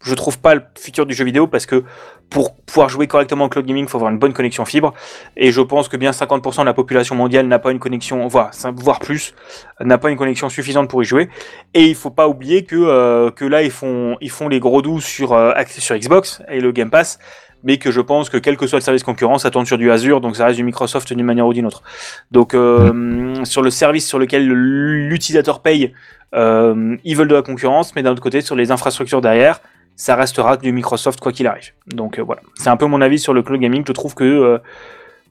je 0.03 0.15
trouve 0.15 0.39
pas 0.39 0.55
le 0.55 0.63
futur 0.79 1.07
du 1.07 1.15
jeu 1.15 1.25
vidéo 1.25 1.47
parce 1.47 1.67
que 1.67 1.85
pour 2.31 2.57
pouvoir 2.57 2.89
jouer 2.89 3.07
correctement 3.07 3.45
au 3.45 3.49
cloud 3.49 3.67
gaming, 3.67 3.85
il 3.85 3.89
faut 3.89 3.99
avoir 3.99 4.11
une 4.11 4.19
bonne 4.19 4.33
connexion 4.33 4.65
fibre. 4.65 4.95
Et 5.37 5.53
je 5.53 5.61
pense 5.61 5.89
que 5.89 5.97
bien 5.97 6.13
50% 6.13 6.61
de 6.61 6.65
la 6.65 6.75
population 6.75 7.15
mondiale 7.15 7.47
n'a 7.47 7.59
pas 7.59 7.73
une 7.73 7.79
connexion, 7.79 8.27
voire, 8.27 8.51
voire 8.75 9.01
plus, 9.01 9.35
n'a 9.81 9.99
pas 9.99 10.11
une 10.11 10.17
connexion 10.17 10.49
suffisante 10.49 10.89
pour 10.89 11.03
y 11.03 11.05
jouer. 11.05 11.29
Et 11.75 11.87
il 11.87 11.95
faut 11.95 12.11
pas 12.11 12.29
oublier 12.29 12.65
que 12.65 12.77
euh, 12.77 13.31
que 13.31 13.45
là 13.45 13.63
ils 13.63 13.71
font 13.71 14.17
ils 14.21 14.31
font 14.31 14.49
les 14.49 14.61
gros 14.61 14.83
doux 14.83 15.01
sur 15.01 15.35
euh, 15.35 15.53
sur 15.67 15.97
Xbox 15.97 16.43
et 16.49 16.61
le 16.61 16.73
Game 16.73 16.91
Pass. 16.91 17.19
Mais 17.65 17.77
que 17.77 17.93
je 17.93 18.01
pense 18.01 18.29
que 18.29 18.39
quel 18.39 18.57
que 18.57 18.67
soit 18.67 18.81
le 18.81 18.83
service 18.83 19.05
concurrent, 19.05 19.39
ça 19.39 19.53
tourne 19.53 19.67
sur 19.67 19.79
du 19.79 19.93
Azure, 19.93 20.21
donc 20.21 20.35
ça 20.35 20.47
reste 20.47 20.57
du 20.57 20.65
Microsoft 20.65 21.13
d'une 21.13 21.25
manière 21.25 21.47
ou 21.47 21.53
d'une 21.53 21.67
autre. 21.67 21.85
Donc 22.33 22.55
euh, 22.55 23.45
sur 23.45 23.63
le 23.63 23.71
service 23.71 24.09
sur 24.09 24.19
lequel 24.19 24.49
l'utilisateur 24.49 25.63
paye, 25.63 25.93
euh, 26.35 26.97
ils 27.05 27.17
veulent 27.17 27.29
de 27.29 27.35
la 27.35 27.43
concurrence, 27.43 27.95
mais 27.95 28.03
d'un 28.03 28.13
autre 28.13 28.23
côté, 28.23 28.41
sur 28.41 28.57
les 28.57 28.71
infrastructures 28.71 29.21
derrière, 29.21 29.61
ça 29.97 30.17
restera 30.17 30.57
du 30.57 30.73
Microsoft 30.73 31.21
quoi 31.21 31.33
qu'il 31.33 31.47
arrive. 31.47 31.73
Donc 31.89 32.19
euh, 32.19 32.23
voilà, 32.23 32.43
c'est 32.55 32.69
un 32.71 32.77
peu 32.77 32.87
mon 32.87 33.01
avis 33.01 33.19
sur 33.19 33.33
le 33.35 33.43
cloud 33.43 33.61
gaming. 33.61 33.85
Je 33.87 33.93
trouve 33.93 34.15
que 34.15 34.25
euh, 34.25 34.59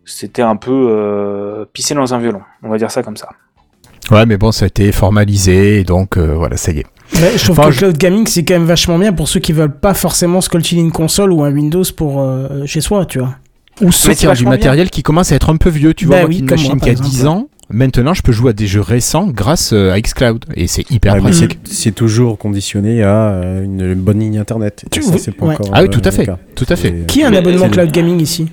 c'était 0.06 0.42
un 0.42 0.56
peu 0.56 0.72
euh, 0.90 1.66
pisser 1.74 1.94
dans 1.94 2.14
un 2.14 2.20
violon. 2.20 2.42
On 2.64 2.70
va 2.70 2.78
dire 2.78 2.92
ça 2.92 3.04
comme 3.04 3.18
ça. 3.18 3.30
Ouais, 4.10 4.26
mais 4.26 4.38
bon, 4.38 4.52
ça 4.52 4.66
a 4.66 4.68
été 4.68 4.92
formalisé, 4.92 5.80
et 5.80 5.84
donc 5.84 6.18
euh, 6.18 6.34
voilà, 6.34 6.58
ça 6.58 6.72
y 6.72 6.80
est. 6.80 6.86
Ouais, 7.16 7.32
je 7.38 7.44
trouve 7.44 7.60
Enfin, 7.60 7.70
que 7.70 7.74
je- 7.76 7.80
cloud 7.80 7.98
gaming 7.98 8.26
c'est 8.28 8.44
quand 8.44 8.56
même 8.56 8.66
vachement 8.66 8.98
bien 8.98 9.14
pour 9.14 9.28
ceux 9.28 9.40
qui 9.40 9.54
veulent 9.54 9.78
pas 9.80 9.94
forcément 9.94 10.42
sculpter 10.42 10.76
une 10.78 10.92
console 10.92 11.32
ou 11.32 11.44
un 11.44 11.52
Windows 11.54 11.84
pour 11.96 12.20
euh, 12.22 12.66
chez 12.66 12.82
soi, 12.82 13.06
tu 13.06 13.20
vois. 13.20 13.36
Ou 13.82 13.92
c'est 13.92 14.08
sortir 14.08 14.34
du 14.34 14.42
bien. 14.44 14.50
matériel 14.52 14.90
qui 14.90 15.02
commence 15.04 15.32
à 15.32 15.36
être 15.36 15.50
un 15.50 15.58
peu 15.58 15.70
vieux. 15.70 15.94
Tu 15.94 16.06
vois, 16.06 16.18
Bah 16.18 16.22
moi 16.24 16.30
oui, 16.30 16.36
qui 16.38 16.42
une 16.42 16.50
machine 16.50 16.80
qui 16.80 16.90
a 16.90 16.92
exemple, 16.92 17.10
10 17.10 17.26
ans, 17.28 17.48
maintenant 17.72 18.14
je 18.14 18.22
peux 18.22 18.32
jouer 18.32 18.52
à 18.52 18.54
des 18.54 18.68
jeux 18.68 18.82
récents 18.82 19.28
grâce 19.28 19.74
euh, 19.74 19.92
à 19.92 20.00
xCloud. 20.02 20.46
Et 20.56 20.68
c'est 20.68 20.90
hyper 20.92 21.16
Ouais, 21.16 21.22
pratique. 21.22 21.60
c'est- 21.66 21.92
toujours 21.92 22.38
conditionné 22.38 23.04
à 23.04 23.32
euh, 23.32 23.64
une 23.64 23.94
bonne 23.96 24.20
ligne 24.20 24.38
internet. 24.40 24.84
Et 24.86 24.90
Tu- 24.90 25.02
ça, 25.04 25.12
oui, 25.14 25.20
c'est 25.20 25.32
pas 25.32 25.46
ouais. 25.46 25.54
encore. 25.56 25.70
Ah 25.74 25.82
oui, 25.82 25.88
euh, 25.88 25.90
tout 25.90 26.02
à 26.04 26.12
fait. 26.12 26.28
Tout 26.56 26.66
à 26.70 26.76
fait. 26.76 27.06
Qui 27.08 27.24
a 27.24 27.28
un 27.28 27.34
abonnement 27.34 27.70
cloud 27.70 27.92
gaming 27.92 28.20
ici? 28.22 28.48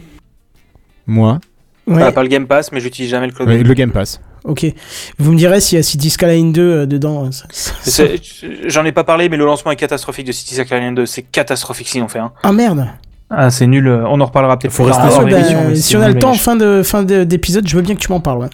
Moi, 1.07 1.39
Ouais, 1.87 2.03
Ah, 2.03 2.13
pas 2.13 2.23
le 2.23 2.29
Game 2.29 2.47
Pass, 2.47 2.71
mais 2.71 2.81
j'utilise 2.81 3.11
jamais 3.11 3.27
le 3.29 3.33
cloud. 3.33 3.49
ouais, 3.49 3.63
le 3.63 3.73
Game 3.75 3.91
Pass. 3.93 4.21
ok. 4.45 4.67
Vous 5.19 5.33
me 5.33 5.39
direz 5.39 5.59
s'il 5.63 5.77
y 5.77 5.79
a 5.79 5.83
City 5.83 6.11
Skyline 6.11 6.53
2 6.53 6.61
euh, 6.63 6.87
dedans. 6.87 7.31
ça- 7.33 8.05
J'en 8.67 8.85
ai 8.85 8.93
pas 8.93 9.05
parlé, 9.05 9.31
mais 9.31 9.39
le 9.39 9.47
lancement 9.47 9.71
est 9.71 9.77
catastrophique 9.77 10.27
de 10.27 10.33
City 10.33 10.55
Skyline 10.55 10.95
2. 10.95 11.07
C'est 11.07 11.23
catastrophique 11.23 11.89
s'ils 11.89 12.03
ont 12.03 12.09
fait 12.09 12.19
un. 12.19 12.33
Ah 12.43 12.53
merde 12.53 12.89
Ah, 13.31 13.51
c'est 13.51 13.67
nul. 13.67 13.89
On 13.89 14.21
en 14.21 14.25
reparlera 14.27 14.59
peut-être 14.59 14.73
Faut 14.75 14.85
plus 14.85 14.93
tard 14.93 15.03
rester 15.05 15.19
sur 15.19 15.27
l'émission, 15.27 15.65
bah, 15.69 15.75
Si 15.77 15.97
on 15.97 16.03
a 16.03 16.09
le 16.09 16.19
temps 16.19 16.31
en 16.31 16.35
fin 16.35 16.57
de 16.57 16.83
fin 16.83 17.03
de- 17.03 17.25
d'épisode, 17.25 17.67
je 17.67 17.75
veux 17.77 17.83
bien 17.83 17.95
que 17.95 18.01
tu 18.01 18.13
m'en 18.13 18.21
parles. 18.21 18.41
ouais. 18.41 18.49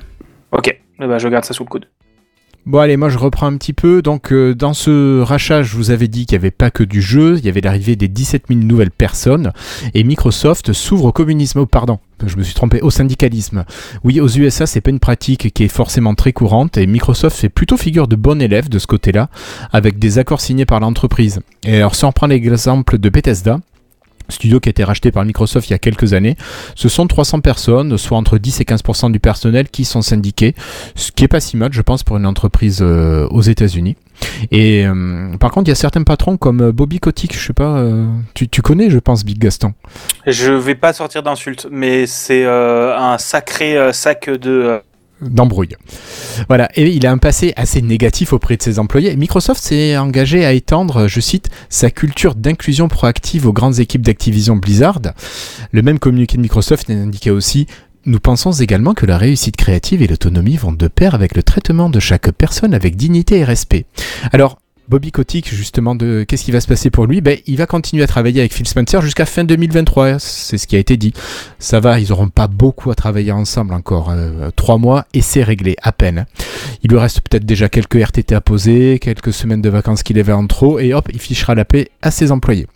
Ok, 0.56 0.78
Eh 1.00 1.06
ben, 1.06 1.18
je 1.18 1.28
garde 1.28 1.44
ça 1.44 1.52
sous 1.52 1.64
le 1.64 1.68
coude. 1.68 1.86
Bon 2.66 2.78
allez, 2.78 2.96
moi 2.96 3.10
je 3.10 3.18
reprends 3.18 3.46
un 3.46 3.58
petit 3.58 3.74
peu. 3.74 4.00
Donc 4.00 4.32
euh, 4.32 4.54
dans 4.54 4.72
ce 4.72 5.20
rachat, 5.20 5.62
je 5.62 5.76
vous 5.76 5.90
avais 5.90 6.08
dit 6.08 6.24
qu'il 6.24 6.38
n'y 6.38 6.42
avait 6.42 6.50
pas 6.50 6.70
que 6.70 6.82
du 6.82 7.02
jeu, 7.02 7.36
il 7.36 7.44
y 7.44 7.48
avait 7.50 7.60
l'arrivée 7.60 7.94
des 7.94 8.08
17 8.08 8.44
000 8.48 8.60
nouvelles 8.60 8.90
personnes 8.90 9.52
et 9.92 10.02
Microsoft 10.02 10.72
s'ouvre 10.72 11.06
au 11.06 11.12
communisme. 11.12 11.58
Oh, 11.58 11.66
pardon, 11.66 11.98
je 12.24 12.38
me 12.38 12.42
suis 12.42 12.54
trompé, 12.54 12.80
au 12.80 12.90
syndicalisme. 12.90 13.66
Oui, 14.02 14.18
aux 14.18 14.28
USA, 14.28 14.64
c'est 14.64 14.80
pas 14.80 14.88
une 14.88 14.98
pratique 14.98 15.52
qui 15.52 15.64
est 15.64 15.68
forcément 15.68 16.14
très 16.14 16.32
courante 16.32 16.78
et 16.78 16.86
Microsoft 16.86 17.36
fait 17.36 17.50
plutôt 17.50 17.76
figure 17.76 18.08
de 18.08 18.16
bon 18.16 18.40
élève 18.40 18.70
de 18.70 18.78
ce 18.78 18.86
côté-là, 18.86 19.28
avec 19.70 19.98
des 19.98 20.18
accords 20.18 20.40
signés 20.40 20.64
par 20.64 20.80
l'entreprise. 20.80 21.40
Et 21.64 21.76
alors 21.76 21.94
si 21.94 22.06
on 22.06 22.12
prend 22.12 22.28
l'exemple 22.28 22.96
de 22.96 23.08
Bethesda, 23.10 23.58
studio 24.28 24.60
qui 24.60 24.68
a 24.68 24.70
été 24.70 24.84
racheté 24.84 25.10
par 25.10 25.24
Microsoft 25.24 25.68
il 25.68 25.72
y 25.72 25.74
a 25.74 25.78
quelques 25.78 26.14
années, 26.14 26.36
ce 26.74 26.88
sont 26.88 27.06
300 27.06 27.40
personnes, 27.40 27.96
soit 27.98 28.16
entre 28.16 28.38
10 28.38 28.60
et 28.60 28.64
15% 28.64 29.12
du 29.12 29.20
personnel 29.20 29.68
qui 29.68 29.84
sont 29.84 30.02
syndiqués, 30.02 30.54
ce 30.94 31.12
qui 31.12 31.24
est 31.24 31.28
pas 31.28 31.40
si 31.40 31.56
mal, 31.56 31.72
je 31.72 31.82
pense, 31.82 32.02
pour 32.02 32.16
une 32.16 32.26
entreprise 32.26 32.80
euh, 32.82 33.26
aux 33.28 33.42
États-Unis. 33.42 33.96
Et 34.50 34.86
euh, 34.86 35.36
par 35.38 35.50
contre, 35.50 35.68
il 35.68 35.70
y 35.70 35.72
a 35.72 35.76
certains 35.76 36.02
patrons 36.02 36.36
comme 36.36 36.60
euh, 36.60 36.72
Bobby 36.72 37.00
Kotick, 37.00 37.36
je 37.36 37.46
sais 37.46 37.52
pas, 37.52 37.84
tu, 38.34 38.48
tu 38.48 38.62
connais, 38.62 38.90
je 38.90 38.98
pense, 38.98 39.24
Big 39.24 39.38
Gaston? 39.38 39.72
Je 40.26 40.52
vais 40.52 40.74
pas 40.74 40.92
sortir 40.92 41.22
d'insultes, 41.22 41.66
mais 41.70 42.06
c'est 42.06 42.44
un 42.44 43.18
sacré 43.18 43.92
sac 43.92 44.30
de. 44.30 44.80
D'embrouille. 45.20 45.76
Voilà, 46.48 46.68
et 46.74 46.88
il 46.88 47.06
a 47.06 47.12
un 47.12 47.18
passé 47.18 47.52
assez 47.56 47.82
négatif 47.82 48.32
auprès 48.32 48.56
de 48.56 48.62
ses 48.62 48.78
employés. 48.78 49.16
Microsoft 49.16 49.62
s'est 49.62 49.96
engagé 49.96 50.44
à 50.44 50.52
étendre, 50.52 51.08
je 51.08 51.20
cite, 51.20 51.50
sa 51.68 51.90
culture 51.90 52.34
d'inclusion 52.34 52.88
proactive 52.88 53.46
aux 53.46 53.52
grandes 53.52 53.80
équipes 53.80 54.02
d'Activision 54.02 54.56
Blizzard. 54.56 55.00
Le 55.72 55.82
même 55.82 55.98
communiqué 55.98 56.36
de 56.36 56.42
Microsoft 56.42 56.90
indiquait 56.90 57.30
aussi 57.30 57.66
nous 58.06 58.20
pensons 58.20 58.52
également 58.52 58.92
que 58.92 59.06
la 59.06 59.16
réussite 59.16 59.56
créative 59.56 60.02
et 60.02 60.06
l'autonomie 60.06 60.58
vont 60.58 60.72
de 60.72 60.88
pair 60.88 61.14
avec 61.14 61.34
le 61.34 61.42
traitement 61.42 61.88
de 61.88 62.00
chaque 62.00 62.30
personne 62.32 62.74
avec 62.74 62.96
dignité 62.96 63.38
et 63.38 63.44
respect. 63.44 63.86
Alors, 64.30 64.58
Bobby 64.88 65.12
Kotick, 65.12 65.48
justement, 65.54 65.94
de 65.94 66.24
qu'est-ce 66.28 66.44
qui 66.44 66.52
va 66.52 66.60
se 66.60 66.66
passer 66.66 66.90
pour 66.90 67.06
lui? 67.06 67.20
Ben, 67.20 67.38
Il 67.46 67.56
va 67.56 67.66
continuer 67.66 68.02
à 68.02 68.06
travailler 68.06 68.40
avec 68.40 68.52
Phil 68.52 68.68
Spencer 68.68 69.00
jusqu'à 69.00 69.24
fin 69.24 69.42
2023, 69.44 70.18
c'est 70.18 70.58
ce 70.58 70.66
qui 70.66 70.76
a 70.76 70.78
été 70.78 70.96
dit. 70.96 71.14
Ça 71.58 71.80
va, 71.80 71.98
ils 71.98 72.10
n'auront 72.10 72.28
pas 72.28 72.48
beaucoup 72.48 72.90
à 72.90 72.94
travailler 72.94 73.32
ensemble 73.32 73.72
encore. 73.72 74.10
euh, 74.10 74.50
trois 74.54 74.76
mois 74.76 75.06
et 75.14 75.22
c'est 75.22 75.42
réglé, 75.42 75.76
à 75.82 75.92
peine. 75.92 76.26
Il 76.82 76.90
lui 76.90 76.98
reste 76.98 77.20
peut-être 77.22 77.46
déjà 77.46 77.68
quelques 77.68 77.94
RTT 77.96 78.34
à 78.34 78.40
poser, 78.42 78.98
quelques 78.98 79.32
semaines 79.32 79.62
de 79.62 79.70
vacances 79.70 80.02
qu'il 80.02 80.18
avait 80.18 80.32
en 80.32 80.46
trop, 80.46 80.78
et 80.78 80.92
hop, 80.92 81.08
il 81.12 81.18
fichera 81.18 81.54
la 81.54 81.64
paix 81.64 81.88
à 82.02 82.10
ses 82.10 82.30
employés. 82.30 82.66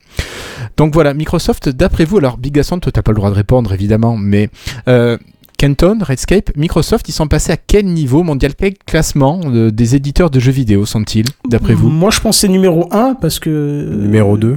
Donc 0.76 0.94
voilà, 0.94 1.12
Microsoft, 1.14 1.68
d'après 1.68 2.04
vous, 2.04 2.18
alors 2.18 2.38
Big 2.38 2.54
Gasson, 2.54 2.80
toi 2.80 2.90
t'as 2.90 3.02
pas 3.02 3.12
le 3.12 3.16
droit 3.16 3.30
de 3.30 3.34
répondre 3.34 3.72
évidemment, 3.72 4.16
mais 4.16 4.48
euh, 4.88 5.18
Kenton, 5.58 5.98
Redscape, 6.00 6.56
Microsoft, 6.56 7.08
ils 7.08 7.12
sont 7.12 7.26
passés 7.26 7.50
à 7.50 7.56
quel 7.56 7.84
niveau 7.84 8.22
mondial, 8.22 8.54
quel 8.54 8.74
classement 8.86 9.40
euh, 9.46 9.72
des 9.72 9.96
éditeurs 9.96 10.30
de 10.30 10.38
jeux 10.38 10.52
vidéo 10.52 10.86
sont-ils, 10.86 11.26
d'après 11.48 11.74
vous? 11.74 11.88
Moi, 11.88 12.10
je 12.10 12.20
c'est 12.30 12.48
numéro 12.48 12.88
1 12.92 13.14
parce 13.14 13.40
que. 13.40 13.88
Numéro 13.90 14.36
2. 14.36 14.56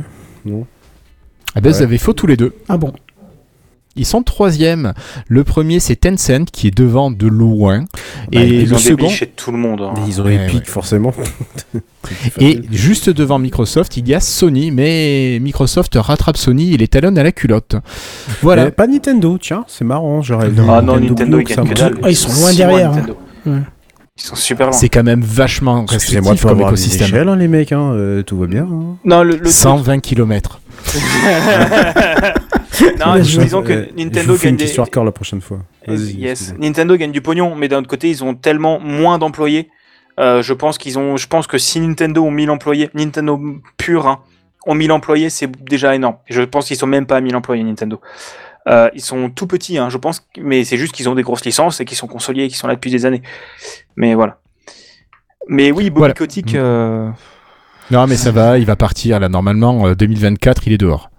Ah 1.53 1.59
ben 1.59 1.71
vous 1.71 1.81
avez 1.81 1.97
faux 1.97 2.13
tous 2.13 2.27
les 2.27 2.37
deux. 2.37 2.53
Ah 2.69 2.77
bon 2.77 2.93
Ils 3.97 4.05
sont 4.05 4.23
troisième. 4.23 4.93
Le 5.27 5.43
premier 5.43 5.79
c'est 5.81 5.95
Tencent 5.97 6.45
qui 6.51 6.67
est 6.67 6.75
devant 6.77 7.11
de 7.11 7.27
loin. 7.27 7.81
bah, 7.81 8.39
et 8.41 8.47
ils 8.61 8.69
le 8.69 8.75
ont 8.75 8.79
second, 8.79 9.09
tout 9.35 9.51
le 9.51 9.57
monde. 9.57 9.81
hein. 9.81 9.93
Ils 10.07 10.21
ont 10.21 10.25
Ouais, 10.25 10.35
Epic, 10.35 10.59
ouais. 10.59 10.65
forcément. 10.65 11.13
Et 12.39 12.61
juste 12.71 13.09
devant 13.09 13.37
Microsoft, 13.37 13.95
il 13.97 14.07
y 14.07 14.13
a 14.15 14.19
Sony, 14.19 14.71
mais 14.71 15.37
Microsoft 15.41 15.93
rattrape 15.95 16.35
Sony 16.37 16.73
et 16.73 16.77
les 16.77 16.87
talonne 16.87 17.17
à 17.17 17.23
la 17.23 17.31
culotte. 17.31 17.75
Voilà. 18.41 18.71
Pas 18.71 18.87
Nintendo, 18.87 19.37
tiens, 19.39 19.65
c'est 19.67 19.85
marrant. 19.85 20.21
J'aurais 20.21 20.49
Ah 20.69 20.81
non, 20.81 20.99
Nintendo, 20.99 21.39
ils 21.39 21.47
ça, 21.53 21.61
dalle. 21.63 21.97
Ah, 22.01 22.09
ils 22.09 22.15
sont 22.15 22.33
loin 22.41 22.53
derrière, 22.53 22.91
Nintendo. 22.91 23.17
Ils 23.45 24.21
sont 24.23 24.35
super 24.35 24.67
loin. 24.67 24.73
c'est 24.73 24.89
quand 24.89 25.03
même 25.03 25.21
vachement 25.21 25.85
restrictif 25.85 26.41
comme 26.43 26.61
écosystème. 26.61 27.07
échelles, 27.07 27.27
hein, 27.29 27.35
les 27.35 27.47
mecs. 27.47 27.71
Hein, 27.71 27.91
euh, 27.93 28.23
tout 28.23 28.37
va 28.37 28.47
bien. 28.47 28.63
hein. 28.63 28.97
Non, 29.05 29.23
le, 29.23 29.35
le 29.37 29.49
120 29.49 29.99
km. 29.99 30.59
non, 32.99 33.15
disons 33.19 33.61
que 33.61 33.71
Euh, 33.73 33.85
je 33.97 34.03
Nintendo 34.03 34.35
gagne 34.37 34.55
des... 34.55 34.79
hardcore 34.79 35.05
la 35.05 35.11
prochaine 35.11 35.41
fois. 35.41 35.59
Yes. 35.87 36.53
Nintendo 36.57 36.95
gagne 36.95 37.11
du 37.11 37.21
pognon, 37.21 37.55
mais 37.55 37.67
d'un 37.67 37.79
autre 37.79 37.87
côté, 37.87 38.09
ils 38.09 38.23
ont 38.23 38.33
tellement 38.35 38.79
moins 38.79 39.17
d'employés. 39.17 39.69
Euh, 40.19 40.41
je 40.41 40.53
pense 40.53 40.77
qu'ils 40.77 40.99
ont, 40.99 41.17
je 41.17 41.27
pense 41.27 41.47
que 41.47 41.57
si 41.57 41.79
Nintendo 41.79 42.23
ont 42.23 42.31
1000 42.31 42.49
employés, 42.51 42.89
Nintendo 42.93 43.39
pur, 43.77 44.07
hein, 44.07 44.19
ont 44.67 44.75
1000 44.75 44.91
employés, 44.91 45.29
c'est 45.29 45.49
déjà 45.63 45.95
énorme. 45.95 46.17
Je 46.29 46.41
pense 46.41 46.67
qu'ils 46.67 46.77
sont 46.77 46.87
même 46.87 47.05
pas 47.05 47.17
à 47.17 47.21
1000 47.21 47.35
employés 47.35 47.63
Nintendo. 47.63 47.99
Euh, 48.67 48.89
ils 48.93 49.01
sont 49.01 49.29
tout 49.29 49.47
petits, 49.47 49.77
hein, 49.79 49.89
je 49.89 49.97
pense, 49.97 50.27
mais 50.37 50.63
c'est 50.63 50.77
juste 50.77 50.93
qu'ils 50.93 51.09
ont 51.09 51.15
des 51.15 51.23
grosses 51.23 51.43
licences 51.45 51.79
et 51.79 51.85
qu'ils 51.85 51.97
sont 51.97 52.07
consoliers 52.07 52.43
et 52.43 52.47
qu'ils 52.47 52.57
sont 52.57 52.67
là 52.67 52.75
depuis 52.75 52.91
des 52.91 53.05
années. 53.07 53.23
Mais 53.95 54.13
voilà. 54.13 54.37
Mais 55.47 55.71
oui, 55.71 55.85
Bobby 55.85 55.99
Voilà. 55.99 56.13
Kotick, 56.13 56.53
euh, 56.53 57.09
Non, 57.89 58.05
mais 58.05 58.15
ça 58.17 58.31
va, 58.31 58.59
il 58.59 58.65
va 58.65 58.75
partir 58.75 59.19
là. 59.19 59.29
Normalement, 59.29 59.87
euh, 59.87 59.95
2024, 59.95 60.67
il 60.67 60.73
est 60.73 60.77
dehors. 60.77 61.09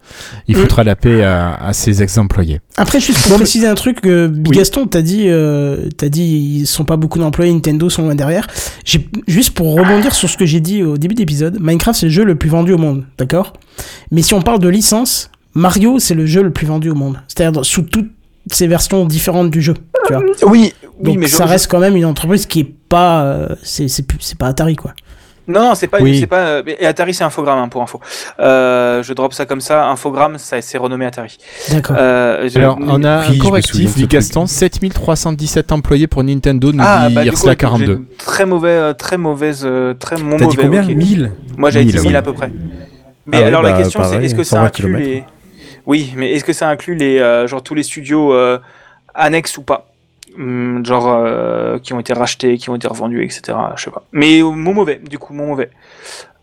Il 0.49 0.57
Mm. 0.57 0.61
foutra 0.61 0.85
la 0.85 0.97
paix 0.97 1.23
à, 1.23 1.55
à 1.55 1.73
ses 1.73 2.03
ex-employés. 2.03 2.61
Après, 2.77 3.01
juste 3.01 3.21
pour 3.23 3.33
Bon, 3.33 3.37
préciser 3.39 3.67
un 3.67 3.75
truc, 3.75 3.99
euh, 4.07 4.29
Oui. 4.33 4.57
Gaston, 4.57 4.87
t'as 4.87 5.03
dit, 5.03 5.25
euh, 5.29 5.89
t'as 5.97 6.09
dit, 6.09 6.59
ils 6.63 6.67
sont 6.67 6.85
pas 6.85 6.97
beaucoup 6.97 7.19
d'employés, 7.19 7.53
Nintendo 7.53 7.89
sont 7.91 8.03
loin 8.03 8.15
derrière. 8.15 8.47
J'ai 8.85 9.09
juste 9.27 9.51
pour 9.53 9.75
rebondir 9.75 10.15
sur 10.15 10.29
ce 10.29 10.37
que 10.37 10.47
j'ai 10.47 10.61
dit 10.61 10.83
au 10.83 10.97
début 10.97 11.15
d'épisode, 11.15 11.59
Minecraft 11.61 11.99
c'est 12.01 12.07
le 12.07 12.13
jeu 12.13 12.25
le 12.25 12.35
plus 12.35 12.49
vendu 12.51 12.73
au 12.73 12.79
monde, 12.79 13.05
d'accord? 13.19 13.53
Mais 14.11 14.23
si 14.23 14.35
on 14.35 14.43
parle 14.43 14.59
de 14.61 14.69
licence, 14.69 15.31
Mario 15.55 15.99
c'est 15.99 16.15
le 16.15 16.27
jeu 16.27 16.43
le 16.43 16.51
plus 16.51 16.67
vendu 16.67 16.91
au 16.91 16.95
monde, 16.95 17.21
c'est-à-dire 17.29 17.65
sous 17.65 17.83
toutes 17.83 18.11
ces 18.51 18.67
versions 18.67 19.05
différentes 19.05 19.51
du 19.51 19.63
jeu, 19.63 19.75
tu 20.07 20.13
vois. 20.15 20.23
oui, 20.47 20.73
oui, 21.01 21.13
Donc 21.13 21.19
mais 21.19 21.29
ça 21.29 21.45
je- 21.47 21.51
reste 21.51 21.69
quand 21.71 21.79
même 21.79 21.97
une 21.97 22.05
entreprise 22.05 22.47
qui 22.47 22.61
est 22.61 22.75
pas, 22.89 23.23
euh, 23.25 23.49
c'est 23.63 23.87
c'est 23.89 24.05
pas 24.39 24.47
Atari 24.49 24.77
quoi. 24.77 24.95
Non, 25.49 25.61
non, 25.61 25.75
c'est 25.75 25.89
pas, 25.89 25.99
Oui. 26.01 26.21
c'est 26.21 26.27
pas. 26.29 26.37
euh, 26.39 26.63
Et 26.79 26.87
Atari, 26.87 27.15
c'est 27.15 27.25
Infogrames 27.25 27.59
hein, 27.59 27.69
pour 27.69 27.83
info. 27.83 28.01
Euh, 28.39 29.03
je 29.03 29.13
drop 29.13 29.33
ça 29.35 29.45
comme 29.45 29.61
ça. 29.61 29.87
Infogrames, 29.89 30.39
ça 30.39 30.61
c'est 30.63 30.79
renommé 30.79 31.05
Atari. 31.05 31.37
D'accord. 31.71 31.97
Euh, 31.99 32.49
je- 32.49 32.59
Alors, 32.59 32.79
on 32.81 33.03
a 33.03 33.29
Oui, 33.29 33.37
un 33.37 33.43
correctif. 33.43 34.07
Gaston, 34.09 34.47
7317 34.47 35.73
employés 35.73 36.07
pour 36.07 36.23
Nintendo, 36.23 36.73
nous 36.73 36.83
Ah, 36.87 37.09
dit 37.09 37.15
bah, 37.15 37.23
du 37.25 37.31
coup, 37.31 37.35
Irsla 37.37 37.53
écoute, 37.53 37.61
42. 37.61 38.03
j'ai 38.11 38.17
Très 38.25 38.47
mauvais, 38.47 38.95
très 38.95 39.19
mauvaise, 39.19 39.69
très 39.99 40.17
mon 40.17 40.37
T'as 40.37 40.47
dit 40.47 40.57
mauvais. 40.57 40.63
combien 40.63 40.85
ok. 40.85 40.95
1000 40.95 41.33
Moi, 41.57 41.71
j'avais 41.71 41.85
dit 41.87 41.93
1000, 41.95 42.03
1000 42.03 42.11
ouais. 42.13 42.17
à 42.19 42.23
peu 42.23 42.33
près. 42.33 42.53
Mais 43.27 43.43
Ah 43.43 43.47
alors 43.47 43.63
la 43.63 43.73
bah, 43.73 43.79
question, 43.79 44.03
c'est 44.05 44.25
est-ce 44.25 44.35
que 44.35 44.45
ça 44.45 44.57
120 44.57 44.67
inclut 44.67 44.97
les. 44.99 45.25
Oui, 45.87 46.13
mais 46.17 46.33
est-ce 46.33 46.45
que 46.45 46.53
ça 46.53 46.69
inclut 46.69 46.95
les, 46.95 47.19
euh, 47.19 47.47
genre 47.49 47.63
tous 47.63 47.75
les 47.75 47.83
studios 47.83 48.33
euh, 48.33 48.59
annexes 49.15 49.57
ou 49.59 49.63
pas? 49.63 49.89
Genre 50.85 51.09
euh, 51.09 51.79
qui 51.79 51.93
ont 51.93 52.01
été 52.01 52.13
rachetés, 52.13 52.57
qui 52.59 52.71
ont 52.71 52.77
été 52.77 52.89
revendus, 52.89 53.23
etc. 53.25 53.57
Je 53.77 53.85
sais 53.85 53.91
pas. 53.91 54.05
Mais 54.13 54.41
euh, 54.41 54.51
mon 54.51 54.73
mauvais, 54.75 55.01
du 55.09 55.19
coup, 55.19 55.35
mon 55.35 55.47
mauvais. 55.47 55.71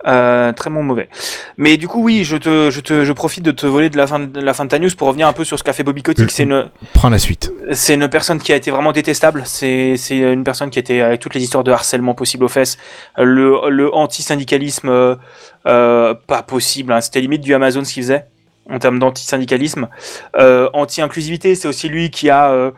Euh, 0.07 0.53
très 0.53 0.69
mon 0.69 0.81
mauvais. 0.81 1.09
Mais 1.57 1.75
du 1.75 1.89
coup, 1.89 2.01
oui, 2.01 2.23
je 2.23 2.37
te, 2.37 2.69
je 2.71 2.79
te, 2.79 3.03
je 3.03 3.11
profite 3.11 3.43
de 3.43 3.51
te 3.51 3.65
voler 3.65 3.89
de 3.89 3.97
la 3.97 4.07
fin 4.07 4.19
de 4.19 4.39
la 4.39 4.53
fin 4.53 4.63
de 4.63 4.69
ta 4.69 4.79
news 4.79 4.89
pour 4.97 5.09
revenir 5.09 5.27
un 5.27 5.33
peu 5.33 5.43
sur 5.43 5.59
ce 5.59 5.63
qu'a 5.63 5.73
fait 5.73 5.83
Bobby 5.83 6.03
Kotick. 6.03 6.27
Mm. 6.27 6.29
C'est 6.29 6.43
une, 6.43 6.69
Prends 6.93 7.09
la 7.09 7.17
suite. 7.17 7.51
c'est 7.73 7.95
une 7.95 8.07
personne 8.07 8.39
qui 8.39 8.53
a 8.53 8.55
été 8.55 8.71
vraiment 8.71 8.93
détestable. 8.93 9.43
C'est 9.45 9.97
c'est 9.97 10.17
une 10.19 10.45
personne 10.45 10.69
qui 10.69 10.79
était 10.79 11.01
avec 11.01 11.19
toutes 11.19 11.33
les 11.33 11.43
histoires 11.43 11.65
de 11.65 11.71
harcèlement 11.71 12.13
possible 12.13 12.45
aux 12.45 12.49
fesses. 12.49 12.77
Le, 13.17 13.69
le 13.69 13.93
anti-syndicalisme, 13.93 14.87
euh, 14.87 15.15
euh, 15.67 16.13
pas 16.27 16.43
possible. 16.43 16.93
hein. 16.93 17.01
C'était 17.01 17.19
limite 17.19 17.41
du 17.41 17.53
Amazon 17.53 17.83
ce 17.83 17.93
qu'il 17.93 18.03
faisait 18.03 18.25
en 18.69 18.79
termes 18.79 18.99
d'anti-syndicalisme. 18.99 19.89
Euh, 20.37 20.69
anti-inclusivité, 20.73 21.55
c'est 21.55 21.67
aussi 21.67 21.89
lui 21.89 22.09
qui 22.09 22.29
a 22.29 22.51
euh, 22.51 22.71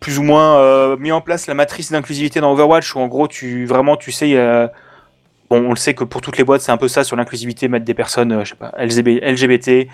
plus 0.00 0.18
ou 0.18 0.22
moins 0.22 0.58
euh, 0.58 0.96
mis 0.96 1.12
en 1.12 1.20
place 1.20 1.46
la 1.46 1.54
matrice 1.54 1.92
d'inclusivité 1.92 2.40
dans 2.40 2.52
Overwatch 2.52 2.94
où 2.94 3.00
en 3.00 3.08
gros 3.08 3.28
tu 3.28 3.64
vraiment 3.66 3.96
tu 3.96 4.12
sais 4.12 4.36
euh, 4.36 4.68
bon 5.50 5.64
on 5.66 5.70
le 5.70 5.76
sait 5.76 5.94
que 5.94 6.04
pour 6.04 6.20
toutes 6.20 6.38
les 6.38 6.44
boîtes 6.44 6.60
c'est 6.60 6.72
un 6.72 6.76
peu 6.76 6.88
ça 6.88 7.04
sur 7.04 7.16
l'inclusivité 7.16 7.68
mettre 7.68 7.84
des 7.84 7.94
personnes 7.94 8.32
euh, 8.32 8.44
je 8.44 8.50
sais 8.50 8.56
pas 8.56 8.72
LGB 8.78 9.20
LGBT 9.20 9.88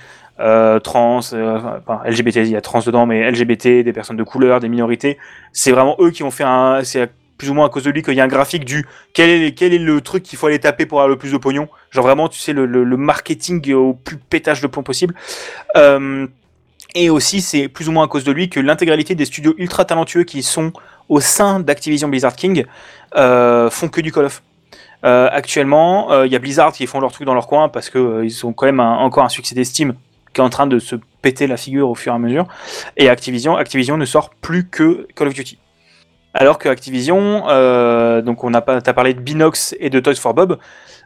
trans, 0.83 1.19
enfin 1.19 2.01
LGBT, 2.05 2.37
il 2.37 2.49
y 2.49 2.57
a 2.57 2.61
trans 2.61 2.81
dedans, 2.81 3.07
mais 3.07 3.31
LGBT, 3.31 3.85
des 3.85 3.93
personnes 3.93 4.17
de 4.17 4.25
couleur, 4.25 4.59
des 4.59 4.69
minorités. 4.69 5.19
C'est 5.53 5.71
vraiment 5.71 5.95
eux 6.01 6.11
qui 6.11 6.25
ont 6.25 6.33
fait 6.33 6.43
un, 6.43 6.83
c'est 6.83 7.13
plus 7.43 7.51
ou 7.51 7.55
moins 7.55 7.67
à 7.67 7.69
cause 7.69 7.83
de 7.83 7.91
lui 7.91 8.03
qu'il 8.03 8.15
y 8.15 8.21
a 8.21 8.25
un 8.25 8.29
graphique 8.29 8.65
du 8.65 8.87
quel 9.15 9.29
est, 9.29 9.53
quel 9.53 9.73
est 9.75 9.79
le 9.79 10.01
truc 10.01 10.23
qu'il 10.23 10.39
faut 10.39 10.47
aller 10.47 10.61
taper 10.61 10.87
pour 10.87 11.01
avoir 11.01 11.09
le 11.09 11.17
plus 11.17 11.33
de 11.33 11.37
pognon. 11.37 11.69
Genre 11.91 12.05
vraiment, 12.05 12.29
tu 12.29 12.39
sais, 12.39 12.53
le, 12.53 12.67
le, 12.67 12.85
le 12.85 12.97
marketing 12.97 13.73
au 13.75 13.95
plus 13.95 14.17
pétage 14.17 14.61
de 14.61 14.69
plomb 14.69 14.85
possible. 14.85 15.15
Euh, 15.77 16.27
et 16.95 17.11
aussi, 17.11 17.41
c'est 17.41 17.69
plus 17.69 17.89
ou 17.89 17.93
moins 17.93 18.05
à 18.05 18.09
cause 18.09 18.25
de 18.25 18.33
lui 18.33 18.51
que 18.51 18.61
l'intégralité 18.61 19.15
des 19.15 19.25
studios 19.25 19.55
ultra 19.57 19.85
talentueux 19.85 20.25
qui 20.25 20.43
sont 20.43 20.73
au 21.09 21.21
sein 21.21 21.61
d'Activision 21.61 22.09
Blizzard 22.09 22.37
King 22.37 22.67
euh, 23.17 23.71
font 23.71 23.89
que 23.89 24.01
du 24.01 24.13
Call 24.13 24.27
of. 24.27 24.43
Euh, 25.05 25.29
actuellement, 25.33 26.13
euh, 26.13 26.27
il 26.27 26.33
y 26.33 26.37
a 26.37 26.39
Blizzard 26.39 26.73
qui 26.73 26.87
font 26.87 27.01
leur 27.01 27.11
truc 27.11 27.27
dans 27.27 27.35
leur 27.35 27.47
coin 27.47 27.69
parce 27.69 27.91
que 27.91 28.23
ils 28.25 28.47
ont 28.47 28.53
quand 28.53 28.67
même 28.67 28.81
encore 28.81 29.25
un 29.25 29.29
succès 29.29 29.55
d'estime 29.55 29.95
qui 30.33 30.41
est 30.41 30.45
en 30.45 30.51
train 30.51 30.67
de 30.67 30.79
se 30.79 30.97
péter 31.23 31.47
la 31.47 31.57
figure 31.57 31.91
au 31.91 31.95
fur 31.95 32.13
et 32.13 32.17
à 32.17 32.19
mesure. 32.19 32.47
Et 32.97 33.09
Activision, 33.09 33.57
Activision 33.57 33.97
ne 33.97 34.05
sort 34.05 34.31
plus 34.31 34.69
que 34.69 35.07
Call 35.15 35.29
of 35.29 35.35
Duty. 35.35 35.59
Alors 36.35 36.59
que 36.59 36.69
Activision, 36.69 37.41
donc 38.23 38.43
on 38.45 38.55
a 38.55 38.63
pas, 38.63 38.81
t'as 38.81 38.95
parlé 38.95 39.13
de 39.13 39.21
Binox 39.21 39.75
et 39.79 39.91
de 39.91 40.01
Toys 40.01 40.15
for 40.15 40.33
Bob 40.33 40.59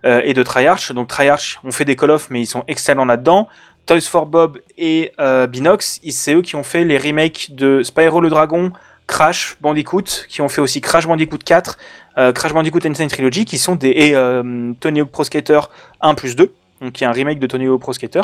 et 0.05 0.33
de 0.33 0.43
Triarch. 0.45 0.93
Donc 0.93 1.09
Triarch, 1.09 1.59
on 1.65 1.73
fait 1.73 1.85
des 1.85 1.97
Call 1.97 2.13
of, 2.13 2.31
mais 2.31 2.41
ils 2.41 2.47
sont 2.47 2.63
excellents 2.69 3.05
là-dedans. 3.05 3.49
Toys 3.87 4.01
for 4.03 4.27
Bob 4.27 4.59
et 4.77 5.13
euh, 5.21 5.47
Binox, 5.47 6.01
c'est 6.11 6.35
eux 6.35 6.43
qui 6.43 6.57
ont 6.57 6.63
fait 6.65 6.85
les 6.85 6.99
remakes 6.99 7.55
de 7.55 7.83
Spyro 7.83 8.21
le 8.21 8.29
Dragon, 8.29 8.73
Crash 9.07 9.57
Bandicoot, 9.61 10.03
qui 10.29 10.41
ont 10.43 10.49
fait 10.49 10.61
aussi 10.61 10.81
Crash 10.81 11.07
Bandicoot 11.07 11.39
4, 11.45 11.79
euh, 12.19 12.33
Crash 12.33 12.53
Bandicoot 12.53 12.81
Insane 12.85 13.09
Trilogy, 13.09 13.45
qui 13.45 13.59
sont 13.59 13.77
des 13.77 13.91
et 13.91 14.17
euh, 14.17 14.73
Tony 14.81 15.01
Hawk 15.01 15.11
Pro 15.11 15.23
Skater 15.25 15.61
1 16.01 16.15
plus 16.15 16.35
2, 16.35 16.53
donc 16.81 17.01
y 17.01 17.05
a 17.05 17.09
un 17.09 17.13
remake 17.13 17.39
de 17.39 17.47
Tony 17.47 17.67
Hawk 17.67 17.81
Pro 17.81 17.93
Skater, 17.93 18.23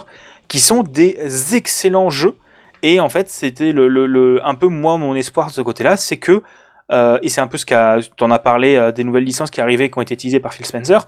qui 0.48 0.58
sont 0.58 0.82
des 0.82 1.54
excellents 1.54 2.10
jeux. 2.10 2.36
Et 2.82 2.98
en 2.98 3.08
fait, 3.08 3.30
c'était 3.30 3.70
le, 3.70 3.86
le, 3.86 4.06
le- 4.06 4.44
un 4.44 4.56
peu 4.56 4.66
moi 4.66 4.98
mon 4.98 5.14
espoir 5.14 5.46
de 5.46 5.52
ce 5.52 5.60
côté-là, 5.60 5.96
c'est 5.96 6.16
que 6.16 6.42
et 7.22 7.30
c'est 7.30 7.40
un 7.40 7.46
peu 7.46 7.56
ce 7.56 7.64
qu'a, 7.64 8.00
t'en 8.18 8.30
as 8.30 8.38
parlé 8.38 8.90
des 8.94 9.02
nouvelles 9.02 9.24
licences 9.24 9.50
qui 9.50 9.62
arrivaient, 9.62 9.88
qui 9.88 9.96
ont 9.98 10.02
été 10.02 10.12
utilisées 10.12 10.40
par 10.40 10.52
Phil 10.52 10.66
Spencer. 10.66 11.06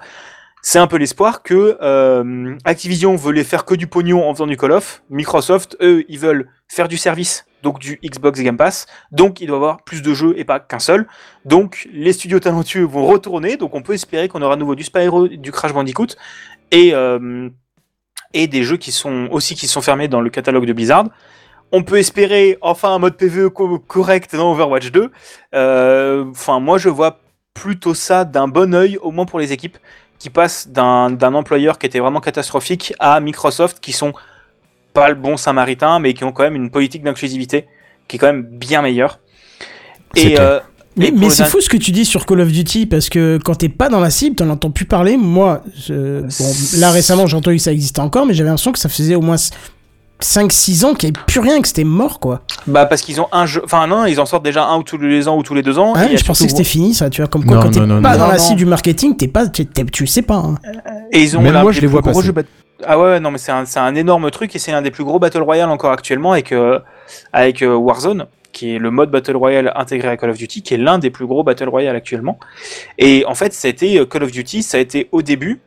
C'est 0.67 0.79
un 0.79 0.87
peu 0.87 0.97
l'espoir 0.97 1.43
que 1.43 1.77
euh, 1.83 2.57
Activision 2.65 3.15
voulait 3.17 3.45
faire 3.45 3.67
que 3.67 3.75
du 3.75 3.87
pognon 3.87 4.27
en 4.27 4.33
faisant 4.33 4.47
du 4.47 4.57
Call 4.57 4.73
of. 4.73 5.03
Microsoft, 5.11 5.77
eux, 5.83 6.05
ils 6.09 6.19
veulent 6.19 6.49
faire 6.69 6.89
du 6.89 6.97
service, 6.97 7.45
donc 7.63 7.79
du 7.79 8.01
Xbox 8.03 8.41
Game 8.41 8.57
Pass. 8.57 8.87
Donc, 9.13 9.43
il 9.43 9.49
doit 9.49 9.57
avoir 9.59 9.85
plus 9.85 10.01
de 10.01 10.15
jeux 10.15 10.33
et 10.39 10.45
pas 10.45 10.61
qu'un 10.61 10.79
seul. 10.79 11.07
Donc, 11.45 11.87
les 11.93 12.15
studios 12.15 12.41
talentueux 12.41 12.85
vont 12.85 13.05
retourner. 13.05 13.59
Donc, 13.59 13.75
on 13.75 13.83
peut 13.83 13.93
espérer 13.93 14.27
qu'on 14.29 14.41
aura 14.41 14.55
à 14.55 14.57
nouveau 14.57 14.75
du 14.75 14.85
Spyro, 14.85 15.29
du 15.29 15.53
Crash 15.53 15.75
Bandicoot 15.75 16.17
et 16.71 16.95
euh, 16.95 17.51
des 18.33 18.63
jeux 18.63 18.79
qui 18.79 18.91
sont 18.91 19.29
aussi 19.31 19.55
qui 19.57 19.67
sont 19.67 19.83
fermés 19.83 20.09
dans 20.09 20.23
le 20.23 20.31
catalogue 20.31 20.65
de 20.65 20.73
Blizzard. 20.73 21.05
On 21.73 21.83
peut 21.83 21.99
espérer 21.99 22.57
enfin 22.63 22.95
un 22.95 22.99
mode 22.99 23.19
PvE 23.19 23.51
co- 23.51 23.79
correct 23.81 24.35
dans 24.35 24.51
Overwatch 24.53 24.91
2. 24.91 25.11
Euh, 25.55 26.25
Enfin, 26.31 26.59
moi, 26.59 26.79
je 26.79 26.89
vois 26.89 27.21
plutôt 27.53 27.93
ça 27.95 28.25
d'un 28.25 28.49
bon 28.49 28.75
œil, 28.75 28.97
au 29.03 29.11
moins 29.13 29.27
pour 29.27 29.39
les 29.39 29.53
équipes, 29.53 29.77
qui 30.25 30.31
passent 30.31 30.69
d'un 30.69 31.11
d'un 31.11 31.35
employeur 31.35 31.79
qui 31.79 31.85
était 31.85 31.99
vraiment 31.99 32.21
catastrophique 32.21 32.95
à 32.99 33.21
Microsoft, 33.21 33.79
qui 33.81 33.93
sont 33.93 34.15
pas 34.95 35.11
le 35.11 35.17
bon 35.17 35.37
samaritain, 35.37 35.99
mais 35.99 36.15
qui 36.15 36.25
ont 36.25 36.33
quand 36.33 36.45
même 36.45 36.57
une 36.57 36.71
politique 36.71 37.03
d'inclusivité 37.03 37.67
qui 38.09 38.17
est 38.17 38.19
quand 38.19 38.29
même 38.33 38.43
bien 38.43 38.81
meilleure. 38.81 39.19
Et, 40.17 40.41
euh, 40.41 40.61
Mais, 40.97 41.11
mais 41.11 41.29
c'est 41.29 41.45
fou 41.45 41.61
ce 41.61 41.69
que 41.69 41.77
tu 41.77 41.91
dis 41.91 42.07
sur 42.07 42.25
Call 42.25 42.41
of 42.41 42.51
Duty 42.51 42.87
parce 42.87 43.11
que 43.11 43.39
quand 43.45 43.57
t'es 43.57 43.69
pas 43.69 43.91
dans 43.91 44.01
la 44.01 44.09
cible, 44.09 44.35
t'en 44.37 44.49
entends 44.49 44.71
plus 44.71 44.87
parler. 44.87 45.19
Moi, 45.19 45.63
je- 45.77 46.21
bon, 46.23 46.81
là 46.81 46.91
récemment, 46.91 47.27
j'ai 47.27 47.37
entendu 47.37 47.57
que 47.57 47.63
ça 47.63 47.73
existait 47.73 48.01
encore, 48.01 48.25
mais 48.25 48.33
j'avais 48.33 48.49
l'impression 48.49 48.73
que 48.73 48.79
ça 48.79 48.89
faisait 48.89 49.17
au 49.17 49.21
moins 49.21 49.37
5-6 50.21 50.85
ans 50.85 50.95
qu'il 50.95 51.11
n'y 51.11 51.17
avait 51.17 51.25
plus 51.27 51.41
rien, 51.41 51.61
que 51.61 51.69
c'était 51.69 51.85
mort 51.85 52.21
quoi. 52.21 52.41
Bah 52.67 52.87
parce 52.87 53.03
qu'ils 53.03 53.21
ont 53.21 53.27
un 53.33 53.47
jeu, 53.47 53.61
enfin 53.65 53.87
non, 53.87 54.07
ils 54.07 54.21
en 54.21 54.27
sortent 54.27 54.45
déjà 54.45 54.65
un 54.67 54.79
ou 54.79 54.83
tous 54.83 54.97
les 54.99 55.29
ans 55.29 55.37
ou 55.37 55.43
tous 55.43 55.55
les 55.55 55.63
deux 55.63 55.79
ans. 55.79 55.93
Ah, 55.97 56.07
et 56.11 56.17
je 56.17 56.25
pensais 56.25 56.45
que 56.45 56.51
c'était 56.51 56.65
fini 56.65 56.95
ça, 56.95 57.11
tu 57.11 57.21
vois. 57.21 57.29
Comme 57.29 57.45
quoi, 57.45 57.57
Non, 57.57 57.63
quand 57.63 57.71
t'es 57.71 57.81
pas 57.81 57.87
non. 57.87 58.01
dans 58.01 58.17
Non, 58.19 58.29
la 58.29 58.39
cible 58.39 58.57
du 58.59 58.67
marketing, 58.67 59.17
t'es 59.17 59.29
pas, 59.29 59.47
t'es- 59.49 59.65
t'es- 59.65 59.85
tu 59.85 60.07
sais 60.07 60.23
pas. 60.23 60.37
hein. 60.37 60.55
Et 61.13 61.21
ils 61.23 61.37
ont 61.37 61.43
Même 61.43 61.61
moi, 61.61 61.73
je 61.73 61.81
les 61.81 61.87
vois 61.87 62.01
gros 62.01 62.13
passer. 62.13 62.27
jeux 62.27 62.33
bat- 62.33 62.43
Ah 62.87 62.99
ouais, 62.99 63.21
non, 63.21 63.31
mais 63.31 63.39
c'est 63.39 63.53
un, 63.53 63.65
c'est 63.67 63.79
un 63.81 63.95
énorme 63.95 64.31
truc 64.31 64.55
et 64.55 64.59
c'est 64.59 64.73
un 64.73 64.83
des 64.83 64.91
plus 64.91 65.05
gros 65.05 65.19
Battle 65.19 65.43
Royale 65.43 65.69
encore 65.71 65.93
actuellement 65.93 66.33
avec, 66.33 66.53
euh, 66.53 66.79
avec 67.33 67.63
euh, 67.63 67.75
Warzone, 67.75 68.27
qui 68.53 68.75
est 68.75 68.79
le 68.79 68.91
mode 68.91 69.11
Battle 69.11 69.37
Royale 69.37 69.73
intégré 69.77 70.09
à 70.09 70.17
Call 70.17 70.31
of 70.31 70.39
Duty, 70.39 70.63
qui 70.63 70.75
est 70.75 70.79
l'un 70.79 70.99
des 70.99 71.11
plus 71.11 71.27
gros 71.27 71.43
Battle 71.45 71.69
Royale 71.69 71.97
actuellement. 71.97 72.39
Et 72.99 73.25
en 73.27 73.35
fait, 73.35 73.53
ça 73.53 73.69
a 73.69 73.71
été, 73.71 73.99
euh, 73.99 74.07
Call 74.07 74.23
of 74.23 74.31
Duty, 74.33 74.63
ça 74.63 74.79
a 74.79 74.81
été 74.81 75.09
au 75.13 75.23
début 75.23 75.61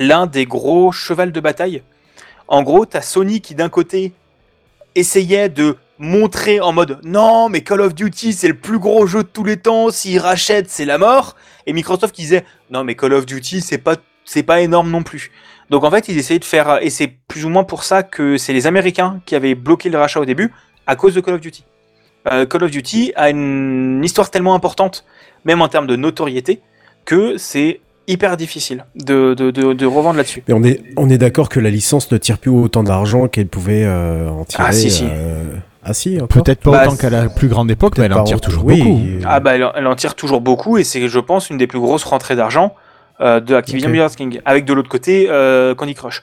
l'un 0.00 0.26
des 0.26 0.46
gros 0.46 0.92
chevals 0.92 1.32
de 1.32 1.40
bataille. 1.40 1.82
En 2.48 2.62
gros, 2.62 2.84
t'as 2.86 3.00
Sony 3.00 3.40
qui 3.40 3.54
d'un 3.54 3.68
côté 3.68 4.12
essayait 4.94 5.48
de 5.48 5.76
montrer 5.98 6.60
en 6.60 6.72
mode 6.72 6.98
non 7.04 7.48
mais 7.48 7.60
Call 7.62 7.80
of 7.80 7.94
Duty 7.94 8.32
c'est 8.32 8.48
le 8.48 8.54
plus 8.54 8.80
gros 8.80 9.06
jeu 9.06 9.22
de 9.22 9.28
tous 9.28 9.44
les 9.44 9.56
temps 9.56 9.90
s'ils 9.90 10.18
rachètent 10.18 10.68
c'est 10.68 10.84
la 10.84 10.98
mort. 10.98 11.36
Et 11.66 11.72
Microsoft 11.72 12.14
qui 12.14 12.22
disait 12.22 12.44
non 12.70 12.84
mais 12.84 12.94
Call 12.94 13.12
of 13.12 13.26
Duty 13.26 13.60
c'est 13.60 13.78
pas 13.78 13.96
c'est 14.24 14.42
pas 14.42 14.60
énorme 14.60 14.90
non 14.90 15.02
plus. 15.02 15.30
Donc 15.70 15.84
en 15.84 15.90
fait 15.90 16.08
ils 16.08 16.18
essayaient 16.18 16.40
de 16.40 16.44
faire 16.44 16.82
et 16.82 16.90
c'est 16.90 17.08
plus 17.08 17.44
ou 17.44 17.48
moins 17.48 17.64
pour 17.64 17.84
ça 17.84 18.02
que 18.02 18.36
c'est 18.36 18.52
les 18.52 18.66
Américains 18.66 19.20
qui 19.24 19.34
avaient 19.34 19.54
bloqué 19.54 19.88
le 19.88 19.98
rachat 19.98 20.20
au 20.20 20.24
début 20.24 20.52
à 20.86 20.96
cause 20.96 21.14
de 21.14 21.20
Call 21.20 21.34
of 21.34 21.40
Duty. 21.40 21.64
Euh, 22.30 22.46
Call 22.46 22.64
of 22.64 22.70
Duty 22.70 23.12
a 23.16 23.30
une 23.30 24.02
histoire 24.02 24.30
tellement 24.30 24.54
importante 24.54 25.04
même 25.44 25.62
en 25.62 25.68
termes 25.68 25.86
de 25.86 25.96
notoriété 25.96 26.60
que 27.04 27.36
c'est 27.36 27.80
hyper 28.06 28.36
difficile 28.36 28.84
de, 28.96 29.34
de, 29.34 29.50
de, 29.50 29.72
de 29.72 29.86
revendre 29.86 30.16
là-dessus 30.16 30.42
Mais 30.48 30.54
on 30.54 30.62
est, 30.62 30.82
on 30.96 31.08
est 31.08 31.18
d'accord 31.18 31.48
que 31.48 31.60
la 31.60 31.70
licence 31.70 32.10
ne 32.12 32.16
tire 32.18 32.38
plus 32.38 32.50
autant 32.50 32.82
d'argent 32.82 33.28
qu'elle 33.28 33.46
pouvait 33.48 33.84
euh, 33.84 34.28
en 34.28 34.44
tirer. 34.44 34.64
Ah, 34.66 34.72
si, 34.72 34.90
si. 34.90 35.04
euh, 35.08 35.42
Ah 35.84 35.94
si, 35.94 36.18
Peut-être 36.28 36.60
pas 36.60 36.70
Bah, 36.70 36.82
autant 36.86 36.96
qu'à 36.96 37.10
la 37.10 37.28
plus 37.28 37.48
grande 37.48 37.70
époque, 37.70 37.98
mais 37.98 38.04
elle 38.04 38.12
en 38.14 38.24
tire 38.24 38.36
autant. 38.36 38.46
toujours 38.48 38.64
Oui, 38.66 38.78
beaucoup. 38.82 38.98
euh, 39.00 39.20
Ah 39.26 39.40
bah 39.40 39.54
elle, 39.56 39.64
en- 39.64 39.72
elle 39.74 39.86
en 39.86 39.94
tire 39.96 40.14
toujours 40.14 40.40
beaucoup 40.40 40.78
et 40.78 40.84
c'est 40.84 41.08
je 41.08 41.18
pense 41.18 41.50
une 41.50 41.56
des 41.58 41.66
plus 41.66 41.80
grosses 41.80 42.04
rentrées 42.04 42.36
d'argent 42.36 42.74
euh, 43.20 43.40
de 43.40 43.54
Activision 43.54 43.88
Ok. 43.88 43.92
Blizzard 43.92 44.10
King. 44.16 44.40
Avec 44.44 44.64
de 44.64 44.72
l'autre 44.72 44.88
côté 44.88 45.26
euh, 45.30 45.74
Candy 45.74 45.94
Crush, 45.94 46.22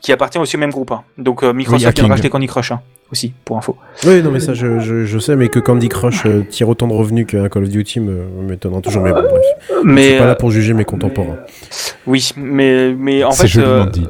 qui 0.00 0.12
appartient 0.12 0.38
aussi 0.38 0.56
au 0.56 0.60
même 0.60 0.70
groupe. 0.70 0.92
hein. 0.92 1.02
Donc 1.18 1.42
euh, 1.42 1.52
Microsoft 1.52 1.98
vient 1.98 2.08
racheter 2.08 2.30
Candy 2.30 2.46
Crush 2.46 2.72
hein, 2.72 2.80
aussi 3.12 3.32
pour 3.44 3.56
info. 3.58 3.76
Oui, 4.06 4.22
non, 4.22 4.30
mais 4.30 4.40
ça, 4.40 4.54
je, 4.54 4.78
je, 4.80 5.04
je 5.04 5.18
sais, 5.18 5.36
mais 5.36 5.48
que 5.48 5.58
Candy 5.58 5.88
Crush 5.88 6.26
euh, 6.26 6.42
tire 6.48 6.68
autant 6.68 6.86
de 6.86 6.92
revenus 6.92 7.26
qu'un 7.26 7.48
Call 7.48 7.64
of 7.64 7.68
Duty 7.68 8.00
me 8.00 8.24
m'étonnera 8.42 8.80
toujours. 8.80 9.02
Mais 9.02 9.12
bon, 9.12 9.22
bref. 9.22 9.42
je 9.70 9.74
Mais 9.84 10.08
suis 10.10 10.18
pas 10.18 10.24
là 10.26 10.30
euh, 10.32 10.34
pour 10.36 10.50
juger 10.50 10.74
mes 10.74 10.84
contemporains. 10.84 11.38
oui, 12.06 12.30
mais 12.36 12.94
mais 12.94 13.24
en 13.24 13.32
C'est 13.32 13.42
fait 13.42 13.60
joliment 13.60 13.72
euh, 13.82 13.86
dit. 13.86 14.06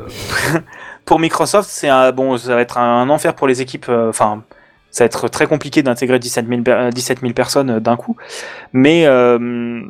pour 1.04 1.18
Microsoft 1.20 1.68
c'est 1.70 1.88
un 1.88 2.12
bon 2.12 2.36
ça 2.38 2.54
va 2.54 2.60
être 2.62 2.78
un 2.78 3.08
enfer 3.10 3.34
pour 3.34 3.46
les 3.46 3.60
équipes. 3.62 3.86
euh, 3.88 4.08
Enfin 4.10 4.42
ça 4.90 5.02
va 5.04 5.06
être 5.06 5.28
très 5.28 5.46
compliqué 5.48 5.82
d'intégrer 5.82 6.18
17 6.20 6.46
000, 6.48 6.62
per- 6.62 6.70
euh, 6.72 6.90
17 6.90 7.20
000 7.20 7.32
personnes 7.32 7.68
euh, 7.70 7.80
d'un 7.80 7.96
coup. 7.96 8.16
Mais 8.72 9.06
euh, 9.06 9.80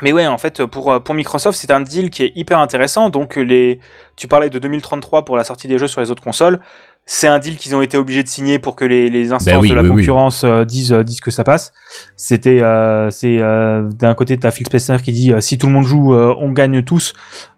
mais 0.00 0.12
ouais, 0.12 0.26
en 0.26 0.38
fait, 0.38 0.64
pour, 0.64 1.02
pour 1.02 1.14
Microsoft, 1.14 1.58
c'est 1.58 1.70
un 1.70 1.80
deal 1.80 2.10
qui 2.10 2.22
est 2.22 2.32
hyper 2.34 2.58
intéressant. 2.58 3.10
Donc, 3.10 3.36
les, 3.36 3.78
tu 4.16 4.26
parlais 4.26 4.48
de 4.48 4.58
2033 4.58 5.24
pour 5.24 5.36
la 5.36 5.44
sortie 5.44 5.68
des 5.68 5.78
jeux 5.78 5.86
sur 5.86 6.00
les 6.00 6.10
autres 6.10 6.22
consoles. 6.22 6.60
C'est 7.04 7.26
un 7.26 7.40
deal 7.40 7.56
qu'ils 7.56 7.74
ont 7.74 7.82
été 7.82 7.96
obligés 7.96 8.22
de 8.22 8.28
signer 8.28 8.58
pour 8.60 8.76
que 8.76 8.84
les, 8.84 9.10
les 9.10 9.32
instances 9.32 9.52
Ben 9.52 9.58
oui, 9.60 9.70
de 9.70 9.74
la 9.74 9.82
oui, 9.82 9.88
concurrence 9.88 10.44
euh, 10.44 10.64
disent, 10.64 10.92
euh, 10.92 11.02
disent 11.02 11.20
que 11.20 11.32
ça 11.32 11.42
passe. 11.42 11.72
C'était, 12.16 12.62
euh, 12.62 13.10
c'est 13.10 13.38
euh, 13.38 13.88
d'un 13.90 14.14
côté, 14.14 14.38
t'as 14.38 14.52
Phil 14.52 14.66
Spencer 14.66 15.02
qui 15.02 15.10
dit 15.10 15.32
euh, 15.32 15.40
si 15.40 15.58
tout 15.58 15.66
le 15.66 15.72
monde 15.72 15.84
joue, 15.84 16.14
euh, 16.14 16.34
on 16.38 16.52
gagne 16.52 16.82
tous. 16.84 17.12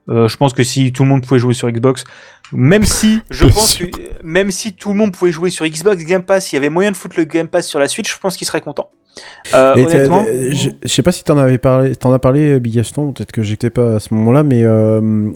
Euh, 0.09 0.29
je 0.29 0.37
pense 0.39 0.55
que 0.55 0.65
si 0.65 0.93
tout 0.93 1.03
le 1.03 1.11
monde 1.11 1.27
pouvait 1.27 1.39
jouer 1.39 1.53
sur 1.53 1.71
Xbox, 1.71 2.05
même 2.53 2.85
si 2.85 3.21
je 3.31 3.47
pense 3.47 3.77
que 3.77 3.85
même 4.23 4.51
si 4.51 4.73
tout 4.73 4.91
le 4.91 4.95
monde 4.97 5.13
pouvait 5.13 5.33
jouer 5.33 5.51
sur 5.51 5.67
Xbox 5.67 6.05
Game 6.05 6.23
Pass, 6.23 6.47
s'il 6.47 6.57
y 6.57 6.59
avait 6.59 6.71
moyen 6.71 6.91
de 6.91 6.97
foutre 6.97 7.17
le 7.19 7.25
Game 7.25 7.49
Pass 7.49 7.67
sur 7.69 7.79
la 7.79 7.89
Switch, 7.89 8.11
je 8.11 8.19
pense 8.19 8.37
qu'il 8.39 8.47
serait 8.47 8.63
content. 8.63 8.91
Euh, 9.55 9.75
honnêtement, 9.75 10.25
euh, 10.29 10.51
je, 10.53 10.71
je 10.83 10.89
sais 10.89 11.03
pas 11.03 11.13
si 11.13 11.23
t'en 11.23 11.39
avais 11.39 11.59
parlé, 11.59 11.95
t'en 11.95 12.13
as 12.13 12.19
parlé, 12.19 12.55
euh, 12.55 12.59
Big 12.59 12.75
Gaston, 12.75 13.13
peut-être 13.13 13.31
que 13.33 13.43
j'étais 13.43 13.71
pas 13.71 13.97
à 13.97 14.01
ce 14.01 14.13
moment-là, 14.15 14.43
mais 14.43 14.63
euh, 14.65 15.31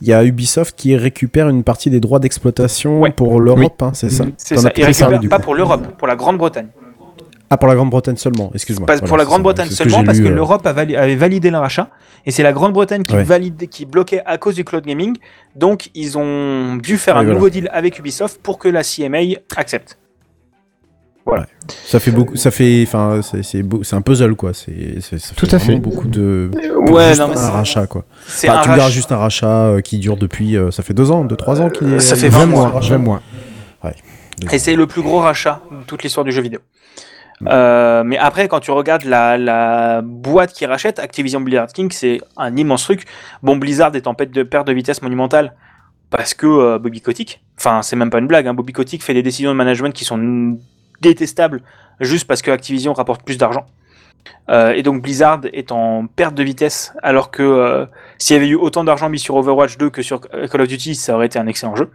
il 0.00 0.08
y 0.08 0.12
a 0.12 0.24
Ubisoft 0.24 0.74
qui 0.76 0.96
récupère 0.96 1.48
une 1.48 1.64
partie 1.64 1.90
des 1.90 2.00
droits 2.00 2.18
d'exploitation 2.20 3.00
Ouais. 3.00 3.10
pour 3.10 3.40
l'Europe, 3.40 3.82
hein, 3.82 3.90
c'est 3.94 4.10
ça? 4.10 4.24
C'est 4.36 4.54
T'en 4.54 4.60
ça. 4.62 4.68
as 4.68 4.70
Il 4.70 4.74
peut-être 4.74 4.86
récupère 4.86 5.06
parlé, 5.08 5.18
du 5.18 5.28
pas 5.28 5.36
coup. 5.36 5.42
pour 5.42 5.54
l'Europe, 5.54 5.86
pour 5.98 6.08
la 6.08 6.16
Grande-Bretagne. 6.16 6.68
Ah, 7.50 7.56
pour 7.56 7.68
la 7.68 7.74
Grande-Bretagne 7.76 8.16
seulement, 8.16 8.50
excuse-moi. 8.54 8.84
Voilà, 8.86 9.00
pour 9.00 9.16
la 9.16 9.24
c'est 9.24 9.28
Grande-Bretagne 9.28 9.68
c'est 9.70 9.74
seulement 9.76 10.04
parce 10.04 10.18
lu, 10.18 10.24
que 10.24 10.28
l'Europe 10.28 10.66
avait 10.66 11.16
validé 11.16 11.50
le 11.50 11.56
rachat 11.56 11.88
et 12.26 12.30
c'est 12.30 12.42
la 12.42 12.52
Grande-Bretagne 12.52 13.04
qui 13.04 13.14
Ouais. 13.16 13.22
valide, 13.22 13.68
qui 13.70 13.86
bloquait 13.86 14.20
à 14.26 14.36
cause 14.36 14.54
du 14.54 14.64
cloud 14.64 14.84
gaming. 14.84 15.16
Donc 15.56 15.88
ils 15.94 16.18
ont 16.18 16.76
dû 16.76 16.98
faire 16.98 17.14
Ouais, 17.14 17.20
un 17.20 17.24
voilà. 17.24 17.34
nouveau 17.38 17.48
deal 17.48 17.70
avec 17.72 17.98
Ubisoft 17.98 18.38
pour 18.42 18.58
que 18.58 18.68
la 18.68 18.82
CMA 18.82 19.18
accepte. 19.56 19.98
Ça 21.84 22.00
fait 22.00 22.10
beaucoup, 22.10 22.36
ça 22.36 22.50
fait, 22.50 22.82
enfin, 22.86 23.20
c'est- 23.22 23.42
c'est 23.42 23.62
beau- 23.62 23.82
c'est 23.84 23.94
un 23.94 24.00
puzzle 24.00 24.34
quoi. 24.34 24.54
C'est, 24.54 25.00
c'est- 25.02 25.18
ça 25.18 25.34
Tout 25.36 25.46
fait 25.46 25.54
à 25.54 25.58
vraiment 25.58 25.74
fait. 25.76 25.80
beaucoup 25.82 26.08
de. 26.08 26.50
Ouais, 26.90 27.08
juste 27.08 27.20
non, 27.20 27.28
mais 27.28 27.36
un 27.38 27.50
rachat 27.50 27.86
quoi. 27.86 28.04
Enfin, 28.26 28.58
un 28.58 28.62
tu 28.62 28.68
rachat. 28.70 28.88
juste 28.88 29.12
un 29.12 29.16
rachat 29.18 29.46
euh, 29.66 29.80
qui 29.82 29.98
dure 29.98 30.16
depuis, 30.16 30.56
euh, 30.56 30.70
ça 30.70 30.82
fait 30.82 30.94
deux 30.94 31.10
ans, 31.10 31.24
deux 31.24 31.36
trois 31.36 31.60
ans 31.60 31.68
qu'il 31.68 31.92
est. 31.92 32.00
Ça 32.00 32.16
fait 32.16 32.28
20 32.30 32.38
20 32.40 32.46
mois, 32.46 32.70
mois. 32.70 32.80
20 32.80 32.98
mois. 32.98 33.22
Et 34.52 34.58
c'est 34.58 34.76
le 34.76 34.86
plus 34.86 35.02
gros 35.02 35.18
rachat 35.18 35.60
de 35.70 35.84
toute 35.86 36.02
l'histoire 36.02 36.24
du 36.24 36.32
jeu 36.32 36.40
vidéo. 36.42 36.60
Euh, 37.48 38.02
mais 38.04 38.16
après, 38.18 38.48
quand 38.48 38.60
tu 38.60 38.70
regardes 38.70 39.04
la, 39.04 39.36
la 39.36 40.00
boîte 40.02 40.52
qui 40.52 40.64
rachète, 40.66 40.98
Activision 40.98 41.40
Blizzard 41.40 41.68
King, 41.68 41.90
c'est 41.92 42.20
un 42.36 42.56
immense 42.56 42.82
truc. 42.84 43.04
Bon, 43.42 43.56
Blizzard 43.56 43.94
est 43.94 44.06
en 44.06 44.14
perte 44.14 44.30
de, 44.30 44.42
perte 44.44 44.66
de 44.66 44.72
vitesse 44.72 45.02
monumentale. 45.02 45.54
parce 46.10 46.32
que 46.34 46.46
euh, 46.46 46.78
Bobby 46.78 47.00
Kotick, 47.02 47.42
enfin 47.58 47.82
c'est 47.82 47.94
même 47.96 48.08
pas 48.10 48.18
une 48.18 48.26
blague, 48.26 48.46
hein, 48.46 48.54
Bobby 48.54 48.72
Kotick 48.72 49.02
fait 49.02 49.12
des 49.12 49.22
décisions 49.22 49.50
de 49.50 49.56
management 49.56 49.92
qui 49.92 50.04
sont 50.06 50.56
détestables 51.00 51.62
juste 52.00 52.26
parce 52.26 52.42
que 52.42 52.50
Activision 52.50 52.92
rapporte 52.92 53.22
plus 53.22 53.38
d'argent. 53.38 53.66
Euh, 54.50 54.72
et 54.72 54.82
donc 54.82 55.02
Blizzard 55.02 55.40
est 55.52 55.72
en 55.72 56.06
perte 56.06 56.34
de 56.34 56.42
vitesse, 56.42 56.92
alors 57.02 57.30
que 57.30 57.42
euh, 57.42 57.86
s'il 58.18 58.34
y 58.34 58.36
avait 58.38 58.48
eu 58.48 58.54
autant 58.56 58.84
d'argent 58.84 59.08
mis 59.08 59.18
sur 59.18 59.36
Overwatch 59.36 59.78
2 59.78 59.90
que 59.90 60.02
sur 60.02 60.20
Call 60.20 60.60
of 60.60 60.68
Duty, 60.68 60.94
ça 60.94 61.14
aurait 61.14 61.26
été 61.26 61.38
un 61.38 61.46
excellent 61.46 61.76
jeu. 61.76 61.88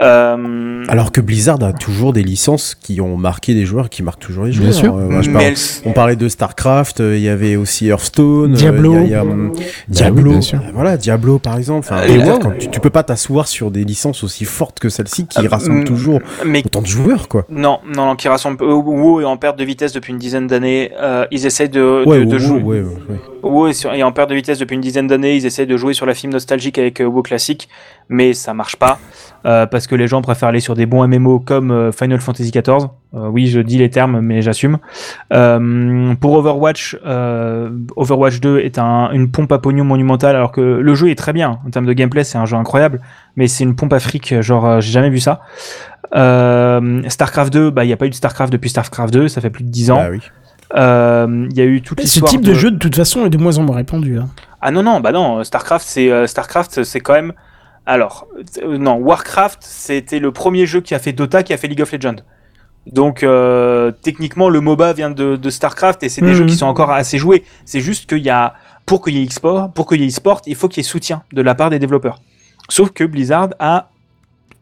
Euh, 0.00 0.84
Alors 0.88 1.10
que 1.10 1.20
Blizzard 1.20 1.62
a 1.64 1.72
toujours 1.72 2.12
des 2.12 2.22
licences 2.22 2.76
qui 2.76 3.00
ont 3.00 3.16
marqué 3.16 3.54
des 3.54 3.66
joueurs, 3.66 3.88
qui 3.90 4.02
marquent 4.02 4.20
toujours 4.20 4.44
les 4.44 4.52
joueurs. 4.52 4.70
Bien 4.70 4.78
sûr. 4.78 4.96
Euh, 4.96 5.08
moi, 5.08 5.22
je 5.22 5.28
mais 5.30 5.34
parle- 5.34 5.46
elles- 5.46 5.56
on 5.86 5.92
parlait 5.92 6.16
de 6.16 6.28
StarCraft, 6.28 7.00
euh, 7.00 7.16
il 7.16 7.22
y 7.22 7.28
avait 7.28 7.56
aussi 7.56 7.88
Hearthstone, 7.88 8.52
euh, 8.52 8.56
Diablo. 8.56 8.92
il 8.92 8.96
y 8.96 8.98
a- 8.98 9.04
il 9.04 9.10
y 9.10 9.14
a, 9.14 9.22
hum, 9.22 9.52
oui, 9.56 9.62
Diablo, 9.88 10.30
bien 10.30 10.40
sûr. 10.40 10.58
euh, 10.60 10.70
voilà, 10.72 10.96
Diablo 10.96 11.38
par 11.40 11.56
exemple. 11.58 11.86
Enfin, 11.90 12.02
Euh, 12.02 12.36
et 12.36 12.40
quand 12.40 12.52
tu, 12.58 12.68
tu 12.70 12.80
peux 12.80 12.90
pas 12.90 13.02
t'asseoir 13.02 13.48
sur 13.48 13.70
des 13.72 13.82
licences 13.84 14.22
aussi 14.22 14.44
fortes 14.44 14.78
que 14.78 14.88
celle-ci 14.88 15.26
qui 15.26 15.44
Euh, 15.44 15.48
rassemblent 15.48 15.80
mm, 15.80 15.84
toujours 15.84 16.20
mais 16.46 16.62
autant 16.64 16.82
de 16.82 16.86
joueurs, 16.86 17.26
quoi. 17.28 17.44
non, 17.50 17.78
non, 17.92 18.06
non, 18.06 18.16
qui 18.16 18.28
rassemble. 18.28 18.62
euh, 18.62 18.74
WoW 18.74 19.20
est 19.22 19.24
en 19.24 19.36
perte 19.36 19.58
de 19.58 19.64
vitesse 19.64 19.92
depuis 19.92 20.12
une 20.12 20.18
dizaine 20.18 20.46
d'années. 20.46 20.92
Euh, 21.00 21.26
ils 21.32 21.44
essayent 21.46 21.68
de, 21.68 22.04
de, 22.04 22.08
Ouais, 22.08 22.24
de 22.24 22.32
ouais, 22.32 22.38
jouer. 22.38 22.62
ouais, 22.62 22.80
ouais, 22.80 22.96
ouais. 23.10 23.20
WoW 23.42 23.68
est, 23.68 23.72
sur- 23.72 23.92
est 23.92 24.02
en 24.02 24.12
perte 24.12 24.30
de 24.30 24.34
vitesse 24.36 24.58
depuis 24.58 24.74
une 24.74 24.80
dizaine 24.80 25.06
d'années. 25.08 25.34
Ils 25.36 25.46
essayent 25.48 25.66
de 25.66 25.76
jouer 25.76 25.92
sur 25.94 26.06
la 26.06 26.14
film 26.14 26.32
nostalgique 26.32 26.78
avec 26.78 27.00
euh, 27.00 27.04
WoW 27.06 27.22
classique, 27.22 27.68
mais 28.08 28.32
ça 28.34 28.54
marche 28.54 28.76
pas 28.76 28.98
euh, 29.44 29.66
parce 29.66 29.86
que 29.88 29.94
les 29.96 30.06
gens 30.06 30.22
préfèrent 30.22 30.48
aller 30.50 30.60
sur 30.60 30.74
des 30.74 30.86
bons 30.86 31.06
MMO 31.06 31.40
comme 31.40 31.70
euh, 31.72 31.90
Final 31.92 32.20
Fantasy 32.20 32.50
XIV. 32.52 32.88
Euh, 33.14 33.28
oui, 33.28 33.46
je 33.48 33.60
dis 33.60 33.78
les 33.78 33.90
termes, 33.90 34.20
mais 34.20 34.40
j'assume. 34.42 34.78
Euh, 35.32 36.14
pour 36.20 36.34
Overwatch, 36.34 36.96
euh, 37.06 37.70
Overwatch 37.96 38.40
2 38.40 38.58
est 38.60 38.78
un- 38.78 39.10
une 39.12 39.30
pompe 39.30 39.50
à 39.52 39.58
pognon 39.58 39.84
monumentale, 39.84 40.36
alors 40.36 40.52
que 40.52 40.60
le 40.60 40.94
jeu 40.94 41.10
est 41.10 41.14
très 41.18 41.32
bien 41.32 41.58
en 41.66 41.70
termes 41.70 41.86
de 41.86 41.92
gameplay, 41.92 42.22
c'est 42.24 42.38
un 42.38 42.46
jeu 42.46 42.56
incroyable, 42.56 43.00
mais 43.36 43.48
c'est 43.48 43.64
une 43.64 43.74
pompe 43.76 43.92
à 43.92 44.00
fric, 44.00 44.40
genre 44.40 44.80
j'ai 44.80 44.92
jamais 44.92 45.10
vu 45.10 45.18
ça. 45.20 45.40
Euh, 46.14 47.02
Starcraft 47.08 47.52
2, 47.52 47.70
bah 47.70 47.84
il 47.84 47.88
y 47.88 47.92
a 47.92 47.96
pas 47.96 48.06
eu 48.06 48.10
de 48.10 48.14
Starcraft 48.14 48.52
depuis 48.52 48.70
Starcraft 48.70 49.12
2, 49.12 49.28
ça 49.28 49.40
fait 49.40 49.50
plus 49.50 49.64
de 49.64 49.70
10 49.70 49.90
ans. 49.90 49.96
Bah 49.96 50.08
oui. 50.10 50.20
Euh, 50.76 51.46
Il 51.50 51.56
y 51.56 51.60
a 51.60 51.64
eu 51.64 51.80
toute 51.80 52.00
Ce 52.02 52.20
type 52.20 52.42
de... 52.42 52.52
jeu, 52.52 52.70
de 52.70 52.76
toute 52.78 52.94
façon, 52.94 53.24
est 53.24 53.30
de 53.30 53.38
moins 53.38 53.56
en 53.58 53.62
moins 53.62 53.76
répandu. 53.76 54.18
hein. 54.18 54.28
Ah 54.60 54.70
non 54.70 54.82
non 54.82 55.00
bah 55.00 55.12
non 55.12 55.44
Starcraft 55.44 55.86
c'est 55.86 56.10
euh, 56.10 56.26
Starcraft 56.26 56.82
c'est 56.84 57.00
quand 57.00 57.12
même 57.14 57.32
alors 57.86 58.26
euh, 58.62 58.76
non 58.78 58.94
Warcraft 58.96 59.58
c'était 59.62 60.18
le 60.18 60.32
premier 60.32 60.66
jeu 60.66 60.80
qui 60.80 60.94
a 60.94 60.98
fait 60.98 61.12
Dota 61.12 61.42
qui 61.42 61.52
a 61.52 61.56
fait 61.56 61.68
League 61.68 61.80
of 61.82 61.92
Legends. 61.92 62.16
Donc 62.92 63.22
euh, 63.22 63.90
techniquement 64.02 64.48
le 64.48 64.60
MOBA 64.60 64.92
vient 64.94 65.10
de, 65.10 65.36
de 65.36 65.50
Starcraft 65.50 66.02
et 66.02 66.08
c'est 66.08 66.22
des 66.22 66.28
Mhm. 66.28 66.34
jeux 66.34 66.46
qui 66.46 66.56
sont 66.56 66.66
encore 66.66 66.90
assez 66.90 67.18
joués. 67.18 67.44
C'est 67.66 67.80
juste 67.80 68.08
qu'il 68.08 68.18
y 68.24 68.30
a 68.30 68.54
pour 68.86 69.04
qu'il 69.04 69.16
y 69.16 69.22
ait 69.22 69.26
e-sport 69.26 69.70
pour 69.72 69.86
qu'il 69.86 70.00
y 70.00 70.04
ait 70.04 70.08
e-sport 70.08 70.40
il 70.46 70.54
faut 70.56 70.68
qu'il 70.68 70.82
y 70.82 70.86
ait 70.86 70.88
soutien 70.88 71.22
de 71.32 71.42
la 71.42 71.54
part 71.54 71.70
des 71.70 71.78
développeurs. 71.78 72.20
Sauf 72.70 72.90
que 72.90 73.04
Blizzard 73.04 73.50
a 73.58 73.90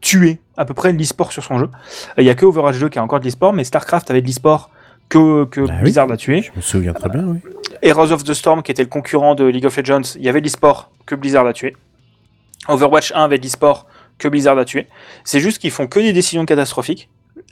tué 0.01 0.39
à 0.57 0.65
peu 0.65 0.73
près 0.73 0.91
l'e-sport 0.91 1.31
sur 1.31 1.43
son 1.43 1.57
jeu. 1.57 1.69
Il 2.17 2.23
y 2.23 2.29
a 2.29 2.35
que 2.35 2.45
Overwatch 2.45 2.77
2 2.79 2.89
qui 2.89 2.99
a 2.99 3.03
encore 3.03 3.19
de 3.19 3.25
l'e-sport 3.25 3.53
mais 3.53 3.63
Starcraft 3.63 4.11
avait 4.11 4.21
de 4.21 4.27
l'e-sport 4.27 4.69
que, 5.09 5.45
que 5.45 5.61
Bah 5.61 5.73
oui. 5.77 5.81
Blizzard 5.83 6.11
a 6.11 6.17
tué 6.17 6.41
Je 6.41 6.51
me 6.55 6.61
souviens 6.61 6.93
très 6.93 7.09
bien, 7.09 7.23
oui. 7.25 7.39
Heroes 7.81 8.11
of 8.11 8.23
the 8.23 8.33
Storm, 8.33 8.63
qui 8.63 8.71
était 8.71 8.83
le 8.83 8.89
concurrent 8.89 9.35
de 9.35 9.45
League 9.45 9.65
of 9.65 9.77
Legends, 9.77 10.15
il 10.15 10.23
y 10.23 10.29
avait 10.29 10.41
l'e-sport 10.41 10.91
que 11.05 11.15
Blizzard 11.15 11.45
a 11.45 11.53
tué. 11.53 11.75
Overwatch 12.67 13.11
1 13.15 13.23
avait 13.23 13.37
l'e-sport 13.37 13.85
que 14.17 14.27
Blizzard 14.27 14.57
a 14.57 14.65
tué. 14.65 14.87
C'est 15.23 15.39
juste 15.39 15.59
qu'ils 15.59 15.71
font 15.71 15.87
que 15.87 15.99
des 15.99 16.13
décisions 16.13 16.45
catastrophiques. 16.45 17.09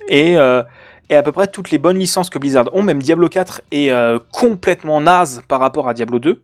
Et, 0.10 0.38
euh, 0.38 0.64
et 1.10 1.16
à 1.16 1.24
peu 1.24 1.32
près 1.32 1.48
toutes 1.48 1.72
les 1.72 1.78
bonnes 1.78 2.00
licences 2.00 2.30
que 2.30 2.40
Blizzard 2.40 2.66
ont, 2.74 2.82
même 2.82 3.02
Diablo 3.02 3.30
4 3.30 3.62
est 3.72 3.92
euh, 3.92 4.18
complètement 4.32 5.00
naze 5.02 5.42
par 5.48 5.60
rapport 5.60 5.88
à 5.88 5.94
Diablo 5.94 6.20
2. 6.20 6.44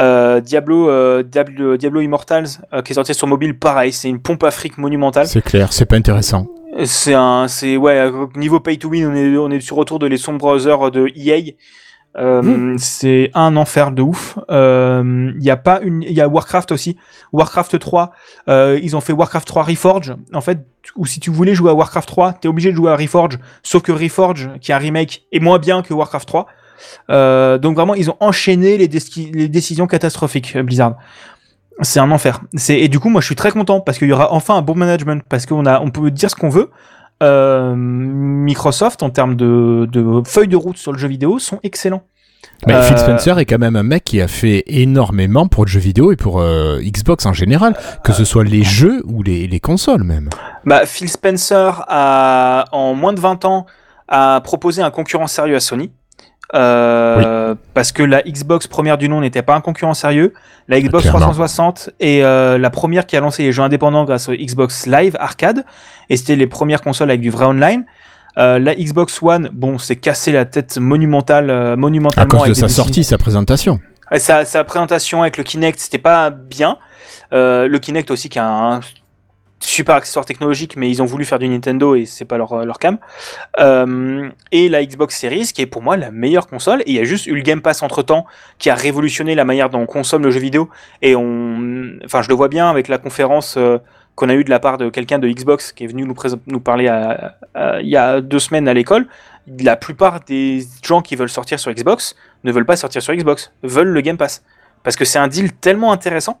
Euh, 0.00 0.40
Diablo, 0.40 0.90
euh, 0.90 1.22
Diablo, 1.22 1.76
Diablo 1.76 2.00
Immortals, 2.00 2.48
euh, 2.72 2.82
qui 2.82 2.92
est 2.92 2.94
sorti 2.94 3.14
sur 3.14 3.26
mobile, 3.28 3.56
pareil, 3.58 3.92
c'est 3.92 4.08
une 4.08 4.20
pompe 4.20 4.42
afrique 4.42 4.76
monumentale. 4.78 5.26
C'est 5.28 5.42
clair, 5.42 5.72
c'est 5.72 5.86
pas 5.86 5.96
intéressant. 5.96 6.46
C'est 6.84 7.14
un, 7.14 7.48
c'est 7.48 7.76
ouais, 7.76 7.98
euh, 7.98 8.26
niveau 8.36 8.60
pay 8.60 8.76
to 8.78 8.88
win, 8.88 9.06
on 9.06 9.14
est, 9.14 9.36
on 9.36 9.50
est 9.50 9.60
sur 9.60 9.76
retour 9.76 9.98
de 9.98 10.06
les 10.06 10.18
sombres 10.18 10.66
heures 10.66 10.90
de 10.90 11.10
EA. 11.16 11.54
Euh, 12.18 12.74
C'est 12.78 13.30
un 13.34 13.56
enfer 13.56 13.92
de 13.92 14.02
ouf. 14.02 14.38
Euh, 14.50 15.32
Il 15.36 15.44
y 15.44 15.50
a 15.50 15.56
pas 15.56 15.80
une, 15.82 16.02
il 16.02 16.12
y 16.12 16.20
a 16.20 16.28
Warcraft 16.28 16.72
aussi. 16.72 16.96
Warcraft 17.32 17.78
3, 17.78 18.12
euh, 18.48 18.80
ils 18.82 18.96
ont 18.96 19.00
fait 19.00 19.12
Warcraft 19.12 19.46
3 19.46 19.62
Reforge. 19.64 20.14
En 20.32 20.40
fait, 20.40 20.66
ou 20.96 21.06
si 21.06 21.20
tu 21.20 21.30
voulais 21.30 21.54
jouer 21.54 21.70
à 21.70 21.74
Warcraft 21.74 22.08
3, 22.08 22.32
t'es 22.34 22.48
obligé 22.48 22.70
de 22.70 22.76
jouer 22.76 22.90
à 22.90 22.96
Reforge. 22.96 23.38
Sauf 23.62 23.82
que 23.82 23.92
Reforge, 23.92 24.50
qui 24.60 24.72
est 24.72 24.74
un 24.74 24.78
remake, 24.78 25.26
est 25.32 25.40
moins 25.40 25.58
bien 25.58 25.82
que 25.82 25.92
Warcraft 25.92 26.26
3. 26.26 26.46
Euh, 27.10 27.58
donc 27.58 27.76
vraiment, 27.76 27.94
ils 27.94 28.10
ont 28.10 28.16
enchaîné 28.20 28.76
les 28.78 28.88
décisions 28.88 29.86
catastrophiques, 29.86 30.56
euh, 30.56 30.62
Blizzard. 30.62 30.96
C'est 31.82 32.00
un 32.00 32.10
enfer. 32.10 32.40
C'est 32.54 32.78
et 32.78 32.88
du 32.88 32.98
coup, 32.98 33.08
moi, 33.10 33.20
je 33.20 33.26
suis 33.26 33.36
très 33.36 33.50
content 33.50 33.80
parce 33.80 33.98
qu'il 33.98 34.08
y 34.08 34.12
aura 34.12 34.32
enfin 34.32 34.56
un 34.56 34.62
bon 34.62 34.74
management 34.74 35.22
parce 35.28 35.44
qu'on 35.46 35.66
a, 35.66 35.80
on 35.80 35.90
peut 35.90 36.10
dire 36.10 36.30
ce 36.30 36.36
qu'on 36.36 36.48
veut. 36.48 36.70
Euh, 37.22 37.74
Microsoft, 37.76 39.02
en 39.02 39.10
termes 39.10 39.36
de, 39.36 39.88
de 39.90 40.22
feuilles 40.26 40.48
de 40.48 40.56
route 40.56 40.76
sur 40.76 40.92
le 40.92 40.98
jeu 40.98 41.08
vidéo, 41.08 41.38
sont 41.38 41.60
excellents. 41.62 42.02
Mais 42.66 42.74
Euh, 42.74 42.82
Phil 42.82 42.98
Spencer 42.98 43.38
est 43.38 43.44
quand 43.44 43.58
même 43.58 43.76
un 43.76 43.82
mec 43.82 44.04
qui 44.04 44.20
a 44.20 44.28
fait 44.28 44.64
énormément 44.66 45.46
pour 45.48 45.64
le 45.64 45.70
jeu 45.70 45.80
vidéo 45.80 46.12
et 46.12 46.16
pour 46.16 46.40
euh, 46.40 46.78
Xbox 46.80 47.26
en 47.26 47.32
général, 47.32 47.76
que 48.04 48.12
ce 48.12 48.24
soit 48.24 48.44
les 48.44 48.62
jeux 48.62 49.02
ou 49.06 49.22
les, 49.22 49.46
les 49.46 49.60
consoles 49.60 50.04
même. 50.04 50.30
Bah, 50.64 50.86
Phil 50.86 51.08
Spencer 51.08 51.84
a, 51.88 52.64
en 52.72 52.94
moins 52.94 53.12
de 53.12 53.20
20 53.20 53.44
ans, 53.44 53.66
a 54.08 54.40
proposé 54.42 54.82
un 54.82 54.90
concurrent 54.90 55.26
sérieux 55.26 55.56
à 55.56 55.60
Sony. 55.60 55.90
Euh, 56.54 57.54
Parce 57.74 57.92
que 57.92 58.02
la 58.02 58.22
Xbox 58.22 58.66
première 58.66 58.98
du 58.98 59.08
nom 59.08 59.20
n'était 59.20 59.42
pas 59.42 59.54
un 59.54 59.60
concurrent 59.60 59.94
sérieux. 59.94 60.32
La 60.68 60.80
Xbox 60.80 61.02
Clairement. 61.02 61.20
360 61.20 61.90
est 62.00 62.22
euh, 62.22 62.56
la 62.58 62.70
première 62.70 63.06
qui 63.06 63.16
a 63.16 63.20
lancé 63.20 63.42
les 63.42 63.52
jeux 63.52 63.62
indépendants 63.62 64.04
grâce 64.04 64.28
au 64.28 64.32
Xbox 64.32 64.86
Live 64.86 65.16
Arcade. 65.18 65.64
Et 66.08 66.16
c'était 66.16 66.36
les 66.36 66.46
premières 66.46 66.82
consoles 66.82 67.10
avec 67.10 67.20
du 67.20 67.30
vrai 67.30 67.46
online. 67.46 67.84
Euh, 68.38 68.58
la 68.58 68.74
Xbox 68.74 69.22
One, 69.22 69.48
bon, 69.52 69.78
s'est 69.78 69.96
cassé 69.96 70.30
la 70.30 70.44
tête 70.44 70.78
monumentale, 70.78 71.48
euh, 71.50 71.72
À 71.72 71.76
monumentalement. 71.76 72.28
cause 72.28 72.40
de 72.40 72.44
avec 72.46 72.56
sa 72.56 72.66
des 72.66 72.72
sortie, 72.72 73.02
sa 73.04 73.16
présentation. 73.18 73.80
Sa, 74.18 74.44
sa 74.44 74.62
présentation 74.62 75.22
avec 75.22 75.36
le 75.36 75.42
Kinect, 75.42 75.80
c'était 75.80 75.98
pas 75.98 76.30
bien. 76.30 76.78
Euh, 77.32 77.66
le 77.66 77.78
Kinect 77.78 78.10
aussi, 78.10 78.28
qui 78.28 78.38
a 78.38 78.46
un 78.46 78.80
super 79.60 79.94
accessoire 79.94 80.24
technologique, 80.24 80.76
mais 80.76 80.90
ils 80.90 81.02
ont 81.02 81.06
voulu 81.06 81.24
faire 81.24 81.38
du 81.38 81.48
Nintendo 81.48 81.94
et 81.94 82.04
c'est 82.04 82.24
pas 82.24 82.36
leur, 82.36 82.64
leur 82.64 82.78
cam. 82.78 82.98
Euh, 83.58 84.28
et 84.52 84.68
la 84.68 84.84
Xbox 84.84 85.18
Series, 85.18 85.50
qui 85.54 85.62
est 85.62 85.66
pour 85.66 85.82
moi 85.82 85.96
la 85.96 86.10
meilleure 86.10 86.46
console. 86.46 86.82
Et 86.82 86.90
il 86.90 86.94
y 86.94 87.00
a 87.00 87.04
juste 87.04 87.26
eu 87.26 87.34
le 87.34 87.42
Game 87.42 87.62
Pass 87.62 87.82
entre 87.82 88.02
temps, 88.02 88.26
qui 88.58 88.70
a 88.70 88.74
révolutionné 88.74 89.34
la 89.34 89.44
manière 89.44 89.70
dont 89.70 89.80
on 89.80 89.86
consomme 89.86 90.22
le 90.22 90.30
jeu 90.30 90.40
vidéo. 90.40 90.68
Et 91.02 91.16
on, 91.16 91.98
enfin, 92.04 92.22
je 92.22 92.28
le 92.28 92.34
vois 92.34 92.48
bien 92.48 92.68
avec 92.68 92.88
la 92.88 92.98
conférence 92.98 93.56
euh, 93.56 93.78
qu'on 94.14 94.28
a 94.28 94.34
eue 94.34 94.44
de 94.44 94.50
la 94.50 94.60
part 94.60 94.78
de 94.78 94.88
quelqu'un 94.88 95.18
de 95.18 95.28
Xbox 95.28 95.72
qui 95.72 95.84
est 95.84 95.88
venu 95.88 96.04
nous, 96.04 96.60
parler 96.60 96.90
il 97.82 97.88
y 97.88 97.96
a 97.96 98.20
deux 98.20 98.38
semaines 98.38 98.68
à 98.68 98.74
l'école. 98.74 99.06
La 99.60 99.76
plupart 99.76 100.20
des 100.20 100.64
gens 100.82 101.02
qui 101.02 101.16
veulent 101.16 101.28
sortir 101.28 101.60
sur 101.60 101.70
Xbox 101.72 102.16
ne 102.44 102.50
veulent 102.50 102.64
pas 102.64 102.76
sortir 102.76 103.02
sur 103.02 103.14
Xbox, 103.14 103.52
veulent 103.62 103.88
le 103.88 104.00
Game 104.00 104.16
Pass. 104.16 104.42
Parce 104.82 104.96
que 104.96 105.04
c'est 105.04 105.18
un 105.18 105.28
deal 105.28 105.52
tellement 105.52 105.92
intéressant 105.92 106.40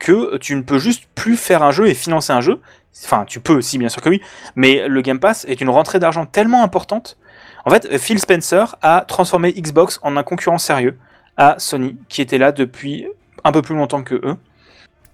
que 0.00 0.36
tu 0.38 0.56
ne 0.56 0.62
peux 0.62 0.78
juste 0.78 1.04
plus 1.14 1.36
faire 1.36 1.62
un 1.62 1.70
jeu 1.70 1.86
et 1.86 1.94
financer 1.94 2.32
un 2.32 2.40
jeu. 2.40 2.58
Enfin, 3.04 3.24
tu 3.26 3.38
peux 3.38 3.52
aussi, 3.54 3.78
bien 3.78 3.88
sûr 3.88 4.02
que 4.02 4.08
oui, 4.08 4.20
mais 4.56 4.88
le 4.88 5.00
Game 5.02 5.20
Pass 5.20 5.44
est 5.48 5.60
une 5.60 5.68
rentrée 5.70 6.00
d'argent 6.00 6.26
tellement 6.26 6.64
importante. 6.64 7.16
En 7.64 7.70
fait, 7.70 7.98
Phil 7.98 8.18
Spencer 8.18 8.74
a 8.82 9.04
transformé 9.06 9.52
Xbox 9.52 10.00
en 10.02 10.16
un 10.16 10.22
concurrent 10.24 10.58
sérieux 10.58 10.96
à 11.36 11.54
Sony, 11.58 11.96
qui 12.08 12.20
était 12.22 12.38
là 12.38 12.50
depuis 12.50 13.06
un 13.44 13.52
peu 13.52 13.62
plus 13.62 13.76
longtemps 13.76 14.02
que 14.02 14.14
eux. 14.16 14.34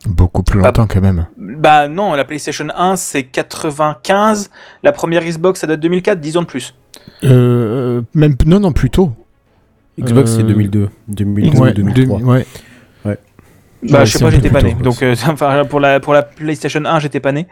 Beaucoup 0.07 0.43
plus 0.43 0.61
longtemps 0.61 0.87
quand 0.87 1.01
même. 1.01 1.27
Bah 1.37 1.89
non, 1.89 2.15
la 2.15 2.25
PlayStation 2.25 2.69
1 2.75 2.97
c'est 2.97 3.25
95, 3.25 4.51
la 4.83 4.93
première 4.93 5.23
Xbox 5.25 5.61
ça 5.61 5.67
date 5.67 5.79
de 5.81 5.83
2004, 5.83 6.21
10 6.21 6.37
ans 6.37 6.43
de 6.43 6.47
plus. 6.47 6.75
Euh, 7.25 8.03
même 8.15 8.37
non, 8.47 8.61
non, 8.61 8.73
plus 8.73 8.91
tôt. 8.91 9.13
Xbox, 9.99 10.33
c'est 10.33 10.41
Euh, 10.43 10.47
2002. 10.47 10.91
2002 11.09 11.59
Ouais, 11.59 11.73
2003. 11.73 12.19
deux- 12.21 12.25
ouais. 12.25 12.47
Bah, 13.91 14.01
Ouais, 14.01 14.07
je 14.07 14.13
sais 14.13 14.25
pas, 14.25 14.31
j'étais 14.31 14.51
pas 14.51 14.63
né. 14.63 14.75
Donc, 14.75 15.03
euh, 15.03 15.15
enfin, 15.29 15.65
pour 15.65 15.81
la, 15.81 16.01
pour 16.01 16.13
la 16.13 16.23
PlayStation 16.23 16.85
1, 16.85 17.01
j'étais 17.01 17.21
pas 17.21 17.33
né. 17.33 17.47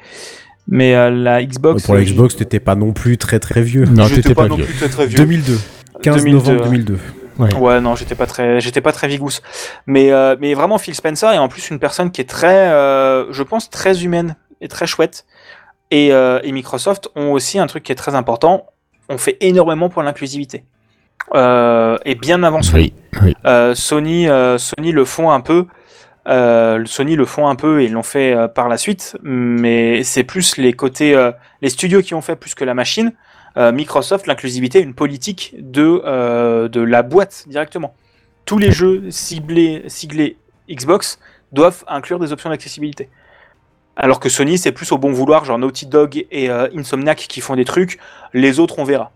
Mais 0.66 0.94
euh, 0.94 1.11
la 1.11 1.44
Xbox. 1.44 1.85
pour 1.85 1.94
la 1.94 2.01
euh, 2.01 2.05
Xbox, 2.05 2.36
t'étais 2.36 2.61
pas 2.61 2.74
non 2.74 2.93
plus 2.93 3.19
très 3.19 3.39
très 3.39 3.62
vieux. 3.62 3.85
Non, 3.85 4.05
j'étais 4.05 4.23
t'étais 4.23 4.35
pas, 4.35 4.48
non 4.48 4.56
vieux. 4.56 4.65
plus 4.65 4.74
très, 4.74 4.89
très 4.89 5.06
vieux. 5.06 5.19
2002. 5.19 5.59
15 6.02 6.16
2002, 6.24 6.32
novembre 6.36 6.61
ouais. 6.70 6.78
2002. 6.78 6.98
Ouais, 7.59 7.81
non, 7.81 7.97
j'étais 7.97 8.15
pas 8.15 8.27
très, 8.27 8.61
j'étais 8.61 8.81
pas 8.81 8.93
très 8.93 9.09
vigousse. 9.09 9.43
Mais, 9.86 10.12
euh, 10.12 10.36
mais 10.40 10.55
vraiment, 10.55 10.78
Phil 10.78 10.94
Spencer 10.94 11.31
est 11.32 11.39
en 11.39 11.48
plus 11.48 11.70
une 11.70 11.78
personne 11.78 12.11
qui 12.11 12.20
est 12.20 12.28
très, 12.28 12.69
euh, 12.70 13.32
je 13.32 13.43
pense, 13.43 13.70
très 13.70 14.05
humaine 14.05 14.36
et 14.61 14.69
très 14.69 14.86
chouette. 14.86 15.27
Et, 15.90 16.12
euh, 16.12 16.40
et 16.43 16.52
Microsoft 16.52 17.11
ont 17.16 17.32
aussi 17.32 17.59
un 17.59 17.66
truc 17.66 17.82
qui 17.82 17.93
est 17.93 17.97
très 17.97 18.15
important. 18.15 18.66
On 19.09 19.19
fait 19.19 19.36
énormément 19.40 19.89
pour 19.89 20.02
l'inclusivité. 20.02 20.65
Euh, 21.35 21.97
et 22.05 22.15
bien 22.15 22.43
avant 22.43 22.62
Sony. 22.62 22.93
Oui, 23.15 23.20
oui. 23.23 23.36
Euh, 23.47 23.74
Sony, 23.74 24.28
euh, 24.28 24.59
Sony 24.59 24.93
le 24.93 25.05
font 25.05 25.31
un 25.31 25.40
peu. 25.40 25.66
Euh, 26.26 26.84
Sony 26.86 27.16
le 27.16 27.26
font 27.26 27.48
un 27.48 27.55
peu 27.55 27.82
et 27.82 27.88
l'ont 27.88 28.02
fait 28.02 28.34
euh, 28.34 28.48
par 28.48 28.68
la 28.68 28.78
suite, 28.78 29.16
mais 29.22 30.02
c'est 30.05 30.24
plus 30.24 30.56
les 30.56 30.72
côtés, 30.72 31.14
euh, 31.14 31.32
les 31.60 31.68
studios 31.68 32.01
qui 32.01 32.14
ont 32.14 32.22
fait 32.22 32.36
plus 32.36 32.55
que 32.55 32.64
la 32.64 32.74
machine. 32.74 33.12
Microsoft, 33.56 34.26
l'inclusivité 34.26 34.80
une 34.80 34.94
politique 34.94 35.55
de 35.56 36.66
de 36.66 36.80
la 36.80 37.02
boîte 37.05 37.44
directement. 37.46 37.94
Tous 38.46 38.59
les 38.59 38.72
jeux 38.72 39.12
ciblés, 39.12 39.86
Xbox 40.68 41.20
doivent 41.52 41.84
inclure 41.86 42.18
des 42.18 42.32
options 42.32 42.51
d'accessibilité. 42.51 43.10
Alors 43.94 44.18
que 44.18 44.28
Sony, 44.28 44.59
c'est 44.59 44.72
plus 44.72 44.90
au 44.90 44.98
bon 44.98 45.12
vouloir, 45.12 45.44
genre 45.44 45.60
Naughty 45.60 45.86
Dog 45.86 46.26
et 46.32 46.51
Insomniac 46.51 47.16
qui 47.28 47.40
font 47.40 47.55
des 47.55 47.64
trucs, 47.64 48.01
les 48.32 48.59
autres 48.59 48.80
on 48.80 48.84
verra. 48.84 49.12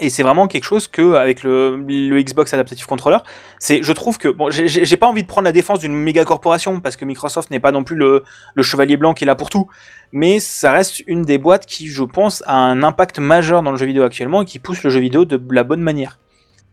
Et 0.00 0.10
c'est 0.10 0.22
vraiment 0.22 0.48
quelque 0.48 0.64
chose 0.64 0.88
que 0.88 1.14
avec 1.14 1.42
le, 1.42 1.76
Xbox 2.22 2.52
Adaptative 2.54 2.86
Controller, 2.86 3.18
je 3.60 3.92
trouve 3.92 4.18
que 4.18 4.28
bon, 4.28 4.50
j'ai 4.50 4.96
pas 4.96 5.06
envie 5.06 5.22
de 5.22 5.28
prendre 5.28 5.44
la 5.44 5.52
défense 5.52 5.78
d'une 5.78 5.94
méga 5.94 6.24
corporation 6.24 6.80
parce 6.80 6.96
que 6.96 7.04
Microsoft 7.04 7.50
n'est 7.50 7.60
pas 7.60 7.72
non 7.72 7.84
plus 7.84 7.96
le, 7.96 8.24
le 8.54 8.62
chevalier 8.62 8.96
blanc 8.96 9.14
qui 9.14 9.24
est 9.24 9.26
là 9.26 9.34
pour 9.34 9.50
tout, 9.50 9.68
mais 10.12 10.40
ça 10.40 10.72
reste 10.72 11.00
une 11.06 11.22
des 11.22 11.38
boîtes 11.38 11.66
qui, 11.66 11.88
je 11.88 12.02
pense, 12.02 12.42
a 12.46 12.56
un 12.56 12.82
impact 12.82 13.18
majeur 13.18 13.62
dans 13.62 13.70
le 13.70 13.76
jeu 13.76 13.86
vidéo 13.86 14.02
actuellement 14.02 14.42
et 14.42 14.44
qui 14.44 14.58
pousse 14.58 14.82
le 14.82 14.90
jeu 14.90 15.00
vidéo 15.00 15.24
de 15.24 15.40
la 15.50 15.64
bonne 15.64 15.82
manière. 15.82 16.18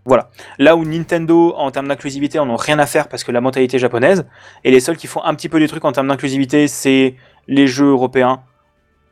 Voilà. 0.07 0.29
Là 0.57 0.77
où 0.77 0.85
Nintendo, 0.85 1.53
en 1.57 1.69
termes 1.69 1.89
d'inclusivité, 1.89 2.39
en 2.39 2.49
ont 2.49 2.55
rien 2.55 2.79
à 2.79 2.85
faire 2.85 3.09
parce 3.09 3.25
que 3.25 3.31
la 3.33 3.41
mentalité 3.41 3.77
japonaise, 3.77 4.25
et 4.63 4.71
les 4.71 4.79
seuls 4.79 4.95
qui 4.95 5.05
font 5.05 5.21
un 5.21 5.35
petit 5.35 5.49
peu 5.49 5.59
des 5.59 5.67
trucs 5.67 5.83
en 5.83 5.91
termes 5.91 6.07
d'inclusivité, 6.07 6.69
c'est 6.69 7.15
les 7.49 7.67
jeux 7.67 7.89
européens 7.89 8.41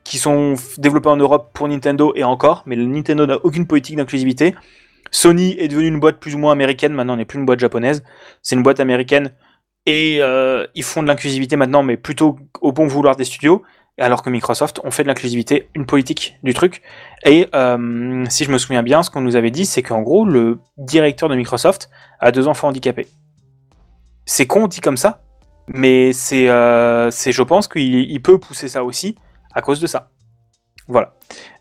qui 0.06 0.20
sont 0.20 0.56
développés 0.78 1.10
en 1.10 1.18
Europe 1.18 1.50
pour 1.54 1.68
Nintendo 1.68 2.14
et 2.16 2.24
encore, 2.24 2.64
mais 2.66 2.78
Nintendo 2.78 3.26
n'a 3.26 3.38
aucune 3.44 3.68
politique 3.68 3.98
d'inclusivité. 3.98 4.56
Sony 5.12 5.56
est 5.60 5.68
devenue 5.68 5.88
une 5.88 6.00
boîte 6.00 6.20
plus 6.20 6.36
ou 6.36 6.38
moins 6.38 6.54
américaine, 6.54 6.94
maintenant 6.94 7.14
on 7.14 7.18
n'est 7.18 7.26
plus 7.26 7.40
une 7.40 7.46
boîte 7.46 7.60
japonaise, 7.60 8.04
c'est 8.42 8.56
une 8.56 8.64
boîte 8.64 8.80
américaine 8.80 9.32
et 9.86 10.18
euh, 10.22 10.66
ils 10.76 10.84
font 10.84 11.04
de 11.04 11.08
l'inclusivité 11.08 11.56
maintenant, 11.56 11.84
mais 11.84 11.98
plutôt 11.98 12.38
au 12.62 12.72
bon 12.72 12.88
vouloir 12.88 13.16
des 13.16 13.24
studios, 13.24 13.64
alors 13.98 14.22
que 14.22 14.30
Microsoft, 14.30 14.80
on 14.84 14.92
fait 14.92 15.04
de 15.04 15.08
l'inclusivité 15.08 15.70
une 15.74 15.86
politique 15.86 16.38
du 16.44 16.54
truc. 16.54 16.82
Et 17.24 17.48
euh, 17.56 18.26
si 18.30 18.44
je 18.44 18.52
me 18.52 18.58
souviens 18.58 18.84
bien, 18.84 19.04
ce 19.04 19.10
qu'on 19.10 19.22
nous 19.22 19.36
avait 19.36 19.52
dit, 19.52 19.66
c'est 19.66 19.84
qu'en 19.84 20.02
gros, 20.02 20.26
le 20.26 20.60
directeur 20.78 21.30
de 21.30 21.36
Microsoft 21.36 21.90
a 22.20 22.32
deux 22.32 22.48
enfants 22.48 22.68
handicapés. 22.68 23.08
C'est 24.26 24.48
con 24.48 24.68
dit 24.68 24.82
comme 24.82 24.98
ça, 24.98 25.22
mais 25.68 26.14
c'est, 26.14 26.50
euh, 26.50 27.10
je 27.12 27.44
pense 27.44 27.68
qu'il 27.68 28.12
il 28.12 28.22
peut 28.22 28.40
pousser 28.40 28.68
ça 28.68 28.84
aussi 28.84 29.16
à 29.56 29.62
cause 29.62 29.80
de 29.80 29.88
ça. 29.88 30.10
Voilà. 30.88 31.14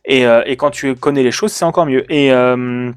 Et, 0.04 0.26
euh, 0.26 0.42
et 0.44 0.56
quand 0.56 0.70
tu 0.70 0.94
connais 0.94 1.22
les 1.22 1.30
choses, 1.30 1.52
c'est 1.52 1.64
encore 1.64 1.86
mieux. 1.86 2.04
Et, 2.12 2.30
euh, 2.32 2.92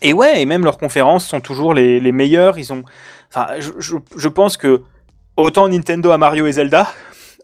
et 0.00 0.12
ouais, 0.12 0.40
et 0.40 0.46
même 0.46 0.64
leurs 0.64 0.78
conférences 0.78 1.26
sont 1.26 1.40
toujours 1.40 1.74
les, 1.74 2.00
les 2.00 2.12
meilleures. 2.12 2.58
Ils 2.58 2.72
ont, 2.72 2.84
enfin, 3.28 3.48
je, 3.58 3.70
je, 3.78 3.96
je 4.16 4.28
pense 4.28 4.56
que 4.56 4.82
autant 5.36 5.68
Nintendo 5.68 6.10
a 6.10 6.18
Mario 6.18 6.46
et 6.46 6.52
Zelda, 6.52 6.88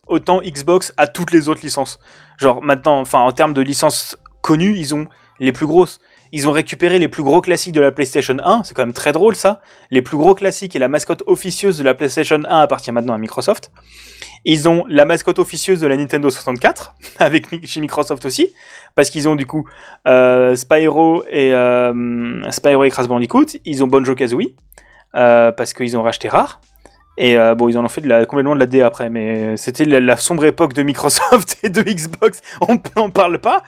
autant 0.07 0.41
Xbox 0.41 0.95
a 0.97 1.07
toutes 1.07 1.33
les 1.33 1.49
autres 1.49 1.61
licences. 1.63 1.99
Genre 2.39 2.63
maintenant, 2.63 3.01
enfin 3.01 3.21
en 3.21 3.33
termes 3.33 3.53
de 3.53 3.61
licences 3.61 4.17
connues, 4.41 4.77
ils 4.77 4.95
ont 4.95 5.07
les 5.39 5.53
plus 5.53 5.67
grosses. 5.67 6.01
Ils 6.31 6.47
ont 6.47 6.53
récupéré 6.53 6.99
les 6.99 7.09
plus 7.09 7.23
gros 7.23 7.41
classiques 7.41 7.73
de 7.73 7.81
la 7.81 7.91
PlayStation 7.91 8.37
1, 8.43 8.65
c'est 8.65 8.75
quand 8.75 8.83
même 8.83 8.93
très 8.93 9.13
drôle 9.13 9.35
ça. 9.35 9.63
Les 9.91 10.03
plus 10.03 10.19
gros 10.19 10.35
classiques 10.35 10.77
et 10.77 10.79
la 10.79 10.89
mascotte 10.89 11.23
officieuse 11.27 11.79
de 11.79 11.85
la 11.85 11.95
PlayStation 11.95 12.41
1 12.47 12.61
appartient 12.61 12.93
maintenant 12.93 13.15
à 13.15 13.19
Microsoft. 13.19 13.71
Ils 14.45 14.69
ont 14.69 14.85
la 14.89 15.05
mascotte 15.05 15.39
officieuse 15.39 15.81
de 15.81 15.87
la 15.87 15.97
Nintendo 15.97 16.31
64, 16.31 16.95
avec 17.19 17.67
chez 17.67 17.81
Microsoft 17.81 18.25
aussi, 18.25 18.53
parce 18.95 19.11
qu'ils 19.11 19.29
ont 19.29 19.37
du 19.37 19.47
coup 19.47 19.69
euh, 20.07 20.55
Spyro 20.57 21.25
et 21.31 21.53
euh, 21.55 22.51
Spyro 22.51 22.85
et 22.85 22.91
Crash 22.91 23.09
Bandicoot. 23.09 23.47
Ils 23.65 23.83
ont 23.85 23.87
Banjo 23.87 24.15
Kazooie, 24.15 24.55
euh, 25.15 25.53
parce 25.53 25.73
qu'ils 25.73 25.97
ont 25.97 26.03
racheté 26.03 26.29
Rare. 26.29 26.61
Et 27.17 27.37
euh, 27.37 27.57
bon, 27.57 27.69
ils 27.69 27.77
en 27.77 27.85
ont 27.85 27.89
fait 27.89 28.01
de 28.01 28.25
complètement 28.25 28.55
de 28.55 28.61
la 28.61 28.67
D 28.67 28.81
après, 28.81 29.11
mais 29.11 29.57
c'était 29.57 29.85
la, 29.85 29.99
la 29.99 30.17
sombre 30.17 30.45
époque 30.45 30.73
de 30.73 30.83
Microsoft 30.83 31.59
et 31.65 31.69
de 31.69 31.83
Xbox, 31.83 32.41
on 32.61 32.81
n'en 32.97 33.11
parle 33.11 33.41
pas. 33.41 33.65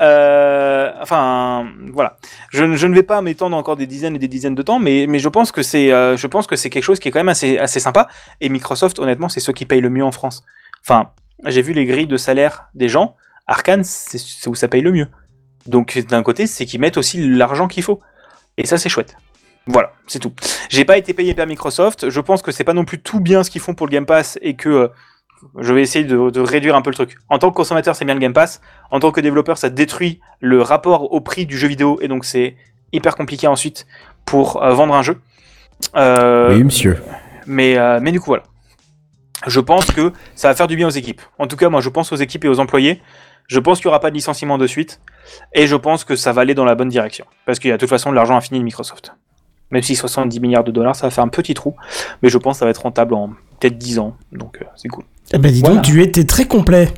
Euh, 0.00 0.92
enfin, 1.00 1.66
voilà. 1.92 2.16
Je, 2.50 2.64
ne- 2.64 2.94
vais 2.94 3.02
pas 3.02 3.20
m'étendre 3.22 3.56
encore 3.56 3.76
des 3.76 3.86
dizaines 3.86 4.16
et 4.16 4.18
des 4.18 4.28
dizaines 4.28 4.54
de 4.54 4.62
temps, 4.62 4.78
mais, 4.78 5.06
mais 5.08 5.18
je 5.18 5.28
pense 5.28 5.52
que 5.52 5.62
c'est, 5.62 5.92
euh, 5.92 6.16
je 6.16 6.26
pense 6.26 6.46
que 6.46 6.56
c'est 6.56 6.70
quelque 6.70 6.84
chose 6.84 6.98
qui 6.98 7.08
est 7.08 7.10
quand 7.10 7.20
même 7.20 7.28
assez, 7.28 7.58
sympa. 7.80 8.08
Et 8.40 8.48
Microsoft, 8.48 8.98
honnêtement, 8.98 9.28
c'est 9.28 9.40
ceux 9.40 9.52
qui 9.52 9.66
payent 9.66 9.80
le 9.80 9.90
mieux 9.90 10.04
en 10.04 10.12
France. 10.12 10.44
Enfin, 10.82 11.10
j'ai 11.46 11.62
vu 11.62 11.72
les 11.72 11.84
grilles 11.86 12.06
de 12.06 12.16
salaire 12.16 12.68
des 12.74 12.88
gens. 12.88 13.16
Arkane, 13.46 13.84
c'est 13.84 14.18
c'est 14.18 14.48
où 14.48 14.54
ça 14.54 14.68
paye 14.68 14.82
le 14.82 14.92
mieux. 14.92 15.08
Donc 15.66 15.98
d'un 16.08 16.22
côté, 16.22 16.46
c'est 16.46 16.66
qu'ils 16.66 16.80
mettent 16.80 16.96
aussi 16.96 17.28
l'argent 17.28 17.68
qu'il 17.68 17.82
faut. 17.82 18.00
Et 18.56 18.66
ça, 18.66 18.78
c'est 18.78 18.88
chouette. 18.88 19.16
Voilà, 19.66 19.92
c'est 20.06 20.18
tout. 20.18 20.32
J'ai 20.70 20.84
pas 20.84 20.96
été 20.96 21.12
payé 21.12 21.34
par 21.34 21.46
Microsoft. 21.46 22.08
Je 22.08 22.20
pense 22.20 22.40
que 22.40 22.52
c'est 22.52 22.64
pas 22.64 22.72
non 22.72 22.84
plus 22.86 23.00
tout 23.00 23.20
bien 23.20 23.42
ce 23.42 23.50
qu'ils 23.50 23.60
font 23.60 23.74
pour 23.74 23.86
le 23.86 23.92
Game 23.92 24.06
Pass 24.06 24.38
et 24.40 24.56
que 24.56 24.68
euh, 24.68 24.88
je 25.58 25.72
vais 25.72 25.82
essayer 25.82 26.04
de, 26.04 26.30
de 26.30 26.40
réduire 26.40 26.74
un 26.76 26.82
peu 26.82 26.90
le 26.90 26.94
truc. 26.94 27.16
En 27.28 27.38
tant 27.38 27.50
que 27.50 27.56
consommateur, 27.56 27.94
c'est 27.96 28.04
bien 28.04 28.14
le 28.14 28.20
Game 28.20 28.32
Pass. 28.32 28.60
En 28.90 29.00
tant 29.00 29.10
que 29.12 29.20
développeur, 29.20 29.58
ça 29.58 29.70
détruit 29.70 30.20
le 30.40 30.62
rapport 30.62 31.12
au 31.12 31.20
prix 31.20 31.46
du 31.46 31.56
jeu 31.58 31.68
vidéo 31.68 31.98
et 32.00 32.08
donc 32.08 32.24
c'est 32.24 32.56
hyper 32.92 33.16
compliqué 33.16 33.46
ensuite 33.46 33.86
pour 34.24 34.62
euh, 34.62 34.72
vendre 34.74 34.94
un 34.94 35.02
jeu. 35.02 35.20
Euh, 35.96 36.54
Oui, 36.54 36.64
monsieur. 36.64 37.02
mais, 37.46 37.78
euh, 37.78 37.98
mais 38.02 38.12
du 38.12 38.20
coup, 38.20 38.30
voilà. 38.30 38.42
Je 39.46 39.60
pense 39.60 39.86
que 39.86 40.12
ça 40.34 40.48
va 40.48 40.54
faire 40.54 40.66
du 40.66 40.74
bien 40.74 40.88
aux 40.88 40.90
équipes. 40.90 41.22
En 41.38 41.46
tout 41.46 41.56
cas, 41.56 41.68
moi, 41.68 41.80
je 41.80 41.88
pense 41.88 42.10
aux 42.12 42.16
équipes 42.16 42.44
et 42.44 42.48
aux 42.48 42.58
employés. 42.58 43.00
Je 43.46 43.60
pense 43.60 43.78
qu'il 43.78 43.86
n'y 43.86 43.90
aura 43.90 44.00
pas 44.00 44.10
de 44.10 44.14
licenciement 44.16 44.58
de 44.58 44.66
suite. 44.66 45.00
Et 45.54 45.66
je 45.68 45.76
pense 45.76 46.02
que 46.04 46.16
ça 46.16 46.32
va 46.32 46.40
aller 46.42 46.54
dans 46.54 46.64
la 46.64 46.74
bonne 46.74 46.88
direction. 46.88 47.24
Parce 47.46 47.58
qu'il 47.60 47.68
y 47.70 47.72
a 47.72 47.76
de 47.76 47.80
toute 47.80 47.88
façon 47.88 48.10
de 48.10 48.16
l'argent 48.16 48.36
infini 48.36 48.58
de 48.58 48.64
Microsoft. 48.64 49.12
Même 49.70 49.82
si 49.82 49.94
70 49.94 50.40
milliards 50.40 50.64
de 50.64 50.72
dollars, 50.72 50.96
ça 50.96 51.06
va 51.06 51.10
faire 51.10 51.22
un 51.24 51.28
petit 51.28 51.54
trou. 51.54 51.76
Mais 52.22 52.30
je 52.30 52.36
pense 52.38 52.56
que 52.56 52.58
ça 52.60 52.64
va 52.64 52.70
être 52.72 52.82
rentable 52.82 53.14
en 53.14 53.28
peut-être 53.60 53.78
10 53.78 54.00
ans. 54.00 54.16
Donc, 54.32 54.58
c'est 54.74 54.88
cool. 54.88 55.04
Eh 55.32 55.38
ben 55.38 55.52
dis 55.52 55.60
Voilà. 55.60 55.76
donc, 55.76 55.84
tu 55.84 56.02
étais 56.02 56.24
très 56.24 56.46
complet. 56.46 56.88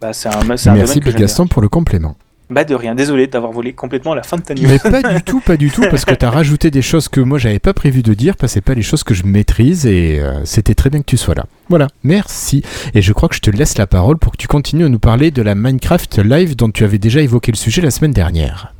Bah, 0.00 0.12
c'est 0.12 0.28
un, 0.28 0.56
c'est 0.56 0.68
un 0.68 0.74
Merci 0.74 0.94
domaine 0.94 1.04
que 1.04 1.10
j'aime 1.10 1.20
Gaston 1.20 1.46
pour 1.46 1.62
le 1.62 1.68
complément. 1.68 2.16
Bah, 2.48 2.62
de 2.64 2.74
rien. 2.74 2.94
Désolé 2.94 3.26
d'avoir 3.26 3.50
volé 3.50 3.72
complètement 3.72 4.14
la 4.14 4.22
fin 4.22 4.36
de 4.36 4.42
ta 4.42 4.54
news. 4.54 4.68
Mais 4.68 4.78
pas 4.78 5.02
du 5.14 5.22
tout, 5.22 5.40
pas 5.40 5.56
du 5.56 5.70
tout, 5.70 5.82
parce 5.90 6.04
que 6.04 6.14
tu 6.14 6.24
as 6.24 6.30
rajouté 6.30 6.70
des 6.70 6.82
choses 6.82 7.08
que 7.08 7.20
moi 7.20 7.38
j'avais 7.38 7.58
pas 7.58 7.74
prévu 7.74 8.02
de 8.02 8.14
dire, 8.14 8.36
parce 8.36 8.52
que 8.52 8.54
c'est 8.54 8.60
pas 8.60 8.74
les 8.74 8.82
choses 8.82 9.02
que 9.02 9.14
je 9.14 9.24
maîtrise 9.24 9.84
et 9.86 10.20
euh, 10.20 10.44
c'était 10.44 10.74
très 10.74 10.90
bien 10.90 11.00
que 11.00 11.06
tu 11.06 11.16
sois 11.16 11.34
là. 11.34 11.46
Voilà, 11.68 11.88
merci. 12.04 12.62
Et 12.94 13.02
je 13.02 13.12
crois 13.12 13.28
que 13.28 13.34
je 13.34 13.40
te 13.40 13.50
laisse 13.50 13.78
la 13.78 13.88
parole 13.88 14.18
pour 14.18 14.30
que 14.32 14.36
tu 14.36 14.46
continues 14.46 14.84
à 14.84 14.88
nous 14.88 15.00
parler 15.00 15.32
de 15.32 15.42
la 15.42 15.56
Minecraft 15.56 16.18
Live 16.18 16.54
dont 16.54 16.70
tu 16.70 16.84
avais 16.84 16.98
déjà 16.98 17.20
évoqué 17.20 17.50
le 17.50 17.56
sujet 17.56 17.82
la 17.82 17.90
semaine 17.90 18.12
dernière. 18.12 18.75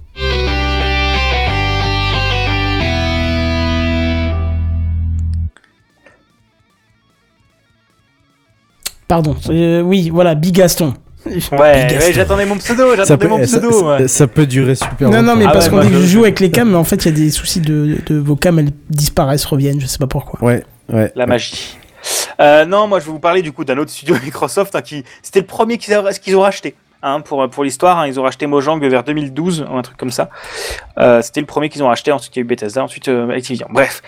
Pardon. 9.08 9.36
Euh, 9.50 9.80
oui, 9.82 10.10
voilà, 10.10 10.34
Big 10.34 10.54
Gaston. 10.54 10.94
Ouais, 11.52 11.88
j'attendais 12.12 12.46
mon 12.46 12.56
pseudo, 12.56 12.90
Ça 12.90 12.96
j'attendais 13.04 13.16
peut, 13.18 13.28
mon 13.28 13.38
ça, 13.38 13.58
pseudo. 13.58 13.88
ouais. 13.88 13.98
ça- 14.02 14.08
ça 14.08 14.26
peut 14.28 14.46
durer 14.46 14.76
super 14.76 15.08
Non, 15.10 15.16
longtemps. 15.18 15.22
non, 15.22 15.36
mais 15.36 15.44
Ah 15.48 15.52
parce 15.52 15.66
ouais, 15.66 15.70
qu'on 15.72 15.80
dit 15.80 15.88
que 15.88 15.94
je 15.94 16.00
je- 16.02 16.06
joue 16.06 16.22
avec 16.22 16.38
les 16.38 16.50
cams, 16.52 16.70
mais 16.70 16.76
en 16.76 16.84
fait, 16.84 17.04
il 17.04 17.06
y 17.06 17.08
a 17.08 17.24
des 17.24 17.30
soucis 17.30 17.60
de, 17.60 17.98
de 18.06 18.16
vos 18.18 18.36
cams, 18.36 18.58
elles 18.60 18.70
disparaissent, 18.90 19.44
reviennent, 19.44 19.80
je 19.80 19.86
sais 19.86 19.98
pas 19.98 20.06
pourquoi. 20.06 20.40
Ouais, 20.42 20.62
ouais. 20.92 21.10
La 21.16 21.26
magie. 21.26 21.76
Euh, 22.40 22.64
non, 22.64 22.86
moi 22.86 23.00
je 23.00 23.06
vais 23.06 23.10
vous 23.10 23.18
parler 23.18 23.42
du 23.42 23.50
coup 23.50 23.64
d'un 23.64 23.76
autre 23.78 23.90
studio 23.90 24.14
Microsoft 24.24 24.76
hein, 24.76 24.82
qui 24.82 25.02
c'était 25.22 25.40
le 25.40 25.46
premier 25.46 25.78
qu'ils 25.78 25.96
ont 26.36 26.40
racheté. 26.42 26.76
Hein, 27.02 27.20
pour 27.20 27.48
pour 27.50 27.64
l'histoire, 27.64 27.98
hein, 27.98 28.06
ils 28.06 28.18
ont 28.20 28.22
racheté 28.22 28.46
Mojang 28.46 28.78
vers 28.80 29.02
2012 29.02 29.66
ou 29.70 29.76
un 29.76 29.82
truc 29.82 29.96
comme 29.96 30.10
ça. 30.12 30.30
Euh, 30.98 31.20
C'était 31.22 31.40
le 31.40 31.46
premier 31.46 31.68
qu'ils 31.68 31.82
ont 31.82 31.88
racheté. 31.88 32.12
Ensuite 32.12 32.36
il 32.36 32.38
y 32.38 32.42
a 32.42 32.42
eu 32.42 32.46
Bethesda, 32.46 32.82
ensuite 32.84 33.08
euh, 33.08 33.30
Activision. 33.30 33.66
Bref, 33.70 34.02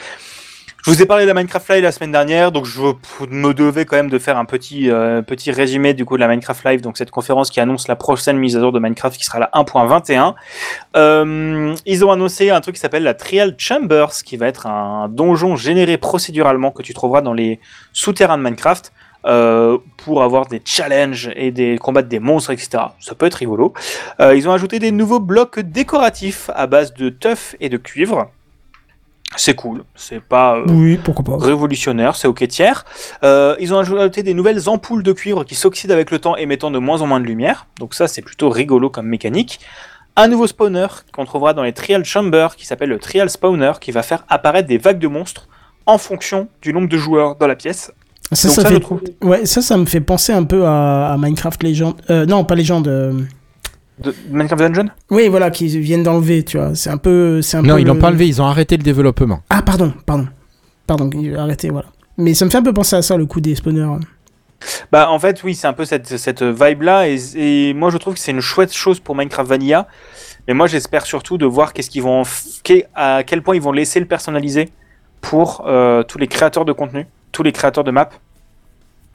je 0.89 0.95
vous 0.95 1.03
ai 1.03 1.05
parlé 1.05 1.25
de 1.25 1.29
la 1.29 1.35
Minecraft 1.35 1.69
Live 1.69 1.83
la 1.83 1.93
semaine 1.93 2.13
dernière, 2.13 2.51
donc 2.51 2.65
je 2.65 2.81
me 3.29 3.53
devais 3.53 3.85
quand 3.85 3.97
même 3.97 4.09
de 4.09 4.19
faire 4.19 4.39
un 4.39 4.47
petit 4.47 4.91
euh, 4.91 5.21
petit 5.21 5.51
résumé 5.51 5.93
du 5.93 6.07
coup 6.07 6.17
de 6.17 6.21
la 6.21 6.29
Minecraft 6.29 6.65
Live, 6.65 6.81
donc 6.81 6.97
cette 6.97 7.11
conférence 7.11 7.51
qui 7.51 7.61
annonce 7.61 7.89
la 7.89 7.97
prochaine 7.97 8.39
mise 8.39 8.57
à 8.57 8.61
jour 8.61 8.73
de 8.73 8.79
Minecraft 8.79 9.19
qui 9.19 9.25
sera 9.27 9.39
la 9.39 9.51
1.21. 9.53 10.35
Euh, 10.97 11.75
ils 11.85 12.07
ont 12.07 12.11
annoncé 12.11 12.49
un 12.49 12.63
truc 12.63 12.77
qui 12.77 12.81
s'appelle 12.81 13.03
la 13.03 13.13
Trial 13.13 13.55
Chambers, 13.59 14.13
qui 14.25 14.39
va 14.39 14.47
être 14.47 14.67
un 14.67 15.11
donjon 15.11 15.57
généré 15.57 15.99
procéduralement 15.99 16.71
que 16.71 16.81
tu 16.81 16.95
trouveras 16.95 17.21
dans 17.21 17.35
les 17.35 17.61
souterrains 17.93 18.39
de 18.39 18.43
Minecraft. 18.43 18.91
euh, 19.27 19.77
pour 19.99 20.23
avoir 20.23 20.47
des 20.47 20.63
challenges 20.65 21.31
et 21.35 21.51
des 21.51 21.77
combattre 21.77 22.09
des 22.09 22.21
monstres, 22.21 22.53
etc. 22.53 22.85
Ça 22.99 23.15
peut 23.15 23.27
être 23.27 23.35
rigolo. 23.35 23.75
Ils 24.21 24.49
ont 24.49 24.53
ajouté 24.53 24.79
des 24.79 24.93
nouveaux 24.93 25.21
blocs 25.21 25.61
décoratifs 25.61 26.49
à 26.55 26.67
base 26.67 26.95
de 26.95 27.11
teuf 27.11 27.57
et 27.61 27.69
de 27.69 27.77
cuivre. 27.77 28.31
C'est 29.37 29.55
cool. 29.55 29.85
C'est 29.95 30.21
pas 30.21 30.57
euh, 30.57 30.65
Oui, 30.69 30.97
pas. 30.97 31.13
révolutionnaire, 31.39 32.17
c'est 32.17 32.27
ok 32.29 32.49
tiers. 32.49 32.85
Euh, 33.23 33.55
ils 33.61 33.73
ont 33.75 33.79
ajouté 33.79 34.23
des 34.23 34.35
nouvelles 34.35 34.69
ampoules 34.69 35.03
de 35.03 35.13
cuivre 35.13 35.45
qui 35.45 35.55
s'oxydent 35.55 35.93
avec 35.93 36.11
le 36.11 36.19
temps, 36.19 36.37
émettant 36.37 36.71
de 36.71 36.79
moins 36.79 37.03
en 37.03 37.07
moins 37.07 37.21
de 37.21 37.27
lumière. 37.27 37.67
Donc 37.79 37.95
ça, 37.95 38.09
c'est 38.09 38.23
plutôt 38.23 38.49
rigolo 38.49 38.91
comme 38.91 39.07
mécanique. 39.07 39.61
Un 40.17 40.29
nouveau 40.29 40.47
spawner 40.49 40.87
qu'on 41.13 41.25
trouvera 41.25 41.55
dans 41.55 41.63
les 41.63 41.73
Trial 41.73 42.05
Chambers, 42.05 42.57
qui 42.57 42.67
s'appelle 42.67 42.89
le 42.89 42.99
Trial 42.99 43.31
Spawner, 43.31 43.73
qui 43.81 43.93
va 43.93 44.03
faire 44.03 44.25
apparaître 44.29 44.67
des 44.67 44.79
vagues 44.79 44.99
de 44.99 45.07
monstres 45.09 45.47
en 45.87 45.99
fonction 45.99 46.49
du 46.63 46.73
nombre 46.73 46.89
de 46.89 46.97
joueurs 46.97 47.37
dans 47.37 47.47
la 47.47 47.55
pièce. 47.55 47.93
Ça, 48.33 48.49
Donc 48.49 48.57
ça, 48.57 48.63
ça, 48.63 48.69
fait... 48.69 48.81
trouve- 48.81 49.03
Ouais, 49.23 49.47
ça, 49.47 49.63
ça 49.63 49.77
me 49.77 49.85
fait 49.87 50.01
penser 50.01 50.33
un 50.33 50.45
peu 50.45 50.65
à, 50.67 51.13
à 51.13 51.17
Minecraft 51.19 51.63
Legend. 51.63 51.95
Euh, 52.11 52.27
non, 52.27 52.45
pas 52.45 52.57
Legend. 52.57 52.87
De 54.03 54.15
Minecraft 54.31 54.63
Dungeon 54.63 54.89
Oui, 55.11 55.29
voilà, 55.29 55.51
qui 55.51 55.67
viennent 55.81 56.03
d'enlever, 56.05 56.45
tu 56.45 56.57
vois. 56.59 56.75
C'est 56.75 56.91
un 56.91 56.97
peu. 56.99 57.43
c'est 57.43 57.57
un 57.57 57.63
Non, 57.63 57.75
peu 57.75 57.81
ils 57.81 57.87
l'ont 57.87 57.95
le- 57.95 58.01
pas 58.01 58.09
enlevé, 58.09 58.27
ils 58.29 58.41
ont 58.41 58.47
arrêté 58.47 58.77
le 58.77 58.83
développement. 58.83 59.41
Ah, 59.51 59.63
pardon, 59.63 59.93
pardon. 60.07 60.29
Pardon, 60.87 61.11
arrêtez, 61.37 61.71
voilà. 61.71 61.89
Mais 62.17 62.35
ça 62.35 62.45
me 62.45 62.51
fait 62.51 62.59
un 62.59 62.63
peu 62.63 62.73
penser 62.73 62.97
à 62.97 63.03
ça, 63.03 63.17
le 63.17 63.27
coup 63.27 63.41
des 63.41 63.55
spawners. 63.55 63.99
Bah 64.91 65.09
en 65.09 65.21
fait 65.21 65.45
oui 65.45 65.55
c'est 65.55 65.69
un 65.69 65.73
peu 65.73 65.85
cette, 65.85 66.17
cette 66.19 66.43
vibe 66.43 66.83
là 66.83 67.09
et, 67.09 67.17
et 67.37 67.75
moi 67.75 67.91
je 67.91 67.97
trouve 67.97 68.15
que 68.15 68.19
c'est 68.21 68.33
une 68.33 68.41
chouette 68.41 68.73
chose 68.75 68.99
pour 68.99 69.15
Minecraft 69.15 69.49
Vanilla 69.49 69.87
mais 70.49 70.55
moi 70.55 70.67
j'espère 70.67 71.07
surtout 71.07 71.39
de 71.39 71.47
voir 71.47 71.73
qu'est-ce 71.73 71.89
qu'ils 71.89 72.03
vont 72.03 72.25
qu'est- 72.65 72.89
à 72.97 73.23
quel 73.25 73.43
point 73.43 73.55
ils 73.55 73.63
vont 73.63 73.71
laisser 73.71 74.01
le 74.01 74.07
personnaliser 74.07 74.71
pour 75.21 75.63
euh, 75.69 76.03
tous 76.03 76.19
les 76.19 76.27
créateurs 76.27 76.65
de 76.65 76.73
contenu 76.73 77.07
tous 77.31 77.45
les 77.45 77.53
créateurs 77.53 77.85
de 77.85 77.93
maps 77.93 78.09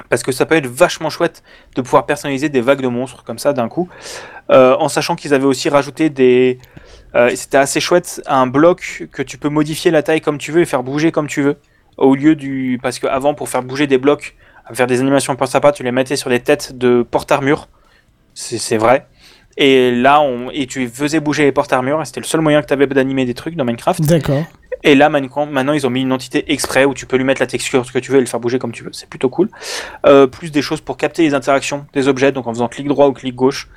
parce 0.10 0.24
que 0.24 0.32
ça 0.32 0.46
peut 0.46 0.56
être 0.56 0.68
vachement 0.68 1.10
chouette 1.10 1.44
de 1.76 1.82
pouvoir 1.82 2.06
personnaliser 2.06 2.50
des 2.50 2.62
vagues 2.62 2.82
de 2.82 2.88
monstres 2.88 3.24
comme 3.24 3.40
ça 3.40 3.54
d'un 3.54 3.70
coup, 3.70 3.90
Euh, 4.52 4.76
en 4.78 4.90
sachant 4.90 5.16
qu'ils 5.16 5.34
avaient 5.34 5.46
aussi 5.46 5.70
rajouté 5.70 6.10
des... 6.10 6.60
euh, 7.16 7.32
C'était 7.34 7.58
assez 7.58 7.80
chouette, 7.80 8.22
un 8.28 8.46
bloc 8.46 9.08
que 9.12 9.24
tu 9.24 9.38
peux 9.38 9.50
modifier 9.50 9.90
la 9.90 10.04
taille 10.04 10.20
comme 10.20 10.38
tu 10.38 10.52
veux 10.52 10.62
et 10.62 10.66
faire 10.66 10.84
bouger 10.84 11.12
comme 11.14 11.28
tu 11.28 11.42
veux, 11.42 11.56
au 11.98 12.14
lieu 12.14 12.36
du... 12.36 12.78
Parce 12.84 13.00
qu'avant, 13.00 13.34
pour 13.36 13.48
faire 13.48 13.64
bouger 13.64 13.88
des 13.88 13.98
blocs, 13.98 14.36
faire 14.74 14.88
des 14.88 15.00
animations 15.00 15.36
pas 15.38 15.46
sympas, 15.48 15.72
tu 15.72 15.84
les 15.84 15.94
mettais 15.94 16.18
sur 16.18 16.30
des 16.30 16.42
têtes 16.42 16.78
de 16.78 17.04
porte-armure, 17.04 17.70
c'est 18.34 18.78
vrai. 18.78 19.08
Et 19.56 19.92
là, 19.92 20.20
on... 20.20 20.50
et 20.52 20.68
tu 20.68 20.90
faisais 20.90 21.22
bouger 21.22 21.44
les 21.44 21.54
porte-armures, 21.54 22.02
et 22.02 22.06
c'était 22.06 22.20
le 22.20 22.26
seul 22.26 22.42
moyen 22.42 22.62
que 22.62 22.68
tu 22.68 22.74
avais 22.74 22.88
d'animer 22.88 23.26
des 23.26 23.36
trucs 23.36 23.56
dans 23.56 23.64
Minecraft. 23.64 24.02
D'accord. 24.02 24.44
Et 24.84 24.96
là, 24.96 25.10
maintenant, 25.10 25.74
ils 25.74 25.88
ont 25.88 25.90
mis 25.90 26.02
une 26.02 26.12
entité 26.12 26.52
exprès 26.52 26.84
où 26.86 26.94
tu 26.94 27.06
peux 27.06 27.16
lui 27.18 27.24
mettre 27.24 27.42
la 27.42 27.48
texture, 27.48 27.86
ce 27.86 27.92
que 27.92 28.00
tu 28.00 28.12
veux, 28.12 28.18
et 28.18 28.22
le 28.22 28.26
faire 28.28 28.40
bouger 28.40 28.60
comme 28.60 28.74
tu 28.74 28.84
veux. 28.84 28.92
C'est 28.92 29.08
plutôt 29.10 29.30
cool. 29.30 29.50
Euh, 30.06 30.28
plus 30.28 30.52
des 30.52 30.62
choses 30.62 30.82
pour 30.82 30.98
capter 30.98 31.24
les 31.24 31.34
interactions 31.34 31.86
des 31.94 32.08
objets, 32.08 32.32
donc 32.32 32.48
en 32.48 32.54
faisant 32.54 32.68
clic 32.68 32.88
droit 32.88 33.08
ou 33.08 33.14
clic 33.14 33.34
gauche, 33.34 33.70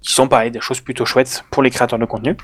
qui 0.00 0.12
sont 0.12 0.28
pareil, 0.28 0.50
des 0.50 0.60
choses 0.60 0.80
plutôt 0.80 1.04
chouettes 1.04 1.44
pour 1.50 1.62
les 1.62 1.70
créateurs 1.70 1.98
de 1.98 2.04
contenu. 2.06 2.36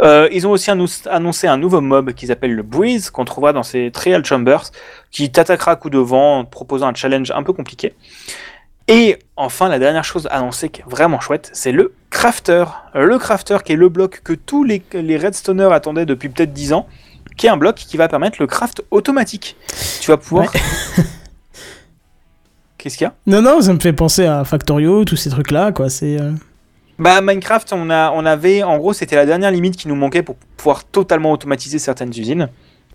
Euh, 0.00 0.28
ils 0.32 0.46
ont 0.46 0.50
aussi 0.50 0.70
annonc- 0.70 1.06
annoncé 1.08 1.46
un 1.46 1.56
nouveau 1.56 1.80
mob 1.80 2.12
qu'ils 2.12 2.32
appellent 2.32 2.54
le 2.54 2.62
Breeze, 2.64 3.10
qu'on 3.10 3.24
trouvera 3.24 3.52
dans 3.52 3.62
ces 3.62 3.92
Trial 3.92 4.24
Chambers, 4.24 4.64
qui 5.12 5.30
t'attaquera 5.30 5.72
à 5.72 5.76
coup 5.76 5.90
de 5.90 5.98
vent 5.98 6.40
en 6.40 6.44
te 6.44 6.50
proposant 6.50 6.88
un 6.88 6.94
challenge 6.94 7.30
un 7.30 7.44
peu 7.44 7.52
compliqué. 7.52 7.94
Et 8.88 9.18
enfin, 9.36 9.68
la 9.68 9.78
dernière 9.78 10.02
chose 10.02 10.26
annoncée 10.32 10.68
qui 10.68 10.80
est 10.80 10.84
vraiment 10.88 11.20
chouette, 11.20 11.50
c'est 11.52 11.70
le 11.70 11.94
Crafter. 12.10 12.64
Le 12.94 13.16
Crafter 13.18 13.58
qui 13.64 13.74
est 13.74 13.76
le 13.76 13.88
bloc 13.88 14.22
que 14.24 14.32
tous 14.32 14.64
les, 14.64 14.82
les 14.92 15.24
attendaient 15.24 16.06
depuis 16.06 16.28
peut-être 16.28 16.52
10 16.52 16.72
ans, 16.72 16.88
qui 17.42 17.48
est 17.48 17.50
un 17.50 17.56
bloc 17.56 17.74
qui 17.74 17.96
va 17.96 18.06
permettre 18.06 18.36
le 18.38 18.46
craft 18.46 18.84
automatique. 18.92 19.56
Tu 20.00 20.12
vas 20.12 20.16
pouvoir... 20.16 20.52
Qu'est-ce 22.78 22.96
qu'il 22.96 23.04
y 23.04 23.08
a? 23.08 23.14
Non, 23.26 23.42
non, 23.42 23.60
ça 23.60 23.72
me 23.72 23.80
fait 23.80 23.92
penser 23.92 24.26
à 24.26 24.44
Factorio, 24.44 25.04
tous 25.04 25.16
ces 25.16 25.30
trucs-là, 25.30 25.72
quoi. 25.72 25.90
C'est. 25.90 26.20
euh, 26.20 26.30
Bah 27.00 27.20
Minecraft, 27.20 27.72
on, 27.72 27.90
a, 27.90 28.12
on 28.12 28.24
avait, 28.24 28.62
en 28.62 28.78
gros, 28.78 28.92
c'était 28.92 29.16
la 29.16 29.26
dernière 29.26 29.50
limite 29.50 29.76
qui 29.76 29.88
nous 29.88 29.96
manquait 29.96 30.22
pour 30.22 30.36
pouvoir 30.56 30.84
totalement 30.84 31.32
automatiser 31.32 31.80
certaines 31.80 32.10
usines. 32.10 32.48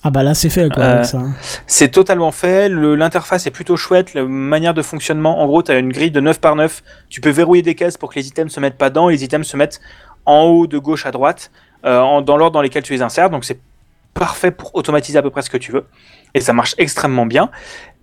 Ah 0.04 0.12
bah 0.12 0.24
là, 0.24 0.34
c'est 0.34 0.50
fait, 0.50 0.70
quoi, 0.74 0.84
Euh, 0.84 0.94
avec 0.96 1.06
ça. 1.08 1.22
C'est 1.66 1.90
totalement 1.90 2.32
fait, 2.32 2.70
l'interface 2.70 3.48
est 3.48 3.52
plutôt 3.52 3.76
chouette, 3.76 4.14
la 4.14 4.24
manière 4.24 4.74
de 4.74 4.82
fonctionnement, 4.82 5.42
en 5.42 5.46
gros, 5.48 5.62
tu 5.62 5.72
as 5.74 5.78
une 5.78 5.92
grille 5.92 6.12
de 6.12 6.22
9 6.22 6.40
par 6.40 6.56
9, 6.56 6.84
tu 7.10 7.20
peux 7.20 7.32
verrouiller 7.32 7.64
des 7.64 7.76
cases 7.76 7.98
pour 7.98 8.12
que 8.12 8.16
les 8.20 8.28
items 8.28 8.54
se 8.54 8.62
mettent 8.62 8.78
pas 8.78 8.90
dedans, 8.90 9.10
et 9.10 9.14
les 9.14 9.26
items 9.26 9.46
se 9.46 9.58
mettent 9.58 9.82
en 10.26 10.44
haut, 10.44 10.68
de 10.68 10.78
gauche 10.78 11.06
à 11.06 11.12
droite, 11.12 11.52
euh, 11.86 12.00
en- 12.00 12.22
dans 12.22 12.38
l'ordre 12.38 12.54
dans 12.54 12.62
lesquels 12.62 12.84
tu 12.84 12.94
les 12.94 13.02
insères, 13.02 13.30
donc 13.30 13.44
c'est 13.44 13.60
parfait 14.18 14.52
pour 14.52 14.76
automatiser 14.76 15.18
à 15.18 15.22
peu 15.22 15.30
près 15.30 15.42
ce 15.42 15.50
que 15.50 15.58
tu 15.58 15.72
veux, 15.72 15.86
et 16.34 16.42
ça 16.42 16.54
marche 16.54 16.76
extrêmement 16.78 17.26
bien. 17.26 17.50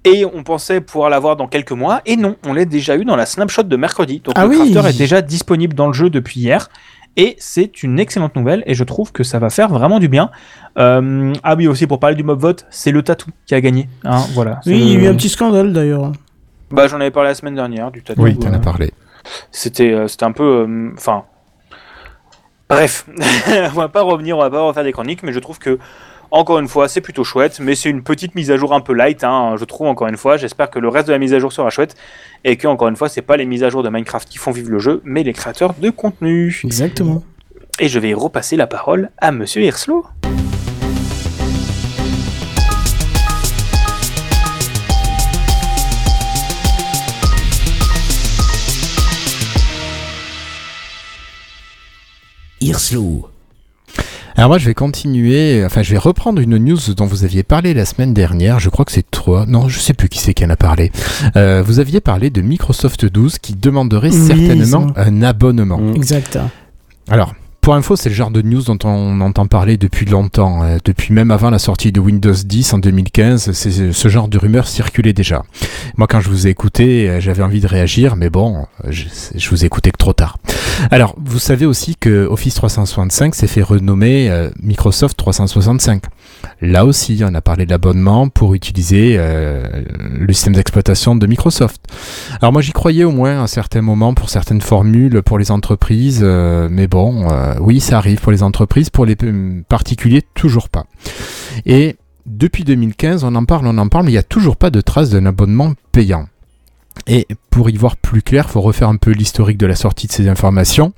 Et 0.04 0.26
on 0.26 0.42
pensait 0.42 0.82
pouvoir 0.82 1.08
l'avoir 1.08 1.36
dans 1.36 1.48
quelques 1.48 1.72
mois, 1.72 2.02
et 2.04 2.16
non, 2.16 2.36
on 2.46 2.52
l'a 2.52 2.66
déjà 2.66 2.96
eu 2.96 3.04
dans 3.04 3.16
la 3.16 3.24
snapshot 3.24 3.62
de 3.62 3.76
mercredi. 3.76 4.20
Donc 4.20 4.34
Ah 4.36 4.44
le 4.44 4.50
oui. 4.50 4.72
crafter 4.72 4.90
est 4.90 4.98
déjà 4.98 5.22
disponible 5.22 5.74
dans 5.74 5.86
le 5.86 5.94
jeu 5.94 6.10
depuis 6.10 6.40
hier, 6.40 6.68
et 7.16 7.36
c'est 7.38 7.82
une 7.82 7.98
excellente 7.98 8.36
nouvelle, 8.36 8.62
et 8.66 8.74
je 8.74 8.84
trouve 8.84 9.12
que 9.12 9.24
ça 9.24 9.38
va 9.38 9.48
faire 9.48 9.68
vraiment 9.68 10.00
du 10.00 10.08
bien. 10.08 10.30
Euh, 10.78 11.32
ah 11.42 11.54
oui, 11.54 11.68
aussi 11.68 11.86
pour 11.86 12.00
parler 12.00 12.16
du 12.16 12.22
mob 12.22 12.38
vote, 12.38 12.66
c'est 12.70 12.90
le 12.90 13.02
tatou 13.02 13.30
qui 13.46 13.54
a 13.54 13.60
gagné. 13.60 13.88
Hein, 14.04 14.22
voilà. 14.34 14.60
Oui, 14.66 14.78
il 14.78 14.88
y 14.92 14.96
a 14.96 15.00
eu 15.00 15.06
un 15.06 15.14
petit 15.14 15.28
scandale, 15.28 15.72
d'ailleurs. 15.72 16.12
Bah 16.70 16.88
j'en 16.88 17.00
avais 17.00 17.10
parlé 17.10 17.28
la 17.28 17.34
semaine 17.34 17.54
dernière 17.54 17.90
du 17.90 18.02
tatou. 18.02 18.22
Oui, 18.22 18.36
t'en 18.36 18.52
euh, 18.52 18.56
as 18.56 18.58
parlé. 18.58 18.92
C'était 19.52 19.92
euh, 19.92 20.08
c'était 20.08 20.24
un 20.24 20.32
peu, 20.32 20.66
euh, 20.66 20.90
enfin. 20.96 21.24
Bref, 22.68 23.06
on 23.48 23.78
va 23.78 23.88
pas 23.88 24.02
revenir, 24.02 24.36
on 24.38 24.40
va 24.40 24.50
pas 24.50 24.60
refaire 24.60 24.84
des 24.84 24.92
chroniques, 24.92 25.22
mais 25.22 25.32
je 25.32 25.38
trouve 25.38 25.58
que 25.58 25.78
encore 26.30 26.58
une 26.58 26.66
fois, 26.66 26.88
c'est 26.88 27.00
plutôt 27.00 27.22
chouette, 27.22 27.60
mais 27.60 27.76
c'est 27.76 27.90
une 27.90 28.02
petite 28.02 28.34
mise 28.34 28.50
à 28.50 28.56
jour 28.56 28.74
un 28.74 28.80
peu 28.80 28.92
light, 28.92 29.22
hein, 29.22 29.54
je 29.56 29.64
trouve 29.64 29.86
encore 29.86 30.08
une 30.08 30.16
fois. 30.16 30.36
J'espère 30.36 30.68
que 30.68 30.80
le 30.80 30.88
reste 30.88 31.06
de 31.06 31.12
la 31.12 31.18
mise 31.18 31.32
à 31.32 31.38
jour 31.38 31.52
sera 31.52 31.70
chouette 31.70 31.94
et 32.42 32.56
que 32.56 32.66
encore 32.66 32.88
une 32.88 32.96
fois, 32.96 33.08
c'est 33.08 33.22
pas 33.22 33.36
les 33.36 33.44
mises 33.44 33.62
à 33.62 33.70
jour 33.70 33.82
de 33.84 33.88
Minecraft 33.88 34.28
qui 34.28 34.38
font 34.38 34.50
vivre 34.50 34.70
le 34.70 34.80
jeu, 34.80 35.00
mais 35.04 35.22
les 35.22 35.32
créateurs 35.32 35.74
de 35.74 35.90
contenu. 35.90 36.60
Exactement. 36.64 37.22
Et 37.78 37.88
je 37.88 37.98
vais 38.00 38.14
repasser 38.14 38.56
la 38.56 38.66
parole 38.66 39.10
à 39.18 39.30
Monsieur 39.30 39.62
Hirslo. 39.62 40.06
Hirslo. 52.64 53.28
Alors 54.36 54.48
moi 54.50 54.58
je 54.58 54.66
vais 54.66 54.74
continuer, 54.74 55.64
enfin 55.64 55.82
je 55.82 55.92
vais 55.92 55.98
reprendre 55.98 56.40
une 56.40 56.56
news 56.56 56.78
dont 56.96 57.06
vous 57.06 57.22
aviez 57.22 57.44
parlé 57.44 57.72
la 57.72 57.84
semaine 57.84 58.12
dernière, 58.14 58.58
je 58.58 58.68
crois 58.68 58.84
que 58.84 58.90
c'est 58.90 59.08
toi, 59.08 59.44
non 59.46 59.68
je 59.68 59.78
sais 59.78 59.94
plus 59.94 60.08
qui 60.08 60.18
c'est 60.18 60.34
qui 60.34 60.44
en 60.44 60.50
a 60.50 60.56
parlé. 60.56 60.90
Euh, 61.36 61.62
vous 61.64 61.78
aviez 61.78 62.00
parlé 62.00 62.30
de 62.30 62.40
Microsoft 62.40 63.04
12 63.04 63.38
qui 63.38 63.54
demanderait 63.54 64.10
Oui, 64.10 64.26
certainement 64.26 64.88
un 64.96 65.22
abonnement. 65.22 65.94
Exact. 65.94 66.38
Alors, 67.08 67.34
pour 67.64 67.74
info, 67.74 67.96
c'est 67.96 68.10
le 68.10 68.14
genre 68.14 68.30
de 68.30 68.42
news 68.42 68.60
dont 68.62 68.76
on 68.84 69.22
entend 69.22 69.46
parler 69.46 69.78
depuis 69.78 70.04
longtemps. 70.04 70.62
euh, 70.62 70.76
depuis 70.84 71.14
même 71.14 71.30
avant 71.30 71.48
la 71.48 71.58
sortie 71.58 71.92
de 71.92 72.00
Windows 72.00 72.34
10 72.34 72.74
en 72.74 72.78
2015, 72.78 73.52
c'est- 73.52 73.92
ce 73.92 74.08
genre 74.08 74.28
de 74.28 74.36
rumeurs 74.36 74.68
circulait 74.68 75.14
déjà. 75.14 75.44
Moi, 75.96 76.06
quand 76.06 76.20
je 76.20 76.28
vous 76.28 76.46
ai 76.46 76.50
écouté, 76.50 77.08
euh, 77.08 77.20
j'avais 77.20 77.42
envie 77.42 77.60
de 77.60 77.66
réagir, 77.66 78.16
mais 78.16 78.28
bon, 78.28 78.66
je, 78.88 79.04
je 79.34 79.48
vous 79.50 79.62
ai 79.62 79.66
écouté 79.66 79.90
que 79.90 79.96
trop 79.96 80.12
tard. 80.12 80.36
Alors, 80.90 81.14
vous 81.24 81.38
savez 81.38 81.64
aussi 81.64 81.96
que 81.96 82.26
Office 82.30 82.54
365 82.54 83.34
s'est 83.34 83.46
fait 83.46 83.62
renommer 83.62 84.28
euh, 84.28 84.50
Microsoft 84.62 85.16
365. 85.16 86.02
Là 86.60 86.84
aussi, 86.84 87.22
on 87.24 87.34
a 87.34 87.40
parlé 87.40 87.66
de 87.66 87.70
l'abonnement 87.70 88.28
pour 88.28 88.54
utiliser 88.54 89.16
euh, 89.18 89.84
le 89.98 90.32
système 90.32 90.54
d'exploitation 90.54 91.16
de 91.16 91.26
Microsoft. 91.26 91.82
Alors 92.40 92.52
moi 92.52 92.62
j'y 92.62 92.72
croyais 92.72 93.04
au 93.04 93.12
moins 93.12 93.38
à 93.38 93.42
un 93.42 93.46
certain 93.46 93.82
moment 93.82 94.14
pour 94.14 94.30
certaines 94.30 94.60
formules 94.60 95.22
pour 95.22 95.38
les 95.38 95.50
entreprises, 95.50 96.20
euh, 96.22 96.68
mais 96.70 96.86
bon, 96.86 97.30
euh, 97.30 97.54
oui 97.60 97.80
ça 97.80 97.98
arrive 97.98 98.20
pour 98.20 98.32
les 98.32 98.42
entreprises, 98.42 98.90
pour 98.90 99.06
les 99.06 99.16
particuliers 99.68 100.22
toujours 100.34 100.68
pas. 100.68 100.84
Et 101.66 101.96
depuis 102.26 102.64
2015 102.64 103.24
on 103.24 103.34
en 103.34 103.44
parle, 103.44 103.66
on 103.66 103.78
en 103.78 103.88
parle, 103.88 104.04
mais 104.04 104.10
il 104.10 104.14
n'y 104.14 104.18
a 104.18 104.22
toujours 104.22 104.56
pas 104.56 104.70
de 104.70 104.80
trace 104.80 105.10
d'un 105.10 105.26
abonnement 105.26 105.72
payant. 105.92 106.26
Et 107.06 107.26
pour 107.50 107.68
y 107.68 107.76
voir 107.76 107.96
plus 107.96 108.22
clair, 108.22 108.48
faut 108.48 108.62
refaire 108.62 108.88
un 108.88 108.96
peu 108.96 109.10
l'historique 109.10 109.58
de 109.58 109.66
la 109.66 109.76
sortie 109.76 110.06
de 110.06 110.12
ces 110.12 110.28
informations. 110.28 110.92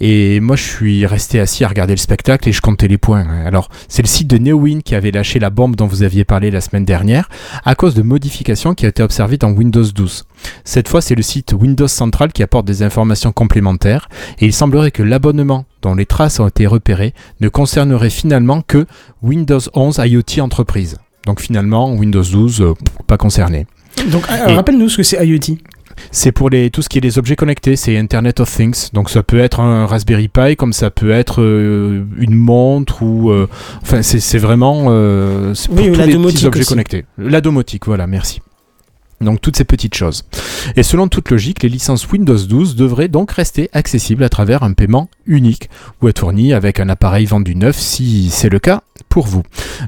Et 0.00 0.38
moi, 0.40 0.54
je 0.54 0.62
suis 0.62 1.04
resté 1.04 1.40
assis 1.40 1.64
à 1.64 1.68
regarder 1.68 1.94
le 1.94 1.98
spectacle 1.98 2.48
et 2.48 2.52
je 2.52 2.60
comptais 2.60 2.86
les 2.86 2.98
points. 2.98 3.26
Alors, 3.44 3.68
c'est 3.88 4.02
le 4.02 4.08
site 4.08 4.28
de 4.28 4.38
NeoWin 4.38 4.80
qui 4.82 4.94
avait 4.94 5.10
lâché 5.10 5.38
la 5.40 5.50
bombe 5.50 5.74
dont 5.74 5.86
vous 5.86 6.04
aviez 6.04 6.24
parlé 6.24 6.50
la 6.50 6.60
semaine 6.60 6.84
dernière 6.84 7.28
à 7.64 7.74
cause 7.74 7.94
de 7.94 8.02
modifications 8.02 8.74
qui 8.74 8.86
ont 8.86 8.88
été 8.88 9.02
observées 9.02 9.36
dans 9.36 9.50
Windows 9.50 9.84
12. 9.84 10.26
Cette 10.64 10.88
fois, 10.88 11.00
c'est 11.00 11.16
le 11.16 11.22
site 11.22 11.52
Windows 11.58 11.88
Central 11.88 12.32
qui 12.32 12.44
apporte 12.44 12.66
des 12.66 12.82
informations 12.82 13.32
complémentaires 13.32 14.08
et 14.38 14.46
il 14.46 14.52
semblerait 14.52 14.92
que 14.92 15.02
l'abonnement 15.02 15.64
dont 15.82 15.94
les 15.94 16.06
traces 16.06 16.38
ont 16.38 16.46
été 16.46 16.66
repérées 16.66 17.14
ne 17.40 17.48
concernerait 17.48 18.10
finalement 18.10 18.62
que 18.62 18.86
Windows 19.22 19.60
11 19.74 20.00
IoT 20.04 20.40
Entreprise. 20.40 20.98
Donc 21.26 21.40
finalement, 21.40 21.92
Windows 21.92 22.22
12, 22.22 22.62
euh, 22.62 22.74
pas 23.06 23.18
concerné. 23.18 23.66
Donc, 24.06 24.24
euh, 24.30 24.54
rappelle-nous 24.54 24.88
ce 24.88 24.96
que 24.98 25.02
c'est 25.02 25.24
IoT. 25.26 25.56
C'est 26.12 26.30
pour 26.32 26.48
les, 26.48 26.70
tout 26.70 26.80
ce 26.80 26.88
qui 26.88 26.98
est 26.98 27.00
les 27.00 27.18
objets 27.18 27.34
connectés, 27.34 27.74
c'est 27.74 27.96
Internet 27.98 28.38
of 28.40 28.54
Things. 28.54 28.90
Donc 28.92 29.10
ça 29.10 29.22
peut 29.24 29.40
être 29.40 29.58
un 29.60 29.84
Raspberry 29.86 30.28
Pi, 30.28 30.54
comme 30.56 30.72
ça 30.72 30.90
peut 30.90 31.10
être 31.10 31.42
euh, 31.42 32.04
une 32.18 32.34
montre 32.34 33.02
ou... 33.02 33.30
euh, 33.30 33.48
enfin, 33.82 34.02
c'est 34.02 34.38
vraiment... 34.38 34.86
euh, 34.90 35.54
c'est 35.54 35.68
pour 35.68 35.78
Oui, 35.78 35.88
ou 35.90 35.92
tous 35.94 35.98
la 35.98 36.06
les 36.06 36.12
domotique 36.12 36.36
petits 36.38 36.46
objets 36.46 36.60
aussi. 36.60 36.68
connectés. 36.68 37.04
La 37.18 37.40
domotique, 37.40 37.86
voilà, 37.86 38.06
merci. 38.06 38.40
Donc 39.20 39.40
toutes 39.40 39.56
ces 39.56 39.64
petites 39.64 39.94
choses. 39.94 40.24
Et 40.76 40.82
selon 40.82 41.08
toute 41.08 41.30
logique, 41.30 41.62
les 41.62 41.68
licences 41.68 42.08
Windows 42.10 42.38
12 42.38 42.76
devraient 42.76 43.08
donc 43.08 43.32
rester 43.32 43.68
accessibles 43.72 44.22
à 44.22 44.28
travers 44.28 44.62
un 44.62 44.72
paiement 44.72 45.08
unique 45.26 45.70
ou 46.00 46.08
être 46.08 46.20
fourni 46.20 46.52
avec 46.52 46.78
un 46.80 46.88
appareil 46.88 47.26
vendu 47.26 47.54
neuf 47.56 47.76
si 47.76 48.30
c'est 48.30 48.48
le 48.48 48.58
cas 48.58 48.82
pour 49.08 49.26
vous. 49.26 49.42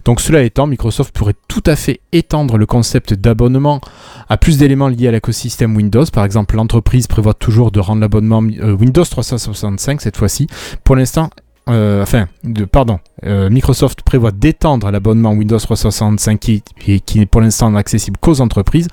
Donc 0.05 0.21
cela 0.21 0.43
étant, 0.43 0.67
Microsoft 0.67 1.15
pourrait 1.15 1.35
tout 1.49 1.63
à 1.67 1.77
fait 1.77 2.01
étendre 2.13 2.57
le 2.57 2.67
concept 2.67 3.15
d'abonnement 3.15 3.81
à 4.29 4.37
plus 4.37 4.59
d'éléments 4.59 4.89
liés 4.89 5.09
à 5.09 5.13
l'écosystème 5.13 5.77
Windows. 5.77 6.05
Par 6.13 6.25
exemple, 6.25 6.57
l'entreprise 6.57 7.07
prévoit 7.07 7.35
toujours 7.35 7.71
de 7.71 7.81
rendre 7.81 8.01
l'abonnement 8.01 8.43
euh, 8.43 8.73
Windows 8.73 9.05
365 9.05 10.01
cette 10.01 10.17
fois-ci. 10.17 10.47
Pour 10.85 10.97
l'instant, 10.97 11.31
euh, 11.69 12.03
enfin, 12.03 12.27
pardon, 12.73 12.99
euh, 13.25 13.51
Microsoft 13.51 14.03
prévoit 14.03 14.33
d'étendre 14.33 14.91
l'abonnement 14.91 15.33
Windows 15.33 15.59
365 15.59 16.41
qui, 16.41 16.63
qui, 16.81 17.01
qui 17.01 17.21
est 17.21 17.27
pour 17.27 17.41
l'instant 17.41 17.75
accessible 17.77 18.17
qu'aux 18.21 18.41
entreprises 18.41 18.89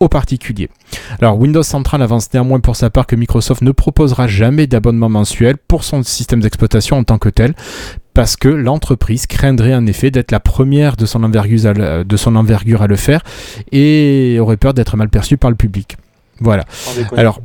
aux 0.00 0.08
particuliers. 0.08 0.68
Alors 1.20 1.38
Windows 1.38 1.62
Central 1.62 2.02
avance 2.02 2.32
néanmoins 2.32 2.60
pour 2.60 2.76
sa 2.76 2.90
part 2.90 3.06
que 3.06 3.16
Microsoft 3.16 3.62
ne 3.62 3.72
proposera 3.72 4.26
jamais 4.26 4.66
d'abonnement 4.66 5.08
mensuel 5.08 5.56
pour 5.56 5.84
son 5.84 6.02
système 6.02 6.40
d'exploitation 6.40 6.98
en 6.98 7.04
tant 7.04 7.18
que 7.18 7.28
tel, 7.28 7.54
parce 8.14 8.36
que 8.36 8.48
l'entreprise 8.48 9.26
craindrait 9.26 9.74
en 9.74 9.86
effet 9.86 10.10
d'être 10.10 10.30
la 10.30 10.40
première 10.40 10.96
de 10.96 11.06
son, 11.06 11.22
envergure 11.22 11.66
à 11.66 11.72
le, 11.72 12.04
de 12.04 12.16
son 12.16 12.36
envergure 12.36 12.82
à 12.82 12.86
le 12.86 12.96
faire 12.96 13.22
et 13.72 14.38
aurait 14.40 14.56
peur 14.56 14.74
d'être 14.74 14.96
mal 14.96 15.08
perçue 15.08 15.36
par 15.36 15.50
le 15.50 15.56
public. 15.56 15.96
Voilà. 16.40 16.64
Alors, 17.16 17.40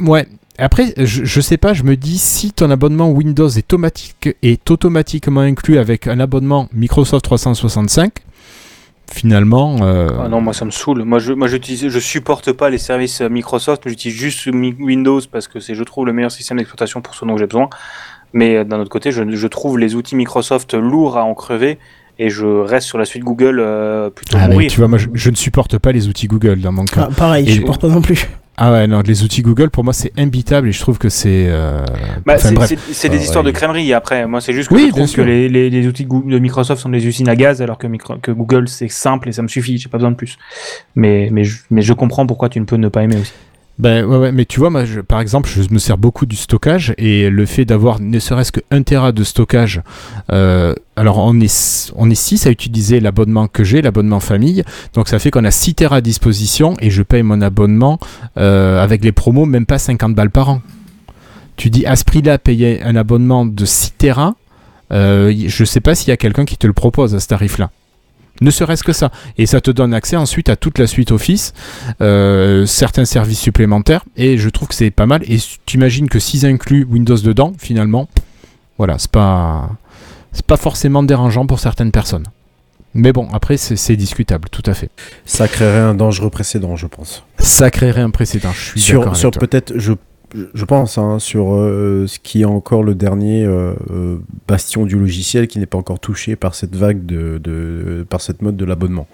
ouais. 0.00 0.26
Après, 0.60 0.92
je, 0.96 1.24
je 1.24 1.40
sais 1.40 1.56
pas, 1.56 1.72
je 1.72 1.84
me 1.84 1.96
dis 1.96 2.18
si 2.18 2.50
ton 2.50 2.68
abonnement 2.72 3.08
Windows 3.10 3.48
est, 3.48 3.72
automatique, 3.72 4.30
est 4.42 4.68
automatiquement 4.72 5.40
inclus 5.40 5.78
avec 5.78 6.08
un 6.08 6.18
abonnement 6.18 6.68
Microsoft 6.72 7.24
365, 7.24 8.12
finalement. 9.12 9.76
euh, 9.82 10.08
Ah 10.22 10.28
non, 10.28 10.40
moi 10.40 10.52
ça 10.52 10.64
me 10.64 10.70
saoule. 10.70 11.02
Moi 11.04 11.18
je, 11.18 11.32
moi 11.32 11.48
j'utilise, 11.48 11.88
je 11.88 11.98
supporte 11.98 12.52
pas 12.52 12.70
les 12.70 12.78
services 12.78 13.20
euh, 13.20 13.28
Microsoft. 13.28 13.82
J'utilise 13.86 14.16
juste 14.16 14.46
Windows 14.46 15.20
parce 15.30 15.48
que 15.48 15.60
c'est, 15.60 15.74
je 15.74 15.82
trouve, 15.84 16.06
le 16.06 16.12
meilleur 16.12 16.30
système 16.30 16.58
d'exploitation 16.58 17.00
pour 17.00 17.14
ce 17.14 17.24
dont 17.24 17.36
j'ai 17.36 17.46
besoin. 17.46 17.68
Mais 18.32 18.56
euh, 18.56 18.64
d'un 18.64 18.78
autre 18.80 18.90
côté, 18.90 19.10
je, 19.12 19.22
je 19.30 19.46
trouve 19.46 19.78
les 19.78 19.94
outils 19.94 20.16
Microsoft 20.16 20.74
lourds 20.74 21.16
à 21.16 21.24
en 21.24 21.34
crever 21.34 21.78
et 22.18 22.30
je 22.30 22.44
reste 22.46 22.86
sur 22.86 22.98
la 22.98 23.04
suite 23.04 23.22
Google 23.22 23.58
euh, 23.60 24.10
plutôt 24.10 24.36
ah, 24.40 24.48
mais 24.48 24.54
mourir. 24.54 24.70
tu 24.70 24.78
vois, 24.78 24.88
moi, 24.88 24.98
je, 24.98 25.08
je 25.14 25.30
ne 25.30 25.36
supporte 25.36 25.78
pas 25.78 25.92
les 25.92 26.08
outils 26.08 26.26
Google 26.26 26.60
dans 26.60 26.72
mon 26.72 26.84
cas. 26.84 27.08
Ah, 27.10 27.14
pareil, 27.16 27.44
Et- 27.46 27.50
je 27.52 27.54
supporte 27.60 27.80
pas 27.80 27.88
non 27.88 28.02
plus. 28.02 28.28
Ah 28.60 28.72
ouais, 28.72 28.86
non, 28.88 29.02
les 29.06 29.22
outils 29.22 29.42
Google, 29.42 29.70
pour 29.70 29.84
moi, 29.84 29.92
c'est 29.92 30.12
imbitable 30.18 30.68
et 30.68 30.72
je 30.72 30.80
trouve 30.80 30.98
que 30.98 31.08
c'est. 31.08 31.46
euh, 31.48 31.84
Bah, 32.26 32.34
enfin, 32.36 32.48
c'est, 32.48 32.54
bref. 32.54 32.68
c'est- 32.68 32.92
c'est 32.92 33.08
des 33.08 33.18
Ah, 33.18 33.22
histoires 33.22 33.44
ouais. 33.44 33.52
de 33.52 33.56
crèmerie 33.56 33.92
après. 33.92 34.26
Moi, 34.26 34.40
c'est 34.40 34.52
juste 34.52 34.68
que 34.68 34.74
Oui, 34.74 34.86
je 34.88 34.90
trouve 34.90 35.12
que 35.12 35.20
les, 35.22 35.48
les, 35.48 35.70
les 35.70 35.86
outils 35.86 36.04
de 36.06 36.38
Microsoft 36.40 36.82
sont 36.82 36.88
des 36.88 37.06
usines 37.06 37.28
à 37.28 37.36
gaz 37.36 37.62
alors 37.62 37.78
que, 37.78 37.86
micro- 37.86 38.18
que 38.20 38.32
Google 38.32 38.68
c'est 38.68 38.88
simple 38.88 39.28
et 39.28 39.32
ça 39.32 39.42
me 39.42 39.48
suffit. 39.48 39.78
J'ai 39.78 39.88
pas 39.88 39.98
besoin 39.98 40.10
de 40.10 40.16
plus. 40.16 40.36
Mais, 40.96 41.28
mais, 41.30 41.44
je, 41.44 41.58
mais 41.70 41.82
je 41.82 41.92
comprends 41.92 42.26
pourquoi 42.26 42.48
tu 42.48 42.58
ne 42.58 42.64
peux 42.64 42.76
ne 42.76 42.88
pas 42.88 43.04
aimer 43.04 43.16
aussi. 43.16 43.32
Ben 43.78 44.04
ouais, 44.04 44.16
ouais, 44.16 44.32
mais 44.32 44.44
tu 44.44 44.58
vois, 44.58 44.70
moi, 44.70 44.84
je- 44.84 45.00
par 45.00 45.20
exemple, 45.20 45.48
je 45.48 45.62
me 45.72 45.78
sers 45.78 45.96
beaucoup 45.98 46.26
du 46.26 46.34
stockage 46.34 46.94
et 46.98 47.30
le 47.30 47.46
fait 47.46 47.64
d'avoir 47.64 48.00
ne 48.00 48.18
serait-ce 48.18 48.50
que 48.50 48.58
1 48.72 48.82
Tera 48.82 49.12
de 49.12 49.22
stockage, 49.22 49.82
euh, 50.32 50.74
alors 50.96 51.18
on 51.18 51.38
est, 51.40 51.92
on 51.94 52.10
est 52.10 52.16
6 52.16 52.46
à 52.48 52.50
utiliser 52.50 52.98
l'abonnement 52.98 53.46
que 53.46 53.62
j'ai, 53.62 53.80
l'abonnement 53.80 54.18
famille, 54.18 54.64
donc 54.94 55.08
ça 55.08 55.20
fait 55.20 55.30
qu'on 55.30 55.44
a 55.44 55.52
6 55.52 55.74
Tera 55.76 55.96
à 55.96 56.00
disposition 56.00 56.74
et 56.80 56.90
je 56.90 57.04
paye 57.04 57.22
mon 57.22 57.40
abonnement 57.40 58.00
euh, 58.36 58.82
avec 58.82 59.04
les 59.04 59.12
promos 59.12 59.46
même 59.46 59.64
pas 59.66 59.78
50 59.78 60.12
balles 60.12 60.30
par 60.30 60.48
an. 60.50 60.60
Tu 61.54 61.70
dis 61.70 61.86
à 61.86 61.94
ce 61.94 62.04
prix-là, 62.04 62.38
payer 62.38 62.82
un 62.82 62.96
abonnement 62.96 63.46
de 63.46 63.64
6 63.64 63.92
Tera, 63.96 64.34
euh, 64.92 65.32
je 65.46 65.64
sais 65.64 65.80
pas 65.80 65.94
s'il 65.94 66.08
y 66.08 66.12
a 66.12 66.16
quelqu'un 66.16 66.44
qui 66.44 66.56
te 66.56 66.66
le 66.66 66.72
propose 66.72 67.14
à 67.14 67.20
ce 67.20 67.28
tarif-là. 67.28 67.70
Ne 68.40 68.50
serait-ce 68.50 68.84
que 68.84 68.92
ça. 68.92 69.10
Et 69.36 69.46
ça 69.46 69.60
te 69.60 69.70
donne 69.70 69.94
accès 69.94 70.16
ensuite 70.16 70.48
à 70.48 70.56
toute 70.56 70.78
la 70.78 70.86
suite 70.86 71.12
Office, 71.12 71.52
euh, 72.00 72.66
certains 72.66 73.04
services 73.04 73.40
supplémentaires, 73.40 74.04
et 74.16 74.38
je 74.38 74.48
trouve 74.48 74.68
que 74.68 74.74
c'est 74.74 74.90
pas 74.90 75.06
mal. 75.06 75.22
Et 75.30 75.38
tu 75.66 75.76
imagines 75.76 76.08
que 76.08 76.18
s'ils 76.18 76.46
incluent 76.46 76.84
Windows 76.84 77.18
dedans, 77.18 77.52
finalement, 77.58 78.08
voilà, 78.76 78.98
c'est 78.98 79.10
pas, 79.10 79.70
c'est 80.32 80.46
pas 80.46 80.56
forcément 80.56 81.02
dérangeant 81.02 81.46
pour 81.46 81.60
certaines 81.60 81.90
personnes. 81.92 82.26
Mais 82.94 83.12
bon, 83.12 83.28
après, 83.32 83.56
c'est 83.58 83.96
discutable, 83.96 84.48
tout 84.50 84.62
à 84.64 84.74
fait. 84.74 84.90
Ça 85.24 85.46
créerait 85.46 85.78
un 85.78 85.94
dangereux 85.94 86.30
précédent, 86.30 86.74
je 86.74 86.86
pense. 86.86 87.22
Ça 87.38 87.70
créerait 87.70 88.00
un 88.00 88.10
précédent, 88.10 88.50
je 88.52 88.78
suis 88.78 88.92
d'accord 88.92 89.14
Sur, 89.14 89.28
avec 89.28 89.38
sur 89.38 89.48
peut-être, 89.48 89.78
je, 89.78 89.92
je 90.54 90.64
pense, 90.64 90.98
hein, 90.98 91.18
sur 91.18 91.54
euh, 91.54 92.06
ce 92.06 92.18
qui 92.18 92.42
est 92.42 92.44
encore 92.44 92.82
le 92.82 92.94
dernier 92.94 93.44
euh, 93.44 93.72
euh, 93.90 94.16
bastion 94.46 94.84
du 94.86 94.98
logiciel 94.98 95.46
qui 95.48 95.58
n'est 95.58 95.66
pas 95.66 95.78
encore 95.78 96.00
touché 96.00 96.36
par 96.36 96.54
cette 96.54 96.76
vague 96.76 97.06
de, 97.06 97.38
de 97.42 98.04
par 98.08 98.20
cette 98.20 98.42
mode 98.42 98.56
de 98.56 98.64
l'abonnement. 98.64 99.06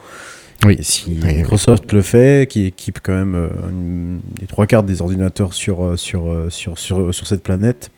Oui. 0.65 0.77
Et 0.79 0.83
si 0.83 1.05
Oui, 1.09 1.19
oui. 1.25 1.35
Microsoft 1.37 1.93
le 1.93 2.03
fait, 2.03 2.49
qui 2.49 2.65
équipe 2.67 2.99
quand 3.03 3.13
même 3.15 3.35
euh, 3.35 3.49
une- 3.71 4.21
les 4.41 4.47
trois 4.47 4.67
quarts 4.67 4.83
des 4.83 5.03
ordinateurs 5.03 5.53
sur, 5.53 5.99
sur, 5.99 6.25
sur, 6.49 6.79
sur, 6.79 7.15
sur 7.15 7.27
cette 7.27 7.43
planète, 7.43 7.91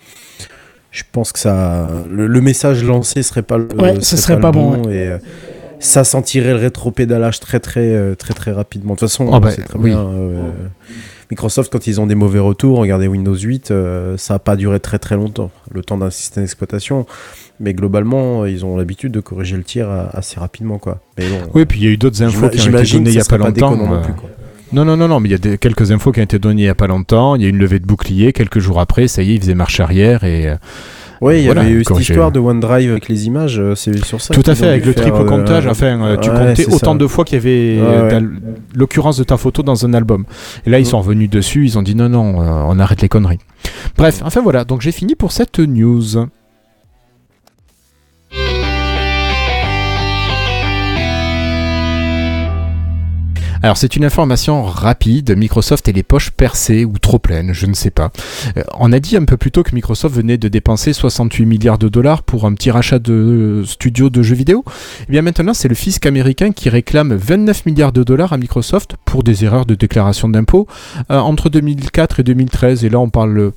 je 0.91 1.03
pense 1.13 1.33
que 1.33 1.39
ça, 1.39 1.89
le, 2.11 2.27
le 2.27 2.41
message 2.41 2.83
lancé 2.85 3.23
serait 3.23 3.43
pas 3.43 3.59
le, 3.59 3.69
Ouais, 3.79 4.01
ce 4.01 4.17
serait 4.17 4.37
le 4.37 4.41
pas 4.41 4.51
bon, 4.53 4.89
et 4.91 5.11
ça 5.79 6.05
sentirait 6.05 6.53
le 6.53 6.57
rétropédalage 6.57 7.39
très 7.41 7.61
très 7.61 8.17
très 8.17 8.33
très 8.35 8.51
rapidement. 8.53 8.95
De 8.95 8.99
toute 8.99 9.09
façon, 9.11 9.31
Ah 9.33 9.41
bah, 9.41 9.51
c'est 9.51 9.63
très 9.63 9.79
oui. 9.79 9.91
bien. 9.91 10.01
euh, 10.07 10.51
Microsoft, 11.31 11.73
quand 11.73 11.87
ils 11.87 12.01
ont 12.01 12.07
des 12.07 12.15
mauvais 12.15 12.39
retours, 12.39 12.79
regardez 12.79 13.09
Windows 13.09 13.35
8, 13.35 13.71
euh, 13.71 14.17
ça 14.17 14.35
n'a 14.35 14.39
pas 14.39 14.55
duré 14.57 14.79
très 14.81 14.99
très 14.99 15.17
longtemps, 15.17 15.51
le 15.73 15.83
temps 15.83 15.99
d'un 15.99 16.11
système 16.11 16.45
d'exploitation. 16.45 17.07
Mais 17.59 17.73
globalement, 17.75 18.45
ils 18.47 18.65
ont 18.65 18.77
l'habitude 18.77 19.13
de 19.13 19.21
corriger 19.21 19.57
le 19.57 19.65
tir 19.65 19.89
a- 19.89 20.11
assez 20.17 20.39
rapidement, 20.39 20.79
quoi. 20.79 21.01
Mais 21.19 21.29
bon, 21.29 21.39
Oui, 21.55 21.65
puis 21.65 21.81
il 21.81 21.85
y 21.85 21.89
a 21.89 21.91
eu 21.91 21.97
d'autres 21.97 22.23
infos 22.23 22.49
qui 22.51 22.61
ont 22.61 22.79
été 22.79 22.93
données 22.93 23.11
il 23.11 23.17
y 23.17 23.21
a 23.21 23.25
pas 23.25 23.39
longtemps. 23.39 23.75
non 23.77 23.95
euh, 23.95 24.01
plus, 24.03 24.13
quoi. 24.15 24.29
Non, 24.73 24.85
non, 24.85 24.97
non, 24.97 25.09
non, 25.09 25.21
mais 25.21 25.29
il 25.29 25.33
y 25.33 25.37
a 25.37 25.39
des- 25.39 25.59
quelques 25.59 25.91
infos 25.93 26.13
qui 26.13 26.21
ont 26.21 26.25
été 26.25 26.39
données 26.39 26.63
il 26.63 26.67
y 26.67 26.69
a 26.69 26.75
pas 26.75 26.87
longtemps. 26.89 27.35
Il 27.37 27.43
y 27.43 27.45
a 27.45 27.49
eu 27.49 27.51
une 27.51 27.59
levée 27.59 27.79
de 27.79 27.87
bouclier. 27.87 28.33
Quelques 28.33 28.59
jours 28.59 28.79
après, 28.81 29.09
ça 29.09 29.23
y 29.23 29.31
est, 29.31 29.35
ils 29.37 29.41
faisaient 29.41 29.55
marche 29.55 29.81
arrière 29.81 30.25
et 30.25 30.49
euh, 30.49 30.57
Oui, 31.21 31.39
il 31.39 31.43
y 31.43 31.47
Voilà, 31.47 31.63
avait 31.63 31.71
eu 31.71 31.85
cette 31.85 31.99
histoire 32.01 32.31
de 32.33 32.39
OneDrive 32.41 32.91
avec 32.91 33.09
les 33.09 33.27
images, 33.27 33.59
euh, 33.59 33.75
c'est 33.75 34.05
sur 34.05 34.21
ça. 34.21 34.35
Tout 34.35 34.43
à 34.47 34.55
fait, 34.55 34.67
avec 34.69 34.85
le 34.85 34.93
triple 34.95 35.17
euh, 35.21 35.25
comptage, 35.25 35.67
enfin, 35.67 36.01
euh, 36.03 36.17
tu 36.19 36.31
ouais, 36.31 36.37
comptais 36.37 36.67
autant 36.67 36.93
ça. 36.93 36.99
de 36.99 37.07
fois 37.07 37.25
qu'il 37.25 37.37
y 37.37 37.41
avait 37.41 37.81
Ouais, 37.81 38.03
ouais. 38.03 38.09
d'al- 38.11 38.31
l'occurrence 38.75 39.17
de 39.17 39.25
ta 39.25 39.37
photo 39.37 39.63
dans 39.63 39.87
un 39.87 39.95
album. 39.95 40.25
Et 40.67 40.71
là, 40.71 40.79
ils 40.79 40.83
Mm. 40.83 40.87
sont 40.87 40.99
revenus 40.99 41.31
dessus, 41.31 41.65
ils 41.65 41.79
ont 41.79 41.83
dit 41.83 41.95
non, 41.95 42.09
non, 42.09 42.37
on 42.39 42.79
arrête 42.79 43.01
les 43.03 43.09
conneries. 43.09 43.39
Bref, 43.97 44.21
enfin 44.25 44.41
voilà, 44.43 44.65
donc 44.65 44.83
j'ai 44.83 44.93
fini 44.93 45.15
pour 45.15 45.33
cette 45.33 45.59
news. 45.59 46.27
Alors 53.63 53.77
c'est 53.77 53.97
une 53.97 54.05
information 54.05 54.63
rapide, 54.63 55.37
Microsoft 55.37 55.89
et 55.89 55.93
les 55.93 56.03
poches 56.03 56.31
percées 56.31 56.85
ou 56.85 56.99
trop 56.99 57.19
pleines, 57.19 57.53
je 57.53 57.67
ne 57.67 57.75
sais 57.75 57.91
pas. 57.91 58.11
Euh, 58.57 58.63
on 58.79 58.93
a 58.93 59.01
dit 59.01 59.17
un 59.17 59.25
peu 59.25 59.37
plus 59.37 59.51
tôt 59.51 59.63
que 59.63 59.75
Microsoft 59.75 60.15
venait 60.15 60.39
de 60.39 60.49
dépenser 60.49 60.93
68 60.93 61.47
milliards 61.47 61.79
de 61.79 61.89
dollars 61.89 62.23
pour 62.23 62.45
un 62.45 62.55
petit 62.55 62.71
rachat 62.71 62.99
de 62.99 63.13
euh, 63.13 63.65
studios 63.65 64.11
de 64.11 64.23
jeux 64.23 64.35
vidéo. 64.35 64.65
Et 65.09 65.13
bien 65.13 65.23
maintenant 65.23 65.55
c'est 65.55 65.69
le 65.69 65.75
fisc 65.75 66.05
américain 66.07 66.53
qui 66.53 66.69
réclame 66.69 67.15
29 67.15 67.67
milliards 67.67 67.93
de 67.93 68.03
dollars 68.03 68.33
à 68.33 68.39
Microsoft 68.39 68.97
pour 69.05 69.23
des 69.23 69.45
erreurs 69.45 69.67
de 69.67 69.75
déclaration 69.75 70.29
d'impôts 70.29 70.67
euh, 71.11 71.19
entre 71.19 71.49
2004 71.49 72.21
et 72.21 72.23
2013. 72.23 72.85
Et 72.85 72.89
là 72.89 72.99
on 72.99 73.11
parle 73.11 73.53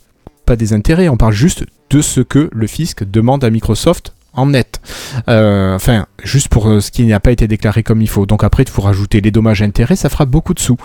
pas 0.46 0.56
des 0.56 0.74
intérêts, 0.74 1.10
on 1.10 1.18
parle 1.18 1.34
juste 1.34 1.66
de 1.90 2.02
ce 2.02 2.22
que 2.22 2.50
le 2.52 2.68
fisc 2.68 3.04
demande 3.04 3.44
à 3.44 3.50
Microsoft 3.50 4.14
net. 4.46 4.82
Euh, 5.28 5.76
enfin, 5.76 6.06
juste 6.24 6.50
pour 6.50 6.68
euh, 6.68 6.80
ce 6.80 6.92
qui 6.92 7.04
n'a 7.06 7.20
pas 7.20 7.32
été 7.32 7.48
déclaré 7.48 7.84
comme 7.84 8.02
il 8.02 8.10
faut. 8.10 8.26
Donc 8.26 8.44
après, 8.44 8.64
il 8.64 8.70
faut 8.70 8.82
rajouter 8.82 9.22
les 9.22 9.32
dommages 9.32 9.62
et 9.62 9.66
intérêts, 9.66 9.96
ça 9.96 10.10
fera 10.10 10.26
beaucoup 10.26 10.54
de 10.54 10.60
sous. 10.60 10.78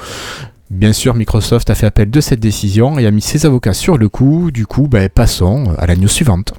Bien 0.71 0.93
sûr, 0.93 1.15
Microsoft 1.15 1.71
a 1.71 1.75
fait 1.75 1.87
appel 1.87 2.11
de 2.11 2.21
cette 2.21 2.41
décision 2.41 2.99
et 2.99 3.07
a 3.07 3.11
mis 3.11 3.21
ses 3.21 3.47
avocats 3.47 3.75
sur 3.75 3.99
le 3.99 4.09
coup. 4.09 4.51
Du 4.51 4.67
coup, 4.67 4.89
ben, 4.89 5.09
passons 5.09 5.75
à 5.79 5.87
la 5.87 5.95
news 5.95 6.09
suivante. 6.09 6.55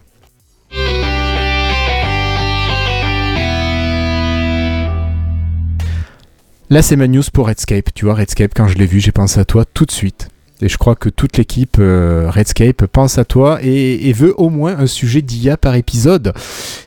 Là, 6.69 6.81
c'est 6.81 6.95
ma 6.95 7.07
news 7.07 7.23
pour 7.31 7.47
Redscape. 7.47 7.93
Tu 7.93 8.05
vois, 8.05 8.15
Redscape, 8.15 8.51
quand 8.55 8.67
je 8.67 8.77
l'ai 8.77 8.87
vu, 8.87 8.99
j'ai 8.99 9.11
pensé 9.11 9.39
à 9.39 9.45
toi 9.45 9.65
tout 9.65 9.85
de 9.85 9.91
suite. 9.91 10.29
Et 10.61 10.69
je 10.69 10.77
crois 10.77 10.95
que 10.95 11.09
toute 11.09 11.37
l'équipe 11.37 11.77
euh, 11.79 12.29
Redscape 12.29 12.85
pense 12.85 13.17
à 13.17 13.25
toi 13.25 13.59
et, 13.61 14.07
et 14.07 14.13
veut 14.13 14.33
au 14.39 14.49
moins 14.49 14.77
un 14.77 14.87
sujet 14.87 15.21
d'IA 15.21 15.57
par 15.57 15.75
épisode. 15.75 16.33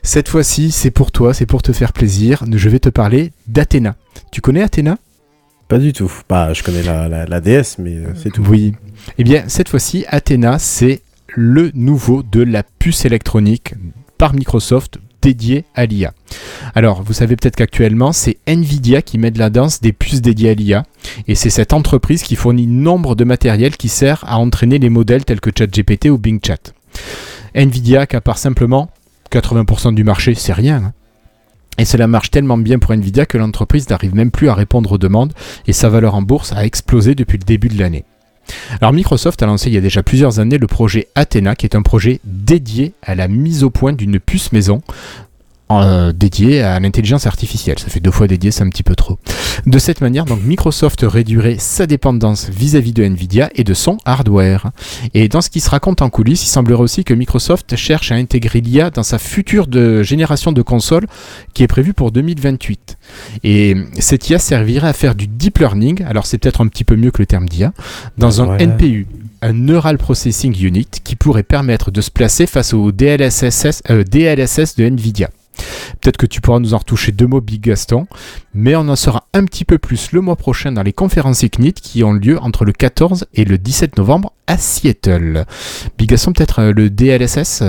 Cette 0.01 0.27
fois-ci, 0.27 0.71
c'est 0.71 0.91
pour 0.91 1.11
toi, 1.11 1.33
c'est 1.33 1.45
pour 1.45 1.61
te 1.61 1.71
faire 1.71 1.93
plaisir. 1.93 2.43
Je 2.51 2.69
vais 2.69 2.79
te 2.79 2.89
parler 2.89 3.31
d'Athéna. 3.47 3.95
Tu 4.31 4.41
connais 4.41 4.63
Athéna? 4.63 4.97
Pas 5.67 5.77
du 5.77 5.93
tout. 5.93 6.11
Bah, 6.27 6.51
je 6.53 6.63
connais 6.63 6.81
la, 6.81 7.07
la, 7.07 7.41
mais 7.77 7.95
euh, 7.95 8.13
c'est 8.15 8.31
tout. 8.31 8.43
Oui. 8.49 8.73
Eh 9.19 9.23
bien, 9.23 9.43
cette 9.47 9.69
fois-ci, 9.69 10.03
Athéna, 10.07 10.57
c'est 10.57 11.01
le 11.27 11.69
nouveau 11.75 12.23
de 12.23 12.41
la 12.41 12.63
puce 12.63 13.05
électronique 13.05 13.75
par 14.17 14.33
Microsoft 14.33 14.97
dédié 15.21 15.65
à 15.75 15.85
l'IA. 15.85 16.13
Alors, 16.75 17.03
vous 17.03 17.13
savez 17.13 17.35
peut-être 17.35 17.55
qu'actuellement, 17.55 18.11
c'est 18.11 18.37
Nvidia 18.47 19.01
qui 19.01 19.17
met 19.17 19.31
de 19.31 19.39
la 19.39 19.49
danse 19.49 19.81
des 19.81 19.93
puces 19.93 20.21
dédiées 20.21 20.51
à 20.51 20.53
l'IA. 20.53 20.83
Et 21.27 21.35
c'est 21.35 21.49
cette 21.49 21.73
entreprise 21.73 22.23
qui 22.23 22.35
fournit 22.35 22.67
nombre 22.67 23.15
de 23.15 23.23
matériel 23.23 23.77
qui 23.77 23.89
sert 23.89 24.23
à 24.27 24.37
entraîner 24.37 24.79
les 24.79 24.89
modèles 24.89 25.25
tels 25.25 25.41
que 25.41 25.51
ChatGPT 25.55 26.09
ou 26.09 26.17
Bing 26.17 26.39
Chat. 26.45 26.73
Nvidia 27.55 28.01
accapare 28.01 28.37
simplement 28.37 28.89
80% 29.31 29.93
du 29.93 30.03
marché, 30.03 30.35
c'est 30.35 30.53
rien. 30.53 30.83
hein. 30.83 30.93
Et 31.77 31.85
cela 31.85 32.07
marche 32.07 32.29
tellement 32.29 32.57
bien 32.57 32.77
pour 32.77 32.93
Nvidia 32.93 33.25
que 33.25 33.37
l'entreprise 33.37 33.89
n'arrive 33.89 34.13
même 34.13 34.31
plus 34.31 34.49
à 34.49 34.53
répondre 34.53 34.91
aux 34.91 34.97
demandes 34.97 35.33
et 35.65 35.73
sa 35.73 35.87
valeur 35.87 36.13
en 36.13 36.21
bourse 36.21 36.51
a 36.51 36.65
explosé 36.65 37.15
depuis 37.15 37.37
le 37.37 37.45
début 37.45 37.69
de 37.69 37.79
l'année. 37.79 38.03
Alors 38.81 38.93
Microsoft 38.93 39.41
a 39.43 39.45
lancé 39.45 39.69
il 39.69 39.73
y 39.73 39.77
a 39.77 39.81
déjà 39.81 40.03
plusieurs 40.03 40.39
années 40.39 40.57
le 40.57 40.67
projet 40.67 41.07
Athena, 41.15 41.55
qui 41.55 41.65
est 41.65 41.75
un 41.75 41.81
projet 41.81 42.19
dédié 42.23 42.93
à 43.01 43.15
la 43.15 43.27
mise 43.27 43.63
au 43.63 43.69
point 43.69 43.93
d'une 43.93 44.19
puce 44.19 44.51
maison, 44.51 44.81
euh, 45.71 46.11
dédiée 46.11 46.61
à 46.61 46.79
l'intelligence 46.79 47.27
artificielle. 47.27 47.77
Ça 47.77 47.89
fait 47.89 47.99
deux 47.99 48.11
fois 48.11 48.27
dédié, 48.27 48.49
c'est 48.51 48.63
un 48.63 48.69
petit 48.69 48.83
peu 48.83 48.95
trop. 48.95 49.19
De 49.65 49.77
cette 49.77 50.01
manière, 50.01 50.25
donc 50.25 50.41
Microsoft 50.43 51.05
réduirait 51.07 51.57
sa 51.59 51.85
dépendance 51.85 52.49
vis-à-vis 52.49 52.93
de 52.93 53.03
Nvidia 53.03 53.49
et 53.53 53.63
de 53.63 53.73
son 53.73 53.97
hardware. 54.05 54.71
Et 55.13 55.27
dans 55.27 55.41
ce 55.41 55.49
qui 55.49 55.59
se 55.59 55.69
raconte 55.69 56.01
en 56.01 56.09
coulisses, 56.09 56.43
il 56.43 56.47
semblerait 56.47 56.81
aussi 56.81 57.03
que 57.03 57.13
Microsoft 57.13 57.75
cherche 57.75 58.11
à 58.11 58.15
intégrer 58.15 58.61
l'IA 58.61 58.89
dans 58.89 59.03
sa 59.03 59.19
future 59.19 59.67
de 59.67 60.01
génération 60.01 60.51
de 60.51 60.61
consoles 60.61 61.05
qui 61.53 61.63
est 61.63 61.67
prévue 61.67 61.93
pour 61.93 62.11
2028. 62.11 62.97
Et 63.43 63.75
cette 63.99 64.29
IA 64.29 64.39
servirait 64.39 64.87
à 64.87 64.93
faire 64.93 65.13
du 65.13 65.27
deep 65.27 65.59
learning, 65.59 66.03
alors 66.03 66.25
c'est 66.25 66.37
peut-être 66.39 66.61
un 66.61 66.67
petit 66.67 66.83
peu 66.83 66.95
mieux 66.95 67.11
que 67.11 67.21
le 67.21 67.25
terme 67.25 67.47
d'IA, 67.47 67.73
dans 68.17 68.41
un. 68.41 68.57
NPU, 68.57 69.07
un 69.41 69.53
Neural 69.53 69.97
Processing 69.97 70.55
Unit, 70.61 70.87
qui 71.03 71.15
pourrait 71.15 71.43
permettre 71.43 71.91
de 71.91 72.01
se 72.01 72.11
placer 72.11 72.45
face 72.47 72.73
au 72.73 72.91
DLSS, 72.91 73.83
euh, 73.89 74.03
DLSS 74.03 74.75
de 74.75 74.85
Nvidia. 74.85 75.29
Peut-être 76.01 76.17
que 76.17 76.25
tu 76.25 76.41
pourras 76.41 76.59
nous 76.59 76.73
en 76.73 76.77
retoucher 76.77 77.11
deux 77.11 77.27
mots, 77.27 77.41
Big 77.41 77.61
Gaston, 77.61 78.07
mais 78.53 78.75
on 78.75 78.87
en 78.87 78.95
saura 78.95 79.27
un 79.33 79.45
petit 79.45 79.65
peu 79.65 79.77
plus 79.77 80.11
le 80.11 80.21
mois 80.21 80.35
prochain 80.35 80.71
dans 80.71 80.83
les 80.83 80.93
conférences 80.93 81.43
ICNIT 81.43 81.73
qui 81.73 82.03
ont 82.03 82.13
lieu 82.13 82.39
entre 82.39 82.65
le 82.65 82.71
14 82.71 83.27
et 83.33 83.45
le 83.45 83.57
17 83.57 83.97
novembre 83.97 84.33
à 84.47 84.57
Seattle. 84.57 85.45
Big 85.97 86.09
Gaston, 86.09 86.33
peut-être 86.33 86.59
euh, 86.59 86.73
le 86.73 86.89
DLSS 86.89 87.63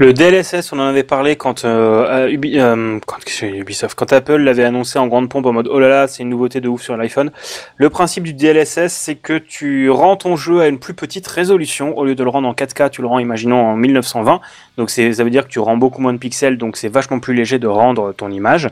Le 0.00 0.14
DLSS, 0.14 0.72
on 0.72 0.78
en 0.78 0.86
avait 0.86 1.02
parlé 1.02 1.36
quand, 1.36 1.66
euh, 1.66 2.26
euh, 2.34 3.00
c'est, 3.26 3.50
Ubisoft, 3.50 3.94
quand 3.94 4.10
Apple 4.14 4.38
l'avait 4.38 4.64
annoncé 4.64 4.98
en 4.98 5.06
grande 5.08 5.28
pompe 5.28 5.44
en 5.44 5.52
mode 5.52 5.68
oh 5.70 5.78
là 5.78 5.90
là, 5.90 6.08
c'est 6.08 6.22
une 6.22 6.30
nouveauté 6.30 6.62
de 6.62 6.68
ouf 6.68 6.80
sur 6.80 6.96
l'iPhone. 6.96 7.30
Le 7.76 7.90
principe 7.90 8.24
du 8.24 8.32
DLSS, 8.32 8.94
c'est 8.94 9.16
que 9.16 9.36
tu 9.36 9.90
rends 9.90 10.16
ton 10.16 10.36
jeu 10.36 10.62
à 10.62 10.68
une 10.68 10.78
plus 10.78 10.94
petite 10.94 11.26
résolution. 11.26 11.98
Au 11.98 12.06
lieu 12.06 12.14
de 12.14 12.24
le 12.24 12.30
rendre 12.30 12.48
en 12.48 12.54
4K, 12.54 12.88
tu 12.88 13.02
le 13.02 13.08
rends, 13.08 13.18
imaginons, 13.18 13.62
en 13.62 13.76
1920. 13.76 14.40
Donc 14.78 14.88
ça 14.88 15.02
veut 15.02 15.28
dire 15.28 15.44
que 15.46 15.52
tu 15.52 15.58
rends 15.58 15.76
beaucoup 15.76 16.00
moins 16.00 16.14
de 16.14 16.18
pixels, 16.18 16.56
donc 16.56 16.78
c'est 16.78 16.88
vachement 16.88 17.20
plus 17.20 17.34
léger 17.34 17.58
de 17.58 17.66
rendre 17.66 18.12
ton 18.12 18.30
image. 18.30 18.68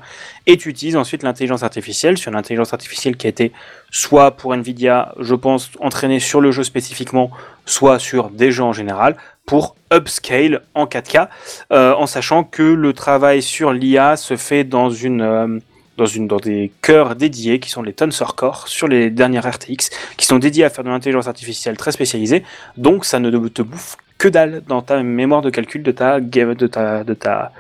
Et 0.47 0.57
tu 0.57 0.71
utilises 0.71 0.97
ensuite 0.97 1.23
l'intelligence 1.23 1.63
artificielle, 1.63 2.17
sur 2.17 2.31
l'intelligence 2.31 2.73
artificielle 2.73 3.19
qui 3.19 3.27
a 3.27 3.31
été 3.31 3.53
soit 3.91 4.31
pour 4.31 4.55
Nvidia, 4.55 5.13
je 5.19 5.35
pense, 5.35 5.73
entraînée 5.81 6.21
sur 6.21 6.41
le 6.41 6.53
jeu 6.53 6.63
spécifiquement, 6.63 7.31
soit 7.67 7.99
sur 7.99 8.31
des 8.31 8.51
jeux 8.51 8.65
en 8.65 8.73
général, 8.73 9.17
pour 9.49 9.75
upscale 9.93 10.63
en 10.75 10.85
4K, 10.87 11.29
euh, 11.73 11.95
en 11.95 12.07
sachant 12.07 12.45
que 12.45 12.63
le 12.63 12.93
travail 12.93 13.43
sur 13.43 13.73
l'IA 13.73 14.17
se 14.17 14.37
fait 14.37 14.63
dans 14.65 14.91
une 14.91 15.23
euh, 15.23 15.59
dans 15.97 16.07
une 16.07 16.29
dans 16.29 16.37
des 16.37 16.71
cœurs 16.83 17.17
dédiés 17.17 17.59
qui 17.59 17.71
sont 17.71 17.83
les 17.83 17.93
Tensor 17.93 18.37
Core 18.37 18.69
sur 18.69 18.87
les 18.87 19.11
dernières 19.11 19.51
RTX, 19.51 19.91
qui 20.17 20.27
sont 20.27 20.39
dédiés 20.39 20.65
à 20.65 20.71
faire 20.71 20.85
de 20.85 20.91
l'intelligence 20.91 21.27
artificielle 21.27 21.77
très 21.77 21.91
spécialisée. 21.91 22.45
Donc 22.77 23.05
ça 23.05 23.19
ne 23.19 23.31
te 23.49 23.63
bouffe 23.63 23.97
que 24.17 24.29
dalle 24.29 24.63
dans 24.69 24.83
ta 24.83 25.03
mémoire 25.03 25.43
de 25.43 25.51
calcul 25.51 25.83
de 25.83 25.91
ta 25.91 26.21
game- 26.21 26.55
de 26.55 26.67
ta 26.69 27.03
de 27.03 27.15
ta 27.15 27.51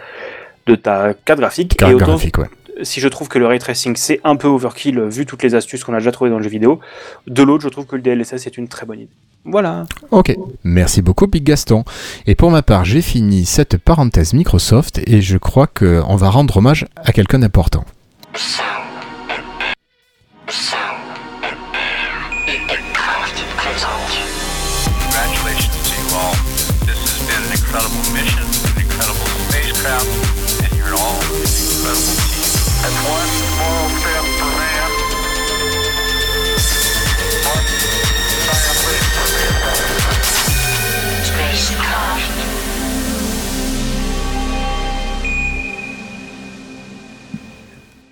de 0.66 0.74
ta 0.76 1.14
carte 1.24 1.40
graphique. 1.40 1.76
Carte 1.76 1.90
Et 1.90 1.94
autant- 1.94 2.06
graphique, 2.06 2.38
ouais. 2.38 2.46
Si 2.82 3.00
je 3.00 3.08
trouve 3.08 3.28
que 3.28 3.38
le 3.38 3.46
ray 3.46 3.58
tracing 3.58 3.96
c'est 3.96 4.20
un 4.24 4.36
peu 4.36 4.48
overkill 4.48 4.98
euh, 4.98 5.08
vu 5.08 5.26
toutes 5.26 5.42
les 5.42 5.54
astuces 5.54 5.84
qu'on 5.84 5.94
a 5.94 5.98
déjà 5.98 6.12
trouvées 6.12 6.30
dans 6.30 6.38
le 6.38 6.42
jeu 6.42 6.50
vidéo, 6.50 6.80
de 7.26 7.42
l'autre 7.42 7.62
je 7.64 7.68
trouve 7.68 7.86
que 7.86 7.96
le 7.96 8.02
DLSS 8.02 8.46
est 8.46 8.56
une 8.56 8.68
très 8.68 8.86
bonne 8.86 9.00
idée. 9.00 9.12
Voilà. 9.44 9.86
Ok, 10.10 10.34
merci 10.64 11.00
beaucoup 11.00 11.26
Big 11.26 11.44
Gaston. 11.44 11.84
Et 12.26 12.34
pour 12.34 12.50
ma 12.50 12.62
part, 12.62 12.84
j'ai 12.84 13.02
fini 13.02 13.46
cette 13.46 13.78
parenthèse 13.78 14.34
Microsoft 14.34 15.00
et 15.06 15.22
je 15.22 15.38
crois 15.38 15.66
qu'on 15.66 16.16
va 16.16 16.28
rendre 16.28 16.58
hommage 16.58 16.86
à 16.96 17.12
quelqu'un 17.12 17.38
d'important. 17.38 17.84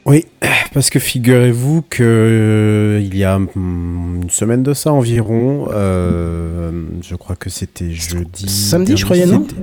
Oui, 0.08 0.24
parce 0.72 0.88
que 0.88 1.00
figurez-vous 1.00 1.82
que 1.90 2.04
euh, 2.04 3.00
il 3.02 3.16
y 3.16 3.24
a 3.24 3.36
hum, 3.36 4.20
une 4.22 4.30
semaine 4.30 4.62
de 4.62 4.72
ça 4.72 4.92
environ, 4.92 5.66
euh, 5.72 6.70
je 7.02 7.16
crois 7.16 7.34
que 7.34 7.50
c'était 7.50 7.90
jeudi. 7.90 8.48
Samedi, 8.48 8.96
je 8.96 9.04
croyais, 9.04 9.26
non 9.26 9.44
C'était- 9.48 9.60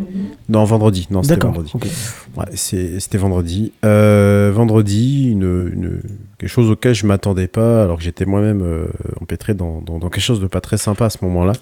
Non, 0.49 0.65
vendredi. 0.65 1.07
Non, 1.11 1.23
c'était 1.23 1.35
D'accord. 1.35 1.51
vendredi. 1.53 1.71
ok. 1.73 1.85
Ouais, 2.37 2.45
c'est- 2.55 2.99
c'était 2.99 3.17
vendredi. 3.17 3.71
Euh, 3.85 4.51
vendredi, 4.53 5.29
une, 5.31 5.71
une- 5.73 6.01
quelque 6.37 6.49
chose 6.49 6.69
auquel 6.69 6.93
je 6.93 7.05
m'attendais 7.05 7.47
pas, 7.47 7.83
alors 7.83 7.97
que 7.97 8.03
j'étais 8.03 8.25
moi-même 8.25 8.61
euh, 8.61 8.87
empêtré 9.21 9.53
dans, 9.53 9.81
dans- 9.81 9.97
dans 9.97 10.09
quelque 10.09 10.23
chose 10.23 10.41
de 10.41 10.47
pas 10.47 10.59
très 10.59 10.77
sympa 10.77 11.05
à 11.05 11.09
ce 11.09 11.19
moment-là. 11.21 11.53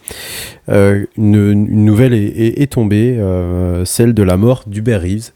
Euh, 0.69 1.05
une, 1.17 1.35
une 1.51 1.85
nouvelle 1.85 2.15
est, 2.15 2.23
est- 2.25 2.61
est 2.63 2.71
tombée, 2.71 3.15
euh, 3.19 3.85
celle 3.85 4.15
de 4.15 4.23
la 4.23 4.37
mort 4.37 4.63
d'Hubert 4.65 5.01
Reeves. 5.01 5.29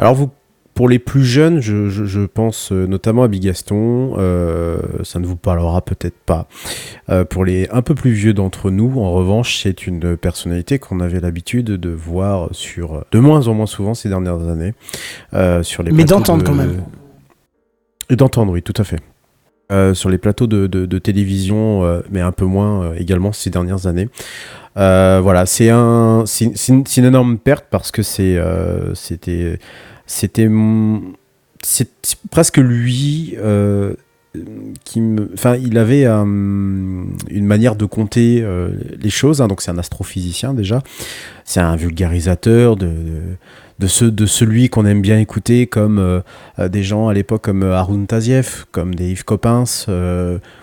Alors 0.00 0.16
vous, 0.16 0.28
pour 0.74 0.88
les 0.88 0.98
plus 0.98 1.24
jeunes, 1.24 1.60
je, 1.60 1.88
je- 1.88 2.04
je 2.04 2.20
pense 2.22 2.72
euh, 2.72 2.86
notamment 2.86 3.22
à 3.22 3.28
Bigaston, 3.28 4.14
euh, 4.18 4.78
ça 5.04 5.20
ne 5.20 5.26
vous 5.26 5.36
parlera 5.36 5.80
peut-être 5.82 6.18
pas. 6.26 6.48
Euh, 7.10 7.24
pour 7.24 7.44
les 7.44 7.68
un 7.70 7.80
peu 7.82 7.94
plus 7.94 8.10
vieux 8.10 8.34
d'entre 8.34 8.70
nous, 8.70 8.98
en 9.00 9.12
revanche, 9.12 9.60
c'est 9.62 9.86
une 9.86 10.16
personnalité 10.16 10.78
qu'on 10.80 10.98
avait 11.00 11.20
l'habitude 11.20 11.66
de 11.66 11.90
voir 11.90 12.48
sur 12.52 13.04
de 13.12 13.18
moins 13.20 13.46
en 13.46 13.54
moins 13.54 13.66
souvent 13.66 13.94
ces 13.94 14.08
dernières 14.08 14.48
années 14.48 14.74
euh, 15.32 15.62
sur 15.62 15.82
les 15.84 15.92
Mais 15.92 16.04
d'entendre 16.04 16.42
de- 16.42 16.46
quand 16.48 16.54
même. 16.54 16.82
Et 18.10 18.16
d'entendre, 18.16 18.52
oui, 18.52 18.62
tout 18.62 18.74
à 18.76 18.84
fait. 18.84 18.98
Euh, 19.72 19.94
sur 19.94 20.10
les 20.10 20.18
plateaux 20.18 20.46
de, 20.46 20.66
de- 20.66 20.84
de 20.84 20.98
télévision, 20.98 21.84
euh, 21.84 22.00
mais 22.10 22.20
un 22.20 22.32
peu 22.32 22.44
moins 22.44 22.82
euh, 22.82 22.94
également 22.98 23.32
ces 23.32 23.48
dernières 23.48 23.86
années. 23.86 24.08
Voilà, 24.76 25.46
c'est 25.46 25.70
un, 25.70 26.24
c'est 26.26 26.44
une, 26.68 26.84
une 26.96 27.04
énorme 27.04 27.38
perte 27.38 27.66
parce 27.70 27.90
que 27.92 28.02
c'est, 28.02 28.38
c'était, 28.94 29.58
c'était, 30.06 30.48
c'est 31.62 31.88
presque 32.30 32.58
lui 32.58 33.34
euh, 33.38 33.94
qui 34.84 35.00
me, 35.00 35.30
enfin, 35.34 35.56
il 35.56 35.78
avait 35.78 36.06
euh, 36.06 36.22
une 36.24 37.46
manière 37.46 37.76
de 37.76 37.84
compter 37.84 38.40
euh, 38.42 38.70
les 39.00 39.10
choses. 39.10 39.40
hein, 39.40 39.48
donc 39.48 39.62
c'est 39.62 39.70
un 39.70 39.78
astrophysicien 39.78 40.54
déjà, 40.54 40.82
c'est 41.44 41.60
un 41.60 41.76
vulgarisateur 41.76 42.76
de, 42.76 42.92
de, 43.78 43.86
ce, 43.86 44.04
de 44.04 44.26
celui 44.26 44.68
qu'on 44.68 44.86
aime 44.86 45.02
bien 45.02 45.18
écouter 45.18 45.66
comme 45.66 46.22
des 46.58 46.82
gens 46.82 47.08
à 47.08 47.14
l'époque 47.14 47.42
comme 47.42 47.62
Arun 47.62 48.06
Taziev, 48.06 48.64
comme 48.72 48.94
des 48.94 49.10
Yves 49.10 49.24
Coppens, 49.24 49.86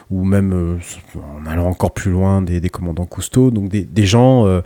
ou 0.10 0.26
même, 0.26 0.80
en 1.16 1.46
allant 1.50 1.68
encore 1.68 1.94
plus 1.94 2.12
loin, 2.12 2.42
des, 2.42 2.60
des 2.60 2.70
commandants 2.70 3.06
Cousteau, 3.06 3.52
donc 3.52 3.70
des, 3.70 3.84
des 3.84 4.06
gens, 4.06 4.62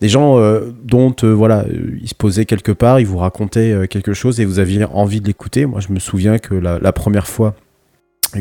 des 0.00 0.08
gens 0.08 0.38
euh, 0.38 0.72
dont, 0.82 1.14
euh, 1.22 1.32
voilà, 1.32 1.64
euh, 1.64 1.98
ils 2.00 2.08
se 2.08 2.14
posaient 2.14 2.46
quelque 2.46 2.72
part, 2.72 3.00
ils 3.00 3.06
vous 3.06 3.18
racontaient 3.18 3.86
quelque 3.88 4.14
chose 4.14 4.40
et 4.40 4.44
vous 4.44 4.58
aviez 4.58 4.84
envie 4.84 5.20
de 5.20 5.26
l'écouter. 5.26 5.66
Moi, 5.66 5.80
je 5.80 5.92
me 5.92 5.98
souviens 5.98 6.38
que 6.38 6.54
la, 6.54 6.92
première 6.92 7.26
fois 7.26 7.54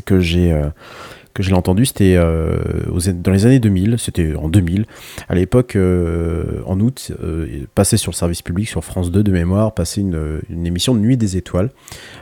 que 0.06 0.19
j'ai... 0.19 0.56
que 1.34 1.44
je 1.44 1.49
l'ai 1.49 1.56
entendu, 1.56 1.86
c'était 1.86 2.15
dans 2.15 3.31
les 3.31 3.45
années 3.45 3.60
2000, 3.60 3.98
c'était 3.98 4.36
en 4.36 4.49
2000. 4.49 4.86
À 5.27 5.36
l'époque, 5.36 5.77
en 5.77 6.80
août, 6.80 7.11
passait 7.76 7.98
sur 7.98 8.11
le 8.11 8.15
service 8.15 8.41
public, 8.41 8.68
sur 8.69 8.84
France 8.84 9.11
2 9.11 9.23
de 9.23 9.31
mémoire, 9.31 9.73
passait 9.73 10.02
une, 10.02 10.41
émission 10.65 10.94
de 10.95 10.99
Nuit 10.99 11.18
des 11.18 11.38
étoiles, 11.38 11.69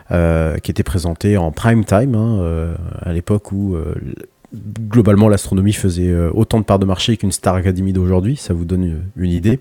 qui 0.10 0.72
était 0.72 0.84
présentée 0.84 1.38
en 1.38 1.52
prime 1.52 1.86
time, 1.86 2.16
hein, 2.16 2.76
à 3.02 3.14
l'époque 3.14 3.52
où 3.52 3.78
globalement 4.54 5.30
l'astronomie 5.30 5.74
faisait 5.74 6.10
euh, 6.10 6.32
autant 6.34 6.60
de 6.60 6.66
parts 6.66 6.80
de 6.80 6.86
marché 6.86 7.18
qu'une 7.18 7.32
Star 7.32 7.56
Academy 7.56 7.94
d'aujourd'hui, 7.94 8.38
ça 8.38 8.54
vous 8.54 8.66
donne 8.66 8.84
une, 8.84 9.04
une 9.18 9.32
idée. 9.32 9.60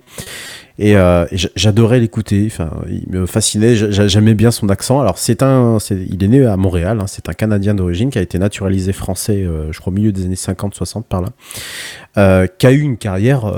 Et, 0.79 0.97
euh, 0.97 1.25
j'adorais 1.55 2.01
l'écouter, 2.01 2.45
enfin, 2.47 2.71
il 2.89 3.09
me 3.09 3.27
fascinait, 3.27 3.75
j'a- 3.75 3.91
j'a- 3.91 4.09
j'aimais 4.09 4.35
bien 4.35 4.51
son 4.51 4.69
accent. 4.69 5.01
Alors 5.01 5.17
c'est 5.19 5.43
un, 5.43 5.79
il 5.91 6.23
est 6.23 6.29
né 6.29 6.45
à 6.45 6.57
Montréal, 6.57 6.99
hein, 7.01 7.07
c'est 7.07 7.29
un 7.29 7.33
Canadien 7.33 7.75
d'origine 7.75 8.11
qui 8.11 8.19
a 8.19 8.23
été 8.23 8.39
naturalisé 8.39 8.93
français, 8.93 9.43
euh, 9.45 9.73
je 9.73 9.81
crois 9.81 9.91
au 9.93 9.97
milieu 9.97 10.13
des 10.13 10.25
années 10.27 10.35
50-60 10.35 11.05
par 11.05 11.23
là, 11.23 11.29
euh, 12.19 12.47
qui 12.47 12.67
a 12.67 12.73
eu 12.73 12.81
une 12.81 12.99
carrière 12.99 13.51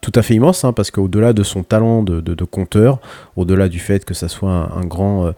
tout 0.00 0.12
à 0.14 0.22
fait 0.22 0.34
immense, 0.34 0.64
hein, 0.64 0.72
parce 0.72 0.90
qu'au-delà 0.90 1.32
de 1.32 1.42
son 1.42 1.62
talent 1.62 2.02
de, 2.02 2.20
de, 2.20 2.44
conteur, 2.44 2.98
au-delà 3.36 3.68
du 3.68 3.78
fait 3.78 4.04
que 4.04 4.14
ça 4.14 4.28
soit 4.28 4.70
un, 4.76 4.84
grand 4.84 5.32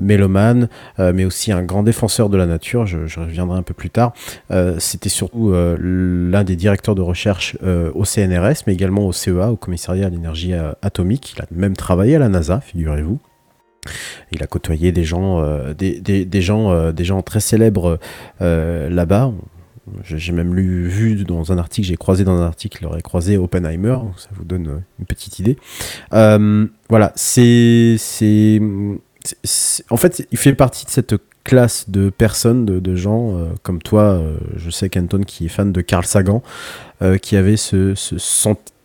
mélomane, 0.00 0.68
mais 0.98 1.24
aussi 1.24 1.52
un 1.52 1.62
grand 1.62 1.82
défenseur 1.82 2.28
de 2.28 2.36
la 2.36 2.46
nature, 2.46 2.86
je, 2.86 3.06
je 3.06 3.20
reviendrai 3.20 3.58
un 3.58 3.62
peu 3.62 3.74
plus 3.74 3.90
tard, 3.90 4.12
c'était 4.78 5.08
surtout 5.08 5.52
l'un 5.52 6.44
des 6.44 6.56
directeurs 6.56 6.94
de 6.94 7.02
recherche 7.02 7.56
au 7.94 8.04
CNRS, 8.04 8.62
mais 8.66 8.72
également 8.72 9.06
au 9.06 9.12
CEA, 9.12 9.50
au 9.50 9.56
commissariat 9.56 10.06
à 10.06 10.10
l'énergie 10.10 10.54
atomique. 10.82 11.34
Il 11.36 11.42
a 11.42 11.46
même 11.50 11.76
travaillé 11.76 12.16
à 12.16 12.18
la 12.18 12.28
NASA, 12.28 12.60
figurez-vous. 12.60 13.18
Il 14.32 14.42
a 14.42 14.46
côtoyé 14.46 14.90
des 14.92 15.04
gens, 15.04 15.40
euh, 15.40 15.72
des, 15.74 16.40
gens, 16.42 16.70
euh, 16.72 16.92
des 16.92 17.04
gens 17.04 17.22
très 17.22 17.40
célèbres 17.40 17.98
euh, 18.40 18.88
là-bas. 18.88 19.32
J'ai 20.02 20.32
même 20.32 20.52
lu, 20.56 20.88
vu 20.88 21.24
dans 21.24 21.52
un 21.52 21.58
article, 21.58 21.86
j'ai 21.86 21.96
croisé 21.96 22.24
dans 22.24 22.36
un 22.36 22.44
article, 22.44 22.78
il 22.80 22.86
aurait 22.86 23.02
croisé 23.02 23.36
Oppenheimer, 23.36 23.96
ça 24.16 24.28
vous 24.32 24.44
donne 24.44 24.82
une 24.98 25.06
petite 25.06 25.38
idée. 25.38 25.56
Voilà, 26.10 27.12
c'est- 27.14 27.96
en 29.90 29.96
fait, 29.96 30.26
il 30.32 30.38
fait 30.38 30.54
partie 30.54 30.86
de 30.86 30.90
cette 30.90 31.14
classe 31.46 31.88
de 31.88 32.10
personnes, 32.10 32.66
de, 32.66 32.80
de 32.80 32.94
gens 32.96 33.36
euh, 33.38 33.44
comme 33.62 33.80
toi. 33.80 34.02
euh, 34.02 34.36
je 34.56 34.68
sais 34.70 34.88
qu'Anton 34.90 35.20
qui 35.26 35.46
est 35.46 35.48
fan 35.48 35.72
de 35.72 35.80
Carl 35.80 36.04
Sagan, 36.04 36.42
euh, 37.02 37.16
qui 37.16 37.36
avait 37.36 37.56
ce, 37.56 37.94
ce, 37.94 38.16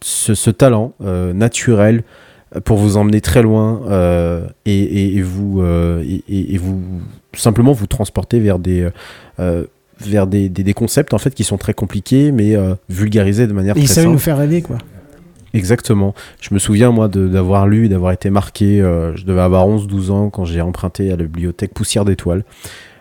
ce, 0.02 0.34
ce 0.36 0.50
talent 0.52 0.94
naturel 1.34 2.04
pour 2.66 2.78
vous 2.78 2.98
emmener 2.98 3.22
très 3.22 3.42
loin 3.42 3.82
et, 4.66 4.72
et- 4.82 5.16
et 5.18 5.22
vous 5.22 5.62
et, 5.64 6.58
vous 6.58 6.82
simplement 7.34 7.72
vous 7.74 7.88
transporter 7.88 8.40
vers 8.40 8.60
des 8.60 8.90
vers 10.00 10.28
des, 10.28 10.50
des, 10.50 10.64
des 10.64 10.74
concepts 10.74 11.14
en 11.14 11.18
fait 11.20 11.34
qui 11.34 11.44
sont 11.44 11.58
très 11.58 11.74
compliqués 11.74 12.32
mais 12.32 12.56
vulgarisés 12.90 13.48
de 13.48 13.54
manière 13.54 13.78
Et 13.78 13.82
il 13.82 13.86
très 13.86 13.94
savait 13.96 14.06
simple. 14.06 14.14
nous 14.14 14.20
faire 14.20 14.38
rêver, 14.38 14.62
quoi. 14.62 14.78
Exactement. 15.54 16.14
Je 16.40 16.54
me 16.54 16.60
souviens, 16.60 16.92
moi, 16.92 17.08
de- 17.08 17.28
d'avoir 17.28 17.68
lu, 17.68 17.90
d'avoir 17.90 18.12
été 18.14 18.30
marqué. 18.30 18.82
euh, 18.82 19.16
je 19.16 19.26
devais 19.26 19.42
avoir 19.42 19.68
11-12 19.68 20.10
ans 20.12 20.30
quand 20.30 20.46
j'ai 20.46 20.62
emprunté 20.62 21.12
à 21.12 21.16
la 21.18 21.24
bibliothèque 21.24 21.74
Poussière 21.74 22.06
d'étoiles. 22.06 22.44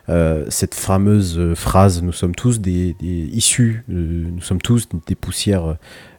euh, 0.09 0.45
cette 0.49 0.75
fameuse 0.75 1.39
euh, 1.39 1.55
phrase 1.55 2.03
Nous 2.03 2.13
sommes 2.13 2.35
tous 2.35 2.61
des, 2.61 2.97
des 3.01 3.29
issus, 3.33 3.85
euh, 3.91 4.25
nous 4.35 4.41
sommes 4.41 4.61
tous 4.61 4.89
des 5.07 5.15
poussières 5.15 5.77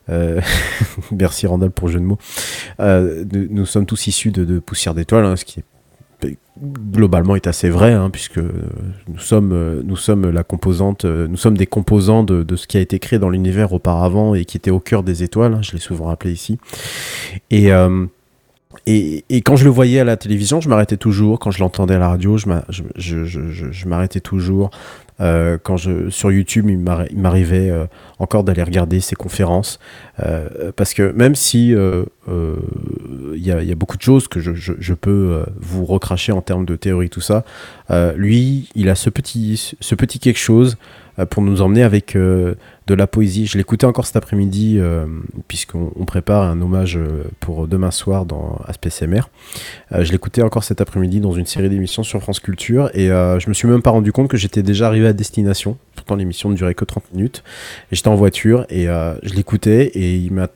Euh, 0.09 0.41
merci 1.11 1.45
Randall 1.47 1.71
pour 1.71 1.87
le 1.87 1.93
jeu 1.93 1.99
de 1.99 2.05
mots. 2.05 2.17
Euh, 2.79 3.23
nous, 3.31 3.65
sommes 3.65 3.85
tous 3.85 4.07
issus 4.07 4.31
de, 4.31 4.43
de 4.45 4.59
poussière 4.59 4.93
d'étoiles, 4.93 5.25
hein, 5.25 5.35
ce 5.35 5.45
qui 5.45 5.61
globalement 6.61 7.35
est 7.35 7.47
assez 7.47 7.69
vrai, 7.69 7.93
hein, 7.93 8.09
puisque 8.09 8.37
euh, 8.37 8.51
nous 9.07 9.19
sommes, 9.19 9.51
euh, 9.53 9.81
nous 9.83 9.95
sommes 9.95 10.29
la 10.29 10.43
composante, 10.43 11.05
euh, 11.05 11.27
nous 11.27 11.37
sommes 11.37 11.57
des 11.57 11.65
composants 11.65 12.23
de, 12.23 12.55
ce 12.55 12.67
qui 12.67 12.77
a 12.77 12.81
été 12.81 12.99
créé 12.99 13.19
dans 13.19 13.29
l'univers 13.29 13.73
auparavant 13.73 14.35
et 14.35 14.45
qui 14.45 14.57
était 14.57 14.71
au 14.71 14.79
cœur 14.79 15.03
des 15.03 15.23
étoiles. 15.23 15.53
hein, 15.53 15.61
je 15.61 15.71
l'ai 15.73 15.79
souvent 15.79 16.05
rappelé 16.05 16.33
ici. 16.33 16.59
Et, 18.87 19.23
quand 19.41 19.55
je 19.55 19.63
le 19.63 19.69
voyais 19.69 19.99
à 19.99 20.03
la 20.03 20.17
télévision, 20.17 20.61
je 20.61 20.69
m'arrêtais 20.69 20.97
toujours. 20.97 21.39
Quand 21.39 21.51
je 21.51 21.59
l'entendais 21.59 21.95
à 21.95 21.99
la 21.99 22.09
radio, 22.09 22.37
je 22.37 22.47
m'a- 22.47 22.63
je- 22.69 22.83
je- 22.95 23.25
je- 23.25 23.49
je- 23.49 23.71
je 23.71 23.87
m'arrêtais 23.87 24.19
toujours. 24.19 24.71
Euh, 25.19 25.59
quand 25.61 25.77
je, 25.77 26.09
sur 26.09 26.31
YouTube, 26.31 26.67
il 26.67 26.79
m'arri- 26.79 27.07
il 27.11 27.19
m'arrivait 27.19 27.69
euh, 27.69 27.85
encore 28.17 28.43
d'aller 28.43 28.63
regarder 28.63 28.99
ses 29.01 29.15
conférences. 29.15 29.79
Euh, 30.19 30.71
parce 30.75 30.93
que 30.95 31.11
même 31.11 31.35
si 31.35 31.75
il 31.75 32.05
y, 33.35 33.51
a, 33.51 33.75
beaucoup 33.75 33.97
de 33.97 34.01
choses 34.01 34.27
que 34.27 34.39
je, 34.39 34.53
je- 34.53 34.93
peux 34.93 35.43
vous 35.59 35.85
recracher 35.85 36.31
en 36.31 36.41
termes 36.41 36.65
de 36.65 36.75
théorie, 36.75 37.09
tout 37.09 37.21
ça, 37.21 37.43
lui, 38.15 38.69
il 38.75 38.89
a 38.89 38.95
ce 38.95 39.09
petit, 39.09 39.75
ce 39.79 39.95
petit 39.95 40.19
quelque 40.19 40.39
chose 40.39 40.77
pour 41.29 41.43
nous 41.43 41.61
emmener 41.61 41.83
avec 41.83 42.15
euh, 42.15 42.55
de 42.87 42.93
la 42.93 43.07
poésie. 43.07 43.45
Je 43.45 43.57
l'écoutais 43.57 43.85
encore 43.85 44.05
cet 44.05 44.15
après-midi, 44.15 44.77
euh, 44.77 45.05
puisqu'on 45.47 45.91
on 45.95 46.05
prépare 46.05 46.43
un 46.43 46.59
hommage 46.61 46.97
euh, 46.97 47.23
pour 47.39 47.67
demain 47.67 47.91
soir 47.91 48.25
dans 48.25 48.59
ASPCMR. 48.67 49.21
Euh, 49.91 50.03
je 50.03 50.11
l'écoutais 50.11 50.41
encore 50.41 50.63
cet 50.63 50.81
après-midi 50.81 51.19
dans 51.19 51.31
une 51.31 51.45
série 51.45 51.69
d'émissions 51.69 52.03
sur 52.03 52.21
France 52.21 52.39
Culture, 52.39 52.89
et 52.93 53.11
euh, 53.11 53.39
je 53.39 53.49
me 53.49 53.53
suis 53.53 53.67
même 53.67 53.81
pas 53.81 53.91
rendu 53.91 54.11
compte 54.11 54.27
que 54.27 54.37
j'étais 54.37 54.63
déjà 54.63 54.87
arrivé 54.87 55.07
à 55.07 55.13
destination. 55.13 55.77
Pourtant, 55.95 56.15
l'émission 56.15 56.49
ne 56.49 56.55
durait 56.55 56.75
que 56.75 56.85
30 56.85 57.13
minutes. 57.13 57.43
J'étais 57.91 58.09
en 58.09 58.15
voiture, 58.15 58.65
et 58.69 58.89
euh, 58.89 59.13
je 59.23 59.33
l'écoutais, 59.33 59.87
et 59.93 60.15
il 60.15 60.33
m'a 60.33 60.47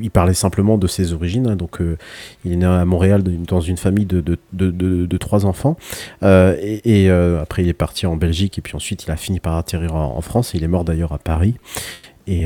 il 0.00 0.10
parlait 0.10 0.34
simplement 0.34 0.78
de 0.78 0.86
ses 0.86 1.12
origines, 1.12 1.46
hein, 1.48 1.56
donc 1.56 1.80
euh, 1.80 1.96
il 2.44 2.52
est 2.52 2.56
né 2.56 2.66
à 2.66 2.84
Montréal 2.84 3.22
de- 3.22 3.32
dans 3.46 3.60
une 3.60 3.76
famille 3.76 4.06
de, 4.06 5.16
trois 5.18 5.44
enfants, 5.46 5.76
Euh, 6.22 6.56
et, 6.60 7.04
et, 7.04 7.10
euh, 7.10 7.42
après 7.42 7.62
il 7.62 7.68
est 7.68 7.72
parti 7.74 8.06
en 8.06 8.16
Belgique, 8.16 8.58
et 8.58 8.60
puis 8.62 8.74
ensuite 8.76 9.04
il 9.04 9.10
a 9.10 9.16
fini 9.16 9.40
par 9.40 9.56
atterrir 9.56 9.94
en, 9.94 10.16
en 10.16 10.20
France, 10.20 10.54
et 10.54 10.58
il 10.58 10.64
est 10.64 10.68
mort 10.68 10.84
d'ailleurs 10.84 11.12
à 11.12 11.18
Paris. 11.18 11.54
Et, 12.28 12.44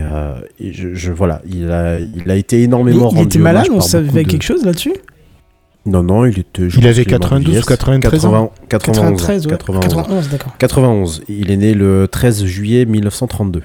et 0.60 0.72
je, 0.72 0.94
je- 0.94 1.12
voilà, 1.12 1.40
il 1.47 1.70
a, 1.70 1.98
il 2.01 2.30
a 2.30 2.36
été 2.36 2.62
énormément 2.62 3.09
il 3.12 3.16
rendu 3.16 3.26
était 3.26 3.38
malade, 3.38 3.66
on 3.70 3.80
savait 3.80 4.24
quelque 4.24 4.42
chose 4.44 4.64
là-dessus? 4.64 4.92
Non, 5.86 6.02
non, 6.02 6.27
il 6.27 6.39
était. 6.39 6.62
Il 6.66 6.86
avait 6.86 7.05
qu'il 7.05 7.15
est 7.15 7.19
mort 7.19 7.28
de 7.31 7.44
92 7.44 7.47
ou 7.47 7.51
vieillesse. 7.51 7.65
93 7.66 8.24
ans 8.27 8.52
80 8.69 9.11
91, 9.16 9.23
93, 9.23 9.47
ouais. 9.47 9.52
91. 9.52 9.94
91, 9.94 10.28
d'accord. 10.28 10.57
91. 10.59 11.23
Il 11.28 11.51
est 11.51 11.57
né 11.57 11.74
le 11.74 12.07
13 12.11 12.44
juillet 12.44 12.85
1932. 12.85 13.62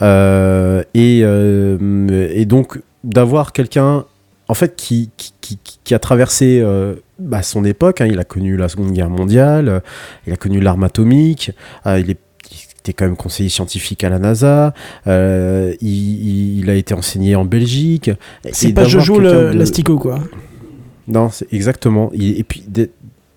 Euh, 0.00 0.82
et, 0.94 1.20
euh, 1.22 2.28
et 2.32 2.44
donc, 2.46 2.80
d'avoir 3.04 3.52
quelqu'un, 3.52 4.04
en 4.48 4.54
fait, 4.54 4.76
qui, 4.76 5.10
qui, 5.16 5.32
qui, 5.40 5.58
qui 5.84 5.94
a 5.94 5.98
traversé 5.98 6.60
euh, 6.62 6.94
bah, 7.18 7.42
son 7.42 7.64
époque, 7.64 8.00
hein, 8.00 8.06
il 8.06 8.18
a 8.18 8.24
connu 8.24 8.56
la 8.56 8.68
Seconde 8.68 8.92
Guerre 8.92 9.10
mondiale, 9.10 9.68
euh, 9.68 9.80
il 10.26 10.32
a 10.32 10.36
connu 10.36 10.60
l'arme 10.60 10.84
atomique, 10.84 11.50
euh, 11.86 11.98
il 12.00 12.10
est 12.10 12.18
il 12.50 12.58
était 12.90 12.94
quand 12.94 13.04
même 13.04 13.16
conseiller 13.16 13.48
scientifique 13.48 14.02
à 14.02 14.08
la 14.08 14.18
NASA, 14.18 14.74
euh, 15.06 15.72
il, 15.80 15.88
il- 15.88 16.58
il 16.58 16.68
a 16.70 16.74
été 16.74 16.94
enseigné 16.94 17.36
en 17.36 17.44
Belgique. 17.44 18.10
C'est 18.50 18.72
pas 18.72 18.82
Jojo 18.84 19.20
le- 19.20 19.54
de- 19.54 19.92
quoi. 19.94 20.18
Non, 21.08 21.30
c'est 21.30 21.52
exactement. 21.52 22.10
Et 22.14 22.44
puis 22.44 22.64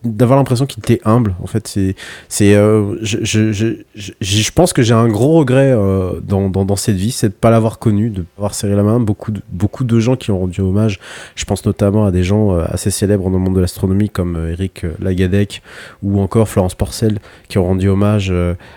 d'avoir 0.04 0.38
l'impression 0.38 0.68
qu'il 0.68 0.80
était 0.84 1.02
humble, 1.04 1.34
en 1.42 1.48
fait, 1.48 1.68
c'est, 1.68 1.96
c'est, 2.30 2.54
euh, 2.54 2.96
je, 3.02 3.18
je, 3.24 3.52
je, 3.52 4.12
je, 4.22 4.52
pense 4.52 4.72
que 4.72 4.84
j'ai 4.84 4.94
un 4.94 5.08
gros 5.08 5.40
regret 5.40 5.72
euh, 5.72 6.20
dans, 6.22 6.76
cette 6.76 6.96
vie, 6.96 7.10
c'est 7.10 7.30
de 7.30 7.34
pas 7.34 7.50
l'avoir 7.50 7.80
connu, 7.80 8.12
de 8.12 8.22
pas 8.22 8.28
avoir 8.38 8.54
serré 8.54 8.76
la 8.76 8.84
main. 8.84 9.00
Beaucoup 9.00 9.32
de, 9.32 9.42
beaucoup 9.50 9.84
de 9.84 10.00
gens 10.00 10.16
qui 10.16 10.30
ont 10.30 10.38
rendu 10.38 10.62
hommage. 10.62 11.00
Je 11.36 11.44
pense 11.46 11.66
notamment 11.66 12.06
à 12.06 12.12
des 12.12 12.24
gens 12.24 12.56
euh, 12.56 12.64
assez 12.68 12.92
célèbres 12.92 13.24
dans 13.32 13.38
le 13.38 13.44
monde 13.44 13.56
de 13.56 13.62
l'astronomie 13.62 14.10
comme 14.12 14.48
Eric 14.52 14.86
Lagadec 15.00 15.64
ou 16.04 16.20
encore 16.22 16.48
Florence 16.50 16.76
Porcel 16.76 17.18
qui 17.50 17.58
ont 17.58 17.66
rendu 17.66 17.90
hommage 17.90 18.32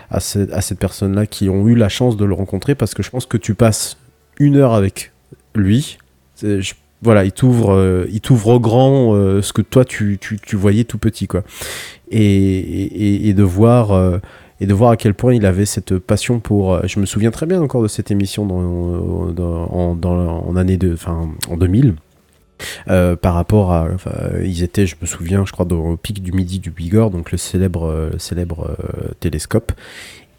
à, 0.09 0.19
ce- 0.19 0.51
à 0.51 0.61
cette 0.61 0.79
personne-là, 0.79 1.27
qui 1.27 1.47
ont 1.47 1.67
eu 1.67 1.75
la 1.75 1.89
chance 1.89 2.17
de 2.17 2.25
le 2.25 2.33
rencontrer 2.33 2.73
parce 2.73 2.95
que 2.95 3.03
je 3.03 3.11
pense 3.11 3.27
que 3.27 3.37
tu 3.37 3.53
passes 3.53 3.97
une 4.39 4.55
heure 4.55 4.73
avec 4.73 5.11
lui. 5.53 5.99
Je- 6.41 6.73
voilà, 7.01 7.23
il 7.25 7.31
t'ouvre, 7.31 7.71
euh, 7.73 8.05
il 8.11 8.19
t'ouvre 8.21 8.47
au 8.49 8.59
grand 8.59 9.13
euh, 9.15 9.41
ce 9.41 9.53
que 9.53 9.61
toi 9.61 9.85
tu, 9.85 10.17
tu, 10.19 10.37
tu 10.39 10.55
voyais 10.55 10.83
tout 10.83 10.97
petit, 10.97 11.27
quoi. 11.27 11.43
Et, 12.11 13.29
et, 13.29 13.33
de 13.33 13.43
voir. 13.43 13.91
euh, 13.91 14.17
et 14.61 14.65
de 14.65 14.73
voir 14.73 14.91
à 14.91 14.97
quel 14.97 15.13
point 15.13 15.33
il 15.33 15.45
avait 15.45 15.65
cette 15.65 15.97
passion 15.99 16.41
pour. 16.41 16.85
je 16.85 16.99
me 16.99 17.05
souviens 17.05 17.31
très 17.31 17.45
bien 17.45 17.61
encore 17.61 17.81
de 17.81 17.87
cette 17.87 18.11
émission 18.11 18.45
dans, 18.45 19.31
en, 19.71 19.97
en 20.03 20.55
année 20.57 20.75
de, 20.75 20.93
enfin, 20.93 21.29
en 21.49 21.55
2000. 21.55 21.95
euh, 22.89 23.15
par 23.15 23.35
rapport 23.35 23.71
à, 23.71 23.87
ils 24.43 24.63
étaient, 24.63 24.85
je 24.85 24.97
me 25.01 25.07
souviens, 25.07 25.45
je 25.45 25.53
crois, 25.53 25.65
au 25.71 25.95
pic 25.95 26.21
du 26.21 26.33
midi 26.33 26.59
du 26.59 26.71
Bigorre, 26.71 27.09
donc 27.09 27.31
le 27.31 27.37
célèbre, 27.37 28.11
célèbre 28.17 28.75
télescope. 29.21 29.71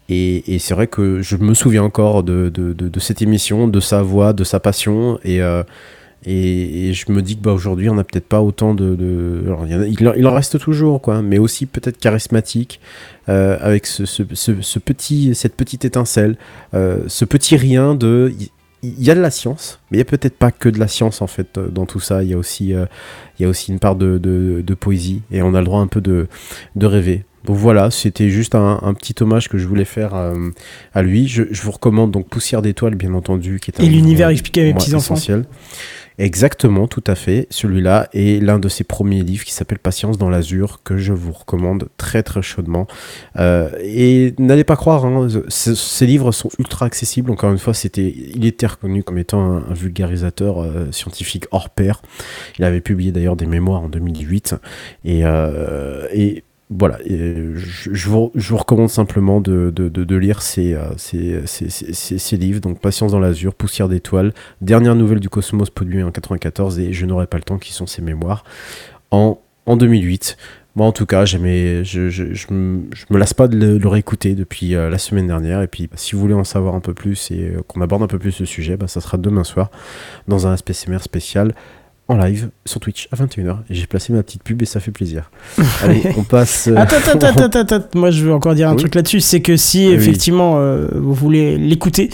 Et, 0.09 0.53
et 0.53 0.59
c'est 0.59 0.73
vrai 0.75 0.85
que 0.87 1.21
je 1.21 1.37
me 1.37 1.53
souviens 1.55 1.83
encore 1.83 2.21
de, 2.21 2.49
de, 2.49 2.73
de, 2.73 2.99
cette 2.99 3.21
émission, 3.23 3.67
de 3.67 3.79
sa 3.79 4.03
voix, 4.03 4.33
de 4.33 4.43
sa 4.43 4.59
passion. 4.59 5.19
Et, 5.23 5.41
et, 6.25 6.89
et 6.89 6.93
je 6.93 7.11
me 7.11 7.21
dis 7.21 7.35
que 7.35 7.41
bah, 7.41 7.51
aujourd'hui, 7.53 7.89
on 7.89 7.95
n'a 7.95 8.03
peut-être 8.03 8.27
pas 8.27 8.41
autant 8.41 8.73
de. 8.75 8.95
de- 8.95 9.41
alors, 9.45 9.65
il, 9.65 9.71
y 9.71 9.75
en 9.75 9.81
a- 9.81 9.87
il 9.87 10.07
en- 10.09 10.13
il 10.13 10.27
en 10.27 10.33
reste 10.33 10.59
toujours, 10.59 11.01
quoi, 11.01 11.21
mais 11.21 11.37
aussi 11.39 11.65
peut-être 11.65 11.97
charismatique, 11.97 12.79
euh, 13.29 13.57
avec 13.59 13.85
ce, 13.87 14.05
ce, 14.05 14.23
ce- 14.33 14.61
ce 14.61 14.79
petit, 14.79 15.33
cette 15.35 15.55
petite 15.55 15.83
étincelle, 15.85 16.37
euh, 16.73 16.99
ce 17.07 17.25
petit 17.25 17.55
rien 17.57 17.95
de. 17.95 18.33
Il 18.83 19.03
y 19.03 19.11
a 19.11 19.15
de 19.15 19.19
la 19.21 19.29
science, 19.29 19.79
mais 19.91 19.97
il 19.97 19.99
n'y 19.99 20.01
a 20.01 20.05
peut-être 20.05 20.37
pas 20.37 20.49
que 20.51 20.67
de 20.67 20.79
la 20.79 20.87
science 20.87 21.21
en 21.21 21.27
fait 21.27 21.57
euh, 21.59 21.67
dans 21.69 21.85
tout 21.85 21.99
ça. 21.99 22.23
Il 22.23 22.29
y 22.29 22.33
a 22.33 22.37
aussi, 22.37 22.73
euh, 22.73 22.85
il 23.37 23.43
y 23.43 23.45
a 23.45 23.49
aussi 23.49 23.71
une 23.71 23.77
part 23.77 23.95
de, 23.95 24.17
de, 24.17 24.63
de 24.65 24.73
poésie 24.73 25.21
et 25.31 25.43
on 25.43 25.53
a 25.53 25.59
le 25.59 25.65
droit 25.65 25.81
un 25.81 25.87
peu 25.87 26.01
de, 26.01 26.27
de 26.75 26.85
rêver. 26.87 27.23
Donc 27.45 27.57
voilà, 27.57 27.89
c'était 27.91 28.29
juste 28.29 28.53
un, 28.55 28.79
un 28.81 28.93
petit 28.95 29.13
hommage 29.21 29.49
que 29.49 29.57
je 29.59 29.67
voulais 29.67 29.85
faire 29.85 30.13
à 30.93 31.01
lui. 31.01 31.27
Je, 31.27 31.43
je 31.51 31.61
vous 31.63 31.71
recommande 31.71 32.09
donc 32.11 32.27
Poussière 32.27 32.61
d'étoiles, 32.63 32.93
bien 32.95 33.13
entendu, 33.15 33.59
qui 33.59 33.71
est 33.71 33.79
un 33.79 33.83
Et 33.83 33.87
l'univers 33.89 34.29
expliqué 34.29 34.61
à 34.61 34.63
mes 34.65 34.73
petits-enfants. 34.75 35.15
essentiel. 35.15 35.45
Exactement, 36.21 36.87
tout 36.87 37.03
à 37.07 37.15
fait. 37.15 37.47
Celui-là 37.49 38.07
est 38.13 38.39
l'un 38.43 38.59
de 38.59 38.69
ses 38.69 38.83
premiers 38.83 39.23
livres 39.23 39.43
qui 39.43 39.53
s'appelle 39.53 39.79
Patience 39.79 40.19
dans 40.19 40.29
l'azur, 40.29 40.81
que 40.83 40.95
je 40.95 41.13
vous 41.13 41.31
recommande 41.31 41.89
très 41.97 42.21
très 42.21 42.43
chaudement. 42.43 42.85
Euh, 43.39 43.71
et 43.81 44.35
n'allez 44.37 44.63
pas 44.63 44.75
croire, 44.75 45.03
hein, 45.03 45.27
ce- 45.47 45.73
ces 45.73 46.05
livres 46.05 46.31
sont 46.31 46.49
ultra 46.59 46.85
accessibles. 46.85 47.31
Encore 47.31 47.51
une 47.51 47.57
fois, 47.57 47.73
il 47.97 48.45
était 48.45 48.67
reconnu 48.67 49.01
comme 49.01 49.17
étant 49.17 49.41
un, 49.67 49.73
vulgarisateur 49.73 50.61
euh, 50.61 50.91
scientifique 50.91 51.45
hors 51.49 51.71
pair. 51.71 52.03
Il 52.59 52.65
avait 52.65 52.81
publié 52.81 53.11
d'ailleurs 53.11 53.35
des 53.35 53.47
mémoires 53.47 53.81
en 53.81 53.89
2008. 53.89 54.53
Et, 55.03 55.21
euh, 55.25 56.05
voilà, 56.73 56.99
je, 57.05 58.09
vous, 58.09 58.31
recommande 58.57 58.89
simplement 58.89 59.41
de, 59.41 60.15
lire 60.15 60.41
ces, 60.41 60.73
euh, 60.73 60.95
ces, 60.95 62.37
livres. 62.37 62.61
Donc, 62.61 62.79
Patience 62.79 63.11
dans 63.11 63.19
l'azur, 63.19 63.53
Poussière 63.53 63.89
d'étoiles, 63.89 64.33
Dernière 64.61 64.95
nouvelle 64.95 65.19
du 65.19 65.29
cosmos 65.29 65.69
produit 65.69 66.01
en 66.01 66.11
94 66.11 66.79
et 66.79 66.93
Je 66.93 67.05
n'aurai 67.05 67.27
pas 67.27 67.37
le 67.37 67.43
temps, 67.43 67.57
qui 67.57 67.73
sont 67.73 67.87
ses 67.87 68.01
mémoires, 68.01 68.45
en, 69.11 69.37
en 69.65 69.75
2008. 69.75 70.37
Moi, 70.75 70.87
en 70.87 70.93
tout 70.93 71.05
cas, 71.05 71.25
je, 71.25 71.37
je, 71.83 72.53
me, 72.53 73.17
lasse 73.17 73.33
pas 73.33 73.49
de 73.49 73.77
le, 73.77 73.87
réécouter 73.89 74.35
depuis 74.35 74.73
euh, 74.73 74.89
la 74.89 74.97
semaine 74.97 75.27
dernière. 75.27 75.61
Et 75.61 75.67
puis, 75.67 75.89
si 75.95 76.15
vous 76.15 76.21
voulez 76.21 76.33
en 76.33 76.45
savoir 76.45 76.75
un 76.75 76.79
peu 76.79 76.93
plus 76.93 77.29
et 77.31 77.49
euh, 77.49 77.61
qu'on 77.67 77.81
aborde 77.81 78.01
un 78.03 78.07
peu 78.07 78.19
plus 78.19 78.31
ce 78.31 78.45
sujet, 78.45 78.77
bah, 78.77 78.87
ça 78.87 79.01
sera 79.01 79.17
demain 79.17 79.43
soir 79.43 79.69
dans 80.29 80.47
un 80.47 80.55
SPCMR 80.55 80.99
spécial 81.01 81.53
en 82.11 82.17
live 82.17 82.49
sur 82.65 82.79
Twitch 82.79 83.07
à 83.11 83.15
21h. 83.15 83.57
Et 83.69 83.75
j'ai 83.75 83.85
placé 83.87 84.13
ma 84.13 84.23
petite 84.23 84.43
pub 84.43 84.61
et 84.61 84.65
ça 84.65 84.79
fait 84.79 84.91
plaisir. 84.91 85.31
Allez, 85.83 86.01
on 86.17 86.23
passe. 86.23 86.67
euh, 86.67 86.75
Attends, 86.77 86.97
attends, 87.05 87.27
attends, 87.45 87.59
attends. 87.59 87.87
Moi, 87.99 88.11
je 88.11 88.23
veux 88.23 88.33
encore 88.33 88.55
dire 88.55 88.69
un 88.69 88.73
Oui. 88.73 88.79
truc 88.79 88.95
là-dessus. 88.95 89.19
C'est 89.21 89.41
que 89.41 89.57
si 89.57 89.87
Oui. 89.87 89.93
effectivement 89.93 90.55
euh, 90.59 90.87
vous 90.93 91.13
voulez 91.13 91.57
l'écouter, 91.57 92.09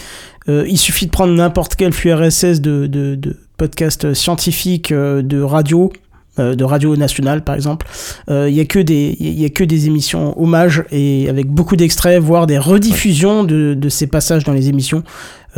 euh, 0.48 0.64
il 0.68 0.78
suffit 0.78 1.06
de 1.06 1.10
prendre 1.10 1.34
n'importe 1.34 1.74
quel 1.76 1.92
flux 1.92 2.12
RSS 2.12 2.60
de, 2.60 2.86
de, 2.86 3.14
de 3.14 3.36
podcast 3.56 4.14
scientifique, 4.14 4.92
euh, 4.92 5.20
de 5.22 5.40
radio, 5.42 5.92
euh, 6.38 6.54
de 6.54 6.64
radio 6.64 6.96
nationale 6.96 7.42
par 7.44 7.54
exemple. 7.56 7.86
Euh, 8.30 8.48
Il 8.48 8.54
y 8.56 8.60
a 8.60 8.64
que 8.64 8.78
des, 8.78 9.16
il 9.20 9.38
y 9.38 9.44
a 9.44 9.48
que 9.50 9.64
des 9.64 9.86
émissions 9.88 10.40
hommages 10.40 10.84
et 10.92 11.28
avec 11.28 11.48
beaucoup 11.48 11.76
d'extraits, 11.76 12.20
voire 12.22 12.46
des 12.46 12.56
rediffusions 12.58 13.44
de, 13.44 13.74
de 13.74 13.88
ces 13.88 14.06
passages 14.06 14.44
dans 14.44 14.52
les 14.52 14.68
émissions. 14.68 15.02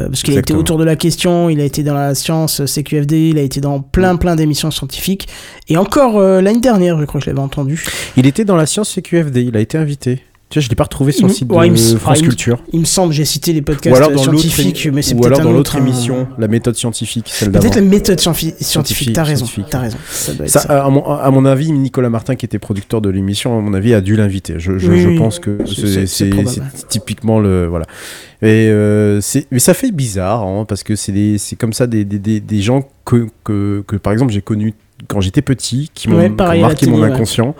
Euh, 0.00 0.08
parce 0.08 0.22
qu'il 0.22 0.36
a 0.36 0.40
été 0.40 0.54
autour 0.54 0.78
de 0.78 0.84
la 0.84 0.96
question, 0.96 1.48
il 1.48 1.60
a 1.60 1.64
été 1.64 1.82
dans 1.82 1.94
la 1.94 2.14
science 2.14 2.64
CQFD, 2.64 3.30
il 3.30 3.38
a 3.38 3.42
été 3.42 3.60
dans 3.60 3.80
plein 3.80 4.16
plein 4.16 4.36
d'émissions 4.36 4.70
scientifiques. 4.70 5.28
Et 5.68 5.76
encore 5.76 6.18
euh, 6.18 6.40
l'année 6.40 6.60
dernière, 6.60 6.98
je 6.98 7.04
crois 7.04 7.20
que 7.20 7.24
je 7.24 7.30
l'avais 7.30 7.42
entendu. 7.42 7.84
Il 8.16 8.26
était 8.26 8.44
dans 8.44 8.56
la 8.56 8.66
science 8.66 8.92
CQFD, 8.94 9.44
il 9.44 9.56
a 9.56 9.60
été 9.60 9.78
invité. 9.78 10.22
Tu 10.50 10.58
vois, 10.58 10.64
je 10.64 10.68
l'ai 10.68 10.74
pas 10.74 10.82
retrouvé 10.82 11.12
sur 11.12 11.26
le 11.28 11.32
Il- 11.32 11.36
site 11.36 11.52
ouais, 11.52 11.68
il 11.68 11.72
me- 11.72 11.76
de 11.76 11.94
ah, 11.94 11.98
France 12.00 12.18
il 12.18 12.24
me- 12.24 12.28
Culture. 12.28 12.58
Il 12.72 12.80
me 12.80 12.84
semble, 12.84 13.12
j'ai 13.12 13.24
cité 13.24 13.52
les 13.52 13.62
podcasts 13.62 13.94
Ou 13.94 13.96
alors 13.96 14.10
dans 14.10 14.20
scientifiques, 14.24 14.88
mais 14.92 15.00
c'est 15.00 15.14
ou 15.14 15.20
peut-être 15.20 15.26
alors 15.28 15.40
dans 15.42 15.48
autre, 15.50 15.56
l'autre 15.58 15.76
émission, 15.76 16.26
la 16.38 16.48
méthode 16.48 16.74
scientifique, 16.74 17.26
celle. 17.28 17.52
Peut-être 17.52 17.76
la 17.76 17.82
méthode 17.82 18.18
scientifique, 18.18 18.56
Scientifique, 18.60 19.12
t'as 19.12 19.22
raison, 19.22 19.46
t'as 19.70 19.78
raison. 19.78 19.96
Ça 20.10 20.32
doit 20.34 20.46
être 20.46 20.50
Ça, 20.50 20.60
ça. 20.60 20.84
à, 20.84 20.90
mon, 20.90 21.04
à 21.04 21.30
mon 21.30 21.44
avis, 21.44 21.70
Nicolas 21.70 22.10
Martin, 22.10 22.34
qui 22.34 22.44
était 22.44 22.58
producteur 22.58 23.00
de 23.00 23.08
l'émission, 23.10 23.56
à 23.56 23.60
mon 23.62 23.74
avis, 23.74 23.94
a 23.94 24.00
dû 24.00 24.16
l'inviter. 24.16 24.54
Je, 24.58 24.76
je, 24.76 24.90
Oui, 24.90 25.00
je 25.00 25.08
oui. 25.10 25.18
pense 25.18 25.38
que 25.38 25.56
C'est- 25.66 26.60
typiquement 26.88 27.38
le 27.38 27.66
voilà. 27.66 27.86
Et 28.42 28.68
euh, 28.70 29.20
mais 29.52 29.58
ça 29.60 29.74
fait 29.74 29.92
bizarre 29.92 30.42
hein, 30.42 30.64
parce 30.66 30.82
que 30.82 30.96
c'est 30.96 31.38
comme 31.58 31.72
ça 31.74 31.86
des, 31.86 32.04
des, 32.04 32.18
des, 32.18 32.40
des 32.40 32.60
gens 32.62 32.88
que, 33.04 33.28
que 33.44 33.84
que 33.86 33.96
par 33.96 34.12
exemple 34.12 34.32
j'ai 34.32 34.40
connu 34.40 34.74
quand 35.08 35.20
j'étais 35.20 35.42
petit 35.42 35.90
qui 35.94 36.08
m'ont 36.08 36.16
Ouais, 36.18 36.28
la 36.54 36.60
marqué 36.60 36.86
télé, 36.86 36.92
mon 36.92 37.02
ouais. 37.02 37.10
inconscient 37.12 37.54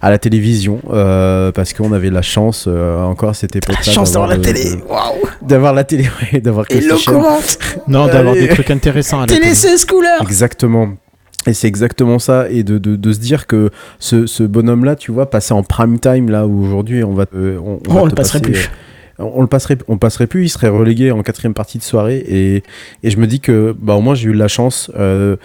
à 0.00 0.10
la 0.10 0.18
télévision 0.18 0.80
euh, 0.90 1.52
parce 1.52 1.72
qu'on 1.72 1.92
avait 1.92 2.10
la 2.10 2.22
chance 2.22 2.66
euh, 2.68 3.02
encore 3.02 3.30
à 3.30 3.34
cette 3.34 3.56
époque 3.56 3.74
La 3.76 3.82
chance 3.92 4.12
d'avoir 4.12 4.28
la 4.30 4.38
télé. 4.38 4.76
Waouh. 4.88 5.14
d'avoir 5.42 5.72
la 5.74 5.84
télé 5.84 6.04
ouais, 6.32 6.40
d'avoir 6.40 6.66
Et. 6.70 6.80
Non, 7.88 8.06
d'avoir 8.06 8.34
des 8.34 8.48
trucs 8.48 8.70
intéressants 8.70 9.18
à 9.18 9.20
la 9.22 9.26
Télé 9.28 9.40
télé. 9.40 9.54
16 9.54 9.84
couleurs. 9.86 10.22
Exactement. 10.22 10.88
Et 11.46 11.54
c'est 11.54 11.66
exactement 11.66 12.20
ça, 12.20 12.48
et 12.50 12.62
de, 12.62 12.78
de, 12.78 12.94
de 12.94 13.12
se 13.12 13.18
dire 13.18 13.48
que 13.48 13.70
ce, 13.98 14.26
ce 14.26 14.44
bonhomme-là, 14.44 14.94
tu 14.94 15.10
vois, 15.10 15.28
passer 15.28 15.52
en 15.52 15.64
prime 15.64 15.98
time, 15.98 16.30
là 16.30 16.46
où 16.46 16.64
aujourd'hui 16.64 17.02
on 17.02 17.14
va, 17.14 17.26
te- 17.26 17.58
on, 17.58 17.80
Oh, 17.88 17.92
va 17.92 18.00
on 18.02 18.04
te 18.04 18.10
le 18.10 18.14
passerait 18.14 18.38
passer, 18.40 18.52
plus. 18.52 18.70
On 19.22 19.40
le 19.40 19.46
passerait, 19.46 19.78
on 19.88 19.98
passerait 19.98 20.26
plus, 20.26 20.44
il 20.44 20.48
serait 20.48 20.68
relégué 20.68 21.10
en 21.10 21.22
quatrième 21.22 21.54
partie 21.54 21.78
de 21.78 21.82
soirée, 21.82 22.18
et, 22.18 22.62
et 23.02 23.10
je 23.10 23.16
me 23.18 23.26
dis 23.26 23.40
que, 23.40 23.74
bah, 23.78 23.94
au 23.94 24.00
moins 24.00 24.14
j'ai 24.14 24.28
eu 24.28 24.32
la 24.34 24.48
chance, 24.48 24.90
euh, 24.96 25.36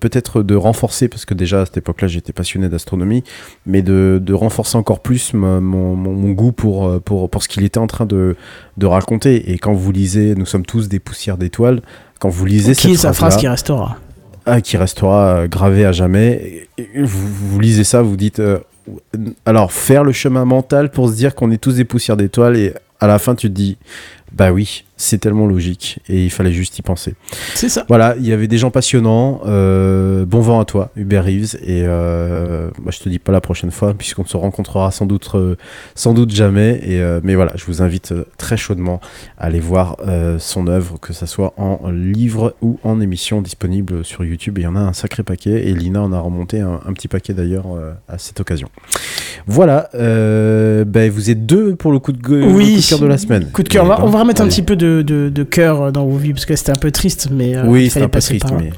peut-être 0.00 0.42
de 0.42 0.54
renforcer, 0.56 1.08
parce 1.08 1.24
que 1.24 1.34
déjà 1.34 1.60
à 1.62 1.66
cette 1.66 1.76
époque-là 1.76 2.08
j'étais 2.08 2.32
passionné 2.32 2.68
d'astronomie, 2.68 3.22
mais 3.66 3.82
de, 3.82 4.20
de 4.22 4.34
renforcer 4.34 4.76
encore 4.76 5.00
plus 5.00 5.32
ma- 5.34 5.60
mon, 5.60 5.94
mon, 5.94 6.12
mon 6.12 6.30
goût 6.32 6.52
pour, 6.52 6.88
euh, 6.88 6.98
pour, 6.98 7.30
pour 7.30 7.42
ce 7.42 7.48
qu'il 7.48 7.62
était 7.64 7.78
en 7.78 7.86
train 7.86 8.06
de, 8.06 8.36
de 8.76 8.86
raconter. 8.86 9.52
Et 9.52 9.58
quand 9.58 9.74
vous 9.74 9.92
lisez, 9.92 10.34
nous 10.34 10.46
sommes 10.46 10.66
tous 10.66 10.88
des 10.88 10.98
poussières 10.98 11.36
d'étoiles, 11.38 11.82
quand 12.18 12.28
vous 12.28 12.46
lisez 12.46 12.74
Qui 12.74 12.92
est 12.92 12.96
sa 12.96 13.12
phrase 13.12 13.36
qui 13.36 13.46
restera? 13.48 13.96
ah, 14.46 14.60
qui 14.60 14.76
restera 14.76 15.26
euh, 15.28 15.46
gravé 15.48 15.84
à 15.84 15.92
jamais. 15.92 16.68
Et 16.78 16.88
vous, 17.02 17.28
vous 17.28 17.60
lisez 17.60 17.84
ça, 17.84 18.02
vous 18.02 18.16
dites. 18.16 18.40
euh, 18.40 18.58
alors, 19.44 19.72
faire 19.72 20.04
le 20.04 20.12
chemin 20.12 20.44
mental 20.44 20.90
pour 20.92 21.08
se 21.08 21.14
dire 21.14 21.34
qu'on 21.34 21.50
est 21.50 21.58
tous 21.58 21.74
des 21.74 21.84
poussières 21.84 22.16
d'étoiles, 22.16 22.56
et 22.56 22.72
à 23.00 23.06
la 23.06 23.18
fin, 23.18 23.34
tu 23.34 23.48
te 23.48 23.52
dis, 23.52 23.76
bah 24.32 24.50
oui, 24.52 24.84
c'est 24.96 25.18
tellement 25.18 25.46
logique, 25.46 25.98
et 26.08 26.24
il 26.24 26.30
fallait 26.30 26.52
juste 26.52 26.78
y 26.78 26.82
penser. 26.82 27.14
C'est 27.54 27.68
ça. 27.68 27.84
Voilà, 27.88 28.14
il 28.18 28.26
y 28.26 28.32
avait 28.32 28.48
des 28.48 28.58
gens 28.58 28.70
passionnants. 28.70 29.40
euh, 29.46 30.24
bon 30.24 30.40
vent 30.40 30.58
à 30.60 30.64
toi, 30.64 30.90
Hubert 30.96 31.24
Reeves, 31.24 31.56
et 31.62 31.82
euh, 31.84 32.70
bah, 32.82 32.90
je 32.92 33.00
te 33.00 33.08
dis 33.08 33.18
pas 33.18 33.32
la 33.32 33.40
prochaine 33.40 33.70
fois, 33.70 33.92
puisqu'on 33.94 34.24
se 34.24 34.36
rencontrera 34.36 34.90
sans 34.90 35.04
doute, 35.06 35.28
euh, 35.34 35.56
sans 35.94 36.14
doute 36.14 36.30
jamais. 36.30 36.80
Et, 36.82 37.00
euh, 37.00 37.20
mais 37.22 37.34
voilà, 37.34 37.52
je 37.56 37.64
vous 37.66 37.82
invite 37.82 38.14
très 38.38 38.56
chaudement 38.56 39.00
à 39.38 39.46
aller 39.46 39.60
voir 39.60 39.96
son 40.38 40.66
œuvre, 40.66 40.98
que 41.00 41.12
ça 41.12 41.26
soit 41.26 41.52
en 41.58 41.90
livre 41.90 42.54
ou 42.62 42.78
en 42.82 43.00
émission 43.00 43.42
disponible 43.42 44.04
sur 44.04 44.24
YouTube. 44.24 44.58
Et 44.58 44.62
il 44.62 44.64
y 44.64 44.66
en 44.68 44.76
a 44.76 44.80
un 44.80 44.92
sacré 44.92 45.22
paquet, 45.22 45.68
et 45.68 45.74
Lina 45.74 46.02
en 46.02 46.12
a 46.12 46.18
remonté 46.20 46.60
un, 46.60 46.80
un 46.86 46.92
petit 46.92 47.08
paquet 47.08 47.34
d'ailleurs 47.34 47.66
à 48.08 48.18
cette 48.18 48.40
occasion. 48.40 48.68
Voilà, 49.46 49.88
ben, 49.92 51.10
vous 51.10 51.30
êtes 51.30 51.44
deux 51.46 51.74
pour 51.76 51.92
le 51.92 51.98
coup 51.98 52.12
de, 52.12 52.18
gue- 52.18 52.40
le 52.40 52.46
Oui. 52.46 52.74
coup 52.76 52.80
de 52.80 52.86
cœur 52.88 52.98
de 53.00 53.06
la 53.06 53.18
semaine. 53.18 53.50
Coup 53.52 53.62
de 53.62 53.68
cœur. 53.68 53.84
On 53.84 53.88
va, 53.88 54.04
on 54.04 54.08
va 54.08 54.20
remettre 54.20 54.42
un 54.42 54.48
petit 54.48 54.62
peu 54.62 54.76
de, 54.76 54.85
de, 55.02 55.28
de 55.28 55.42
cœur 55.42 55.92
dans 55.92 56.04
vos 56.06 56.16
vies 56.16 56.32
parce 56.32 56.46
que 56.46 56.56
c'était 56.56 56.72
un 56.72 56.80
peu 56.80 56.90
triste, 56.90 57.28
mais 57.30 57.56
euh, 57.56 57.64
Oui, 57.66 57.88
fallait 57.90 58.06
un 58.06 58.08
peu 58.08 58.20
triste, 58.20 58.46
mais. 58.58 58.70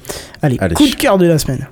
Allez, 0.43 0.57
Allez. 0.61 0.75
coup 0.75 0.89
de 0.89 0.95
cœur 0.95 1.19
de 1.19 1.27
la 1.27 1.39
semaine. 1.39 1.67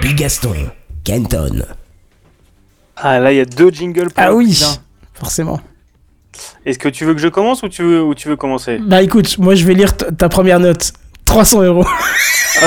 Bigaston, 0.00 0.70
Kenton. 1.04 1.62
Ah 2.96 3.18
là, 3.18 3.32
il 3.32 3.36
y 3.36 3.40
a 3.40 3.44
deux 3.44 3.70
jingles 3.70 4.10
pour 4.10 4.12
Ah 4.16 4.28
le 4.28 4.34
oui, 4.36 4.46
cousin. 4.46 4.76
forcément. 5.14 5.60
Est-ce 6.66 6.78
que 6.78 6.88
tu 6.88 7.04
veux 7.04 7.14
que 7.14 7.20
je 7.20 7.28
commence 7.28 7.62
ou 7.62 7.68
tu 7.68 7.82
veux, 7.82 8.02
ou 8.02 8.14
tu 8.14 8.28
veux 8.28 8.36
commencer 8.36 8.78
Bah 8.86 9.02
écoute, 9.02 9.38
moi 9.38 9.54
je 9.54 9.64
vais 9.64 9.74
lire 9.74 9.96
ta 9.96 10.28
première 10.28 10.60
note. 10.60 10.92
300 11.26 11.62
euros. 11.62 11.86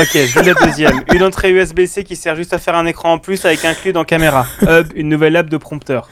Ok, 0.02 0.10
je 0.14 0.40
lis 0.42 0.48
la 0.48 0.54
deuxième. 0.66 1.02
Une 1.14 1.24
entrée 1.24 1.50
USB-C 1.50 2.04
qui 2.04 2.18
sert 2.18 2.36
juste 2.36 2.52
à 2.54 2.58
faire 2.58 2.76
un 2.76 2.86
écran 2.86 3.14
en 3.14 3.20
plus 3.20 3.46
avec 3.46 3.64
inclus 3.64 3.94
dans 3.94 4.04
caméra. 4.04 4.46
Hub, 4.64 4.88
une 4.96 5.08
nouvelle 5.08 5.38
app 5.38 5.50
de 5.50 5.56
prompteur. 5.56 6.10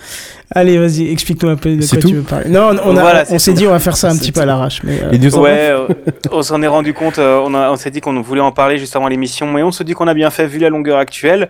Allez, 0.52 0.78
vas-y, 0.78 1.12
explique-nous 1.12 1.50
un 1.50 1.58
peu 1.58 1.76
de 1.76 1.86
quoi 1.86 2.00
tout 2.00 2.08
tu 2.08 2.16
veux 2.16 2.22
parler. 2.22 2.50
Non, 2.50 2.70
on, 2.86 2.96
a- 2.96 3.02
Voilà, 3.02 3.26
on 3.30 3.38
s'est 3.38 3.52
dit 3.52 3.68
on 3.68 3.72
va 3.72 3.80
faire 3.80 3.98
ça 3.98 4.10
un 4.10 4.16
petit 4.16 4.28
tout. 4.32 4.36
peu 4.36 4.42
à 4.44 4.46
l'arrache. 4.46 4.80
Mais 4.86 5.02
euh, 5.04 5.30
en 5.34 5.42
Ouais, 5.42 5.52
euh, 5.72 5.88
on 6.32 6.42
s'en 6.42 6.62
est 6.62 6.68
rendu 6.68 6.94
compte, 6.94 7.20
euh, 7.20 7.42
on, 7.46 7.54
a- 7.54 7.70
on 7.70 7.76
s'est 7.76 7.92
dit 7.92 8.00
qu'on 8.00 8.20
voulait 8.22 8.40
en 8.40 8.54
parler 8.54 8.78
juste 8.78 8.96
avant 8.96 9.10
l'émission, 9.10 9.52
mais 9.52 9.62
on 9.62 9.74
se 9.74 9.84
dit 9.84 9.92
qu'on 9.92 10.08
a 10.08 10.14
bien 10.14 10.30
fait 10.30 10.48
vu 10.48 10.58
la 10.60 10.70
longueur 10.70 10.98
actuelle. 10.98 11.50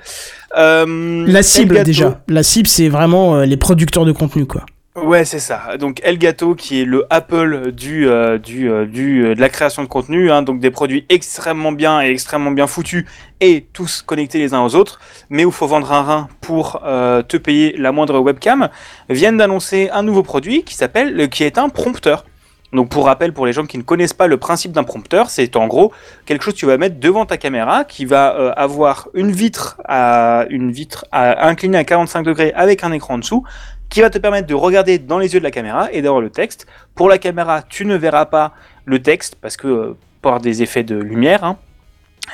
Euh, 0.58 1.26
la 1.28 1.44
cible 1.44 1.84
déjà. 1.84 2.22
La 2.28 2.42
cible, 2.42 2.68
c'est 2.68 2.90
vraiment 2.90 3.36
euh, 3.36 3.46
les 3.46 3.58
producteurs 3.58 4.04
de 4.06 4.12
contenu, 4.12 4.48
quoi. 4.48 4.66
Ouais, 4.96 5.26
c'est 5.26 5.40
ça. 5.40 5.76
Donc 5.78 6.00
Elgato, 6.06 6.56
qui 6.56 6.80
est 6.80 6.86
le 6.86 7.06
Apple 7.10 7.74
du, 7.74 8.08
euh, 8.08 8.38
du, 8.38 8.70
euh, 8.70 8.86
du, 8.86 9.26
euh, 9.26 9.36
de 9.36 9.42
la 9.42 9.50
création 9.50 9.84
de 9.84 9.90
contenu, 9.90 10.32
hein, 10.32 10.42
donc 10.42 10.62
des 10.62 10.72
produits 10.72 11.06
extrêmement 11.10 11.74
bien 11.74 12.02
et 12.02 12.10
extrêmement 12.12 12.52
bien 12.52 12.66
foutus 12.66 13.04
et 13.42 13.68
tous 13.74 14.02
connectés 14.02 14.40
les 14.40 14.54
uns 14.54 14.64
aux 14.64 14.74
autres, 14.74 15.02
mais 15.30 15.44
où 15.44 15.52
faut 15.52 15.68
vendre 15.68 15.92
un 15.92 16.02
rein 16.02 16.28
pour 16.40 16.80
te 16.82 17.36
payer 17.36 17.76
la 17.78 17.92
moindre 17.92 18.20
webcam, 18.20 18.70
viennent 19.10 19.36
d'annoncer 19.36 19.90
un 19.92 20.02
nouveau 20.02 20.24
produit 20.24 20.64
qui 20.64 20.76
s'appelle, 20.76 21.28
qui 21.28 21.44
est 21.44 21.58
un 21.58 21.68
prompteur. 21.68 22.24
Donc 22.72 22.90
pour 22.90 23.06
rappel, 23.06 23.34
pour 23.34 23.46
les 23.46 23.54
gens 23.54 23.66
qui 23.66 23.78
ne 23.78 23.84
connaissent 23.84 24.14
pas 24.14 24.28
le 24.28 24.38
principe 24.38 24.72
d'un 24.72 24.84
prompteur, 24.84 25.30
c'est 25.30 25.56
en 25.56 25.68
gros 25.68 25.94
quelque 26.26 26.44
chose 26.44 26.54
que 26.54 26.60
tu 26.60 26.66
vas 26.66 26.78
mettre 26.78 27.00
devant 27.00 27.26
ta 27.26 27.38
caméra 27.38 27.84
qui 27.84 28.06
va 28.06 28.28
avoir 28.54 29.10
une 29.14 29.32
vitre 29.32 29.78
à 29.86 30.46
une 30.50 30.72
vitre 30.72 31.06
inclinée 31.12 31.78
à 31.78 31.84
45 31.84 32.24
degrés 32.24 32.54
avec 32.56 32.84
un 32.84 32.92
écran 32.92 33.16
en 33.16 33.18
dessous 33.20 33.44
qui 33.90 34.02
va 34.02 34.10
te 34.10 34.18
permettre 34.18 34.48
de 34.48 34.54
regarder 34.54 35.00
dans 35.00 35.20
les 35.20 35.34
yeux 35.34 35.40
de 35.40 35.44
la 35.44 35.52
caméra 35.52 35.92
et 35.92 36.02
d'avoir 36.02 36.22
le 36.22 36.30
texte. 36.30 36.68
Pour 36.96 37.08
la 37.10 37.18
caméra, 37.18 37.62
tu 37.62 37.86
ne 37.86 37.96
verras 37.96 38.26
pas 38.26 38.54
le 38.86 39.02
texte 39.02 39.36
parce 39.42 39.58
que 39.58 39.68
euh, 39.68 39.98
par 40.22 40.40
des 40.40 40.64
effets 40.64 40.84
de 40.84 40.96
lumière. 40.96 41.44
hein. 41.44 41.58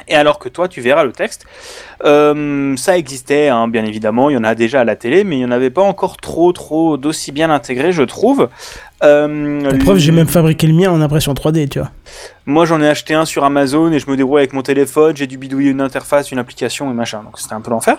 Et 0.07 0.15
alors 0.15 0.39
que 0.39 0.49
toi, 0.49 0.67
tu 0.67 0.81
verras 0.81 1.03
le 1.03 1.11
texte. 1.11 1.45
Euh, 2.03 2.75
ça 2.77 2.97
existait, 2.97 3.49
hein, 3.49 3.67
bien 3.67 3.85
évidemment. 3.85 4.29
Il 4.29 4.33
y 4.33 4.37
en 4.37 4.43
a 4.43 4.55
déjà 4.55 4.81
à 4.81 4.83
la 4.83 4.95
télé, 4.95 5.23
mais 5.23 5.35
il 5.35 5.39
n'y 5.39 5.45
en 5.45 5.51
avait 5.51 5.69
pas 5.69 5.81
encore 5.81 6.17
trop, 6.17 6.51
trop 6.53 6.97
d'aussi 6.97 7.31
bien 7.31 7.49
intégré, 7.49 7.91
je 7.91 8.03
trouve. 8.03 8.49
Euh, 9.03 9.61
La 9.61 9.77
preuve, 9.77 9.97
j'ai 9.97 10.11
même 10.11 10.27
fabriqué 10.27 10.67
le 10.67 10.73
mien 10.73 10.91
en 10.91 11.01
impression 11.01 11.33
3D, 11.33 11.69
tu 11.69 11.79
vois. 11.79 11.91
moi, 12.45 12.65
j'en 12.65 12.81
ai 12.81 12.87
acheté 12.87 13.13
un 13.13 13.25
sur 13.25 13.43
Amazon 13.43 13.91
et 13.91 13.99
je 13.99 14.09
me 14.09 14.15
débrouille 14.15 14.39
avec 14.39 14.53
mon 14.53 14.61
téléphone. 14.61 15.15
J'ai 15.15 15.27
dû 15.27 15.37
bidouiller 15.37 15.71
une 15.71 15.81
interface, 15.81 16.31
une 16.31 16.39
application 16.39 16.89
et 16.89 16.93
machin. 16.93 17.23
Donc, 17.23 17.39
c'était 17.39 17.53
un 17.53 17.61
peu 17.61 17.71
l'enfer. 17.71 17.97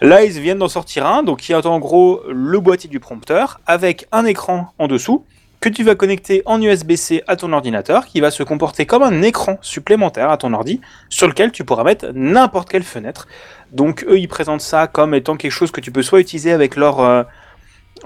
Là, 0.00 0.22
ils 0.24 0.38
viennent 0.40 0.58
d'en 0.58 0.68
sortir 0.68 1.06
un. 1.06 1.22
Donc, 1.22 1.38
qui 1.40 1.52
est 1.52 1.66
en 1.66 1.78
gros 1.78 2.22
le 2.28 2.58
boîtier 2.60 2.90
du 2.90 3.00
prompteur 3.00 3.60
avec 3.66 4.06
un 4.12 4.24
écran 4.24 4.72
en 4.78 4.88
dessous 4.88 5.24
que 5.60 5.68
tu 5.68 5.84
vas 5.84 5.94
connecter 5.94 6.42
en 6.46 6.60
USB-C 6.60 7.22
à 7.28 7.36
ton 7.36 7.52
ordinateur 7.52 8.06
qui 8.06 8.20
va 8.20 8.30
se 8.30 8.42
comporter 8.42 8.86
comme 8.86 9.02
un 9.02 9.20
écran 9.22 9.58
supplémentaire 9.60 10.30
à 10.30 10.36
ton 10.38 10.52
ordi 10.54 10.80
sur 11.10 11.28
lequel 11.28 11.52
tu 11.52 11.64
pourras 11.64 11.84
mettre 11.84 12.06
n'importe 12.14 12.70
quelle 12.70 12.82
fenêtre. 12.82 13.28
Donc, 13.72 14.04
eux, 14.08 14.18
ils 14.18 14.26
présentent 14.28 14.62
ça 14.62 14.86
comme 14.86 15.14
étant 15.14 15.36
quelque 15.36 15.52
chose 15.52 15.70
que 15.70 15.80
tu 15.82 15.90
peux 15.92 16.02
soit 16.02 16.20
utiliser 16.20 16.52
avec 16.52 16.76
leur. 16.76 17.00
euh, 17.00 17.22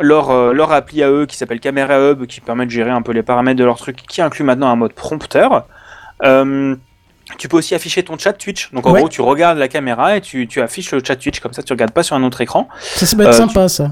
leur, 0.01 0.31
euh, 0.31 0.53
leur 0.53 0.73
appli 0.73 1.05
à 1.05 1.11
eux 1.11 1.25
qui 1.25 1.37
s'appelle 1.37 1.61
Camera 1.61 2.01
Hub 2.01 2.27
qui 2.27 2.41
permet 2.41 2.67
de 2.67 2.71
gérer 2.73 2.91
un 2.91 3.01
peu 3.03 3.13
les 3.13 3.23
paramètres 3.23 3.61
de 3.61 3.65
leur 3.65 3.77
truc 3.77 3.97
qui 4.09 4.21
inclut 4.23 4.43
maintenant 4.43 4.69
un 4.69 4.75
mode 4.75 4.93
prompteur. 4.93 5.69
Euh, 6.25 6.75
tu 7.39 7.47
peux 7.49 7.59
aussi 7.59 7.77
afficher 7.77 8.03
ton 8.03 8.19
chat 8.19 8.33
Twitch. 8.33 8.73
Donc 8.73 8.87
en 8.89 8.93
Ouais. 8.93 8.99
gros, 9.01 9.09
tu 9.09 9.21
regardes 9.21 9.57
la 9.59 9.69
caméra 9.69 10.17
et 10.17 10.21
tu, 10.21 10.49
tu 10.49 10.61
affiches 10.61 10.91
le 10.93 11.01
chat 11.07 11.15
Twitch 11.15 11.39
comme 11.39 11.53
ça, 11.53 11.63
tu 11.63 11.73
regardes 11.73 11.93
pas 11.93 12.03
sur 12.03 12.17
un 12.17 12.25
autre 12.25 12.41
écran. 12.41 12.69
Ça, 12.81 13.07
ça 13.07 13.17
peut 13.17 13.23
être 13.23 13.29
Euh, 13.29 13.33
sympa, 13.47 13.69
ça. 13.69 13.91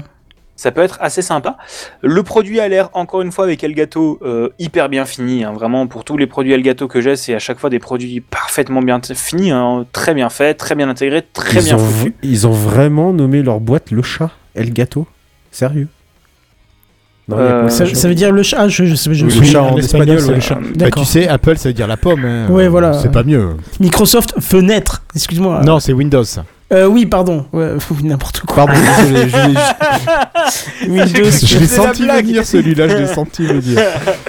Ça 0.55 0.71
peut 0.71 0.81
être 0.81 0.97
assez 1.01 1.21
sympa. 1.23 1.57
Le 2.01 2.21
produit 2.21 2.59
a 2.59 2.67
l'air, 2.67 2.89
encore 2.93 3.21
une 3.23 3.31
fois, 3.31 3.45
avec 3.45 3.63
Elgato, 3.63 4.19
euh, 4.21 4.49
hyper 4.59 4.87
bien 4.87 5.03
fini. 5.03 5.43
hein. 5.43 5.51
Vraiment, 5.51 5.87
pour 5.87 6.03
tous 6.05 6.15
les 6.15 6.27
produits 6.27 6.53
Elgato 6.53 6.87
que 6.87 7.01
j'ai, 7.01 7.15
c'est 7.15 7.33
à 7.33 7.39
chaque 7.39 7.59
fois 7.59 7.69
des 7.71 7.79
produits 7.79 8.21
parfaitement 8.21 8.81
bien 8.81 9.01
finis, 9.15 9.49
hein. 9.51 9.85
très 9.91 10.13
bien 10.13 10.29
faits, 10.29 10.57
très 10.57 10.75
bien 10.75 10.87
intégrés, 10.89 11.23
très 11.33 11.59
ils, 11.59 11.65
bien 11.65 11.77
foutus. 11.77 12.13
ils 12.21 12.45
ont 12.47 12.51
vraiment 12.51 13.13
nommé 13.13 13.41
leur 13.41 13.59
boîte 13.59 13.89
le 13.91 14.03
chat, 14.03 14.29
El 14.53 14.71
Gato. 14.71 15.07
Sérieux? 15.51 15.87
Non, 17.27 17.37
Euh, 17.39 17.69
Ça, 17.69 17.85
veut 18.07 18.15
dire 18.15 18.31
le 18.31 18.43
chat. 18.43 18.57
ah, 18.59 18.67
je, 18.67 18.85
je, 18.85 18.95
sais- 18.95 19.13
je 19.13 19.25
me 19.25 19.31
Oui, 19.31 19.39
le 19.39 19.45
chat 19.45 19.61
en 19.63 19.77
espagnol, 19.77 20.19
le 20.29 20.39
chat. 20.39 20.55
Bah, 20.55 20.67
D'accord. 20.75 21.03
tu 21.03 21.09
sais, 21.09 21.27
Apple, 21.27 21.57
ça 21.57 21.69
veut 21.69 21.73
dire 21.73 21.87
la 21.87 21.97
pomme. 21.97 22.25
hein. 22.25 22.47
Ouais, 22.49 22.67
voilà. 22.67 22.93
C'est 22.93 23.11
pas 23.11 23.23
mieux. 23.23 23.55
Microsoft 23.79 24.35
fenêtre. 24.39 25.03
Excuse-moi. 25.15 25.61
Non, 25.63 25.79
c'est 25.79 25.93
Windows. 25.93 26.23
ça. 26.25 26.45
Euh, 26.71 26.85
oui, 26.87 27.05
pardon. 27.05 27.45
Ouais, 27.53 27.71
n'importe 28.03 28.41
quoi. 28.41 28.65
Pardon, 28.65 28.73
désolé. 29.01 29.27
Je 29.29 29.37
l'ai- 30.87 30.89
Windows. 30.89 31.31
je 31.31 31.57
l'ai 31.59 31.67
senti 31.67 32.07
venir 32.07 32.45
celui-là, 32.45 32.87
je 32.87 32.97
l'ai 32.97 33.07
senti 33.07 33.45
venir. 33.45 33.79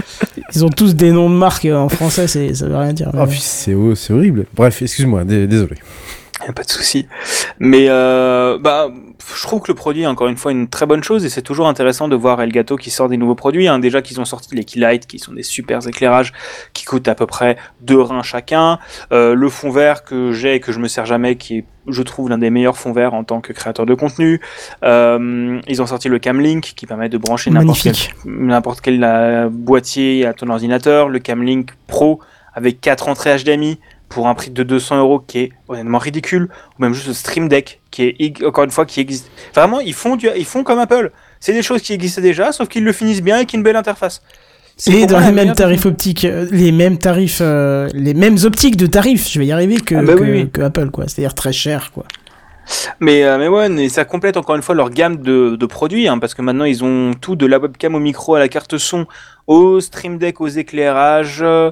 Ils 0.55 0.65
ont 0.65 0.69
tous 0.69 0.95
des 0.95 1.11
noms 1.11 1.31
de 1.31 1.35
marques 1.35 1.65
euh, 1.65 1.77
en 1.77 1.89
français, 1.89 2.27
ça 2.29 2.67
veut 2.67 2.77
rien 2.77 2.93
dire. 2.93 3.11
Oh, 3.15 3.25
c'est 3.35 3.75
horrible. 4.13 4.47
Bref, 4.55 4.83
excuse-moi, 4.83 5.25
dé- 5.25 5.47
désolé. 5.47 5.77
Y 6.47 6.51
a 6.51 6.53
pas 6.53 6.63
de 6.65 6.71
souci. 6.71 7.07
Mais 7.59 7.87
euh, 7.89 8.59
bah, 8.61 8.89
je 9.35 9.43
trouve 9.43 9.63
que 9.63 9.69
le 9.69 9.75
produit 9.75 10.03
est 10.03 10.07
encore 10.07 10.27
une 10.29 10.37
fois 10.37 10.53
une 10.53 10.69
très 10.69 10.85
bonne 10.85 11.03
chose 11.03 11.25
et 11.25 11.31
c'est 11.31 11.43
toujours 11.43 11.67
intéressant 11.69 12.07
de 12.09 12.17
voir 12.17 12.43
Elgato 12.43 12.77
qui 12.77 12.91
sort 12.91 13.09
des 13.09 13.17
nouveaux 13.17 13.35
produits. 13.37 13.67
Hein. 13.67 13.79
Déjà 13.79 14.03
qu'ils 14.03 14.21
ont 14.21 14.25
sorti 14.25 14.55
les 14.55 14.65
Keylight 14.65 15.07
qui 15.07 15.19
sont 15.19 15.33
des 15.33 15.43
super 15.45 15.87
éclairages 15.89 16.33
qui 16.75 16.85
coûtent 16.85 17.09
à 17.09 17.15
peu 17.15 17.27
près 17.27 17.57
deux 17.81 18.01
reins 18.01 18.23
chacun. 18.23 18.79
Euh, 19.13 19.35
le 19.35 19.49
fond 19.49 19.71
vert 19.71 20.05
que 20.05 20.33
j'ai 20.33 20.57
et 20.57 20.61
que 20.61 20.73
je 20.73 20.81
me 20.81 20.89
sers 20.89 21.07
jamais 21.07 21.37
qui 21.37 21.59
est 21.59 21.65
je 21.89 22.03
trouve 22.03 22.29
l'un 22.29 22.39
des 22.39 22.51
meilleurs 22.51 22.77
fonds 22.77 22.93
verts 22.93 23.15
en 23.15 23.25
tant 23.25 23.41
que 23.41 23.53
créateur 23.53 23.87
de 23.87 23.95
contenu. 23.95 24.41
Euh, 24.85 25.61
ils 25.69 25.83
ont 25.83 25.87
sorti 25.87 26.09
le 26.09 26.19
Camlink 26.19 26.73
qui 26.77 26.87
permet 26.87 27.09
de 27.09 27.19
brancher 27.19 27.51
n'importe 27.51 27.83
quel, 27.83 27.95
n'importe 28.25 28.81
quel 28.81 29.03
euh, 29.05 29.49
boîtier 29.51 30.27
à 30.27 30.33
ton 30.33 30.49
ordinateur. 30.49 31.09
Le 31.09 31.19
Camlink 31.19 31.71
Pro 31.87 32.21
avec 32.55 32.81
quatre 32.81 33.09
entrées 33.09 33.37
HDMI 33.37 33.79
pour 34.09 34.29
un 34.29 34.35
prix 34.35 34.51
de 34.51 34.63
200 34.63 34.99
euros 34.99 35.19
qui 35.19 35.41
est 35.41 35.53
honnêtement 35.69 35.99
ridicule. 35.99 36.49
Ou 36.79 36.83
même 36.83 36.95
juste 36.95 37.09
le 37.09 37.15
Stream 37.15 37.49
Deck 37.49 37.81
qui 37.91 38.03
est 38.03 38.45
encore 38.45 38.65
une 38.65 38.71
fois 38.71 38.87
qui 38.87 39.01
existe. 39.01 39.31
Vraiment, 39.55 39.81
ils 39.81 39.95
font 39.95 40.17
du, 40.17 40.29
ils 40.37 40.45
font 40.45 40.65
comme 40.65 40.79
Apple. 40.79 41.13
C'est 41.41 41.53
des 41.53 41.63
choses 41.63 41.83
qui 41.83 41.93
existaient 41.93 42.21
déjà, 42.21 42.53
sauf 42.53 42.69
qu'ils 42.69 42.85
le 42.85 42.93
finissent 42.93 43.23
bien 43.23 43.37
avec 43.37 43.53
une 43.53 43.63
belle 43.63 43.77
interface. 43.77 44.23
Et 44.89 45.07
dans 45.07 45.21
moi 45.21 45.27
les 45.29 45.33
mêmes 45.33 45.53
tarifs 45.55 45.87
optiques, 45.87 46.25
euh, 46.25 46.47
les 46.51 46.73
mêmes 46.73 46.99
tarifs, 46.99 47.39
euh, 47.41 47.89
les 47.95 48.13
mêmes 48.15 48.37
optiques 48.45 48.77
de 48.77 48.87
tarifs, 48.87 49.31
je 49.31 49.39
vais 49.39 49.47
y 49.47 49.53
arriver 49.53 49.77
que, 49.77 49.95
Ah 49.95 50.03
bah 50.03 50.15
que, 50.15 50.21
oui, 50.21 50.31
oui. 50.33 50.51
que 50.51 50.63
Apple, 50.63 50.91
quoi. 50.91 51.05
C'est-à-dire 51.07 51.35
très 51.35 51.53
cher, 51.53 51.91
quoi. 51.93 52.05
Mais, 52.99 53.25
euh, 53.25 53.39
mais 53.39 53.47
ouais, 53.49 53.69
mais 53.69 53.89
ça 53.89 54.05
complète 54.05 54.37
encore 54.37 54.57
une 54.57 54.63
fois 54.63 54.75
leur 54.75 54.91
gamme 54.91 55.19
de, 55.19 55.55
de 55.55 55.67
produits, 55.67 56.09
hein, 56.09 56.19
parce 56.19 56.33
que 56.35 56.41
maintenant 56.43 56.65
ils 56.65 56.83
ont 56.83 57.13
tout 57.21 57.37
de 57.37 57.45
la 57.47 57.59
webcam 57.59 57.95
au 57.95 57.99
micro 58.01 58.35
à 58.37 58.39
la 58.39 58.49
carte 58.49 58.79
son, 58.79 59.07
au 59.47 59.81
Stream 59.81 60.17
Deck, 60.19 60.41
aux 60.41 60.49
éclairages. 60.49 61.41
euh, 61.43 61.71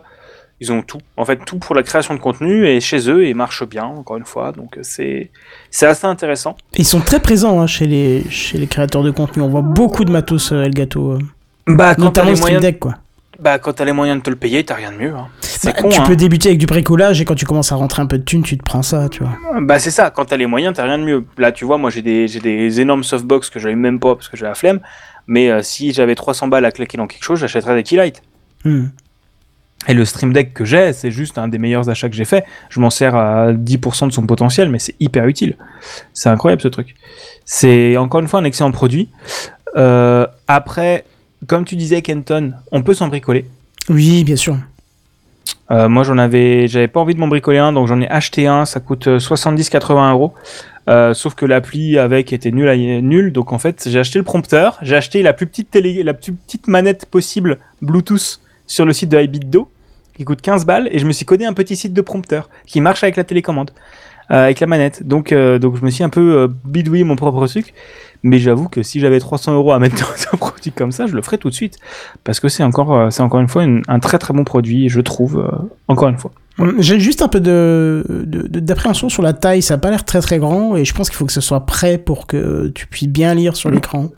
Ils 0.61 0.71
ont 0.71 0.83
tout, 0.83 0.99
en 1.17 1.25
fait, 1.25 1.41
tout 1.47 1.59
pour 1.59 1.75
la 1.75 1.83
création 1.83 2.15
de 2.15 2.21
contenu 2.21 2.67
et 2.69 2.79
chez 2.81 3.09
eux 3.11 3.25
et 3.27 3.33
marche 3.35 3.67
bien, 3.67 3.85
encore 3.85 4.19
une 4.19 4.27
fois. 4.27 4.53
Donc 4.53 4.77
euh, 4.77 4.81
c'est 4.83 5.31
c'est 5.71 5.87
assez 5.87 6.07
intéressant. 6.07 6.57
Ils 6.77 6.87
sont 6.87 7.01
très 7.01 7.21
présents 7.21 7.61
hein, 7.61 7.67
chez, 7.67 7.87
les, 7.87 8.23
chez 8.31 8.59
les 8.59 8.67
créateurs 8.67 9.03
de 9.03 9.11
contenu. 9.11 9.43
On 9.43 9.49
voit 9.49 9.63
beaucoup 9.63 10.05
de 10.05 10.13
matos 10.13 10.53
euh, 10.53 10.63
Elgato. 10.65 11.19
Bah, 11.67 11.95
quand 11.95 12.11
t'as 12.11 12.25
les 12.25 12.35
moyens, 12.39 12.61
Deck, 12.63 12.79
quoi. 12.79 12.97
bah, 13.39 13.59
quand 13.59 13.73
t'as 13.75 13.85
les 13.85 13.93
moyens 13.93 14.19
de 14.19 14.23
te 14.23 14.31
le 14.31 14.37
payer, 14.37 14.65
t'as 14.65 14.75
rien 14.75 14.91
de 14.93 14.97
mieux. 14.97 15.15
hein. 15.15 15.29
C'est 15.41 15.75
Bah, 15.75 15.83
con, 15.83 15.89
tu 15.91 16.01
hein. 16.01 16.05
peux 16.07 16.17
débuter 16.17 16.49
avec 16.49 16.59
du 16.59 16.67
bricolage 16.67 17.21
et 17.21 17.25
quand 17.25 17.35
tu 17.37 17.47
commences 17.47 17.71
à 17.71 17.77
rentrer 17.77 18.03
un 18.03 18.07
peu 18.07 18.19
de 18.19 18.25
thunes, 18.25 18.43
tu 18.43 18.59
te 18.59 18.65
prends 18.65 18.83
ça, 18.83 19.09
tu 19.09 19.23
vois. 19.23 19.37
Bah 19.61 19.79
c'est 19.79 19.93
ça, 19.93 20.11
quand 20.11 20.25
t'as 20.25 20.37
les 20.37 20.47
moyens, 20.47 20.75
t'as 20.77 20.85
rien 20.85 20.99
de 20.99 21.05
mieux. 21.05 21.25
Là, 21.39 21.53
tu 21.53 21.65
vois, 21.65 21.79
moi 21.79 21.89
j'ai 21.91 22.03
des, 22.03 22.27
j'ai 22.27 22.41
des 22.41 22.81
énormes 22.81 23.05
softbox 23.05 23.49
que 23.49 23.61
j'avais 23.61 23.77
même 23.77 24.01
pas 24.01 24.17
parce 24.17 24.29
que 24.29 24.37
j'ai 24.37 24.45
la 24.45 24.55
flemme. 24.55 24.81
Mais 25.29 25.51
euh, 25.51 25.63
si 25.63 25.93
j'avais 25.93 26.17
300 26.17 26.49
balles 26.49 26.65
à 26.65 26.73
claquer 26.73 26.99
dans 26.99 27.07
quelque 27.07 27.23
chose, 27.23 27.39
j'achèterais 27.39 27.77
des 27.77 27.85
Keylight. 27.85 28.23
Hmm. 28.65 28.87
Et 29.89 29.95
le 29.95 30.05
Stream 30.05 30.33
Deck 30.33 30.53
que 30.55 30.65
j'ai, 30.65 30.93
c'est 30.93 31.11
juste 31.13 31.39
un 31.39 31.47
des 31.49 31.59
meilleurs 31.59 31.89
achats 31.89 32.09
que 32.09 32.15
j'ai 32.17 32.25
fait. 32.25 32.45
Je 32.71 32.81
m'en 32.81 32.91
sers 32.91 33.15
à 33.15 33.53
10% 33.53 34.07
de 34.09 34.13
son 34.13 34.27
potentiel, 34.27 34.69
mais 34.69 34.79
c'est 34.81 34.95
hyper 35.01 35.27
utile. 35.27 35.57
C'est 36.13 36.29
incroyable 36.29 36.63
ce 36.63 36.69
truc. 36.69 36.95
C'est 37.45 37.97
encore 37.97 38.21
une 38.21 38.29
fois 38.29 38.41
un 38.41 38.45
excellent 38.45 38.71
produit. 38.73 39.11
Euh, 39.77 40.27
après, 40.49 41.05
comme 41.47 41.65
tu 41.65 41.77
disais, 41.77 42.03
Kenton, 42.03 42.53
on 42.71 42.83
peut 42.83 42.95
s'en 42.95 43.09
bricoler. 43.09 43.47
Oui, 43.89 44.25
bien 44.25 44.37
sûr. 44.37 44.57
Euh, 45.71 45.89
moi, 45.89 46.03
j'en 46.05 46.19
avais, 46.19 46.69
j'avais 46.69 46.89
pas 46.89 47.01
envie 47.01 47.15
de 47.15 47.21
m'en 47.21 47.29
bricoler 47.29 47.59
un, 47.59 47.73
donc 47.73 47.89
j'en 47.89 48.01
ai 48.01 48.09
acheté 48.09 48.47
un. 48.47 48.65
Ça 48.65 48.81
coûte 48.81 49.07
euh, 49.09 49.19
70-80 49.19 50.13
euros. 50.13 50.35
Euh, 50.89 51.15
sauf 51.15 51.35
que 51.35 51.47
l'appli 51.47 51.97
avec 51.99 52.33
était 52.33 52.51
nul, 52.51 52.69
à- 52.69 52.77
nul. 52.77 53.33
Donc 53.33 53.53
en 53.53 53.59
fait, 53.59 53.89
j'ai 53.89 53.99
acheté 53.99 54.19
le 54.19 54.25
prompteur, 54.25 54.79
j'ai 54.83 54.97
acheté 54.97 55.23
la 55.23 55.33
plus 55.33 55.47
petite 55.47 55.71
télé, 55.71 56.03
la 56.03 56.13
plus 56.15 56.33
petite 56.33 56.67
manette 56.67 57.07
possible 57.07 57.59
Bluetooth 57.81 58.41
sur 58.67 58.85
le 58.85 58.93
site 58.93 59.09
de 59.09 59.21
iBitDo 59.21 59.71
qui 60.17 60.25
coûte 60.25 60.43
15 60.43 60.67
balles 60.67 60.89
et 60.93 60.99
je 60.99 61.07
me 61.07 61.13
suis 61.13 61.25
codé 61.25 61.45
un 61.45 61.53
petit 61.53 61.77
site 61.77 61.93
de 61.93 62.01
prompteur 62.01 62.51
qui 62.67 62.81
marche 62.81 63.03
avec 63.05 63.17
la 63.17 63.23
télécommande, 63.25 63.71
euh, 64.33 64.45
avec 64.45 64.59
la 64.61 64.67
manette. 64.67 65.07
Donc 65.07 65.31
euh, 65.33 65.59
donc 65.61 65.77
je 65.77 65.85
me 65.85 65.91
suis 65.91 66.03
un 66.05 66.09
peu 66.11 66.37
euh, 66.37 66.49
bidouillé 66.65 67.05
mon 67.05 67.15
propre 67.17 67.47
truc. 67.47 67.73
Mais 68.25 68.39
j'avoue 68.39 68.69
que 68.69 68.83
si 68.83 69.01
j'avais 69.01 69.19
300 69.19 69.55
euros 69.55 69.73
à 69.73 69.79
mettre 69.79 69.97
dans 69.97 70.07
un 70.33 70.37
produit 70.37 70.71
comme 70.73 70.93
ça, 70.93 71.07
je 71.07 71.15
le 71.15 71.23
ferais 71.23 71.39
tout 71.39 71.51
de 71.51 71.55
suite 71.55 71.77
parce 72.25 72.39
que 72.41 72.49
c'est 72.49 72.63
encore 72.63 72.95
euh, 72.97 73.11
c'est 73.11 73.23
encore 73.23 73.41
une 73.41 73.49
fois 73.49 73.65
une- 73.65 73.83
un 73.89 73.99
très 73.99 74.19
très 74.19 74.33
bon 74.33 74.45
produit, 74.45 74.89
je 74.89 75.01
trouve. 75.01 75.39
euh, 75.41 75.51
encore 75.89 76.09
une 76.09 76.19
fois. 76.19 76.31
Hum, 76.59 76.75
J'ai 76.79 77.01
juste 77.01 77.23
un 77.23 77.29
peu 77.29 77.41
de 77.41 78.05
de- 78.09 78.47
de- 78.47 78.61
d'appréhension 78.61 79.09
sur 79.09 79.23
la 79.23 79.33
taille. 79.33 79.63
Ça 79.63 79.75
a 79.75 79.79
pas 79.79 79.91
l'air 79.91 80.05
très 80.05 80.21
très 80.21 80.39
grand 80.39 80.77
et 80.77 80.85
je 80.85 80.95
pense 80.95 81.09
qu'il 81.11 81.17
faut 81.17 81.27
que 81.27 81.33
ce 81.33 81.41
soit 81.41 81.67
prêt 81.67 81.99
pour 81.99 82.27
que 82.27 82.69
tu 82.75 82.87
puisses 82.87 83.09
bien 83.09 83.35
lire 83.35 83.57
sur 83.57 83.71
l'écran. 83.71 84.11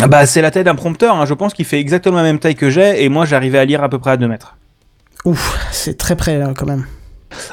Ah 0.00 0.06
Bah, 0.08 0.26
c'est 0.26 0.40
la 0.42 0.50
taille 0.50 0.64
d'un 0.64 0.74
prompteur, 0.74 1.14
hein. 1.16 1.26
je 1.26 1.34
pense 1.34 1.52
qu'il 1.54 1.64
fait 1.66 1.78
exactement 1.78 2.16
la 2.16 2.22
même 2.22 2.38
taille 2.38 2.54
que 2.54 2.70
j'ai, 2.70 3.04
et 3.04 3.08
moi 3.08 3.26
j'arrivais 3.26 3.58
à 3.58 3.64
lire 3.64 3.82
à 3.84 3.88
peu 3.88 3.98
près 3.98 4.12
à 4.12 4.16
2 4.16 4.26
mètres. 4.26 4.56
Ouf, 5.24 5.58
c'est 5.70 5.98
très 5.98 6.16
près 6.16 6.38
là, 6.38 6.52
quand 6.56 6.66
même. 6.66 6.86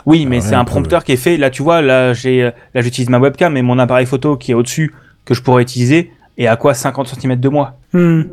Oui, 0.06 0.26
mais 0.26 0.38
Ouais, 0.38 0.42
c'est 0.42 0.56
un 0.56 0.64
prompteur 0.66 1.04
qui 1.04 1.12
est 1.12 1.18
fait, 1.18 1.38
là 1.38 1.50
tu 1.50 1.62
vois, 1.64 1.82
là 1.82 2.14
j'ai, 2.14 2.44
euh, 2.44 2.52
là 2.74 2.82
j'utilise 2.82 3.10
ma 3.10 3.20
webcam 3.20 3.56
et 3.58 3.62
mon 3.62 3.78
appareil 3.80 4.06
photo 4.06 4.38
qui 4.38 4.52
est 4.52 4.54
au-dessus, 4.54 4.94
que 5.30 5.34
je 5.34 5.42
pourrais 5.42 5.62
utiliser, 5.64 6.12
et 6.38 6.48
à 6.50 6.58
quoi 6.58 6.74
50 6.74 7.08
cm 7.08 7.36
de 7.40 7.50
moi 7.50 7.78
Hmm. 7.94 8.24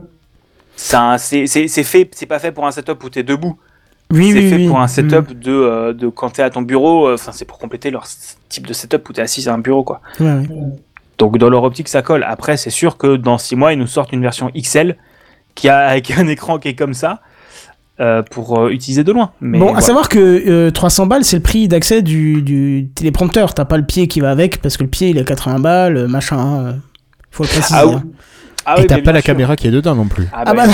C'est 0.76 1.46
fait, 1.84 2.10
c'est 2.12 2.26
pas 2.26 2.38
fait 2.38 2.52
pour 2.52 2.66
un 2.66 2.70
setup 2.70 3.02
où 3.04 3.08
t'es 3.10 3.22
debout, 3.22 3.58
Oui, 4.12 4.32
c'est 4.32 4.38
oui, 4.38 4.50
fait 4.50 4.56
oui. 4.56 4.68
pour 4.68 4.78
un 4.80 4.84
Hmm. 4.84 4.88
setup 4.88 5.38
de, 5.38 5.50
euh, 5.52 5.92
de 5.92 6.08
quand 6.08 6.30
t'es 6.30 6.42
à 6.42 6.50
ton 6.50 6.62
bureau, 6.62 7.06
euh, 7.08 7.14
enfin 7.14 7.32
c'est 7.32 7.44
pour 7.44 7.58
compléter 7.58 7.90
leur 7.90 8.04
type 8.48 8.66
de 8.66 8.72
setup 8.72 9.08
où 9.08 9.12
t'es 9.12 9.22
assis 9.22 9.48
à 9.48 9.54
un 9.54 9.58
bureau 9.58 9.84
quoi. 9.84 10.00
Ouais. 10.20 10.42
Donc 11.18 11.38
dans 11.38 11.48
leur 11.48 11.62
optique 11.64 11.88
ça 11.88 12.02
colle. 12.02 12.24
Après 12.28 12.56
c'est 12.56 12.70
sûr 12.70 12.98
que 12.98 13.16
dans 13.16 13.38
6 13.38 13.56
mois 13.56 13.72
ils 13.72 13.78
nous 13.78 13.86
sortent 13.86 14.12
une 14.12 14.20
version 14.22 14.50
XL 14.56 14.96
qui 15.54 15.68
a 15.70 15.78
avec 15.88 16.10
un 16.10 16.28
écran 16.28 16.58
qui 16.58 16.68
est 16.68 16.74
comme 16.74 16.92
ça 16.94 17.20
euh, 17.98 18.22
pour 18.22 18.58
euh, 18.60 18.68
utiliser 18.68 19.02
de 19.02 19.10
loin. 19.12 19.30
Mais 19.40 19.58
bon, 19.58 19.74
à 19.74 19.80
savoir 19.80 20.10
que 20.10 20.18
euh, 20.18 20.70
300 20.70 21.06
balles, 21.06 21.24
c'est 21.24 21.36
le 21.36 21.42
prix 21.42 21.66
d'accès 21.66 22.02
du, 22.02 22.42
du 22.42 22.88
téléprompteur. 22.94 23.54
T'as 23.54 23.64
pas 23.64 23.78
le 23.78 23.86
pied 23.86 24.06
qui 24.08 24.20
va 24.20 24.30
avec 24.30 24.60
parce 24.60 24.76
que 24.76 24.82
le 24.82 24.90
pied 24.90 25.08
il 25.08 25.16
est 25.16 25.22
à 25.22 25.24
80 25.24 25.58
balles, 25.60 26.06
machin. 26.06 26.76
Faut 27.36 27.42
le 27.44 27.48
préciser. 27.48 27.74
Ah 27.78 27.86
oui. 27.86 27.94
hein. 27.94 28.02
Ah 28.64 28.80
Et 28.80 28.86
t'as 28.86 29.00
pas 29.00 29.12
la 29.12 29.20
sûr. 29.20 29.26
caméra 29.26 29.54
qui 29.56 29.68
est 29.68 29.70
dedans 29.70 29.94
non 29.94 30.06
plus. 30.06 30.26
Ah, 30.32 30.42
Ah 30.46 30.54
bah, 30.54 30.66
bah 30.66 30.72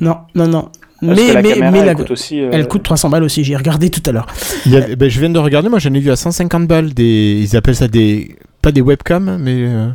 non. 0.00 0.06
Non, 0.08 0.16
non, 0.44 0.50
non. 0.50 0.62
Parce 1.02 1.18
mais 1.18 1.28
que 1.28 1.32
la 1.32 1.40
mais, 1.42 1.48
caméra, 1.54 1.70
mais 1.70 1.78
elle 1.78 1.86
la- 1.86 1.94
coûte 1.94 2.10
aussi. 2.10 2.40
euh, 2.42 2.50
elle 2.52 2.68
coûte 2.68 2.82
300 2.82 3.08
balles 3.08 3.22
aussi. 3.24 3.42
J'ai 3.44 3.56
regardé 3.56 3.88
tout 3.88 4.02
à 4.04 4.12
l'heure. 4.12 4.26
A- 4.66 4.94
ben, 4.96 5.08
je 5.08 5.18
viens 5.20 5.30
de 5.30 5.38
regarder, 5.38 5.70
moi 5.70 5.78
j'en 5.78 5.94
ai 5.94 6.00
vu 6.00 6.10
à 6.10 6.16
150 6.16 6.66
balles. 6.66 6.92
Des, 6.92 7.40
ils 7.42 7.56
appellent 7.56 7.76
ça 7.76 7.88
des. 7.88 8.36
Pas 8.60 8.70
des 8.72 8.82
webcams, 8.82 9.38
mais. 9.40 9.54
euh, 9.66 9.88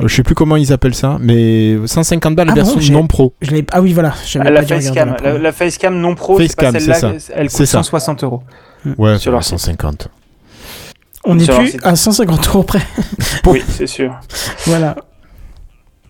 je 0.00 0.08
sais 0.14 0.22
plus 0.22 0.34
comment 0.34 0.56
ils 0.56 0.74
appellent 0.74 0.94
ça, 0.94 1.16
mais 1.18 1.76
150 1.86 2.36
balles 2.36 2.48
Ah 2.50 2.54
la 2.54 2.62
bon, 2.64 2.74
version 2.74 2.92
non 2.92 3.06
pro. 3.06 3.32
Je 3.40 3.50
Ah 3.72 3.80
oui, 3.80 3.94
voilà. 3.94 4.12
Ah, 4.38 4.50
la 4.50 4.62
facecam, 4.62 5.16
la 5.24 5.52
facecam 5.52 5.98
non 5.98 6.14
pro, 6.14 6.38
c'est 6.38 6.54
pas 6.54 6.70
Facecam, 6.72 6.80
celle-là, 6.80 7.14
c'est 7.18 7.32
elle 7.34 7.48
C'est 7.48 7.56
coûte 7.56 7.66
ça. 7.66 7.78
160 7.82 8.22
euros. 8.24 8.42
Ouais, 8.98 9.18
Sur 9.18 9.32
leur 9.32 9.42
site. 9.42 9.58
150. 9.58 10.08
On 11.24 11.34
n'est 11.36 11.46
plus 11.46 11.68
site. 11.68 11.80
à 11.82 11.96
150 11.96 12.46
euros 12.48 12.62
près. 12.62 12.82
Oui, 13.46 13.62
c'est 13.70 13.86
sûr. 13.86 14.14
voilà. 14.66 14.96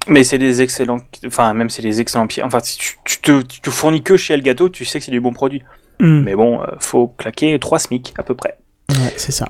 Mais 0.09 0.23
c'est 0.25 0.39
des 0.39 0.63
excellents, 0.63 1.01
enfin 1.27 1.53
même 1.55 1.69
c'est 1.71 1.83
des 1.83 2.01
excellents 2.01 2.27
pieds. 2.27 2.43
Enfin, 2.43 2.61
si 2.63 2.79
tu, 2.79 2.95
tu 3.05 3.19
te, 3.21 3.43
tu 3.43 3.61
te 3.61 3.71
fournis 3.71 4.03
que 4.03 4.17
chez 4.17 4.35
Elgato, 4.35 4.69
tu 4.69 4.85
sais 4.85 4.99
que 4.99 5.05
c'est 5.05 5.11
du 5.11 5.21
bon 5.21 5.33
produit. 5.33 5.63
Hmm. 6.01 6.23
Mais 6.23 6.35
bon, 6.35 6.61
euh, 6.63 6.67
faut 6.79 7.09
claquer 7.09 7.59
3 7.59 7.79
SMIC 7.79 8.15
à 8.19 8.23
peu 8.23 8.35
près. 8.35 8.57
Ouais, 8.91 9.13
c'est 9.17 9.33
ça. 9.33 9.49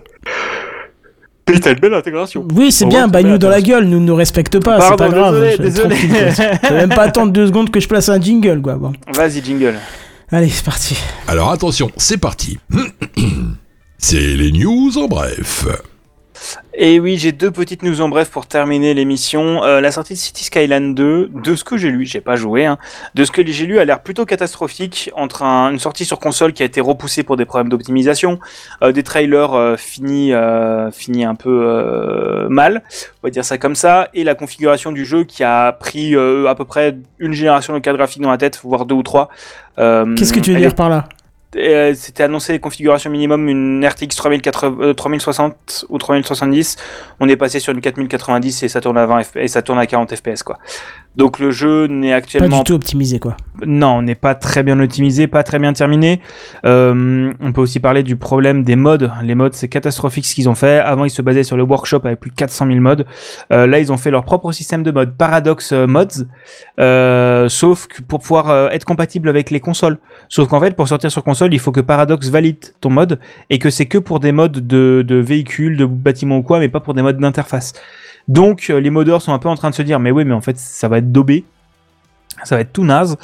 Et 1.52 1.60
t'as 1.60 1.72
une 1.72 1.78
belle 1.78 1.94
intégration. 1.94 2.46
Oui, 2.54 2.72
c'est 2.72 2.86
bien. 2.86 3.00
moins, 3.00 3.06
tu 3.08 3.12
Bah, 3.12 3.18
fais 3.20 3.24
nous 3.28 3.38
dans 3.38 3.48
la 3.48 3.60
gueule, 3.62 3.84
nous 3.84 4.00
ne 4.00 4.06
nous 4.06 4.14
respecte 4.16 4.58
pas. 4.58 4.80
C'est 4.80 4.96
pas 4.96 5.08
grave. 5.08 5.34
désolé, 5.34 5.56
je- 5.56 5.62
désolé. 5.62 5.96
Je 6.62 6.68
vais 6.68 6.74
même 6.86 6.88
pas 6.88 7.02
attendre 7.02 7.32
deux 7.32 7.46
secondes 7.46 7.70
que 7.70 7.78
je 7.78 7.86
place 7.86 8.08
un 8.08 8.20
jingle, 8.20 8.60
quoi. 8.62 8.74
Bon. 8.74 8.92
Vas-y, 9.14 9.44
jingle. 9.44 9.74
Allez, 10.32 10.48
c'est 10.48 10.64
parti. 10.64 10.98
Alors 11.28 11.50
attention, 11.52 11.88
c'est 11.96 12.18
parti. 12.18 12.58
C'est 13.98 14.20
les 14.20 14.52
news 14.52 14.90
en 14.98 15.06
bref. 15.08 15.66
Et 16.74 17.00
oui, 17.00 17.16
j'ai 17.18 17.32
deux 17.32 17.50
petites 17.50 17.82
news 17.82 18.00
en 18.02 18.08
bref 18.08 18.30
pour 18.30 18.46
terminer 18.46 18.92
l'émission. 18.94 19.64
Euh, 19.64 19.80
la 19.80 19.90
sortie 19.90 20.12
de 20.14 20.18
City 20.18 20.44
Skyline 20.44 20.94
2, 20.94 21.30
de 21.32 21.54
ce 21.54 21.64
que 21.64 21.76
j'ai 21.76 21.90
lu, 21.90 22.04
j'ai 22.04 22.20
pas 22.20 22.36
joué, 22.36 22.66
hein, 22.66 22.76
de 23.14 23.24
ce 23.24 23.30
que 23.32 23.44
j'ai 23.46 23.64
lu, 23.66 23.78
a 23.78 23.84
l'air 23.84 24.00
plutôt 24.02 24.26
catastrophique 24.26 25.10
entre 25.16 25.42
un- 25.42 25.70
une 25.72 25.78
sortie 25.78 26.04
sur 26.04 26.18
console 26.18 26.52
qui 26.52 26.62
a 26.62 26.66
été 26.66 26.80
repoussée 26.80 27.22
pour 27.22 27.36
des 27.36 27.44
problèmes 27.46 27.70
d'optimisation, 27.70 28.38
euh, 28.82 28.92
des 28.92 29.02
trailers 29.02 29.54
euh, 29.54 29.76
finis, 29.76 30.32
finis 30.92 31.24
un 31.24 31.34
peu 31.34 32.46
mal, 32.50 32.82
on 33.22 33.26
va 33.26 33.30
dire 33.30 33.44
ça 33.44 33.58
comme 33.58 33.74
ça, 33.74 34.08
et 34.14 34.24
la 34.24 34.34
configuration 34.34 34.92
du 34.92 35.04
jeu 35.04 35.24
qui 35.24 35.44
a 35.44 35.72
pris 35.72 36.14
à 36.14 36.54
peu 36.54 36.64
près 36.64 36.96
une 37.18 37.32
génération 37.32 37.72
de 37.72 37.78
cadre 37.78 37.96
graphique 37.98 38.22
dans 38.22 38.30
la 38.30 38.38
tête, 38.38 38.60
voire 38.62 38.84
deux 38.84 38.94
ou 38.94 39.02
trois. 39.02 39.28
Qu'est-ce 39.76 40.32
que 40.32 40.40
tu 40.40 40.52
veux 40.52 40.58
dire 40.58 40.68
est- 40.70 40.74
par 40.76 40.88
là? 40.88 41.08
Euh, 41.56 41.94
c'était 41.94 42.22
annoncé 42.22 42.58
configuration 42.58 43.10
minimum 43.10 43.48
une 43.48 43.84
RTX 43.86 44.14
3080, 44.16 44.76
euh, 44.80 44.94
3060 44.94 45.86
ou 45.88 45.98
3070. 45.98 46.76
On 47.20 47.28
est 47.28 47.36
passé 47.36 47.60
sur 47.60 47.72
une 47.72 47.80
4090 47.80 48.62
et 48.62 48.68
ça 48.68 48.80
tourne 48.80 48.98
à 48.98 49.06
20 49.06 49.20
F- 49.20 49.38
et 49.38 49.48
ça 49.48 49.62
tourne 49.62 49.78
à 49.78 49.86
40 49.86 50.14
FPS 50.14 50.42
quoi. 50.42 50.58
Donc 51.16 51.38
le 51.38 51.50
jeu 51.50 51.86
n'est 51.86 52.10
Pas 52.10 52.16
actuellement 52.16 52.58
du 52.58 52.64
tout 52.64 52.74
optimisé, 52.74 53.18
quoi. 53.18 53.38
non, 53.64 53.96
on 53.96 54.02
n'est 54.02 54.14
pas 54.14 54.34
très 54.34 54.62
bien 54.62 54.78
optimisé, 54.78 55.26
pas 55.26 55.42
très 55.42 55.58
bien 55.58 55.72
terminé. 55.72 56.20
Euh, 56.66 57.32
on 57.40 57.52
peut 57.52 57.62
aussi 57.62 57.80
parler 57.80 58.02
du 58.02 58.16
problème 58.16 58.64
des 58.64 58.76
modes. 58.76 59.10
Les 59.22 59.34
modes, 59.34 59.54
c'est 59.54 59.68
catastrophique 59.68 60.26
ce 60.26 60.34
qu'ils 60.34 60.48
ont 60.50 60.54
fait. 60.54 60.78
Avant, 60.78 61.06
ils 61.06 61.10
se 61.10 61.22
basaient 61.22 61.42
sur 61.42 61.56
le 61.56 61.62
workshop 61.62 62.00
avec 62.04 62.20
plus 62.20 62.30
de 62.30 62.36
400 62.36 62.66
000 62.66 62.80
modes. 62.80 63.06
Euh, 63.50 63.66
là, 63.66 63.78
ils 63.78 63.90
ont 63.90 63.96
fait 63.96 64.10
leur 64.10 64.24
propre 64.24 64.52
système 64.52 64.82
de 64.82 64.90
mode, 64.90 65.16
Paradox 65.16 65.72
euh, 65.72 65.86
Mods, 65.86 66.26
euh, 66.80 67.48
sauf 67.48 67.86
que 67.86 68.02
pour 68.02 68.20
pouvoir 68.20 68.70
être 68.72 68.84
compatible 68.84 69.30
avec 69.30 69.50
les 69.50 69.60
consoles. 69.60 69.96
Sauf 70.28 70.48
qu'en 70.48 70.60
fait, 70.60 70.76
pour 70.76 70.86
sortir 70.86 71.10
sur 71.10 71.24
console, 71.24 71.54
il 71.54 71.60
faut 71.60 71.72
que 71.72 71.80
Paradox 71.80 72.28
valide 72.28 72.74
ton 72.82 72.90
mode 72.90 73.18
et 73.48 73.58
que 73.58 73.70
c'est 73.70 73.86
que 73.86 73.96
pour 73.96 74.20
des 74.20 74.32
modes 74.32 74.66
de, 74.66 75.02
de 75.06 75.16
véhicules, 75.16 75.78
de 75.78 75.86
bâtiments 75.86 76.38
ou 76.38 76.42
quoi, 76.42 76.58
mais 76.58 76.68
pas 76.68 76.80
pour 76.80 76.92
des 76.92 77.02
modes 77.02 77.18
d'interface. 77.18 77.72
Donc, 78.28 78.66
euh, 78.70 78.78
les 78.80 78.90
modeurs 78.90 79.22
sont 79.22 79.32
un 79.32 79.38
peu 79.38 79.48
en 79.48 79.54
train 79.54 79.70
de 79.70 79.74
se 79.74 79.82
dire, 79.82 80.00
mais 80.00 80.10
oui, 80.10 80.24
mais 80.24 80.34
en 80.34 80.40
fait, 80.40 80.58
ça 80.58 80.88
va 80.88 80.98
être 80.98 81.12
daubé. 81.12 81.44
Ça 82.44 82.56
va 82.56 82.60
être 82.60 82.72
tout 82.72 82.84
naze. 82.84 83.16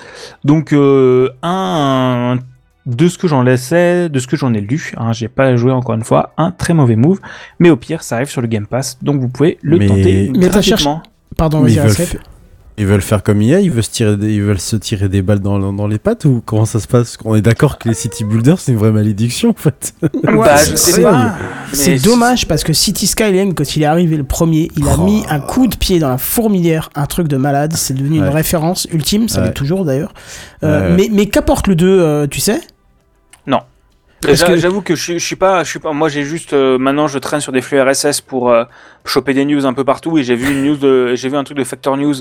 Donc, 0.44 0.72
euh, 0.72 1.28
un, 1.42 2.38
de 2.86 3.08
ce 3.08 3.18
que 3.18 3.28
j'en 3.28 3.42
laissais, 3.42 4.08
de 4.08 4.18
ce 4.18 4.26
que 4.26 4.36
j'en 4.36 4.54
ai 4.54 4.60
lu, 4.60 4.92
hein, 4.96 5.12
j'ai 5.12 5.28
pas 5.28 5.54
joué 5.56 5.70
encore 5.72 5.94
une 5.94 6.04
fois, 6.04 6.32
un 6.36 6.50
très 6.50 6.72
mauvais 6.72 6.96
move. 6.96 7.20
Mais 7.58 7.68
au 7.70 7.76
pire, 7.76 8.02
ça 8.02 8.16
arrive 8.16 8.28
sur 8.28 8.40
le 8.40 8.46
Game 8.46 8.66
Pass, 8.66 8.98
donc 9.02 9.20
vous 9.20 9.28
pouvez 9.28 9.58
le 9.62 9.78
Mais- 9.78 9.86
tenter 9.86 10.32
Mais 10.36 10.48
gratuitement. 10.48 11.02
Pardon, 11.36 11.60
Mais 11.62 11.72
ils, 11.72 11.80
veulent 11.80 12.20
ils 12.82 12.86
veulent 12.86 13.00
faire 13.02 13.22
comme 13.22 13.40
IA, 13.40 13.60
ils 13.60 13.70
veulent 13.70 13.82
se 13.82 13.90
tirer 13.90 14.16
des, 14.16 14.34
ils 14.34 14.42
veulent 14.42 14.58
se 14.60 14.76
tirer 14.76 15.08
des 15.08 15.22
balles 15.22 15.40
dans, 15.40 15.72
dans 15.72 15.86
les 15.86 15.98
pattes 15.98 16.24
ou 16.24 16.42
comment 16.44 16.64
ça 16.64 16.80
se 16.80 16.86
passe? 16.88 17.16
On 17.24 17.34
est 17.34 17.40
d'accord 17.40 17.78
que 17.78 17.88
les 17.88 17.94
city 17.94 18.24
builders 18.24 18.58
c'est 18.60 18.72
une 18.72 18.78
vraie 18.78 18.90
malédiction 18.92 19.50
en 19.50 19.54
fait. 19.54 19.94
bah, 20.24 20.56
je 20.56 20.64
c'est- 20.70 20.76
sais 20.76 20.92
c'est- 20.92 21.02
pas. 21.02 21.34
C'est 21.72 21.90
Mais 21.92 21.98
dommage 22.00 22.46
parce 22.48 22.64
que 22.64 22.72
City 22.72 23.06
Skyline, 23.06 23.54
quand 23.54 23.76
il 23.76 23.82
est 23.82 23.86
arrivé 23.86 24.16
le 24.16 24.24
premier, 24.24 24.70
il 24.76 24.86
a 24.88 24.96
Oh. 24.98 25.04
mis 25.04 25.24
un 25.30 25.40
coup 25.40 25.66
de 25.68 25.76
pied 25.76 25.98
dans 25.98 26.08
la 26.10 26.18
fourmilière, 26.18 26.90
un 26.94 27.06
truc 27.06 27.28
de 27.28 27.36
malade. 27.36 27.72
C'est 27.74 27.94
devenu 27.94 28.16
une 28.18 28.24
Ouais. 28.24 28.28
référence 28.28 28.86
ultime, 28.92 29.28
ça 29.28 29.40
Ouais. 29.40 29.46
l'est 29.46 29.52
toujours 29.54 29.84
d'ailleurs. 29.84 30.12
Euh, 30.64 30.90
Ouais. 30.90 30.96
Mais, 30.96 31.08
mais 31.10 31.26
qu'apporte 31.26 31.66
le 31.68 31.74
2, 31.76 31.86
euh, 32.00 32.26
tu 32.26 32.40
sais? 32.40 32.60
Parce 34.24 34.38
J'a- 34.38 34.46
que- 34.46 34.56
J'avoue 34.56 34.82
que 34.82 34.94
je, 34.94 35.02
suis- 35.02 35.18
je 35.18 35.26
suis 35.26 35.34
pas, 35.34 35.64
je 35.64 35.68
suis 35.70 35.80
pas. 35.80 35.92
Moi, 35.92 36.08
j'ai 36.08 36.22
juste 36.22 36.52
euh, 36.52 36.78
maintenant, 36.78 37.08
je 37.08 37.18
traîne 37.18 37.40
sur 37.40 37.50
des 37.50 37.60
flux 37.60 37.80
RSS 37.82 38.20
pour 38.20 38.50
euh, 38.52 38.62
choper 39.04 39.34
des 39.34 39.44
news 39.44 39.66
un 39.66 39.72
peu 39.72 39.82
partout 39.82 40.16
et 40.16 40.22
j'ai 40.22 40.36
vu 40.36 40.52
une 40.52 40.62
news 40.62 41.16
j'ai 41.16 41.28
vu 41.28 41.36
un 41.36 41.42
truc 41.42 41.58
de 41.58 41.64
Factor 41.64 41.96
News 41.96 42.14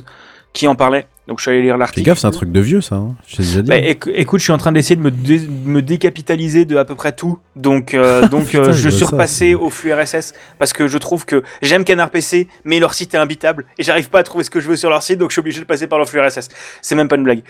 qui 0.53 0.67
en 0.67 0.75
parlait. 0.75 1.07
Donc, 1.27 1.37
je 1.37 1.43
suis 1.43 1.51
allé 1.51 1.61
lire 1.61 1.75
Fais 1.75 1.79
l'article. 1.79 2.05
gaffe, 2.07 2.17
c'est 2.17 2.27
un 2.27 2.31
truc 2.31 2.51
de 2.51 2.59
vieux 2.59 2.81
ça. 2.81 2.95
Hein. 2.95 3.15
Je 3.27 3.37
déjà 3.37 3.61
dit. 3.61 3.69
Bah, 3.69 3.77
éc- 3.77 4.11
écoute, 4.15 4.39
je 4.39 4.43
suis 4.45 4.51
en 4.51 4.57
train 4.57 4.71
d'essayer 4.73 4.95
de 4.97 5.01
me, 5.01 5.11
dé- 5.11 5.47
me 5.65 5.81
décapitaliser 5.81 6.65
de 6.65 6.75
à 6.75 6.83
peu 6.83 6.95
près 6.95 7.13
tout. 7.13 7.37
Donc, 7.55 7.93
euh, 7.93 8.27
donc 8.27 8.47
Putain, 8.47 8.63
euh, 8.63 8.73
je 8.73 8.89
suis 8.89 9.05
ça, 9.05 9.57
au 9.61 9.69
flux 9.69 9.93
RSS 9.93 10.33
parce 10.59 10.73
que 10.73 10.87
je 10.87 10.97
trouve 10.97 11.25
que 11.25 11.43
j'aime 11.61 11.85
Canard 11.85 12.09
PC, 12.09 12.47
mais 12.65 12.79
leur 12.79 12.93
site 12.95 13.13
est 13.13 13.17
imbitable 13.17 13.65
et 13.77 13.83
j'arrive 13.83 14.09
pas 14.09 14.19
à 14.19 14.23
trouver 14.23 14.43
ce 14.43 14.49
que 14.49 14.59
je 14.59 14.67
veux 14.67 14.75
sur 14.75 14.89
leur 14.89 15.03
site, 15.03 15.19
donc 15.19 15.29
je 15.29 15.33
suis 15.35 15.39
obligé 15.39 15.59
de 15.61 15.65
passer 15.65 15.87
par 15.87 15.99
leur 15.99 16.09
flux 16.09 16.19
RSS. 16.19 16.49
C'est 16.81 16.95
même 16.95 17.07
pas 17.07 17.15
une 17.15 17.23
blague. 17.23 17.43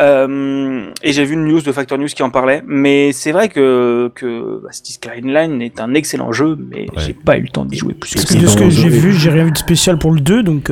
Euh, 0.00 0.86
et 1.02 1.12
j'ai 1.12 1.24
vu 1.24 1.34
une 1.34 1.44
news 1.46 1.60
de 1.60 1.72
Factor 1.72 1.98
News 1.98 2.06
qui 2.06 2.22
en 2.22 2.30
parlait, 2.30 2.62
mais 2.66 3.12
c'est 3.12 3.32
vrai 3.32 3.48
que 3.48 4.10
que 4.14 4.60
bah, 4.62 4.70
Skyline 4.72 5.60
est 5.60 5.80
un 5.80 5.92
excellent 5.94 6.32
jeu, 6.32 6.56
mais 6.70 6.82
Ouais. 6.96 7.02
j'ai 7.04 7.12
pas 7.12 7.36
eu 7.36 7.42
le 7.42 7.48
temps 7.48 7.64
d'y 7.66 7.76
jouer 7.76 7.92
plus 7.94 8.14
que 8.14 8.20
Parce 8.20 8.34
que 8.34 8.38
de 8.40 8.46
ce 8.46 8.56
que 8.56 8.70
j'ai 8.70 8.88
vu, 8.88 9.12
j'ai 9.12 9.30
rien 9.30 9.44
vu 9.44 9.50
de 9.52 9.58
spécial 9.58 9.98
pour 9.98 10.12
le 10.12 10.20
2, 10.20 10.42
donc. 10.42 10.70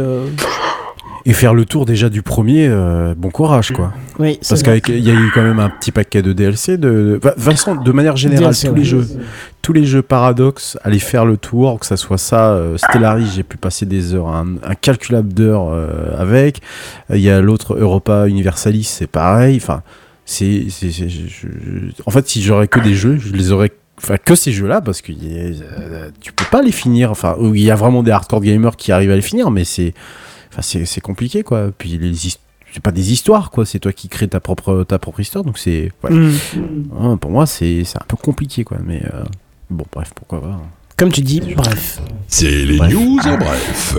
Et 1.26 1.32
faire 1.32 1.54
le 1.54 1.64
tour 1.64 1.86
déjà 1.86 2.10
du 2.10 2.20
premier, 2.20 2.66
euh, 2.68 3.14
bon 3.16 3.30
courage 3.30 3.72
quoi. 3.72 3.92
Oui, 4.18 4.38
c'est 4.42 4.62
Parce 4.62 4.80
qu'il 4.80 5.00
y 5.00 5.10
a 5.10 5.14
eu 5.14 5.30
quand 5.34 5.42
même 5.42 5.58
un 5.58 5.70
petit 5.70 5.90
paquet 5.90 6.20
de 6.20 6.32
DLC. 6.34 6.76
De... 6.76 7.18
Vincent, 7.38 7.76
de 7.76 7.92
manière 7.92 8.16
générale, 8.16 8.52
DLC, 8.52 8.68
tous 8.68 8.74
les 8.74 8.84
jeux, 8.84 9.06
tous 9.62 9.72
les 9.72 9.84
jeux 9.86 10.02
Paradox, 10.02 10.76
aller 10.84 10.98
faire 10.98 11.24
le 11.24 11.38
tour, 11.38 11.80
que 11.80 11.86
ça 11.86 11.96
soit 11.96 12.18
ça, 12.18 12.50
euh, 12.50 12.76
Stellaris, 12.76 13.32
j'ai 13.36 13.42
pu 13.42 13.56
passer 13.56 13.86
des 13.86 14.12
heures, 14.14 14.28
un, 14.28 14.56
un 14.62 14.74
calculable 14.74 15.32
d'heures 15.32 15.70
euh, 15.72 16.14
avec. 16.18 16.60
Euh, 17.10 17.16
Il 17.16 17.22
y 17.22 17.30
a 17.30 17.40
l'autre 17.40 17.74
Europa 17.78 18.28
Universalis, 18.28 18.84
c'est 18.84 19.06
pareil. 19.06 19.56
Enfin, 19.56 19.82
c'est, 20.26 20.66
en 22.06 22.10
fait, 22.10 22.28
si 22.28 22.42
j'aurais 22.42 22.68
que 22.68 22.80
des 22.80 22.94
jeux, 22.94 23.16
je 23.18 23.32
les 23.32 23.52
aurais. 23.52 23.70
Enfin, 23.96 24.16
que 24.16 24.34
ces 24.34 24.52
jeux-là, 24.52 24.80
parce 24.80 25.00
que 25.02 25.12
euh, 25.12 26.10
tu 26.20 26.32
peux 26.32 26.44
pas 26.50 26.62
les 26.62 26.72
finir. 26.72 27.10
Enfin, 27.10 27.36
il 27.40 27.60
y 27.60 27.70
a 27.70 27.74
vraiment 27.76 28.02
des 28.02 28.10
hardcore 28.10 28.40
gamers 28.40 28.76
qui 28.76 28.90
arrivent 28.90 29.12
à 29.12 29.16
les 29.16 29.22
finir, 29.22 29.50
mais 29.50 29.64
c'est, 29.64 29.94
enfin, 30.56 30.84
c'est, 30.84 31.00
compliqué, 31.00 31.42
quoi. 31.42 31.70
Puis 31.76 31.98
les 31.98 32.12
c'est 32.72 32.82
pas 32.82 32.90
des 32.90 33.12
histoires, 33.12 33.50
quoi. 33.50 33.64
C'est 33.66 33.78
toi 33.78 33.92
qui 33.92 34.08
crée 34.08 34.26
ta 34.28 34.40
propre, 34.40 34.84
ta 34.84 34.98
propre 34.98 35.20
histoire, 35.20 35.44
donc 35.44 35.58
c'est. 35.58 35.92
ouais. 36.02 36.10
Mm. 36.10 36.32
Ouais, 36.92 37.16
pour 37.16 37.30
moi, 37.30 37.46
c'est 37.46 37.82
un 37.94 38.04
peu 38.08 38.16
compliqué, 38.16 38.64
quoi. 38.64 38.78
Mais 38.84 39.02
euh, 39.14 39.22
bon, 39.70 39.84
bref, 39.92 40.12
pourquoi 40.14 40.40
pas. 40.40 40.48
hein. 40.48 40.62
Comme 40.96 41.10
tu 41.12 41.22
dis, 41.22 41.40
bref. 41.56 42.00
C'est 42.28 42.48
les 42.50 42.76
Bref. 42.78 42.92
news 42.92 43.18
en 43.26 43.36
bref. 43.36 43.96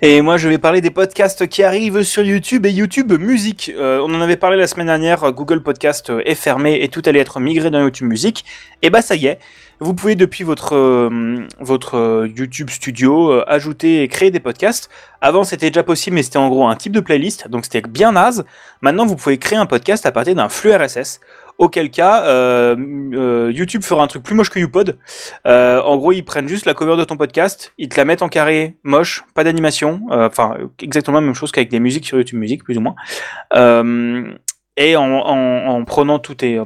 Et 0.00 0.22
moi, 0.22 0.36
je 0.36 0.48
vais 0.48 0.58
parler 0.58 0.80
des 0.80 0.90
podcasts 0.90 1.48
qui 1.48 1.64
arrivent 1.64 2.04
sur 2.04 2.22
YouTube 2.22 2.64
et 2.66 2.70
YouTube 2.70 3.12
Musique. 3.18 3.72
Euh, 3.76 3.98
on 4.06 4.14
en 4.14 4.20
avait 4.20 4.36
parlé 4.36 4.56
la 4.56 4.68
semaine 4.68 4.86
dernière. 4.86 5.32
Google 5.32 5.60
Podcast 5.60 6.12
est 6.24 6.36
fermé 6.36 6.78
et 6.82 6.88
tout 6.88 7.02
allait 7.06 7.18
être 7.18 7.40
migré 7.40 7.68
dans 7.70 7.80
YouTube 7.80 8.06
Musique. 8.06 8.44
Et 8.82 8.90
bah, 8.90 9.02
ça 9.02 9.16
y 9.16 9.26
est. 9.26 9.40
Vous 9.80 9.94
pouvez 9.94 10.16
depuis 10.16 10.42
votre 10.42 10.74
euh, 10.74 11.46
votre 11.60 11.96
euh, 11.96 12.28
YouTube 12.36 12.68
Studio 12.68 13.30
euh, 13.30 13.44
ajouter 13.46 14.02
et 14.02 14.08
créer 14.08 14.30
des 14.32 14.40
podcasts. 14.40 14.90
Avant, 15.20 15.44
c'était 15.44 15.70
déjà 15.70 15.84
possible, 15.84 16.16
mais 16.16 16.24
c'était 16.24 16.38
en 16.38 16.48
gros 16.48 16.66
un 16.66 16.74
type 16.74 16.92
de 16.92 17.00
playlist, 17.00 17.48
donc 17.48 17.64
c'était 17.64 17.82
bien 17.82 18.12
naze. 18.12 18.44
Maintenant, 18.80 19.06
vous 19.06 19.14
pouvez 19.14 19.38
créer 19.38 19.58
un 19.58 19.66
podcast 19.66 20.04
à 20.04 20.12
partir 20.12 20.34
d'un 20.34 20.48
flux 20.48 20.74
RSS. 20.74 21.20
Auquel 21.58 21.90
cas, 21.90 22.22
euh, 22.24 23.50
YouTube 23.52 23.82
fera 23.82 24.04
un 24.04 24.06
truc 24.06 24.22
plus 24.22 24.36
moche 24.36 24.48
que 24.48 24.60
YouPod. 24.60 24.96
En 25.44 25.96
gros, 25.96 26.12
ils 26.12 26.24
prennent 26.24 26.46
juste 26.46 26.66
la 26.66 26.74
cover 26.74 26.96
de 26.96 27.02
ton 27.02 27.16
podcast, 27.16 27.72
ils 27.78 27.88
te 27.88 27.96
la 27.96 28.04
mettent 28.04 28.22
en 28.22 28.28
carré, 28.28 28.76
moche, 28.84 29.24
pas 29.34 29.42
d'animation, 29.42 30.02
enfin 30.08 30.56
exactement 30.80 31.18
la 31.18 31.26
même 31.26 31.34
chose 31.34 31.50
qu'avec 31.50 31.68
des 31.68 31.80
musiques 31.80 32.06
sur 32.06 32.16
YouTube 32.16 32.38
Music, 32.38 32.62
plus 32.62 32.78
ou 32.78 32.80
moins. 32.80 32.94
Euh, 34.78 34.82
et 34.82 34.96
en, 34.96 35.10
en, 35.10 35.66
en 35.66 35.84
prenant 35.84 36.18
tous 36.18 36.36
tes 36.36 36.60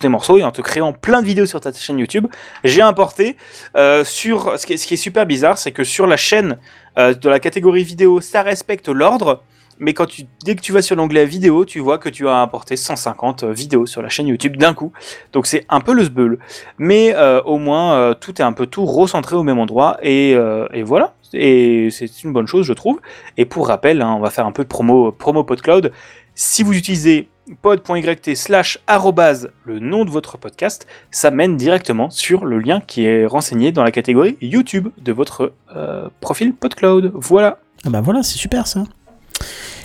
tes 0.00 0.08
morceaux 0.08 0.38
et 0.38 0.44
en 0.44 0.52
te 0.52 0.60
créant 0.62 0.92
plein 0.92 1.22
de 1.22 1.26
vidéos 1.26 1.46
sur 1.46 1.60
ta 1.60 1.72
chaîne 1.72 1.98
YouTube, 1.98 2.26
j'ai 2.64 2.82
importé 2.82 3.36
euh, 3.76 4.04
sur 4.04 4.58
ce 4.58 4.66
qui, 4.66 4.74
est, 4.74 4.96
super 4.96 5.26
bizarre, 5.26 5.58
c'est 5.58 5.72
que 5.72 5.84
sur 5.84 6.06
la 6.06 6.16
chaîne 6.16 6.58
euh, 6.98 7.14
de 7.14 7.28
la 7.28 7.40
catégorie 7.40 7.84
vidéo, 7.84 8.20
ça 8.20 8.42
respecte 8.42 8.88
l'ordre. 8.88 9.42
Mais 9.78 9.94
quand 9.94 10.06
tu, 10.06 10.22
dès 10.44 10.54
que 10.54 10.60
tu 10.60 10.72
vas 10.72 10.80
sur 10.80 10.94
l'onglet 10.94 11.26
vidéo, 11.26 11.64
tu 11.64 11.80
vois 11.80 11.98
que 11.98 12.08
tu 12.08 12.28
as 12.28 12.36
importé 12.36 12.76
150 12.76 13.42
vidéos 13.44 13.84
sur 13.86 14.00
la 14.00 14.08
chaîne 14.08 14.28
YouTube 14.28 14.56
d'un 14.56 14.74
coup. 14.74 14.92
Donc 15.32 15.46
c'est 15.46 15.64
un 15.68 15.80
peu 15.80 15.92
le 15.92 16.04
sbeul. 16.04 16.38
Mais 16.78 17.12
euh, 17.16 17.42
au 17.42 17.58
moins, 17.58 17.94
euh, 17.94 18.14
tout 18.14 18.40
est 18.40 18.44
un 18.44 18.52
peu 18.52 18.66
tout 18.66 18.84
recentré 18.84 19.34
au 19.34 19.42
même 19.42 19.58
endroit. 19.58 19.98
Et, 20.00 20.34
euh, 20.36 20.68
et 20.72 20.84
voilà. 20.84 21.14
Et 21.32 21.88
c'est 21.90 22.22
une 22.22 22.32
bonne 22.32 22.46
chose, 22.46 22.64
je 22.64 22.74
trouve. 22.74 23.00
Et 23.36 23.44
pour 23.44 23.66
rappel, 23.66 24.02
hein, 24.02 24.14
on 24.16 24.20
va 24.20 24.30
faire 24.30 24.46
un 24.46 24.52
peu 24.52 24.62
de 24.62 24.68
promo, 24.68 25.10
promo 25.10 25.42
PodCloud. 25.42 25.90
Si 26.34 26.62
vous 26.62 26.74
utilisez 26.74 27.28
pod.yt 27.60 28.34
slash 28.36 28.78
arrobase 28.86 29.50
le 29.64 29.78
nom 29.78 30.04
de 30.04 30.10
votre 30.10 30.38
podcast, 30.38 30.86
ça 31.10 31.30
mène 31.30 31.56
directement 31.56 32.08
sur 32.10 32.44
le 32.44 32.58
lien 32.58 32.80
qui 32.80 33.04
est 33.04 33.26
renseigné 33.26 33.72
dans 33.72 33.82
la 33.82 33.90
catégorie 33.90 34.36
YouTube 34.40 34.88
de 35.00 35.12
votre 35.12 35.52
euh, 35.76 36.08
profil 36.20 36.54
PodCloud. 36.54 37.12
Voilà. 37.14 37.58
Ah 37.84 37.90
bah 37.90 38.00
voilà, 38.00 38.22
c'est 38.22 38.38
super 38.38 38.66
ça. 38.66 38.84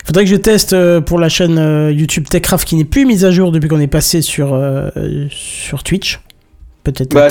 Faudrait 0.05 0.23
que 0.23 0.29
je 0.29 0.35
teste 0.35 0.73
euh, 0.73 1.01
pour 1.01 1.19
la 1.19 1.29
chaîne 1.29 1.57
euh, 1.57 1.91
YouTube 1.91 2.27
Techcraft 2.29 2.67
qui 2.67 2.75
n'est 2.75 2.85
plus 2.85 3.05
mise 3.05 3.25
à 3.25 3.31
jour 3.31 3.51
depuis 3.51 3.67
qu'on 3.67 3.79
est 3.79 3.87
passé 3.87 4.21
sur, 4.21 4.57
sur 5.29 5.83
Twitch. 5.83 6.21
Peut-être. 6.83 7.13
Bah, 7.13 7.27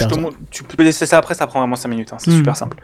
tu 0.51 0.65
peux 0.65 0.83
laisser 0.83 1.07
ça 1.07 1.17
après, 1.19 1.35
ça 1.35 1.47
prend 1.47 1.61
vraiment 1.61 1.77
5 1.77 1.89
minutes. 1.89 2.13
hein, 2.13 2.17
c'est 2.19 2.31
Hmm. 2.31 2.37
super 2.39 2.57
simple. 2.57 2.77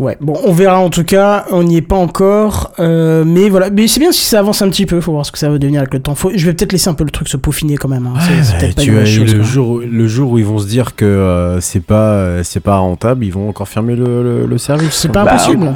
Ouais, 0.00 0.16
bon, 0.20 0.34
on 0.44 0.52
verra 0.52 0.80
en 0.80 0.90
tout 0.90 1.04
cas, 1.04 1.44
on 1.52 1.62
n'y 1.62 1.76
est 1.76 1.80
pas 1.82 1.94
encore, 1.94 2.72
euh, 2.80 3.22
mais 3.24 3.48
voilà, 3.48 3.70
mais 3.70 3.86
c'est 3.86 4.00
bien 4.00 4.10
si 4.10 4.24
ça 4.24 4.40
avance 4.40 4.60
un 4.60 4.68
petit 4.68 4.86
peu, 4.86 5.00
faut 5.00 5.12
voir 5.12 5.24
ce 5.24 5.30
que 5.30 5.38
ça 5.38 5.48
va 5.48 5.56
devenir 5.56 5.82
avec 5.82 5.94
le 5.94 6.00
temps. 6.00 6.16
Faut, 6.16 6.32
je 6.34 6.44
vais 6.46 6.52
peut-être 6.52 6.72
laisser 6.72 6.88
un 6.88 6.94
peu 6.94 7.04
le 7.04 7.10
truc 7.10 7.28
se 7.28 7.36
peaufiner 7.36 7.76
quand 7.76 7.86
même. 7.88 8.06
hein. 8.08 8.18
C'est- 8.18 8.42
c'est 8.42 8.52
Ouais, 8.54 8.58
peut-être 8.58 8.74
pas 8.74 8.82
tu 8.82 8.88
une 8.88 8.94
as 8.96 8.98
mauvaise 9.00 9.14
eu 9.16 9.20
chose, 9.20 9.32
le 9.34 9.38
quoi. 9.38 9.48
jour, 9.48 9.80
le 9.88 10.06
jour 10.08 10.30
où 10.32 10.38
ils 10.38 10.44
vont 10.44 10.58
se 10.58 10.66
dire 10.66 10.96
que 10.96 11.04
euh, 11.04 11.60
c'est 11.60 11.78
pas, 11.78 12.14
euh, 12.14 12.40
c'est 12.42 12.58
pas 12.58 12.78
rentable, 12.78 13.24
ils 13.24 13.30
vont 13.32 13.48
encore 13.48 13.68
fermer 13.68 13.94
le, 13.94 14.24
le- 14.24 14.46
le 14.46 14.58
service. 14.58 14.94
C'est 14.94 15.12
pas 15.12 15.24
Bah, 15.24 15.34
impossible. 15.34 15.72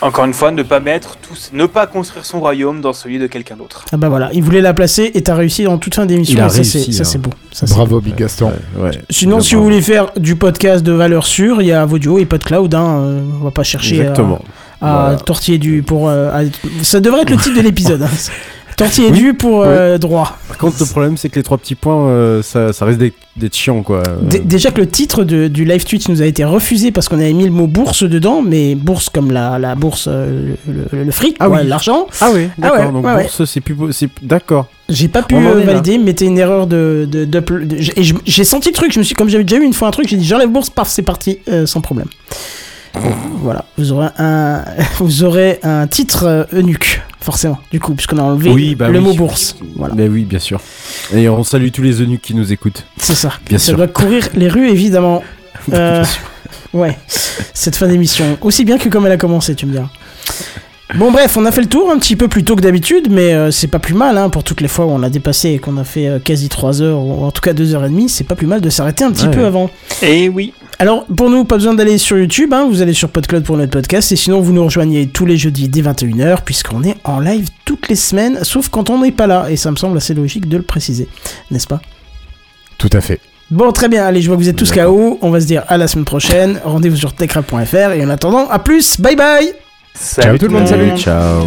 Encore 0.00 0.24
une 0.26 0.32
fois, 0.32 0.50
ne 0.52 0.62
pas 0.62 0.78
mettre 0.80 1.16
tous, 1.16 1.50
ne 1.52 1.66
pas 1.66 1.86
construire 1.86 2.24
son 2.24 2.38
royaume 2.40 2.80
dans 2.80 2.92
celui 2.92 3.18
de 3.18 3.26
quelqu'un 3.26 3.56
d'autre. 3.56 3.84
Ah 3.92 3.96
bah 3.96 4.08
voilà, 4.08 4.30
il 4.32 4.42
voulait 4.44 4.60
la 4.60 4.72
placer 4.74 5.10
et 5.14 5.22
t'as 5.22 5.34
réussi 5.34 5.64
dans 5.64 5.76
toute 5.78 5.94
fin 5.94 6.06
d'émission. 6.06 6.34
Il 6.36 6.40
a 6.40 6.46
et 6.46 6.48
ça, 6.50 6.54
réussi, 6.56 6.84
c'est- 6.84 6.92
ça 6.92 7.00
hein. 7.02 7.04
c'est 7.04 7.18
beau. 7.18 7.30
Ça, 7.50 7.66
Bravo, 7.66 8.00
Big 8.00 8.14
Gaston. 8.14 8.52
Ouais, 8.76 8.82
ouais. 8.84 8.90
Sinon, 9.10 9.40
si 9.40 9.54
vous 9.56 9.62
voulez 9.64 9.82
faire 9.82 10.12
du 10.16 10.36
podcast 10.36 10.84
de 10.84 10.92
valeur 10.92 11.26
sûre, 11.26 11.60
il 11.62 11.66
y 11.68 11.72
a 11.72 11.84
Vodio 11.84 12.18
et 12.18 12.26
PodCloud. 12.26 12.72
Hein, 12.74 12.98
euh, 13.00 13.20
on 13.40 13.44
va 13.44 13.50
pas 13.50 13.64
chercher 13.64 13.98
à- 13.98 14.02
Exactement. 14.02 14.40
à, 14.80 15.00
Voilà. 15.02 15.16
tortiller 15.16 15.58
du 15.58 15.82
pour. 15.82 16.08
euh, 16.08 16.30
à- 16.32 16.84
Ça 16.84 17.00
devrait 17.00 17.22
être 17.22 17.30
le 17.30 17.36
titre 17.36 17.56
de 17.56 17.62
l'épisode. 17.62 18.06
hein. 18.80 18.84
Tortiller 18.84 19.10
Oui, 19.10 19.18
du 19.18 19.34
pour 19.34 19.62
euh, 19.64 19.98
droit. 19.98 20.38
Par 20.48 20.58
contre, 20.58 20.76
le 20.80 20.86
problème, 20.86 21.16
c'est 21.16 21.28
que 21.28 21.36
les 21.36 21.42
trois 21.42 21.58
petits 21.58 21.74
points, 21.74 22.08
euh, 22.08 22.42
ça, 22.42 22.72
ça 22.72 22.84
risque 22.84 22.98
d'être- 23.00 23.54
chiant, 23.54 23.82
quoi. 23.82 23.98
Euh, 24.08 24.16
Dé- 24.22 24.40
Déjà 24.40 24.70
que 24.72 24.80
le 24.80 24.88
titre 24.88 25.22
de- 25.24 25.46
du 25.48 25.64
live 25.64 25.84
Twitch 25.84 26.08
nous 26.08 26.22
a 26.22 26.26
été 26.26 26.44
refusé 26.44 26.90
parce 26.90 27.08
qu'on 27.08 27.18
avait 27.20 27.32
mis 27.32 27.44
le 27.44 27.50
mot 27.52 27.66
bourse 27.68 28.02
dedans, 28.02 28.42
mais 28.42 28.74
bourse 28.74 29.08
comme 29.10 29.30
la, 29.30 29.58
la 29.60 29.74
bourse, 29.76 30.06
euh, 30.10 30.54
le, 30.92 31.04
le 31.04 31.10
fric, 31.12 31.36
Ah 31.38 31.48
oui. 31.48 31.58
l'argent. 31.66 32.06
Ah 32.20 32.30
oui, 32.34 32.48
d'accord. 32.58 32.86
ouais, 32.86 32.92
donc 32.92 33.04
ouais, 33.06 33.14
ouais. 33.14 33.22
bourse, 33.22 33.44
c'est 33.44 33.60
plus, 33.60 33.74
beau- 33.74 33.92
c'est 33.92 34.08
d'accord. 34.22 34.66
J'ai 34.88 35.06
pas 35.08 35.22
pu 35.22 35.34
est 35.36 35.64
valider, 35.64 35.98
mais 35.98 36.10
c'était 36.12 36.24
une 36.26 36.38
erreur 36.38 36.66
de. 36.66 37.06
de, 37.10 37.24
d'upload- 37.24 37.66
de- 37.68 37.76
j'ai- 37.78 37.98
et 38.00 38.02
je- 38.02 38.14
j'ai 38.24 38.44
senti 38.44 38.70
le 38.70 38.74
truc, 38.74 38.92
je 38.92 38.98
me 38.98 39.04
suis, 39.04 39.14
comme 39.14 39.28
j'avais 39.28 39.44
déjà 39.44 39.60
eu 39.62 39.64
une 39.64 39.72
fois 39.74 39.86
un 39.88 39.92
truc, 39.92 40.08
j'ai 40.08 40.16
dit 40.16 40.24
j'enlève 40.24 40.48
bourse, 40.50 40.70
paf, 40.70 40.88
c'est 40.88 41.02
parti, 41.02 41.38
euh, 41.48 41.64
sans 41.66 41.80
problème. 41.80 42.08
voilà, 43.42 43.64
vous 43.76 43.92
aurez 43.92 44.08
un, 44.18 44.64
vous 44.98 45.22
aurez 45.24 45.60
un 45.62 45.86
titre 45.86 46.24
euh, 46.26 46.44
eunuque. 46.52 47.02
Forcément, 47.20 47.58
du 47.70 47.80
coup, 47.80 47.94
puisqu'on 47.94 48.18
a 48.18 48.22
enlevé 48.22 48.50
Oui, 48.50 48.74
bah 48.74 48.88
le 48.88 48.98
oui. 48.98 49.04
mot 49.04 49.14
bourse. 49.14 49.56
Voilà, 49.76 49.94
Mais 49.94 50.08
oui, 50.08 50.24
bien 50.24 50.38
sûr. 50.38 50.60
Et 51.14 51.28
on 51.28 51.42
salue 51.44 51.68
tous 51.70 51.82
les 51.82 52.00
eunuques 52.00 52.22
qui 52.22 52.34
nous 52.34 52.52
écoutent. 52.52 52.84
c'est 52.96 53.14
ça. 53.14 53.32
Bien 53.48 53.58
ça 53.58 53.66
sûr. 53.66 53.76
doit 53.76 53.88
courir 53.88 54.28
les 54.34 54.48
rues, 54.48 54.68
évidemment. 54.68 55.22
Euh, 55.74 56.02
ouais, 56.72 56.96
cette 57.52 57.76
fin 57.76 57.88
d'émission. 57.88 58.38
Aussi 58.40 58.64
bien 58.64 58.78
que 58.78 58.88
comme 58.88 59.04
elle 59.04 59.12
a 59.12 59.16
commencé, 59.18 59.54
tu 59.54 59.66
me 59.66 59.72
diras. 59.72 59.88
Bon 60.94 61.10
bref, 61.12 61.36
on 61.36 61.44
a 61.44 61.52
fait 61.52 61.60
le 61.60 61.66
tour 61.66 61.90
un 61.90 61.98
petit 61.98 62.16
peu 62.16 62.28
plus 62.28 62.42
tôt 62.44 62.56
que 62.56 62.62
d'habitude, 62.62 63.08
mais 63.10 63.34
euh, 63.34 63.50
c'est 63.50 63.66
pas 63.66 63.78
plus 63.78 63.92
mal 63.92 64.16
hein, 64.16 64.30
pour 64.30 64.42
toutes 64.44 64.62
les 64.62 64.68
fois 64.68 64.86
où 64.86 64.90
on 64.90 64.98
l'a 64.98 65.10
dépassé 65.10 65.50
et 65.50 65.58
qu'on 65.58 65.76
a 65.76 65.84
fait 65.84 66.06
euh, 66.08 66.18
quasi 66.18 66.48
3 66.48 66.80
heures, 66.80 67.00
ou 67.00 67.24
en 67.24 67.30
tout 67.30 67.42
cas 67.42 67.52
2 67.52 67.74
heures 67.74 67.84
et 67.84 67.90
demie, 67.90 68.08
c'est 68.08 68.24
pas 68.24 68.36
plus 68.36 68.46
mal 68.46 68.62
de 68.62 68.70
s'arrêter 68.70 69.04
un 69.04 69.10
petit 69.12 69.26
Ouais. 69.26 69.30
peu 69.34 69.44
avant. 69.44 69.68
Et 70.00 70.30
oui. 70.30 70.54
Alors 70.80 71.04
pour 71.06 71.28
nous, 71.28 71.44
pas 71.44 71.56
besoin 71.56 71.74
d'aller 71.74 71.98
sur 71.98 72.16
YouTube, 72.16 72.52
hein, 72.54 72.68
vous 72.68 72.82
allez 72.82 72.92
sur 72.92 73.08
PodCloud 73.08 73.42
pour 73.42 73.56
notre 73.56 73.72
podcast, 73.72 74.12
et 74.12 74.16
sinon 74.16 74.40
vous 74.40 74.52
nous 74.52 74.64
rejoignez 74.64 75.08
tous 75.08 75.26
les 75.26 75.36
jeudis 75.36 75.68
dès 75.68 75.82
21h, 75.82 76.42
puisqu'on 76.44 76.84
est 76.84 76.96
en 77.02 77.18
live 77.18 77.48
toutes 77.64 77.88
les 77.88 77.96
semaines, 77.96 78.38
sauf 78.42 78.68
quand 78.68 78.88
on 78.88 79.00
n'est 79.02 79.10
pas 79.10 79.26
là, 79.26 79.50
et 79.50 79.56
ça 79.56 79.72
me 79.72 79.76
semble 79.76 79.96
assez 79.96 80.14
logique 80.14 80.48
de 80.48 80.56
le 80.56 80.62
préciser, 80.62 81.08
n'est-ce 81.50 81.66
pas? 81.66 81.80
Tout 82.78 82.90
à 82.92 83.00
fait. 83.00 83.18
Bon, 83.50 83.72
très 83.72 83.88
bien, 83.88 84.06
allez, 84.06 84.22
je 84.22 84.28
vois 84.28 84.36
que 84.36 84.42
vous 84.42 84.48
êtes 84.48 84.56
tous 84.56 84.70
KO, 84.70 85.18
on 85.20 85.30
va 85.30 85.40
se 85.40 85.46
dire 85.46 85.64
à 85.66 85.78
la 85.78 85.88
semaine 85.88 86.04
prochaine, 86.04 86.60
rendez-vous 86.62 86.96
sur 86.96 87.12
techrap.fr, 87.12 87.74
et 87.74 88.04
en 88.04 88.10
attendant, 88.10 88.48
à 88.48 88.60
plus, 88.60 89.00
bye 89.00 89.16
bye. 89.16 89.52
Salut 89.94 90.38
tout 90.38 90.46
le 90.46 90.52
monde, 90.52 90.68
Salut, 90.68 90.96
ciao. 90.96 91.44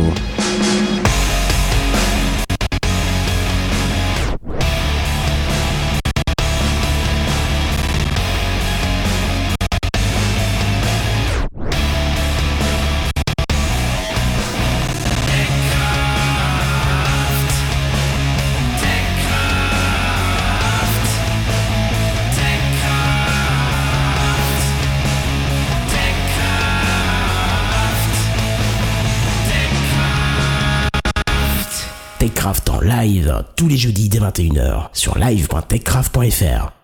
Live 32.81 33.43
tous 33.55 33.67
les 33.67 33.77
jeudis 33.77 34.09
dès 34.09 34.19
21h 34.19 34.89
sur 34.93 35.17
live.techcraft.fr. 35.17 36.80